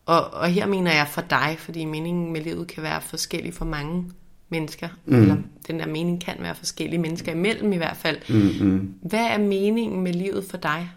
og, 0.10 0.34
og 0.34 0.50
her 0.50 0.66
mener 0.66 0.94
jeg 0.94 1.08
for 1.08 1.22
dig, 1.22 1.56
fordi 1.60 1.86
meningen 1.86 2.34
med 2.34 2.42
livet 2.42 2.68
kan 2.68 2.84
være 2.84 3.02
forskellig 3.02 3.54
for 3.54 3.66
mange 3.66 4.12
mennesker. 4.50 4.90
Mm. 5.06 5.22
Eller 5.22 5.38
den 5.68 5.80
der 5.80 5.88
mening 5.88 6.22
kan 6.22 6.36
være 6.40 6.56
forskellige 6.56 7.00
mennesker 7.00 7.32
imellem 7.32 7.74
i 7.74 7.78
hvert 7.78 7.98
fald. 7.98 8.18
Mm-hmm. 8.30 8.94
Hvad 9.02 9.20
er 9.20 9.38
meningen 9.38 10.02
med 10.02 10.14
livet 10.14 10.46
for 10.46 10.58
dig? 10.58 10.90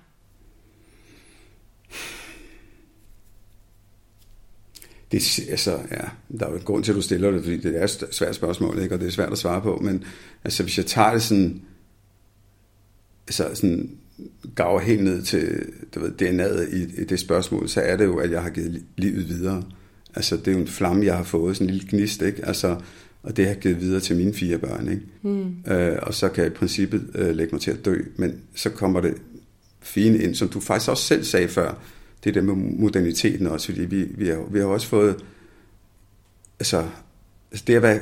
Det, 5.12 5.40
altså, 5.50 5.70
ja, 5.90 6.36
der 6.38 6.46
er 6.46 6.50
jo 6.50 6.56
en 6.56 6.64
grund 6.64 6.84
til, 6.84 6.92
at 6.92 6.96
du 6.96 7.02
stiller 7.02 7.30
det, 7.30 7.42
fordi 7.42 7.56
det 7.56 7.80
er 7.80 7.84
et 7.84 8.08
svært 8.10 8.34
spørgsmål, 8.34 8.78
ikke? 8.78 8.94
og 8.94 9.00
det 9.00 9.06
er 9.06 9.12
svært 9.12 9.32
at 9.32 9.38
svare 9.38 9.60
på, 9.62 9.76
men 9.76 10.04
altså, 10.44 10.62
hvis 10.62 10.78
jeg 10.78 10.86
tager 10.86 11.12
det 11.12 11.22
sådan 11.22 11.62
altså 13.26 13.50
sådan, 13.54 13.98
gaver 14.56 14.80
helt 14.80 15.04
ned 15.04 15.22
til 15.22 15.66
du 15.94 16.00
ved, 16.00 16.10
DNA'et 16.22 16.76
i, 16.76 17.02
i 17.02 17.04
det 17.04 17.20
spørgsmål, 17.20 17.68
så 17.68 17.80
er 17.80 17.96
det 17.96 18.04
jo, 18.04 18.16
at 18.16 18.30
jeg 18.30 18.42
har 18.42 18.50
givet 18.50 18.82
livet 18.96 19.28
videre. 19.28 19.62
Altså, 20.14 20.36
det 20.36 20.48
er 20.48 20.52
jo 20.52 20.58
en 20.58 20.66
flamme, 20.66 21.04
jeg 21.04 21.16
har 21.16 21.24
fået, 21.24 21.56
sådan 21.56 21.68
en 21.68 21.74
lille 21.74 21.88
gnist, 21.90 22.22
ikke? 22.22 22.46
Altså, 22.46 22.76
og 23.22 23.36
det 23.36 23.44
har 23.44 23.52
jeg 23.52 23.60
givet 23.60 23.80
videre 23.80 24.00
til 24.00 24.16
mine 24.16 24.34
fire 24.34 24.58
børn, 24.58 24.88
ikke? 24.88 25.02
Mm. 25.22 25.72
Øh, 25.72 25.98
og 26.02 26.14
så 26.14 26.28
kan 26.28 26.44
jeg 26.44 26.52
i 26.52 26.54
princippet 26.54 27.10
øh, 27.14 27.36
lægge 27.36 27.52
mig 27.52 27.60
til 27.60 27.70
at 27.70 27.84
dø, 27.84 27.96
men 28.16 28.34
så 28.54 28.70
kommer 28.70 29.00
det 29.00 29.14
fine 29.80 30.18
ind, 30.18 30.34
som 30.34 30.48
du 30.48 30.60
faktisk 30.60 30.90
også 30.90 31.04
selv 31.04 31.24
sagde 31.24 31.48
før, 31.48 31.82
det 32.24 32.34
der 32.34 32.42
med 32.42 32.54
moderniteten 32.54 33.46
også, 33.46 33.66
fordi 33.66 33.84
vi, 33.84 34.02
vi, 34.02 34.26
har, 34.26 34.46
vi 34.50 34.58
har 34.58 34.66
også 34.66 34.86
fået, 34.86 35.16
altså, 36.58 36.88
altså 37.50 37.64
det 37.66 37.74
at 37.74 37.82
være 37.82 38.00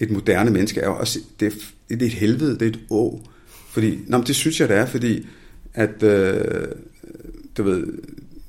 et 0.00 0.10
moderne 0.10 0.50
menneske 0.50 0.80
er 0.80 0.86
jo 0.86 0.96
også, 0.96 1.18
det 1.40 1.46
er, 1.46 1.56
det 1.88 2.02
er 2.02 2.06
et 2.06 2.12
helvede, 2.12 2.52
det 2.52 2.62
er 2.62 2.66
et 2.66 2.80
å, 2.90 3.22
fordi, 3.68 3.98
nå, 4.06 4.22
det 4.22 4.36
synes 4.36 4.60
jeg, 4.60 4.68
det 4.68 4.76
er, 4.76 4.86
fordi 4.86 5.26
at, 5.74 6.02
øh, 6.02 6.68
du 7.56 7.62
ved, 7.62 7.86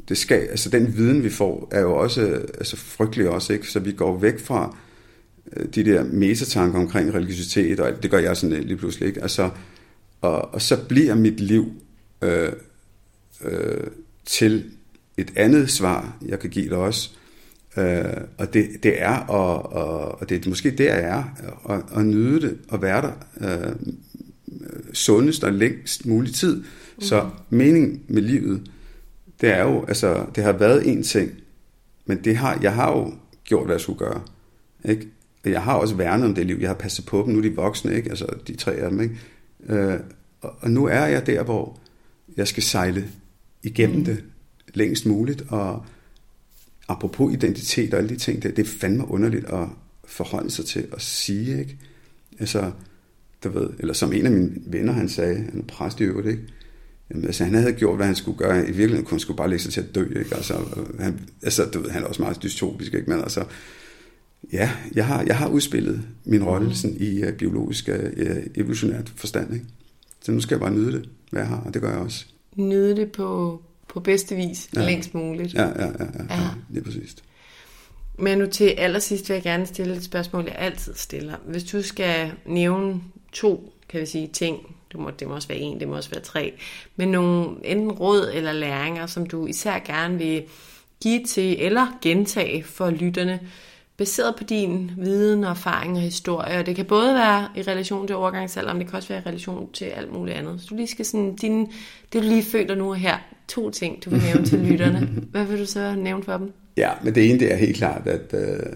det 0.09 0.17
skal, 0.17 0.35
altså 0.35 0.69
den 0.69 0.97
viden, 0.97 1.23
vi 1.23 1.29
får, 1.29 1.67
er 1.71 1.81
jo 1.81 1.95
også 1.95 2.41
altså 2.57 2.77
frygtelig 2.77 3.29
også, 3.29 3.53
ikke? 3.53 3.67
Så 3.67 3.79
vi 3.79 3.91
går 3.91 4.17
væk 4.17 4.39
fra 4.39 4.77
øh, 5.57 5.65
de 5.75 5.85
der 5.85 6.03
metatanker 6.03 6.79
omkring 6.79 7.13
religiøsitet, 7.13 7.79
og 7.79 8.03
det 8.03 8.11
gør 8.11 8.19
jeg 8.19 8.37
sådan 8.37 8.63
lige 8.63 8.77
pludselig, 8.77 9.07
ikke? 9.07 9.21
Altså, 9.21 9.49
og, 10.21 10.53
og 10.53 10.61
så 10.61 10.77
bliver 10.87 11.15
mit 11.15 11.39
liv 11.39 11.71
øh, 12.21 12.51
øh, 13.45 13.87
til 14.25 14.65
et 15.17 15.31
andet 15.35 15.69
svar, 15.69 16.17
jeg 16.27 16.39
kan 16.39 16.49
give 16.49 16.69
dig 16.69 16.77
også, 16.77 17.09
øh, 17.77 18.03
og 18.37 18.53
det, 18.53 18.69
det 18.83 19.01
er, 19.01 19.15
og, 19.17 19.73
og, 19.73 20.21
og 20.21 20.29
det 20.29 20.45
er 20.45 20.49
måske 20.49 20.71
der, 20.71 20.95
jeg 20.95 21.09
er, 21.09 21.23
at, 21.69 21.99
at 21.99 22.05
nyde 22.05 22.41
det, 22.41 22.57
og 22.69 22.81
være 22.81 23.01
der 23.01 23.11
øh, 23.41 23.75
sundest 24.93 25.43
og 25.43 25.53
længst 25.53 26.05
mulig 26.05 26.33
tid. 26.33 26.55
Mm. 26.55 27.01
Så 27.01 27.29
meningen 27.49 28.01
med 28.07 28.21
livet, 28.21 28.71
det 29.41 29.49
er 29.49 29.63
jo, 29.63 29.85
altså, 29.85 30.25
det 30.35 30.43
har 30.43 30.51
været 30.51 30.87
en 30.87 31.03
ting, 31.03 31.31
men 32.05 32.23
det 32.23 32.35
har, 32.35 32.59
jeg 32.61 32.73
har 32.73 32.91
jo 32.91 33.13
gjort, 33.43 33.65
hvad 33.65 33.75
jeg 33.75 33.81
skulle 33.81 33.99
gøre. 33.99 34.21
Ikke? 34.85 35.07
Jeg 35.45 35.63
har 35.63 35.73
også 35.73 35.95
værnet 35.95 36.27
om 36.27 36.35
det 36.35 36.45
liv, 36.45 36.57
jeg 36.59 36.69
har 36.69 36.75
passet 36.75 37.05
på 37.05 37.23
dem, 37.25 37.33
nu 37.33 37.37
er 37.37 37.41
de 37.41 37.55
voksne, 37.55 37.95
ikke? 37.95 38.09
altså 38.09 38.25
de 38.47 38.55
tre 38.55 38.71
af 38.71 38.89
dem. 38.89 39.01
Ikke? 39.01 39.15
Øh, 39.67 39.99
og, 40.41 40.55
og 40.59 40.71
nu 40.71 40.85
er 40.85 41.05
jeg 41.05 41.25
der, 41.25 41.43
hvor 41.43 41.79
jeg 42.37 42.47
skal 42.47 42.63
sejle 42.63 43.09
igennem 43.63 43.97
mm. 43.97 44.05
det 44.05 44.23
længst 44.73 45.05
muligt, 45.05 45.43
og 45.47 45.85
apropos 46.87 47.33
identitet 47.33 47.93
og 47.93 47.99
alle 47.99 48.09
de 48.09 48.15
ting, 48.15 48.43
det, 48.43 48.57
det 48.57 48.65
er 48.65 48.69
fandme 48.69 49.07
underligt 49.07 49.45
at 49.45 49.67
forholde 50.05 50.51
sig 50.51 50.65
til 50.65 50.87
at 50.91 51.01
sige, 51.01 51.59
ikke? 51.59 51.77
Altså, 52.39 52.71
du 53.43 53.49
ved, 53.49 53.69
eller 53.79 53.93
som 53.93 54.13
en 54.13 54.25
af 54.25 54.31
mine 54.31 54.51
venner, 54.65 54.93
han 54.93 55.09
sagde, 55.09 55.35
en 55.53 55.63
præst 55.67 55.99
i 55.99 56.03
øvrigt, 56.03 56.27
ikke? 56.27 56.43
Jamen, 57.09 57.25
altså, 57.25 57.43
han 57.43 57.53
havde 57.53 57.73
gjort, 57.73 57.95
hvad 57.95 58.05
han 58.05 58.15
skulle 58.15 58.37
gøre. 58.37 58.63
I 58.63 58.65
virkeligheden 58.65 59.05
kunne 59.05 59.15
han 59.15 59.19
skulle 59.19 59.37
bare 59.37 59.49
lægge 59.49 59.63
sig 59.63 59.73
til 59.73 59.81
at 59.81 59.95
dø, 59.95 60.19
ikke? 60.19 60.35
Altså, 60.35 60.53
han, 60.99 61.19
altså, 61.43 61.65
du 61.65 61.81
ved, 61.81 61.89
han 61.89 62.03
er 62.03 62.07
også 62.07 62.21
meget 62.21 62.43
dystopisk, 62.43 62.93
ikke? 62.93 63.09
Men 63.09 63.19
altså, 63.19 63.45
ja, 64.53 64.71
jeg 64.95 65.05
har, 65.05 65.23
jeg 65.23 65.37
har 65.37 65.47
udspillet 65.47 66.01
min 66.25 66.43
rolle 66.43 66.67
mm. 66.67 66.73
sådan, 66.73 66.97
i 66.99 67.23
uh, 67.23 67.33
biologisk, 67.33 67.89
uh, 67.89 68.29
evolutionært 68.55 69.13
forstand, 69.15 69.53
ikke? 69.53 69.65
Så 70.21 70.31
nu 70.31 70.39
skal 70.39 70.55
jeg 70.55 70.59
bare 70.59 70.73
nyde 70.73 70.91
det, 70.91 71.09
hvad 71.31 71.41
jeg 71.41 71.49
har, 71.49 71.61
og 71.65 71.73
det 71.73 71.81
gør 71.81 71.89
jeg 71.89 71.99
også. 71.99 72.25
Nyde 72.55 72.95
det 72.95 73.11
på, 73.11 73.61
på 73.87 73.99
bedste 73.99 74.35
vis, 74.35 74.69
ja. 74.75 74.85
længst 74.85 75.13
muligt. 75.13 75.53
Ja, 75.53 75.65
ja, 75.65 75.85
ja, 75.85 75.85
ja, 75.85 76.23
ja. 76.29 76.41
ja. 76.41 76.49
lige 76.69 76.83
præcis. 76.83 77.15
Men 78.19 78.37
nu 78.37 78.45
til 78.45 78.65
allersidst 78.77 79.29
vil 79.29 79.33
jeg 79.33 79.43
gerne 79.43 79.65
stille 79.65 79.95
et 79.95 80.03
spørgsmål, 80.03 80.43
jeg 80.43 80.55
altid 80.57 80.93
stiller. 80.95 81.35
Hvis 81.47 81.63
du 81.63 81.81
skal 81.81 82.31
nævne 82.45 83.01
to, 83.31 83.73
kan 83.89 84.01
vi 84.01 84.05
sige, 84.05 84.27
ting, 84.27 84.75
det 84.91 84.99
må, 84.99 85.11
det 85.19 85.27
må 85.27 85.33
også 85.33 85.47
være 85.47 85.57
en, 85.57 85.79
det 85.79 85.87
må 85.87 85.95
også 85.95 86.09
være 86.09 86.21
tre, 86.21 86.53
men 86.95 87.11
nogle 87.11 87.49
enten 87.63 87.91
råd 87.91 88.31
eller 88.33 88.51
læringer, 88.51 89.05
som 89.05 89.25
du 89.25 89.45
især 89.45 89.79
gerne 89.79 90.17
vil 90.17 90.43
give 91.01 91.23
til 91.23 91.65
eller 91.65 91.97
gentage 92.01 92.63
for 92.63 92.89
lytterne, 92.89 93.39
baseret 93.97 94.35
på 94.35 94.43
din 94.43 94.91
viden 94.97 95.43
og 95.43 95.49
erfaring 95.49 95.95
og 95.95 96.01
historie. 96.01 96.59
Og 96.59 96.65
det 96.65 96.75
kan 96.75 96.85
både 96.85 97.13
være 97.13 97.47
i 97.55 97.61
relation 97.61 98.07
til 98.07 98.15
overgangsalder, 98.15 98.73
men 98.73 98.81
det 98.81 98.89
kan 98.89 98.97
også 98.97 99.09
være 99.09 99.19
i 99.19 99.25
relation 99.25 99.71
til 99.73 99.85
alt 99.85 100.13
muligt 100.13 100.37
andet. 100.37 100.61
Så 100.61 100.67
du 100.69 100.75
lige 100.75 100.87
skal 100.87 101.05
sådan, 101.05 101.35
din, 101.35 101.65
det 102.13 102.23
du 102.23 102.27
lige 102.27 102.43
føler 102.43 102.75
nu 102.75 102.91
her, 102.91 103.17
to 103.47 103.69
ting, 103.69 104.05
du 104.05 104.09
vil 104.09 104.21
nævne 104.21 104.45
til 104.45 104.59
lytterne. 104.59 104.99
Hvad 105.31 105.45
vil 105.45 105.59
du 105.59 105.65
så 105.65 105.95
nævne 105.95 106.23
for 106.23 106.37
dem? 106.37 106.53
Ja, 106.77 106.91
men 107.03 107.15
det 107.15 107.29
ene 107.29 107.39
det 107.39 107.53
er 107.53 107.55
helt 107.55 107.77
klart, 107.77 108.07
at, 108.07 108.33
øh, 108.33 108.73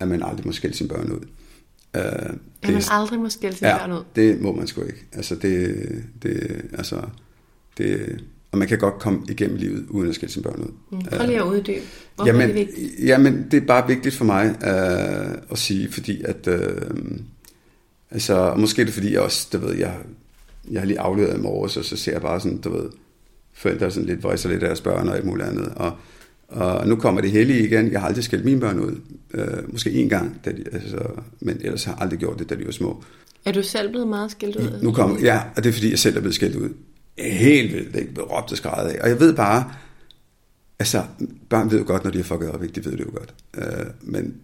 at 0.00 0.08
man 0.08 0.22
aldrig 0.22 0.46
må 0.46 0.52
skælde 0.52 0.76
sine 0.76 0.88
børn 0.88 1.12
ud. 1.12 1.20
Uh, 1.94 2.00
det, 2.00 2.38
at 2.62 2.72
man 2.72 2.82
aldrig 2.90 3.20
må 3.20 3.28
skælde 3.28 3.56
sine 3.56 3.70
ja, 3.70 3.78
børn 3.78 3.92
ud? 3.92 4.04
det 4.16 4.40
må 4.40 4.52
man 4.52 4.66
sgu 4.66 4.82
ikke. 4.82 5.04
Altså 5.12 5.34
det, 5.34 5.76
det, 6.22 6.64
altså, 6.72 7.02
det, 7.78 8.20
og 8.52 8.58
man 8.58 8.68
kan 8.68 8.78
godt 8.78 8.98
komme 8.98 9.22
igennem 9.28 9.56
livet 9.56 9.86
uden 9.90 10.08
at 10.08 10.14
skille 10.14 10.32
sine 10.32 10.42
børn 10.42 10.60
ud. 10.60 10.72
Mm. 10.90 11.04
Prøv 11.04 11.26
lige 11.26 11.38
at 11.38 11.44
uddybe. 11.44 11.80
Hvorfor 12.14 12.26
jamen, 12.26 12.42
er 12.42 12.46
det 12.46 12.54
vigtigt? 12.54 12.92
Jamen, 13.04 13.46
det 13.50 13.62
er 13.62 13.66
bare 13.66 13.88
vigtigt 13.88 14.14
for 14.14 14.24
mig 14.24 14.46
uh, 14.50 15.50
at 15.50 15.58
sige, 15.58 15.92
fordi 15.92 16.22
at, 16.22 16.48
uh, 16.48 17.16
altså, 18.10 18.54
måske 18.56 18.82
er 18.82 18.84
det 18.84 18.94
fordi, 18.94 19.12
jeg 19.12 19.20
også, 19.20 19.48
du 19.52 19.58
ved, 19.58 19.74
jeg, 19.74 19.96
jeg 20.70 20.80
har 20.80 20.86
lige 20.86 21.00
afleveret 21.00 21.38
i 21.38 21.40
morges, 21.40 21.76
og 21.76 21.84
så 21.84 21.96
ser 21.96 22.12
jeg 22.12 22.22
bare 22.22 22.40
sådan, 22.40 22.58
du 22.58 22.70
ved, 22.70 22.90
forældre 23.52 23.90
sådan 23.90 24.08
lidt 24.08 24.22
vejser 24.22 24.48
lidt 24.48 24.62
af 24.62 24.68
deres 24.68 24.80
børn 24.80 25.08
og 25.08 25.16
alt 25.16 25.24
muligt 25.24 25.48
andet, 25.48 25.72
og, 25.76 25.92
og 26.54 26.88
nu 26.88 26.96
kommer 26.96 27.20
det 27.20 27.30
hellige 27.30 27.64
igen. 27.64 27.92
Jeg 27.92 28.00
har 28.00 28.08
aldrig 28.08 28.24
skældt 28.24 28.44
mine 28.44 28.60
børn 28.60 28.78
ud. 28.78 29.00
Uh, 29.34 29.72
måske 29.72 29.90
én 29.90 30.08
gang, 30.08 30.40
da 30.44 30.50
de, 30.50 30.64
altså, 30.72 30.98
men 31.40 31.60
ellers 31.60 31.84
har 31.84 31.92
jeg 31.92 32.02
aldrig 32.02 32.18
gjort 32.18 32.38
det, 32.38 32.50
da 32.50 32.54
de 32.54 32.66
var 32.66 32.72
små. 32.72 33.04
Er 33.44 33.52
du 33.52 33.62
selv 33.62 33.88
blevet 33.88 34.08
meget 34.08 34.30
skældt 34.30 34.56
ud? 34.56 34.82
Nu 34.82 34.92
kommer, 34.92 35.20
ja, 35.20 35.40
og 35.56 35.64
det 35.64 35.68
er 35.68 35.72
fordi, 35.72 35.90
jeg 35.90 35.98
selv 35.98 36.16
er 36.16 36.20
blevet 36.20 36.34
skældt 36.34 36.56
ud 36.56 36.68
helt 37.18 37.72
vildt, 37.72 37.96
ikke? 37.96 38.20
råbt 38.20 38.66
og 38.66 38.90
af. 38.90 38.98
Og 39.02 39.08
jeg 39.08 39.20
ved 39.20 39.34
bare, 39.34 39.72
altså, 40.78 41.04
børn 41.48 41.70
ved 41.70 41.78
jo 41.78 41.84
godt, 41.86 42.04
når 42.04 42.10
de 42.10 42.18
har 42.18 42.24
fucket 42.24 42.50
op, 42.50 42.62
ikke? 42.62 42.80
De 42.80 42.84
ved 42.84 42.92
det 42.92 43.00
jo 43.00 43.10
godt. 43.10 43.34
Øh, 43.56 43.86
men 44.02 44.34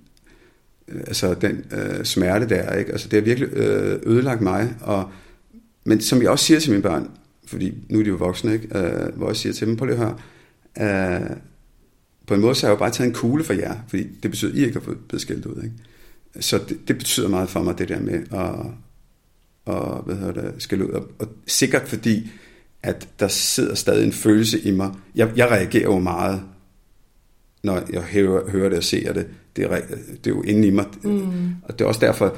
øh, 0.88 1.00
altså, 1.00 1.34
den 1.34 1.64
øh, 1.72 2.04
smerte 2.04 2.48
der, 2.48 2.74
ikke? 2.74 2.92
Altså, 2.92 3.08
det 3.08 3.16
har 3.16 3.24
virkelig 3.24 3.48
øh, 3.52 4.00
ødelagt 4.06 4.40
mig. 4.40 4.74
Og, 4.80 5.10
men 5.84 6.00
som 6.00 6.22
jeg 6.22 6.30
også 6.30 6.44
siger 6.44 6.60
til 6.60 6.70
mine 6.70 6.82
børn, 6.82 7.10
fordi 7.46 7.74
nu 7.88 7.98
er 7.98 8.02
de 8.02 8.08
jo 8.08 8.16
voksne, 8.16 8.52
ikke? 8.52 8.78
Øh, 8.78 9.16
hvor 9.16 9.26
jeg 9.26 9.36
siger 9.36 9.52
til 9.52 9.66
dem, 9.66 9.76
prøv 9.76 9.86
lige 9.86 9.98
at 9.98 10.14
høre, 10.78 11.20
øh, 11.20 11.36
på 12.30 12.34
en 12.34 12.40
måde 12.40 12.54
så 12.54 12.66
har 12.66 12.70
jeg 12.70 12.76
jo 12.76 12.78
bare 12.78 12.90
taget 12.90 13.08
en 13.08 13.14
kugle 13.14 13.44
for 13.44 13.52
jer, 13.52 13.74
fordi 13.88 14.02
det 14.22 14.30
betyder, 14.30 14.50
at 14.50 14.58
I 14.58 14.64
ikke 14.64 14.78
har 14.78 14.84
fået 14.84 14.98
beskilt 15.08 15.46
ud. 15.46 15.62
Ikke? 15.62 15.74
Så 16.40 16.58
det, 16.68 16.88
det 16.88 16.98
betyder 16.98 17.28
meget 17.28 17.48
for 17.48 17.62
mig, 17.62 17.78
det 17.78 17.88
der 17.88 18.00
med 18.00 18.14
at, 18.14 18.54
og, 19.64 20.02
hvad 20.02 20.16
hedder 20.16 20.32
det, 20.32 20.54
skælde 20.58 20.88
ud. 20.88 20.90
Og, 20.90 21.08
og 21.18 21.28
sikkert 21.46 21.88
fordi, 21.88 22.30
at 22.82 23.08
der 23.20 23.28
sidder 23.28 23.74
stadig 23.74 24.06
en 24.06 24.12
følelse 24.12 24.60
i 24.60 24.70
mig. 24.70 24.92
Jeg, 25.14 25.32
jeg 25.36 25.50
reagerer 25.50 25.82
jo 25.82 25.98
meget, 25.98 26.42
når 27.62 27.82
jeg 27.92 28.02
hører, 28.02 28.50
hører 28.50 28.68
det 28.68 28.78
og 28.78 28.84
ser 28.84 29.12
det. 29.12 29.26
Det 29.56 29.64
er, 29.64 29.80
det 30.24 30.26
er 30.26 30.30
jo 30.30 30.42
inde 30.42 30.68
i 30.68 30.70
mig. 30.70 30.86
Mm. 31.02 31.54
Og 31.62 31.78
det 31.78 31.84
er 31.84 31.88
også 31.88 32.00
derfor, 32.00 32.36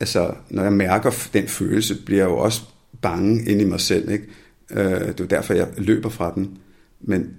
altså, 0.00 0.34
når 0.50 0.62
jeg 0.62 0.72
mærker 0.72 1.28
den 1.32 1.48
følelse, 1.48 2.04
bliver 2.04 2.20
jeg 2.20 2.28
jo 2.30 2.38
også 2.38 2.62
bange 3.02 3.44
inde 3.44 3.62
i 3.62 3.66
mig 3.66 3.80
selv. 3.80 4.10
Ikke? 4.10 4.24
Øh, 4.70 5.08
det 5.08 5.20
er 5.20 5.26
derfor, 5.26 5.54
jeg 5.54 5.68
løber 5.76 6.08
fra 6.08 6.32
den. 6.34 6.58
Men 7.00 7.36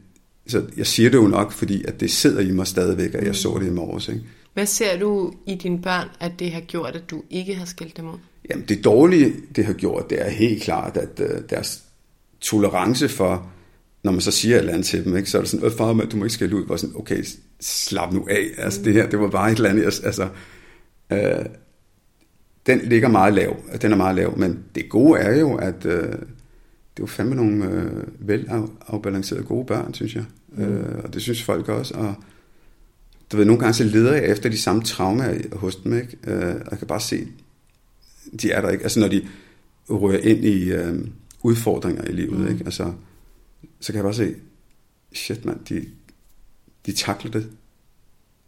så 0.48 0.66
jeg 0.78 0.88
siger 0.88 1.10
det 1.10 1.18
jo 1.18 1.28
nok, 1.28 1.52
fordi 1.52 1.84
at 1.88 2.00
det 2.00 2.12
sidder 2.12 2.42
i 2.42 2.52
mig 2.52 2.68
stadigvæk, 2.68 3.14
og 3.14 3.22
jeg 3.22 3.28
mm. 3.28 3.34
så 3.34 3.58
det 3.60 3.68
i 3.68 3.70
morges. 3.70 4.08
Ikke? 4.08 4.22
Hvad 4.54 4.66
ser 4.66 5.00
du 5.00 5.34
i 5.46 5.56
dine 5.56 5.82
børn, 5.82 6.08
at 6.20 6.32
det 6.40 6.52
har 6.52 6.62
gjort, 6.62 6.96
at 6.96 7.10
du 7.10 7.24
ikke 7.30 7.56
har 7.56 7.66
skældt 7.66 7.98
dem 7.98 8.08
ud? 8.08 8.18
Jamen 8.50 8.66
det 8.68 8.84
dårlige, 8.84 9.34
det 9.56 9.66
har 9.66 9.74
gjort, 9.74 10.10
det 10.10 10.26
er 10.26 10.30
helt 10.30 10.64
klart, 10.64 10.98
at 10.98 11.20
uh, 11.20 11.42
deres 11.50 11.84
tolerance 12.42 13.10
for, 13.10 13.52
når 14.04 14.12
man 14.12 14.22
så 14.22 14.32
siger 14.32 14.56
et 14.56 14.60
eller 14.60 14.74
andet 14.74 14.86
til 14.86 15.06
dem, 15.06 15.18
ikke, 15.18 15.30
så 15.30 15.38
er 15.38 15.42
det 15.42 15.50
sådan, 15.50 15.72
far, 15.72 15.94
du 15.94 16.18
må 16.18 16.24
ikke 16.24 16.34
skælde 16.34 16.56
ud, 16.56 16.66
hvor 16.66 16.76
sådan, 16.76 16.96
okay, 16.96 17.24
slap 17.62 18.14
nu 18.14 18.28
af, 18.30 18.48
altså 18.58 18.84
det 18.84 18.94
her, 18.94 19.10
det 19.10 19.20
var 19.20 19.30
bare 19.30 19.52
et 19.52 19.56
eller 19.56 19.70
andet, 19.70 20.02
altså, 20.04 20.28
øh, 21.12 21.46
den 22.66 22.80
ligger 22.84 23.08
meget 23.08 23.34
lav, 23.34 23.56
den 23.82 23.92
er 23.92 23.96
meget 23.96 24.16
lav, 24.16 24.38
men 24.38 24.60
det 24.76 24.90
gode 24.90 25.20
er 25.20 25.40
jo, 25.40 25.56
at 25.56 25.86
øh, 25.86 26.14
det 26.98 27.02
jo 27.02 27.08
fandme 27.08 27.36
nogle 27.36 27.66
øh, 27.66 28.28
velafbalancerede 28.28 29.44
gode 29.44 29.66
børn, 29.66 29.94
synes 29.94 30.16
jeg, 30.16 30.26
mm. 30.48 30.64
øh, 30.64 31.04
og 31.04 31.14
det 31.14 31.22
synes 31.22 31.44
folk 31.44 31.70
også, 31.70 31.94
og 31.94 32.16
du 33.32 33.38
ved, 33.38 33.46
nogle 33.46 33.60
gange 33.60 33.74
så 33.74 33.84
leder 33.84 34.14
jeg 34.14 34.26
efter 34.26 34.50
de 34.50 34.58
samme 34.58 34.82
traumer 34.82 35.56
hos 35.56 35.76
dem, 35.76 35.94
ikke? 35.94 36.18
Øh, 36.28 36.56
og 36.56 36.68
jeg 36.72 36.80
kan 36.80 36.88
bare 36.88 37.00
se, 37.00 37.28
de 38.42 38.52
er 38.52 38.62
der 38.62 38.70
ikke, 38.70 38.84
altså 38.84 39.00
når 39.00 39.08
de 39.08 39.28
rører 39.90 40.20
ind 40.20 40.46
i, 40.46 40.72
øh, 40.72 41.08
udfordringer 41.44 42.04
i 42.04 42.12
livet, 42.12 42.40
mm. 42.40 42.48
ikke? 42.48 42.66
Altså, 42.66 42.94
så 43.80 43.88
kan 43.88 43.96
jeg 43.96 44.04
bare 44.04 44.14
se, 44.14 44.36
shit 45.14 45.46
mand, 45.46 45.60
de, 45.70 45.86
de 46.86 46.92
takler 46.92 47.32
det, 47.32 47.50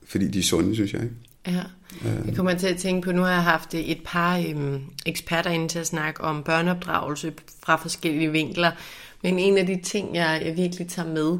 fordi 0.03 0.27
de 0.27 0.39
er 0.39 0.43
sunde, 0.43 0.75
synes 0.75 0.93
jeg, 0.93 1.03
ikke? 1.03 1.15
Ja, 1.47 1.63
Øh. 2.05 2.27
jeg 2.27 2.35
kommer 2.35 2.53
til 2.53 2.67
at 2.67 2.77
tænke 2.77 3.05
på, 3.05 3.11
nu 3.11 3.21
har 3.21 3.31
jeg 3.31 3.43
haft 3.43 3.73
øh, 3.73 3.79
et 3.79 4.01
par 4.05 4.37
øhm, 4.37 4.83
eksperter 5.05 5.49
inde 5.49 5.67
til 5.67 5.79
at 5.79 5.87
snakke 5.87 6.21
om 6.21 6.43
børneopdragelse 6.43 7.33
fra 7.63 7.75
forskellige 7.75 8.31
vinkler, 8.31 8.71
men 9.23 9.39
en 9.39 9.57
af 9.57 9.65
de 9.65 9.81
ting, 9.81 10.15
jeg, 10.15 10.41
jeg 10.45 10.57
virkelig 10.57 10.87
tager 10.87 11.07
med, 11.07 11.39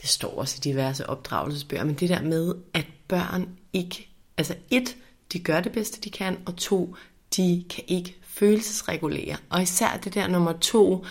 det 0.00 0.08
står 0.08 0.38
også 0.38 0.56
i 0.58 0.64
diverse 0.64 1.08
opdragelsesbøger, 1.08 1.84
men 1.84 1.94
det 1.94 2.08
der 2.08 2.22
med, 2.22 2.54
at 2.74 2.86
børn 3.08 3.48
ikke, 3.72 4.08
altså 4.38 4.54
et, 4.70 4.96
de 5.32 5.38
gør 5.38 5.60
det 5.60 5.72
bedste, 5.72 6.00
de 6.00 6.10
kan, 6.10 6.38
og 6.46 6.56
to, 6.56 6.96
de 7.36 7.64
kan 7.70 7.84
ikke 7.88 8.16
følelsesregulere. 8.22 9.36
Og 9.50 9.62
især 9.62 10.00
det 10.04 10.14
der 10.14 10.26
nummer 10.26 10.52
to, 10.52 11.04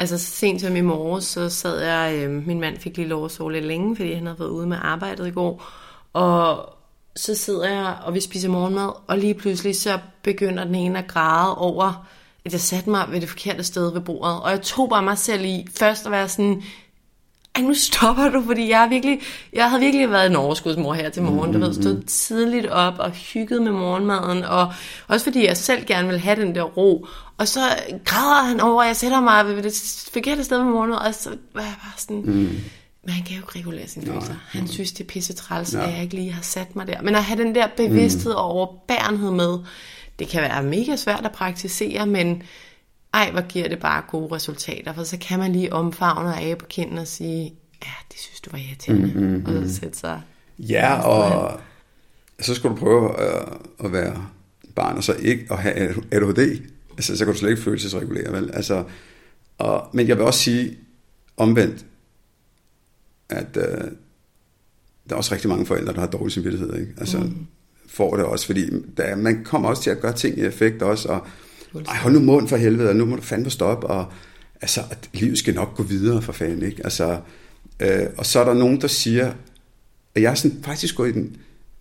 altså 0.00 0.18
så 0.18 0.24
sent 0.24 0.60
som 0.60 0.76
i 0.76 0.80
morges, 0.80 1.24
så 1.24 1.48
sad 1.48 1.80
jeg, 1.80 2.14
øh, 2.14 2.46
min 2.46 2.60
mand 2.60 2.78
fik 2.78 2.96
lige 2.96 3.08
lov 3.08 3.24
at 3.24 3.30
sove 3.30 3.52
lidt 3.52 3.64
længe, 3.64 3.96
fordi 3.96 4.12
han 4.12 4.26
havde 4.26 4.38
været 4.38 4.48
ude 4.48 4.66
med 4.66 4.76
arbejdet 4.80 5.26
i 5.26 5.30
går, 5.30 5.64
og 6.12 6.74
så 7.16 7.34
sidder 7.34 7.68
jeg, 7.68 7.96
og 8.04 8.14
vi 8.14 8.20
spiser 8.20 8.48
morgenmad, 8.48 8.90
og 9.06 9.18
lige 9.18 9.34
pludselig 9.34 9.76
så 9.76 9.98
begynder 10.22 10.64
den 10.64 10.74
ene 10.74 10.98
at 10.98 11.06
græde 11.06 11.58
over, 11.58 12.06
at 12.44 12.52
jeg 12.52 12.60
satte 12.60 12.90
mig 12.90 13.06
ved 13.10 13.20
det 13.20 13.28
forkerte 13.28 13.64
sted 13.64 13.92
ved 13.92 14.00
bordet. 14.00 14.40
Og 14.40 14.50
jeg 14.50 14.62
tog 14.62 14.88
bare 14.88 15.02
mig 15.02 15.18
selv 15.18 15.44
i 15.44 15.66
først 15.78 16.06
at 16.06 16.12
være 16.12 16.28
sådan, 16.28 16.62
ej, 17.54 17.62
nu 17.62 17.74
stopper 17.74 18.28
du, 18.28 18.42
fordi 18.46 18.70
jeg, 18.70 18.86
virkelig, 18.90 19.20
jeg 19.52 19.70
havde 19.70 19.82
virkelig 19.82 20.10
været 20.10 20.26
en 20.26 20.36
overskudsmor 20.36 20.94
her 20.94 21.10
til 21.10 21.22
morgen. 21.22 21.52
Du 21.52 21.58
ved, 21.58 21.74
stået 21.74 22.04
tidligt 22.06 22.66
op 22.66 22.94
og 22.98 23.10
hygget 23.10 23.62
med 23.62 23.72
morgenmaden, 23.72 24.44
og 24.44 24.72
også 25.08 25.24
fordi 25.24 25.46
jeg 25.46 25.56
selv 25.56 25.86
gerne 25.86 26.08
vil 26.08 26.18
have 26.18 26.40
den 26.40 26.54
der 26.54 26.62
ro. 26.62 27.06
Og 27.38 27.48
så 27.48 27.60
græder 28.04 28.44
han 28.44 28.60
over, 28.60 28.82
at 28.82 28.88
jeg 28.88 28.96
sætter 28.96 29.20
mig 29.20 29.46
ved 29.46 29.62
det 29.62 30.08
forkerte 30.12 30.44
sted 30.44 30.58
med 30.58 30.72
morgenmad, 30.72 30.98
og 30.98 31.14
så 31.14 31.30
var 31.54 31.62
jeg 31.62 31.74
bare 31.82 31.92
sådan... 31.96 32.22
Mm. 32.24 32.56
Men 33.04 33.14
han 33.14 33.24
kan 33.24 33.36
jo 33.36 33.42
ikke 33.42 33.58
regulere 33.58 33.88
sine 33.88 34.06
følelser. 34.06 34.34
Han 34.48 34.68
synes, 34.68 34.92
det 34.92 35.04
er 35.04 35.08
pisse 35.08 35.32
træls, 35.32 35.74
at 35.74 35.92
jeg 35.94 36.02
ikke 36.02 36.14
lige 36.14 36.32
har 36.32 36.42
sat 36.42 36.76
mig 36.76 36.86
der. 36.86 37.02
Men 37.02 37.14
at 37.14 37.24
have 37.24 37.42
den 37.42 37.54
der 37.54 37.66
bevidsthed 37.76 38.32
mm. 38.32 38.36
og 38.36 38.44
overbærenhed 38.44 39.30
med, 39.30 39.58
det 40.18 40.28
kan 40.28 40.42
være 40.42 40.62
mega 40.62 40.96
svært 40.96 41.24
at 41.24 41.32
praktisere, 41.32 42.06
men 42.06 42.42
ej, 43.14 43.30
hvor 43.30 43.40
giver 43.40 43.68
det 43.68 43.78
bare 43.78 44.02
gode 44.10 44.34
resultater, 44.34 44.92
for 44.92 45.04
så 45.04 45.16
kan 45.18 45.38
man 45.38 45.52
lige 45.52 45.72
omfavne 45.72 46.28
og 46.28 46.40
af 46.40 46.58
på 46.58 46.66
kinden 46.66 46.98
og 46.98 47.06
sige, 47.06 47.54
ja, 47.82 47.92
det 48.12 48.20
synes 48.20 48.40
du 48.40 48.50
var 48.50 48.58
irriterende, 48.58 49.12
mm, 49.14 49.20
mm, 49.20 49.44
mm. 49.46 49.62
og 49.62 49.68
så 49.68 49.74
sætte 49.74 49.98
sig... 49.98 50.20
Ja, 50.58 51.00
og 51.00 51.60
så 52.40 52.54
skal 52.54 52.70
du 52.70 52.74
prøve 52.74 53.20
at, 53.20 53.48
at 53.84 53.92
være 53.92 54.26
barn, 54.74 54.96
og 54.96 55.04
så 55.04 55.12
ikke 55.12 55.46
at 55.50 55.58
have 55.58 55.94
ADHD, 56.12 56.62
altså, 56.90 57.16
så 57.16 57.24
kan 57.24 57.34
du 57.34 57.38
slet 57.38 57.50
ikke 57.50 57.62
følelsesregulere, 57.62 58.32
vel? 58.32 58.50
Altså, 58.54 58.84
og, 59.58 59.88
men 59.92 60.08
jeg 60.08 60.16
vil 60.16 60.24
også 60.24 60.40
sige 60.40 60.76
omvendt, 61.36 61.86
at 63.28 63.56
øh, 63.56 63.90
der 65.08 65.14
er 65.14 65.16
også 65.16 65.34
rigtig 65.34 65.48
mange 65.48 65.66
forældre, 65.66 65.92
der 65.92 66.00
har 66.00 66.06
dårlig 66.06 66.32
samvittighed, 66.32 66.78
ikke? 66.78 66.92
Altså, 66.96 67.18
mm. 67.18 67.46
får 67.86 68.16
det 68.16 68.24
også, 68.24 68.46
fordi 68.46 68.70
der, 68.96 69.16
man 69.16 69.44
kommer 69.44 69.68
også 69.68 69.82
til 69.82 69.90
at 69.90 70.00
gøre 70.00 70.12
ting 70.12 70.38
i 70.38 70.42
effekt 70.42 70.82
også, 70.82 71.08
og 71.08 71.26
ej, 71.88 71.96
hold 71.96 72.12
nu 72.12 72.20
mund 72.20 72.48
for 72.48 72.56
helvede, 72.56 72.88
og 72.88 72.96
nu 72.96 73.04
må 73.04 73.16
du 73.16 73.22
fandme 73.22 73.50
stoppe, 73.50 73.86
og 73.86 74.12
altså, 74.60 74.80
at 74.90 75.10
livet 75.12 75.38
skal 75.38 75.54
nok 75.54 75.76
gå 75.76 75.82
videre 75.82 76.22
for 76.22 76.32
fanden, 76.32 76.62
ikke? 76.62 76.84
Altså, 76.84 77.20
øh, 77.80 78.06
og 78.16 78.26
så 78.26 78.40
er 78.40 78.44
der 78.44 78.54
nogen, 78.54 78.80
der 78.80 78.88
siger, 78.88 79.32
at 80.14 80.22
jeg 80.22 80.30
er 80.30 80.34
sådan 80.34 80.58
faktisk 80.62 80.96
gået 80.96 81.08
i 81.08 81.12
den 81.12 81.36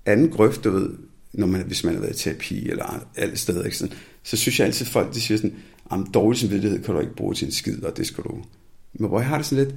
anden 0.06 0.30
grøft, 0.30 0.64
du 0.64 0.72
ved, 0.72 0.90
når 1.34 1.48
man, 1.48 1.62
hvis 1.62 1.84
man 1.84 1.94
har 1.94 2.02
været 2.02 2.16
i 2.16 2.24
terapi 2.24 2.70
eller 2.70 3.04
alle 3.16 3.38
steder, 3.38 3.64
ikke? 3.64 3.78
Sådan, 3.78 3.96
så 4.24 4.38
synes 4.38 4.60
jeg 4.60 4.68
altid, 4.68 4.88
at 4.88 4.92
folk 4.92 5.14
de 5.14 5.22
siger 5.22 5.38
sådan, 5.38 6.08
dårlig 6.14 6.40
samvittighed 6.40 6.84
kan 6.84 6.94
du 6.94 7.00
ikke 7.00 7.16
bruge 7.16 7.34
til 7.34 7.46
en 7.46 7.52
skid, 7.52 7.84
og 7.84 7.98
det 7.98 8.08
skal 8.08 8.24
du... 8.24 8.44
Men 8.94 9.10
hvor 9.10 9.20
jeg 9.20 9.28
har 9.28 9.38
det 9.38 9.46
sådan 9.46 9.66
lidt, 9.66 9.76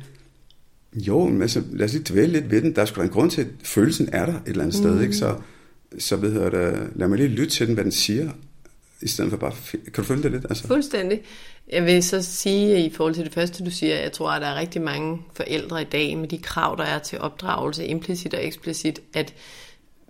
jo, 0.97 1.25
men 1.25 1.43
altså, 1.43 1.63
lad 1.73 1.87
os 1.87 1.93
lige 1.93 2.05
dvæle 2.13 2.33
lidt 2.33 2.51
ved 2.51 2.63
den. 2.63 2.75
Der 2.75 2.83
er 2.83 2.87
sgu 2.87 3.01
da 3.01 3.05
en 3.05 3.13
grund 3.13 3.31
til, 3.31 3.41
at 3.41 3.47
følelsen 3.63 4.09
er 4.13 4.27
der 4.27 4.35
et 4.35 4.43
eller 4.47 4.65
andet 4.65 4.81
mm. 4.81 4.83
sted, 4.83 5.01
ikke? 5.01 5.17
Så, 5.17 5.37
så 5.99 6.17
ved 6.17 6.43
jeg, 6.43 6.53
det, 6.53 6.91
lad 6.95 7.09
mig 7.09 7.19
lige 7.19 7.29
lytte 7.29 7.51
til 7.51 7.67
den, 7.67 7.75
hvad 7.75 7.85
den 7.85 7.93
siger, 7.93 8.31
i 9.03 9.09
stedet 9.09 9.31
for 9.31 9.37
bare, 9.37 9.53
kan 9.71 9.93
du 9.97 10.03
følge 10.03 10.23
det 10.23 10.33
lidt? 10.33 10.45
Altså? 10.49 10.67
Fuldstændig. 10.67 11.21
Jeg 11.73 11.85
vil 11.85 12.03
så 12.03 12.23
sige, 12.23 12.87
i 12.87 12.91
forhold 12.91 13.15
til 13.15 13.25
det 13.25 13.35
første, 13.35 13.65
du 13.65 13.71
siger, 13.71 14.01
jeg 14.01 14.13
tror, 14.13 14.31
at 14.31 14.43
der 14.43 14.49
er 14.49 14.55
rigtig 14.61 14.83
mange 14.83 15.19
forældre 15.35 15.83
i 15.83 15.85
dag 15.85 16.19
med 16.19 16.29
de 16.29 16.39
krav, 16.39 16.77
der 16.79 16.85
er 16.85 16.99
til 16.99 17.21
opdragelse, 17.21 17.87
implicit 17.87 18.35
og 18.35 18.47
eksplicit, 18.47 19.01
at 19.15 19.35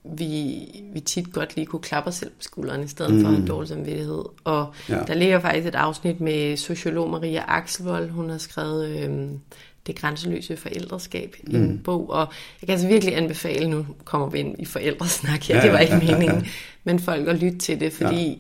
vi, 0.05 0.59
vi 0.93 1.01
tit 1.01 1.33
godt 1.33 1.57
lige 1.57 1.67
kunne 1.67 1.83
klappe 1.83 2.09
os 2.09 2.15
selv 2.15 2.31
på 2.31 2.43
skulderen, 2.43 2.85
i 2.85 2.89
stedet 2.89 3.15
mm. 3.15 3.21
for 3.21 3.29
en 3.29 3.47
dårlig 3.47 3.69
samvittighed. 3.69 4.25
Og 4.45 4.75
ja. 4.89 4.99
der 5.07 5.15
ligger 5.15 5.41
faktisk 5.41 5.67
et 5.67 5.75
afsnit 5.75 6.21
med 6.21 6.57
sociolog 6.57 7.11
Maria 7.11 7.45
Axelvold. 7.49 8.11
Hun 8.11 8.31
har 8.31 8.39
skrevet 8.39 8.99
øhm, 8.99 9.41
Det 9.87 9.97
grænseløse 9.97 10.57
forældreskab 10.57 11.37
mm. 11.45 11.57
en 11.57 11.81
bog, 11.85 12.11
og 12.11 12.29
jeg 12.61 12.67
kan 12.67 12.71
altså 12.71 12.89
virkelig 12.89 13.17
anbefale, 13.17 13.69
nu 13.69 13.87
kommer 14.05 14.29
vi 14.29 14.39
ind 14.39 14.55
i 14.59 14.65
forældresnak 14.65 15.43
her, 15.43 15.57
ja, 15.57 15.63
det 15.63 15.73
var 15.73 15.79
ikke 15.79 15.95
ja, 15.95 16.01
meningen, 16.01 16.29
ja, 16.29 16.35
ja. 16.35 16.43
men 16.85 16.99
folk 16.99 17.29
at 17.29 17.37
lytte 17.37 17.59
til 17.59 17.81
det, 17.81 17.93
fordi 17.93 18.29
ja 18.29 18.35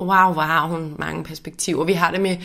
wow, 0.00 0.32
hvor 0.32 0.42
har 0.42 0.66
hun 0.66 0.94
mange 0.98 1.24
perspektiver. 1.24 1.84
Vi 1.84 1.92
har 1.92 2.10
det 2.10 2.20
med 2.20 2.36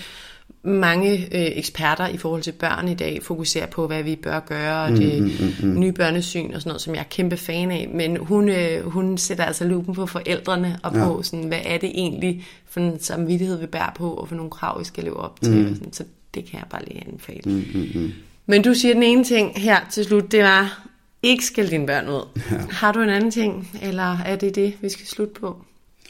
mange 0.64 1.18
øh, 1.18 1.58
eksperter 1.58 2.08
i 2.08 2.18
forhold 2.18 2.42
til 2.42 2.52
børn 2.52 2.88
i 2.88 2.94
dag, 2.94 3.24
fokuserer 3.24 3.66
på, 3.66 3.88
hvad 3.88 4.04
vi 4.04 4.16
bør 4.16 4.40
gøre, 4.40 4.84
og 4.84 4.92
det 4.92 5.24
mm, 5.24 5.32
mm, 5.64 5.70
mm, 5.70 5.80
nye 5.80 5.92
børnesyn 5.92 6.54
og 6.54 6.62
sådan 6.62 6.70
noget, 6.70 6.82
som 6.82 6.96
jeg 6.96 7.00
er 7.00 7.06
kæmpe 7.10 7.38
fan 7.38 7.72
af. 7.72 7.90
Men 7.94 8.18
hun, 8.18 8.50
øh, 8.50 8.86
hun 8.86 9.18
sætter 9.18 9.46
altså 9.46 9.64
lupen 9.64 9.96
på 9.96 10.06
forældrene 10.06 10.80
og 10.84 10.94
på, 10.94 11.24
sådan, 11.24 11.46
hvad 11.46 11.60
er 11.66 11.78
det 11.78 11.90
egentlig 11.90 12.46
for 12.66 12.80
en 12.80 13.00
samvittighed, 13.00 13.60
vi 13.60 13.66
bærer 13.66 13.92
på, 13.96 14.14
og 14.14 14.28
for 14.28 14.36
nogle 14.36 14.52
krav, 14.52 14.80
vi 14.80 14.86
skal 14.86 15.04
leve 15.04 15.18
op 15.18 15.42
til. 15.42 15.68
Mm. 15.68 15.76
Sådan, 15.76 15.94
så 15.94 16.04
det 16.34 16.46
kan 16.46 16.60
jeg 16.60 16.68
bare 16.70 16.86
lige 16.86 17.04
anbefale. 17.08 17.42
Mm, 17.46 17.66
mm, 17.74 18.02
mm. 18.02 18.12
Men 18.46 18.62
du 18.62 18.74
siger 18.74 18.94
den 18.94 19.04
ene 19.04 19.24
ting 19.24 19.62
her 19.62 19.90
til 19.90 20.06
slut, 20.06 20.32
det 20.32 20.44
var, 20.44 20.88
ikke 21.24 21.46
skal 21.46 21.72
dine 21.72 21.86
børn 21.86 22.08
ud. 22.08 22.42
Ja. 22.52 22.58
Har 22.58 22.92
du 22.92 23.02
en 23.02 23.10
anden 23.10 23.32
ting, 23.32 23.70
eller 23.82 24.18
er 24.18 24.36
det 24.36 24.56
det, 24.56 24.78
vi 24.82 24.90
skal 24.90 25.06
slutte 25.06 25.34
på? 25.40 25.66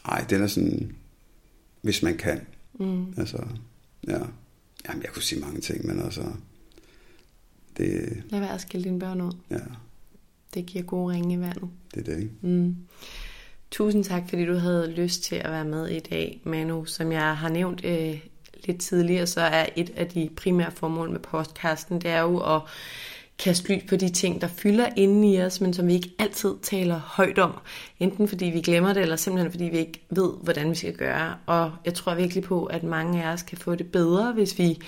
Nej, 0.07 0.25
den 0.29 0.43
er 0.43 0.47
sådan 0.47 0.95
hvis 1.85 2.03
man 2.03 2.17
kan. 2.17 2.41
Mm. 2.73 3.13
Altså, 3.17 3.37
ja. 4.07 4.19
Jamen, 4.87 5.03
jeg 5.03 5.11
kunne 5.13 5.23
sige 5.23 5.41
mange 5.41 5.61
ting, 5.61 5.87
men 5.87 5.99
altså... 5.99 6.21
Det... 7.77 8.23
Lad 8.29 8.39
være 8.39 8.53
at 8.53 8.61
skille 8.61 8.83
dine 8.83 8.99
børn 8.99 9.21
ud. 9.21 9.31
Ja. 9.51 9.59
Det 10.53 10.65
giver 10.65 10.83
gode 10.83 11.13
ringe 11.13 11.35
i 11.35 11.39
vandet. 11.39 11.69
Det 11.93 11.99
er 11.99 12.13
det, 12.13 12.19
ikke? 12.21 12.33
Mm. 12.41 12.75
Tusind 13.71 14.03
tak, 14.03 14.23
fordi 14.29 14.45
du 14.45 14.53
havde 14.53 14.91
lyst 14.91 15.23
til 15.23 15.35
at 15.35 15.51
være 15.51 15.65
med 15.65 15.87
i 15.87 15.99
dag, 15.99 16.41
Manu. 16.43 16.85
Som 16.85 17.11
jeg 17.11 17.37
har 17.37 17.49
nævnt 17.49 17.85
øh, 17.85 18.19
lidt 18.67 18.81
tidligere, 18.81 19.27
så 19.27 19.41
er 19.41 19.65
et 19.75 19.91
af 19.95 20.07
de 20.07 20.29
primære 20.35 20.71
formål 20.71 21.11
med 21.11 21.19
podcasten, 21.19 22.01
det 22.01 22.09
er 22.09 22.21
jo 22.21 22.55
at 22.55 22.61
kaste 23.39 23.73
lys 23.73 23.83
på 23.89 23.95
de 23.95 24.09
ting, 24.09 24.41
der 24.41 24.47
fylder 24.47 24.89
inde 24.95 25.33
i 25.33 25.41
os, 25.41 25.61
men 25.61 25.73
som 25.73 25.87
vi 25.87 25.93
ikke 25.93 26.11
altid 26.19 26.53
taler 26.61 26.99
højt 26.99 27.39
om. 27.39 27.51
Enten 27.99 28.27
fordi 28.27 28.45
vi 28.45 28.61
glemmer 28.61 28.93
det, 28.93 29.01
eller 29.01 29.15
simpelthen 29.15 29.51
fordi 29.51 29.63
vi 29.63 29.77
ikke 29.77 30.05
ved, 30.09 30.31
hvordan 30.43 30.69
vi 30.69 30.75
skal 30.75 30.95
gøre. 30.95 31.35
Og 31.45 31.71
jeg 31.85 31.93
tror 31.93 32.15
virkelig 32.15 32.43
på, 32.43 32.65
at 32.65 32.83
mange 32.83 33.23
af 33.23 33.33
os 33.33 33.41
kan 33.41 33.57
få 33.57 33.75
det 33.75 33.91
bedre, 33.91 34.33
hvis 34.33 34.59
vi 34.59 34.81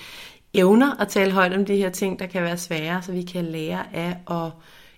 evner 0.54 1.00
at 1.00 1.08
tale 1.08 1.32
højt 1.32 1.52
om 1.52 1.64
de 1.64 1.76
her 1.76 1.90
ting, 1.90 2.18
der 2.18 2.26
kan 2.26 2.42
være 2.42 2.58
svære, 2.58 3.02
så 3.02 3.12
vi 3.12 3.22
kan 3.22 3.44
lære 3.44 3.96
af 3.96 4.16
at 4.30 4.52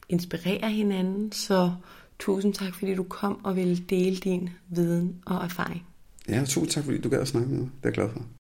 inspirere 0.08 0.70
hinanden. 0.70 1.32
Så 1.32 1.72
tusind 2.18 2.54
tak, 2.54 2.74
fordi 2.74 2.94
du 2.94 3.02
kom 3.02 3.44
og 3.44 3.56
ville 3.56 3.76
dele 3.76 4.16
din 4.16 4.50
viden 4.68 5.16
og 5.26 5.44
erfaring. 5.44 5.86
Ja, 6.28 6.44
tusind 6.44 6.68
tak, 6.68 6.84
fordi 6.84 7.00
du 7.00 7.08
gad 7.08 7.20
at 7.20 7.28
snakke 7.28 7.48
med 7.48 7.58
mig. 7.58 7.68
Det 7.68 7.84
er 7.84 7.88
jeg 7.88 7.94
glad 7.94 8.08
for. 8.08 8.39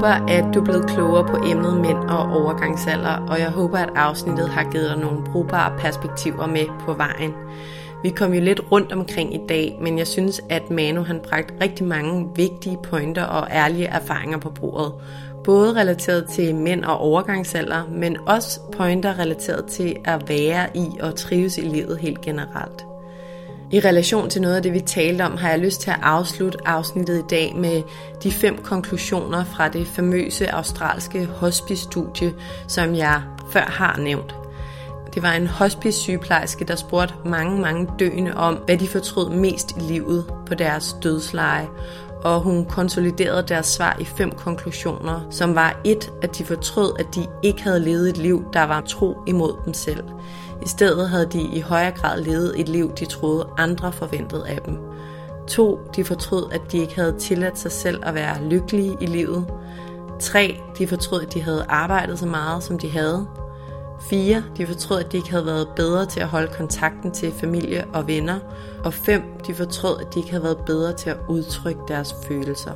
Håber, 0.00 0.26
at 0.28 0.54
du 0.54 0.60
er 0.60 0.64
blevet 0.64 0.86
klogere 0.86 1.26
på 1.26 1.36
emnet 1.50 1.80
mænd 1.80 1.98
og 1.98 2.32
overgangsalder, 2.32 3.26
og 3.28 3.38
jeg 3.38 3.50
håber, 3.50 3.78
at 3.78 3.88
afsnittet 3.94 4.48
har 4.48 4.70
givet 4.70 4.90
dig 4.90 4.98
nogle 4.98 5.24
brugbare 5.32 5.78
perspektiver 5.78 6.46
med 6.46 6.66
på 6.80 6.92
vejen. 6.92 7.32
Vi 8.02 8.10
kom 8.10 8.32
jo 8.32 8.40
lidt 8.40 8.60
rundt 8.72 8.92
omkring 8.92 9.34
i 9.34 9.40
dag, 9.48 9.78
men 9.80 9.98
jeg 9.98 10.06
synes, 10.06 10.40
at 10.50 10.70
Manu 10.70 11.02
han 11.02 11.20
bragt 11.28 11.54
rigtig 11.60 11.86
mange 11.86 12.28
vigtige 12.36 12.78
pointer 12.82 13.24
og 13.24 13.48
ærlige 13.50 13.86
erfaringer 13.86 14.38
på 14.38 14.50
bordet. 14.50 14.92
Både 15.44 15.80
relateret 15.80 16.26
til 16.30 16.54
mænd 16.54 16.84
og 16.84 16.98
overgangsalder, 16.98 17.82
men 17.90 18.16
også 18.28 18.60
pointer 18.76 19.18
relateret 19.18 19.66
til 19.66 19.96
at 20.04 20.28
være 20.28 20.76
i 20.76 20.86
og 21.00 21.14
trives 21.14 21.58
i 21.58 21.60
livet 21.60 21.98
helt 21.98 22.20
generelt. 22.20 22.89
I 23.72 23.80
relation 23.80 24.30
til 24.30 24.42
noget 24.42 24.56
af 24.56 24.62
det, 24.62 24.72
vi 24.72 24.80
talte 24.80 25.22
om, 25.22 25.36
har 25.36 25.50
jeg 25.50 25.58
lyst 25.58 25.80
til 25.80 25.90
at 25.90 25.96
afslutte 26.02 26.58
afsnittet 26.64 27.18
i 27.18 27.26
dag 27.30 27.56
med 27.56 27.82
de 28.22 28.32
fem 28.32 28.58
konklusioner 28.62 29.44
fra 29.44 29.68
det 29.68 29.86
famøse 29.86 30.54
australske 30.54 31.26
hospice-studie, 31.26 32.34
som 32.68 32.94
jeg 32.94 33.22
før 33.50 33.60
har 33.60 33.96
nævnt. 33.96 34.34
Det 35.14 35.22
var 35.22 35.32
en 35.32 35.46
hospice-sygeplejerske, 35.46 36.64
der 36.64 36.76
spurgte 36.76 37.14
mange, 37.24 37.60
mange 37.60 37.88
døende 37.98 38.36
om, 38.36 38.54
hvad 38.54 38.78
de 38.78 38.88
fortrød 38.88 39.30
mest 39.30 39.76
i 39.76 39.80
livet 39.80 40.24
på 40.46 40.54
deres 40.54 40.96
dødsleje, 41.02 41.68
og 42.24 42.40
hun 42.40 42.64
konsoliderede 42.64 43.44
deres 43.48 43.66
svar 43.66 43.96
i 44.00 44.04
fem 44.04 44.30
konklusioner, 44.30 45.20
som 45.30 45.54
var 45.54 45.80
et, 45.84 46.12
at 46.22 46.38
de 46.38 46.44
fortrød, 46.44 46.92
at 46.98 47.06
de 47.14 47.26
ikke 47.42 47.62
havde 47.62 47.80
levet 47.80 48.08
et 48.08 48.16
liv, 48.16 48.44
der 48.52 48.62
var 48.62 48.80
tro 48.80 49.16
imod 49.26 49.52
dem 49.64 49.74
selv. 49.74 50.04
I 50.62 50.68
stedet 50.68 51.08
havde 51.08 51.26
de 51.26 51.40
i 51.42 51.60
højere 51.60 51.90
grad 51.90 52.20
levet 52.20 52.60
et 52.60 52.68
liv, 52.68 52.92
de 52.92 53.04
troede 53.04 53.48
andre 53.58 53.92
forventede 53.92 54.48
af 54.48 54.58
dem. 54.66 54.78
2. 55.48 55.78
De 55.96 56.04
fortrød, 56.04 56.52
at 56.52 56.60
de 56.72 56.78
ikke 56.78 56.94
havde 56.94 57.14
tilladt 57.18 57.58
sig 57.58 57.72
selv 57.72 58.02
at 58.02 58.14
være 58.14 58.44
lykkelige 58.44 58.96
i 59.00 59.06
livet. 59.06 59.46
3. 60.20 60.60
De 60.78 60.86
fortrød, 60.86 61.22
at 61.22 61.34
de 61.34 61.42
havde 61.42 61.64
arbejdet 61.68 62.18
så 62.18 62.26
meget, 62.26 62.62
som 62.62 62.78
de 62.78 62.90
havde. 62.90 63.26
4. 64.00 64.42
De 64.56 64.66
fortrød, 64.66 65.00
at 65.00 65.12
de 65.12 65.16
ikke 65.16 65.30
havde 65.30 65.46
været 65.46 65.68
bedre 65.76 66.06
til 66.06 66.20
at 66.20 66.28
holde 66.28 66.52
kontakten 66.56 67.10
til 67.10 67.32
familie 67.32 67.84
og 67.92 68.06
venner. 68.06 68.38
Og 68.84 68.94
5. 68.94 69.22
De 69.46 69.54
fortrød, 69.54 70.00
at 70.00 70.14
de 70.14 70.18
ikke 70.18 70.30
havde 70.30 70.44
været 70.44 70.58
bedre 70.66 70.92
til 70.92 71.10
at 71.10 71.16
udtrykke 71.28 71.80
deres 71.88 72.14
følelser. 72.28 72.72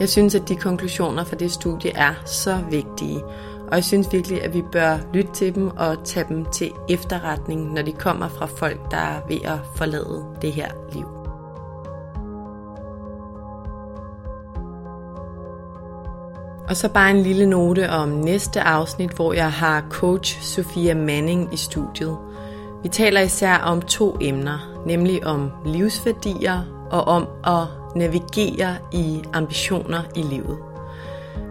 Jeg 0.00 0.08
synes, 0.08 0.34
at 0.34 0.48
de 0.48 0.56
konklusioner 0.56 1.24
fra 1.24 1.36
det 1.36 1.52
studie 1.52 1.90
er 1.90 2.14
så 2.24 2.58
vigtige, 2.70 3.22
og 3.68 3.74
jeg 3.74 3.84
synes 3.84 4.12
virkelig, 4.12 4.42
at 4.44 4.54
vi 4.54 4.62
bør 4.72 4.98
lytte 5.14 5.32
til 5.32 5.54
dem 5.54 5.68
og 5.76 6.04
tage 6.04 6.26
dem 6.28 6.44
til 6.44 6.70
efterretning, 6.88 7.72
når 7.72 7.82
de 7.82 7.92
kommer 7.92 8.28
fra 8.28 8.46
folk, 8.46 8.90
der 8.90 8.96
er 8.96 9.20
ved 9.28 9.38
at 9.44 9.58
forlade 9.76 10.24
det 10.42 10.52
her 10.52 10.68
liv. 10.92 11.06
Og 16.68 16.76
så 16.76 16.88
bare 16.88 17.10
en 17.10 17.22
lille 17.22 17.46
note 17.46 17.90
om 17.90 18.08
næste 18.08 18.60
afsnit, 18.60 19.10
hvor 19.10 19.32
jeg 19.32 19.52
har 19.52 19.86
coach 19.90 20.42
Sofia 20.42 20.94
Manning 20.94 21.54
i 21.54 21.56
studiet. 21.56 22.16
Vi 22.82 22.88
taler 22.88 23.20
især 23.20 23.56
om 23.56 23.82
to 23.82 24.16
emner, 24.20 24.82
nemlig 24.86 25.26
om 25.26 25.50
livsværdier 25.64 26.62
og 26.90 27.04
om 27.04 27.26
at 27.44 27.66
navigere 27.96 28.76
i 28.92 29.22
ambitioner 29.32 30.02
i 30.14 30.22
livet. 30.22 30.58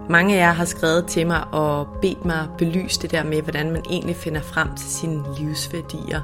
Mange 0.10 0.36
af 0.36 0.40
jer 0.40 0.52
har 0.52 0.66
skrevet 0.66 1.06
til 1.06 1.28
mig 1.28 1.44
og 1.52 1.88
bedt 2.02 2.26
mig 2.26 2.48
belyse 2.58 3.02
det 3.02 3.12
der 3.12 3.24
med, 3.24 3.42
hvordan 3.42 3.72
man 3.72 3.84
egentlig 3.90 4.16
finder 4.16 4.42
frem 4.42 4.76
til 4.76 4.90
sine 4.90 5.24
livsværdier. 5.38 6.22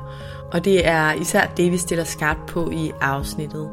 Og 0.51 0.65
det 0.65 0.87
er 0.87 1.13
især 1.13 1.45
det, 1.57 1.71
vi 1.71 1.77
stiller 1.77 2.03
skarpt 2.03 2.45
på 2.45 2.69
i 2.71 2.91
afsnittet. 3.01 3.69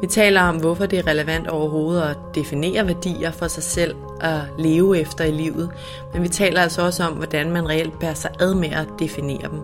Vi 0.00 0.06
taler 0.06 0.42
om, 0.42 0.56
hvorfor 0.56 0.86
det 0.86 0.98
er 0.98 1.06
relevant 1.06 1.48
overhovedet 1.48 2.02
at 2.02 2.16
definere 2.34 2.86
værdier 2.86 3.30
for 3.30 3.48
sig 3.48 3.62
selv 3.62 3.94
og 4.20 4.40
leve 4.58 4.98
efter 4.98 5.24
i 5.24 5.30
livet. 5.30 5.70
Men 6.12 6.22
vi 6.22 6.28
taler 6.28 6.62
altså 6.62 6.82
også 6.82 7.04
om, 7.04 7.12
hvordan 7.12 7.50
man 7.50 7.68
reelt 7.68 7.98
bærer 7.98 8.14
sig 8.14 8.30
ad 8.40 8.54
med 8.54 8.70
at 8.70 8.88
definere 8.98 9.50
dem. 9.50 9.60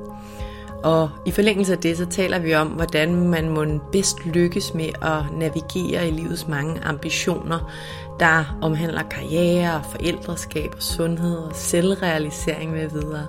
Og 0.82 1.10
i 1.26 1.30
forlængelse 1.30 1.72
af 1.72 1.78
det, 1.78 1.96
så 1.96 2.06
taler 2.06 2.38
vi 2.38 2.54
om, 2.54 2.68
hvordan 2.68 3.28
man 3.28 3.48
må 3.48 3.64
bedst 3.92 4.26
lykkes 4.26 4.74
med 4.74 4.88
at 5.02 5.38
navigere 5.38 6.08
i 6.08 6.10
livets 6.10 6.48
mange 6.48 6.80
ambitioner, 6.84 7.70
der 8.20 8.58
omhandler 8.62 9.02
karriere, 9.02 9.82
forældreskab 9.90 10.72
og 10.76 10.82
sundhed 10.82 11.36
og 11.36 11.56
selvrealisering 11.56 12.72
med 12.72 12.88
videre. 12.88 13.26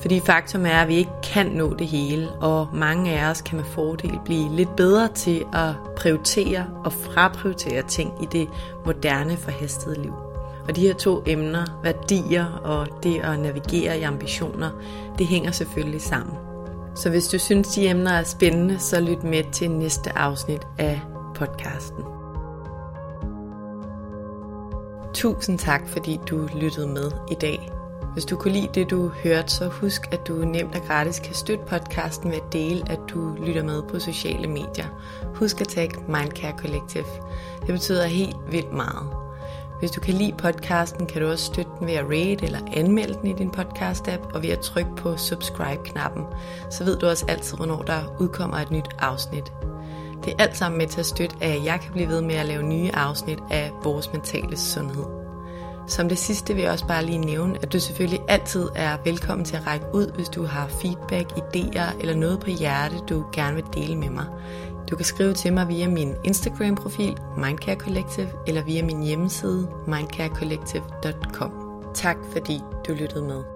Fordi 0.00 0.20
faktum 0.20 0.66
er, 0.66 0.82
at 0.82 0.88
vi 0.88 0.94
ikke 0.94 1.10
kan 1.22 1.46
nå 1.46 1.74
det 1.74 1.86
hele, 1.86 2.30
og 2.30 2.68
mange 2.74 3.18
af 3.18 3.30
os 3.30 3.40
kan 3.40 3.56
med 3.56 3.64
fordel 3.64 4.18
blive 4.24 4.56
lidt 4.56 4.76
bedre 4.76 5.08
til 5.08 5.44
at 5.52 5.74
prioritere 5.96 6.66
og 6.84 6.92
fraprioritere 6.92 7.82
ting 7.82 8.22
i 8.22 8.26
det 8.26 8.48
moderne 8.84 9.36
forhastede 9.36 10.02
liv. 10.02 10.12
Og 10.68 10.76
de 10.76 10.80
her 10.80 10.94
to 10.94 11.22
emner, 11.26 11.80
værdier 11.82 12.46
og 12.64 12.86
det 13.02 13.20
at 13.20 13.38
navigere 13.38 13.98
i 13.98 14.02
ambitioner, 14.02 14.70
det 15.18 15.26
hænger 15.26 15.50
selvfølgelig 15.50 16.02
sammen. 16.02 16.36
Så 16.94 17.10
hvis 17.10 17.28
du 17.28 17.38
synes, 17.38 17.68
de 17.68 17.88
emner 17.88 18.12
er 18.12 18.24
spændende, 18.24 18.78
så 18.78 19.00
lyt 19.00 19.24
med 19.24 19.44
til 19.52 19.70
næste 19.70 20.18
afsnit 20.18 20.62
af 20.78 21.00
podcasten. 21.34 22.15
Tusind 25.16 25.58
tak, 25.58 25.88
fordi 25.88 26.20
du 26.30 26.48
lyttede 26.54 26.86
med 26.86 27.10
i 27.30 27.34
dag. 27.34 27.70
Hvis 28.12 28.24
du 28.24 28.36
kunne 28.36 28.52
lide 28.52 28.68
det, 28.74 28.90
du 28.90 29.08
hørte, 29.08 29.52
så 29.52 29.68
husk, 29.68 30.08
at 30.12 30.28
du 30.28 30.34
nemt 30.34 30.74
og 30.74 30.82
gratis 30.86 31.20
kan 31.20 31.34
støtte 31.34 31.64
podcasten 31.64 32.30
ved 32.30 32.36
at 32.36 32.52
dele, 32.52 32.82
at 32.90 33.00
du 33.08 33.36
lytter 33.46 33.62
med 33.62 33.82
på 33.82 33.98
sociale 33.98 34.48
medier. 34.48 34.86
Husk 35.34 35.60
at 35.60 35.68
tagge 35.68 36.00
Mindcare 36.08 36.58
Collective. 36.58 37.04
Det 37.60 37.68
betyder 37.68 38.06
helt 38.06 38.36
vildt 38.50 38.72
meget. 38.72 39.06
Hvis 39.78 39.90
du 39.90 40.00
kan 40.00 40.14
lide 40.14 40.34
podcasten, 40.38 41.06
kan 41.06 41.22
du 41.22 41.28
også 41.28 41.44
støtte 41.44 41.70
den 41.78 41.86
ved 41.86 41.94
at 41.94 42.04
rate 42.04 42.44
eller 42.44 42.60
anmelde 42.72 43.14
den 43.14 43.26
i 43.26 43.32
din 43.32 43.50
podcast-app, 43.50 44.34
og 44.34 44.42
ved 44.42 44.50
at 44.50 44.60
trykke 44.60 44.90
på 44.96 45.16
subscribe-knappen. 45.16 46.24
Så 46.70 46.84
ved 46.84 46.98
du 46.98 47.06
også 47.06 47.24
altid, 47.28 47.56
hvornår 47.56 47.82
der 47.82 48.16
udkommer 48.20 48.56
et 48.56 48.70
nyt 48.70 48.88
afsnit. 48.98 49.52
Det 50.26 50.34
er 50.38 50.42
alt 50.42 50.56
sammen 50.56 50.78
med 50.78 50.86
til 50.86 51.00
at 51.00 51.06
støtte, 51.06 51.36
at 51.40 51.64
jeg 51.64 51.80
kan 51.80 51.92
blive 51.92 52.08
ved 52.08 52.20
med 52.20 52.34
at 52.34 52.46
lave 52.46 52.62
nye 52.62 52.90
afsnit 52.94 53.38
af 53.50 53.70
vores 53.84 54.12
mentale 54.12 54.56
sundhed. 54.56 55.04
Som 55.86 56.08
det 56.08 56.18
sidste 56.18 56.54
vil 56.54 56.62
jeg 56.62 56.72
også 56.72 56.86
bare 56.86 57.04
lige 57.04 57.18
nævne, 57.18 57.58
at 57.62 57.72
du 57.72 57.80
selvfølgelig 57.80 58.20
altid 58.28 58.68
er 58.74 58.96
velkommen 59.04 59.44
til 59.44 59.56
at 59.56 59.66
række 59.66 59.86
ud, 59.94 60.12
hvis 60.14 60.28
du 60.28 60.44
har 60.44 60.68
feedback, 60.68 61.32
idéer 61.32 62.00
eller 62.00 62.14
noget 62.14 62.40
på 62.40 62.50
hjerte, 62.50 62.96
du 63.08 63.24
gerne 63.32 63.54
vil 63.54 63.64
dele 63.74 63.96
med 63.96 64.10
mig. 64.10 64.26
Du 64.90 64.96
kan 64.96 65.04
skrive 65.04 65.34
til 65.34 65.52
mig 65.52 65.68
via 65.68 65.88
min 65.88 66.14
Instagram-profil, 66.24 67.18
Mindcare 67.36 67.76
Collective, 67.76 68.28
eller 68.46 68.62
via 68.62 68.82
min 68.82 69.02
hjemmeside, 69.02 69.68
mindcarecollective.com. 69.86 71.52
Tak 71.94 72.16
fordi 72.32 72.60
du 72.88 72.92
lyttede 72.92 73.24
med. 73.24 73.55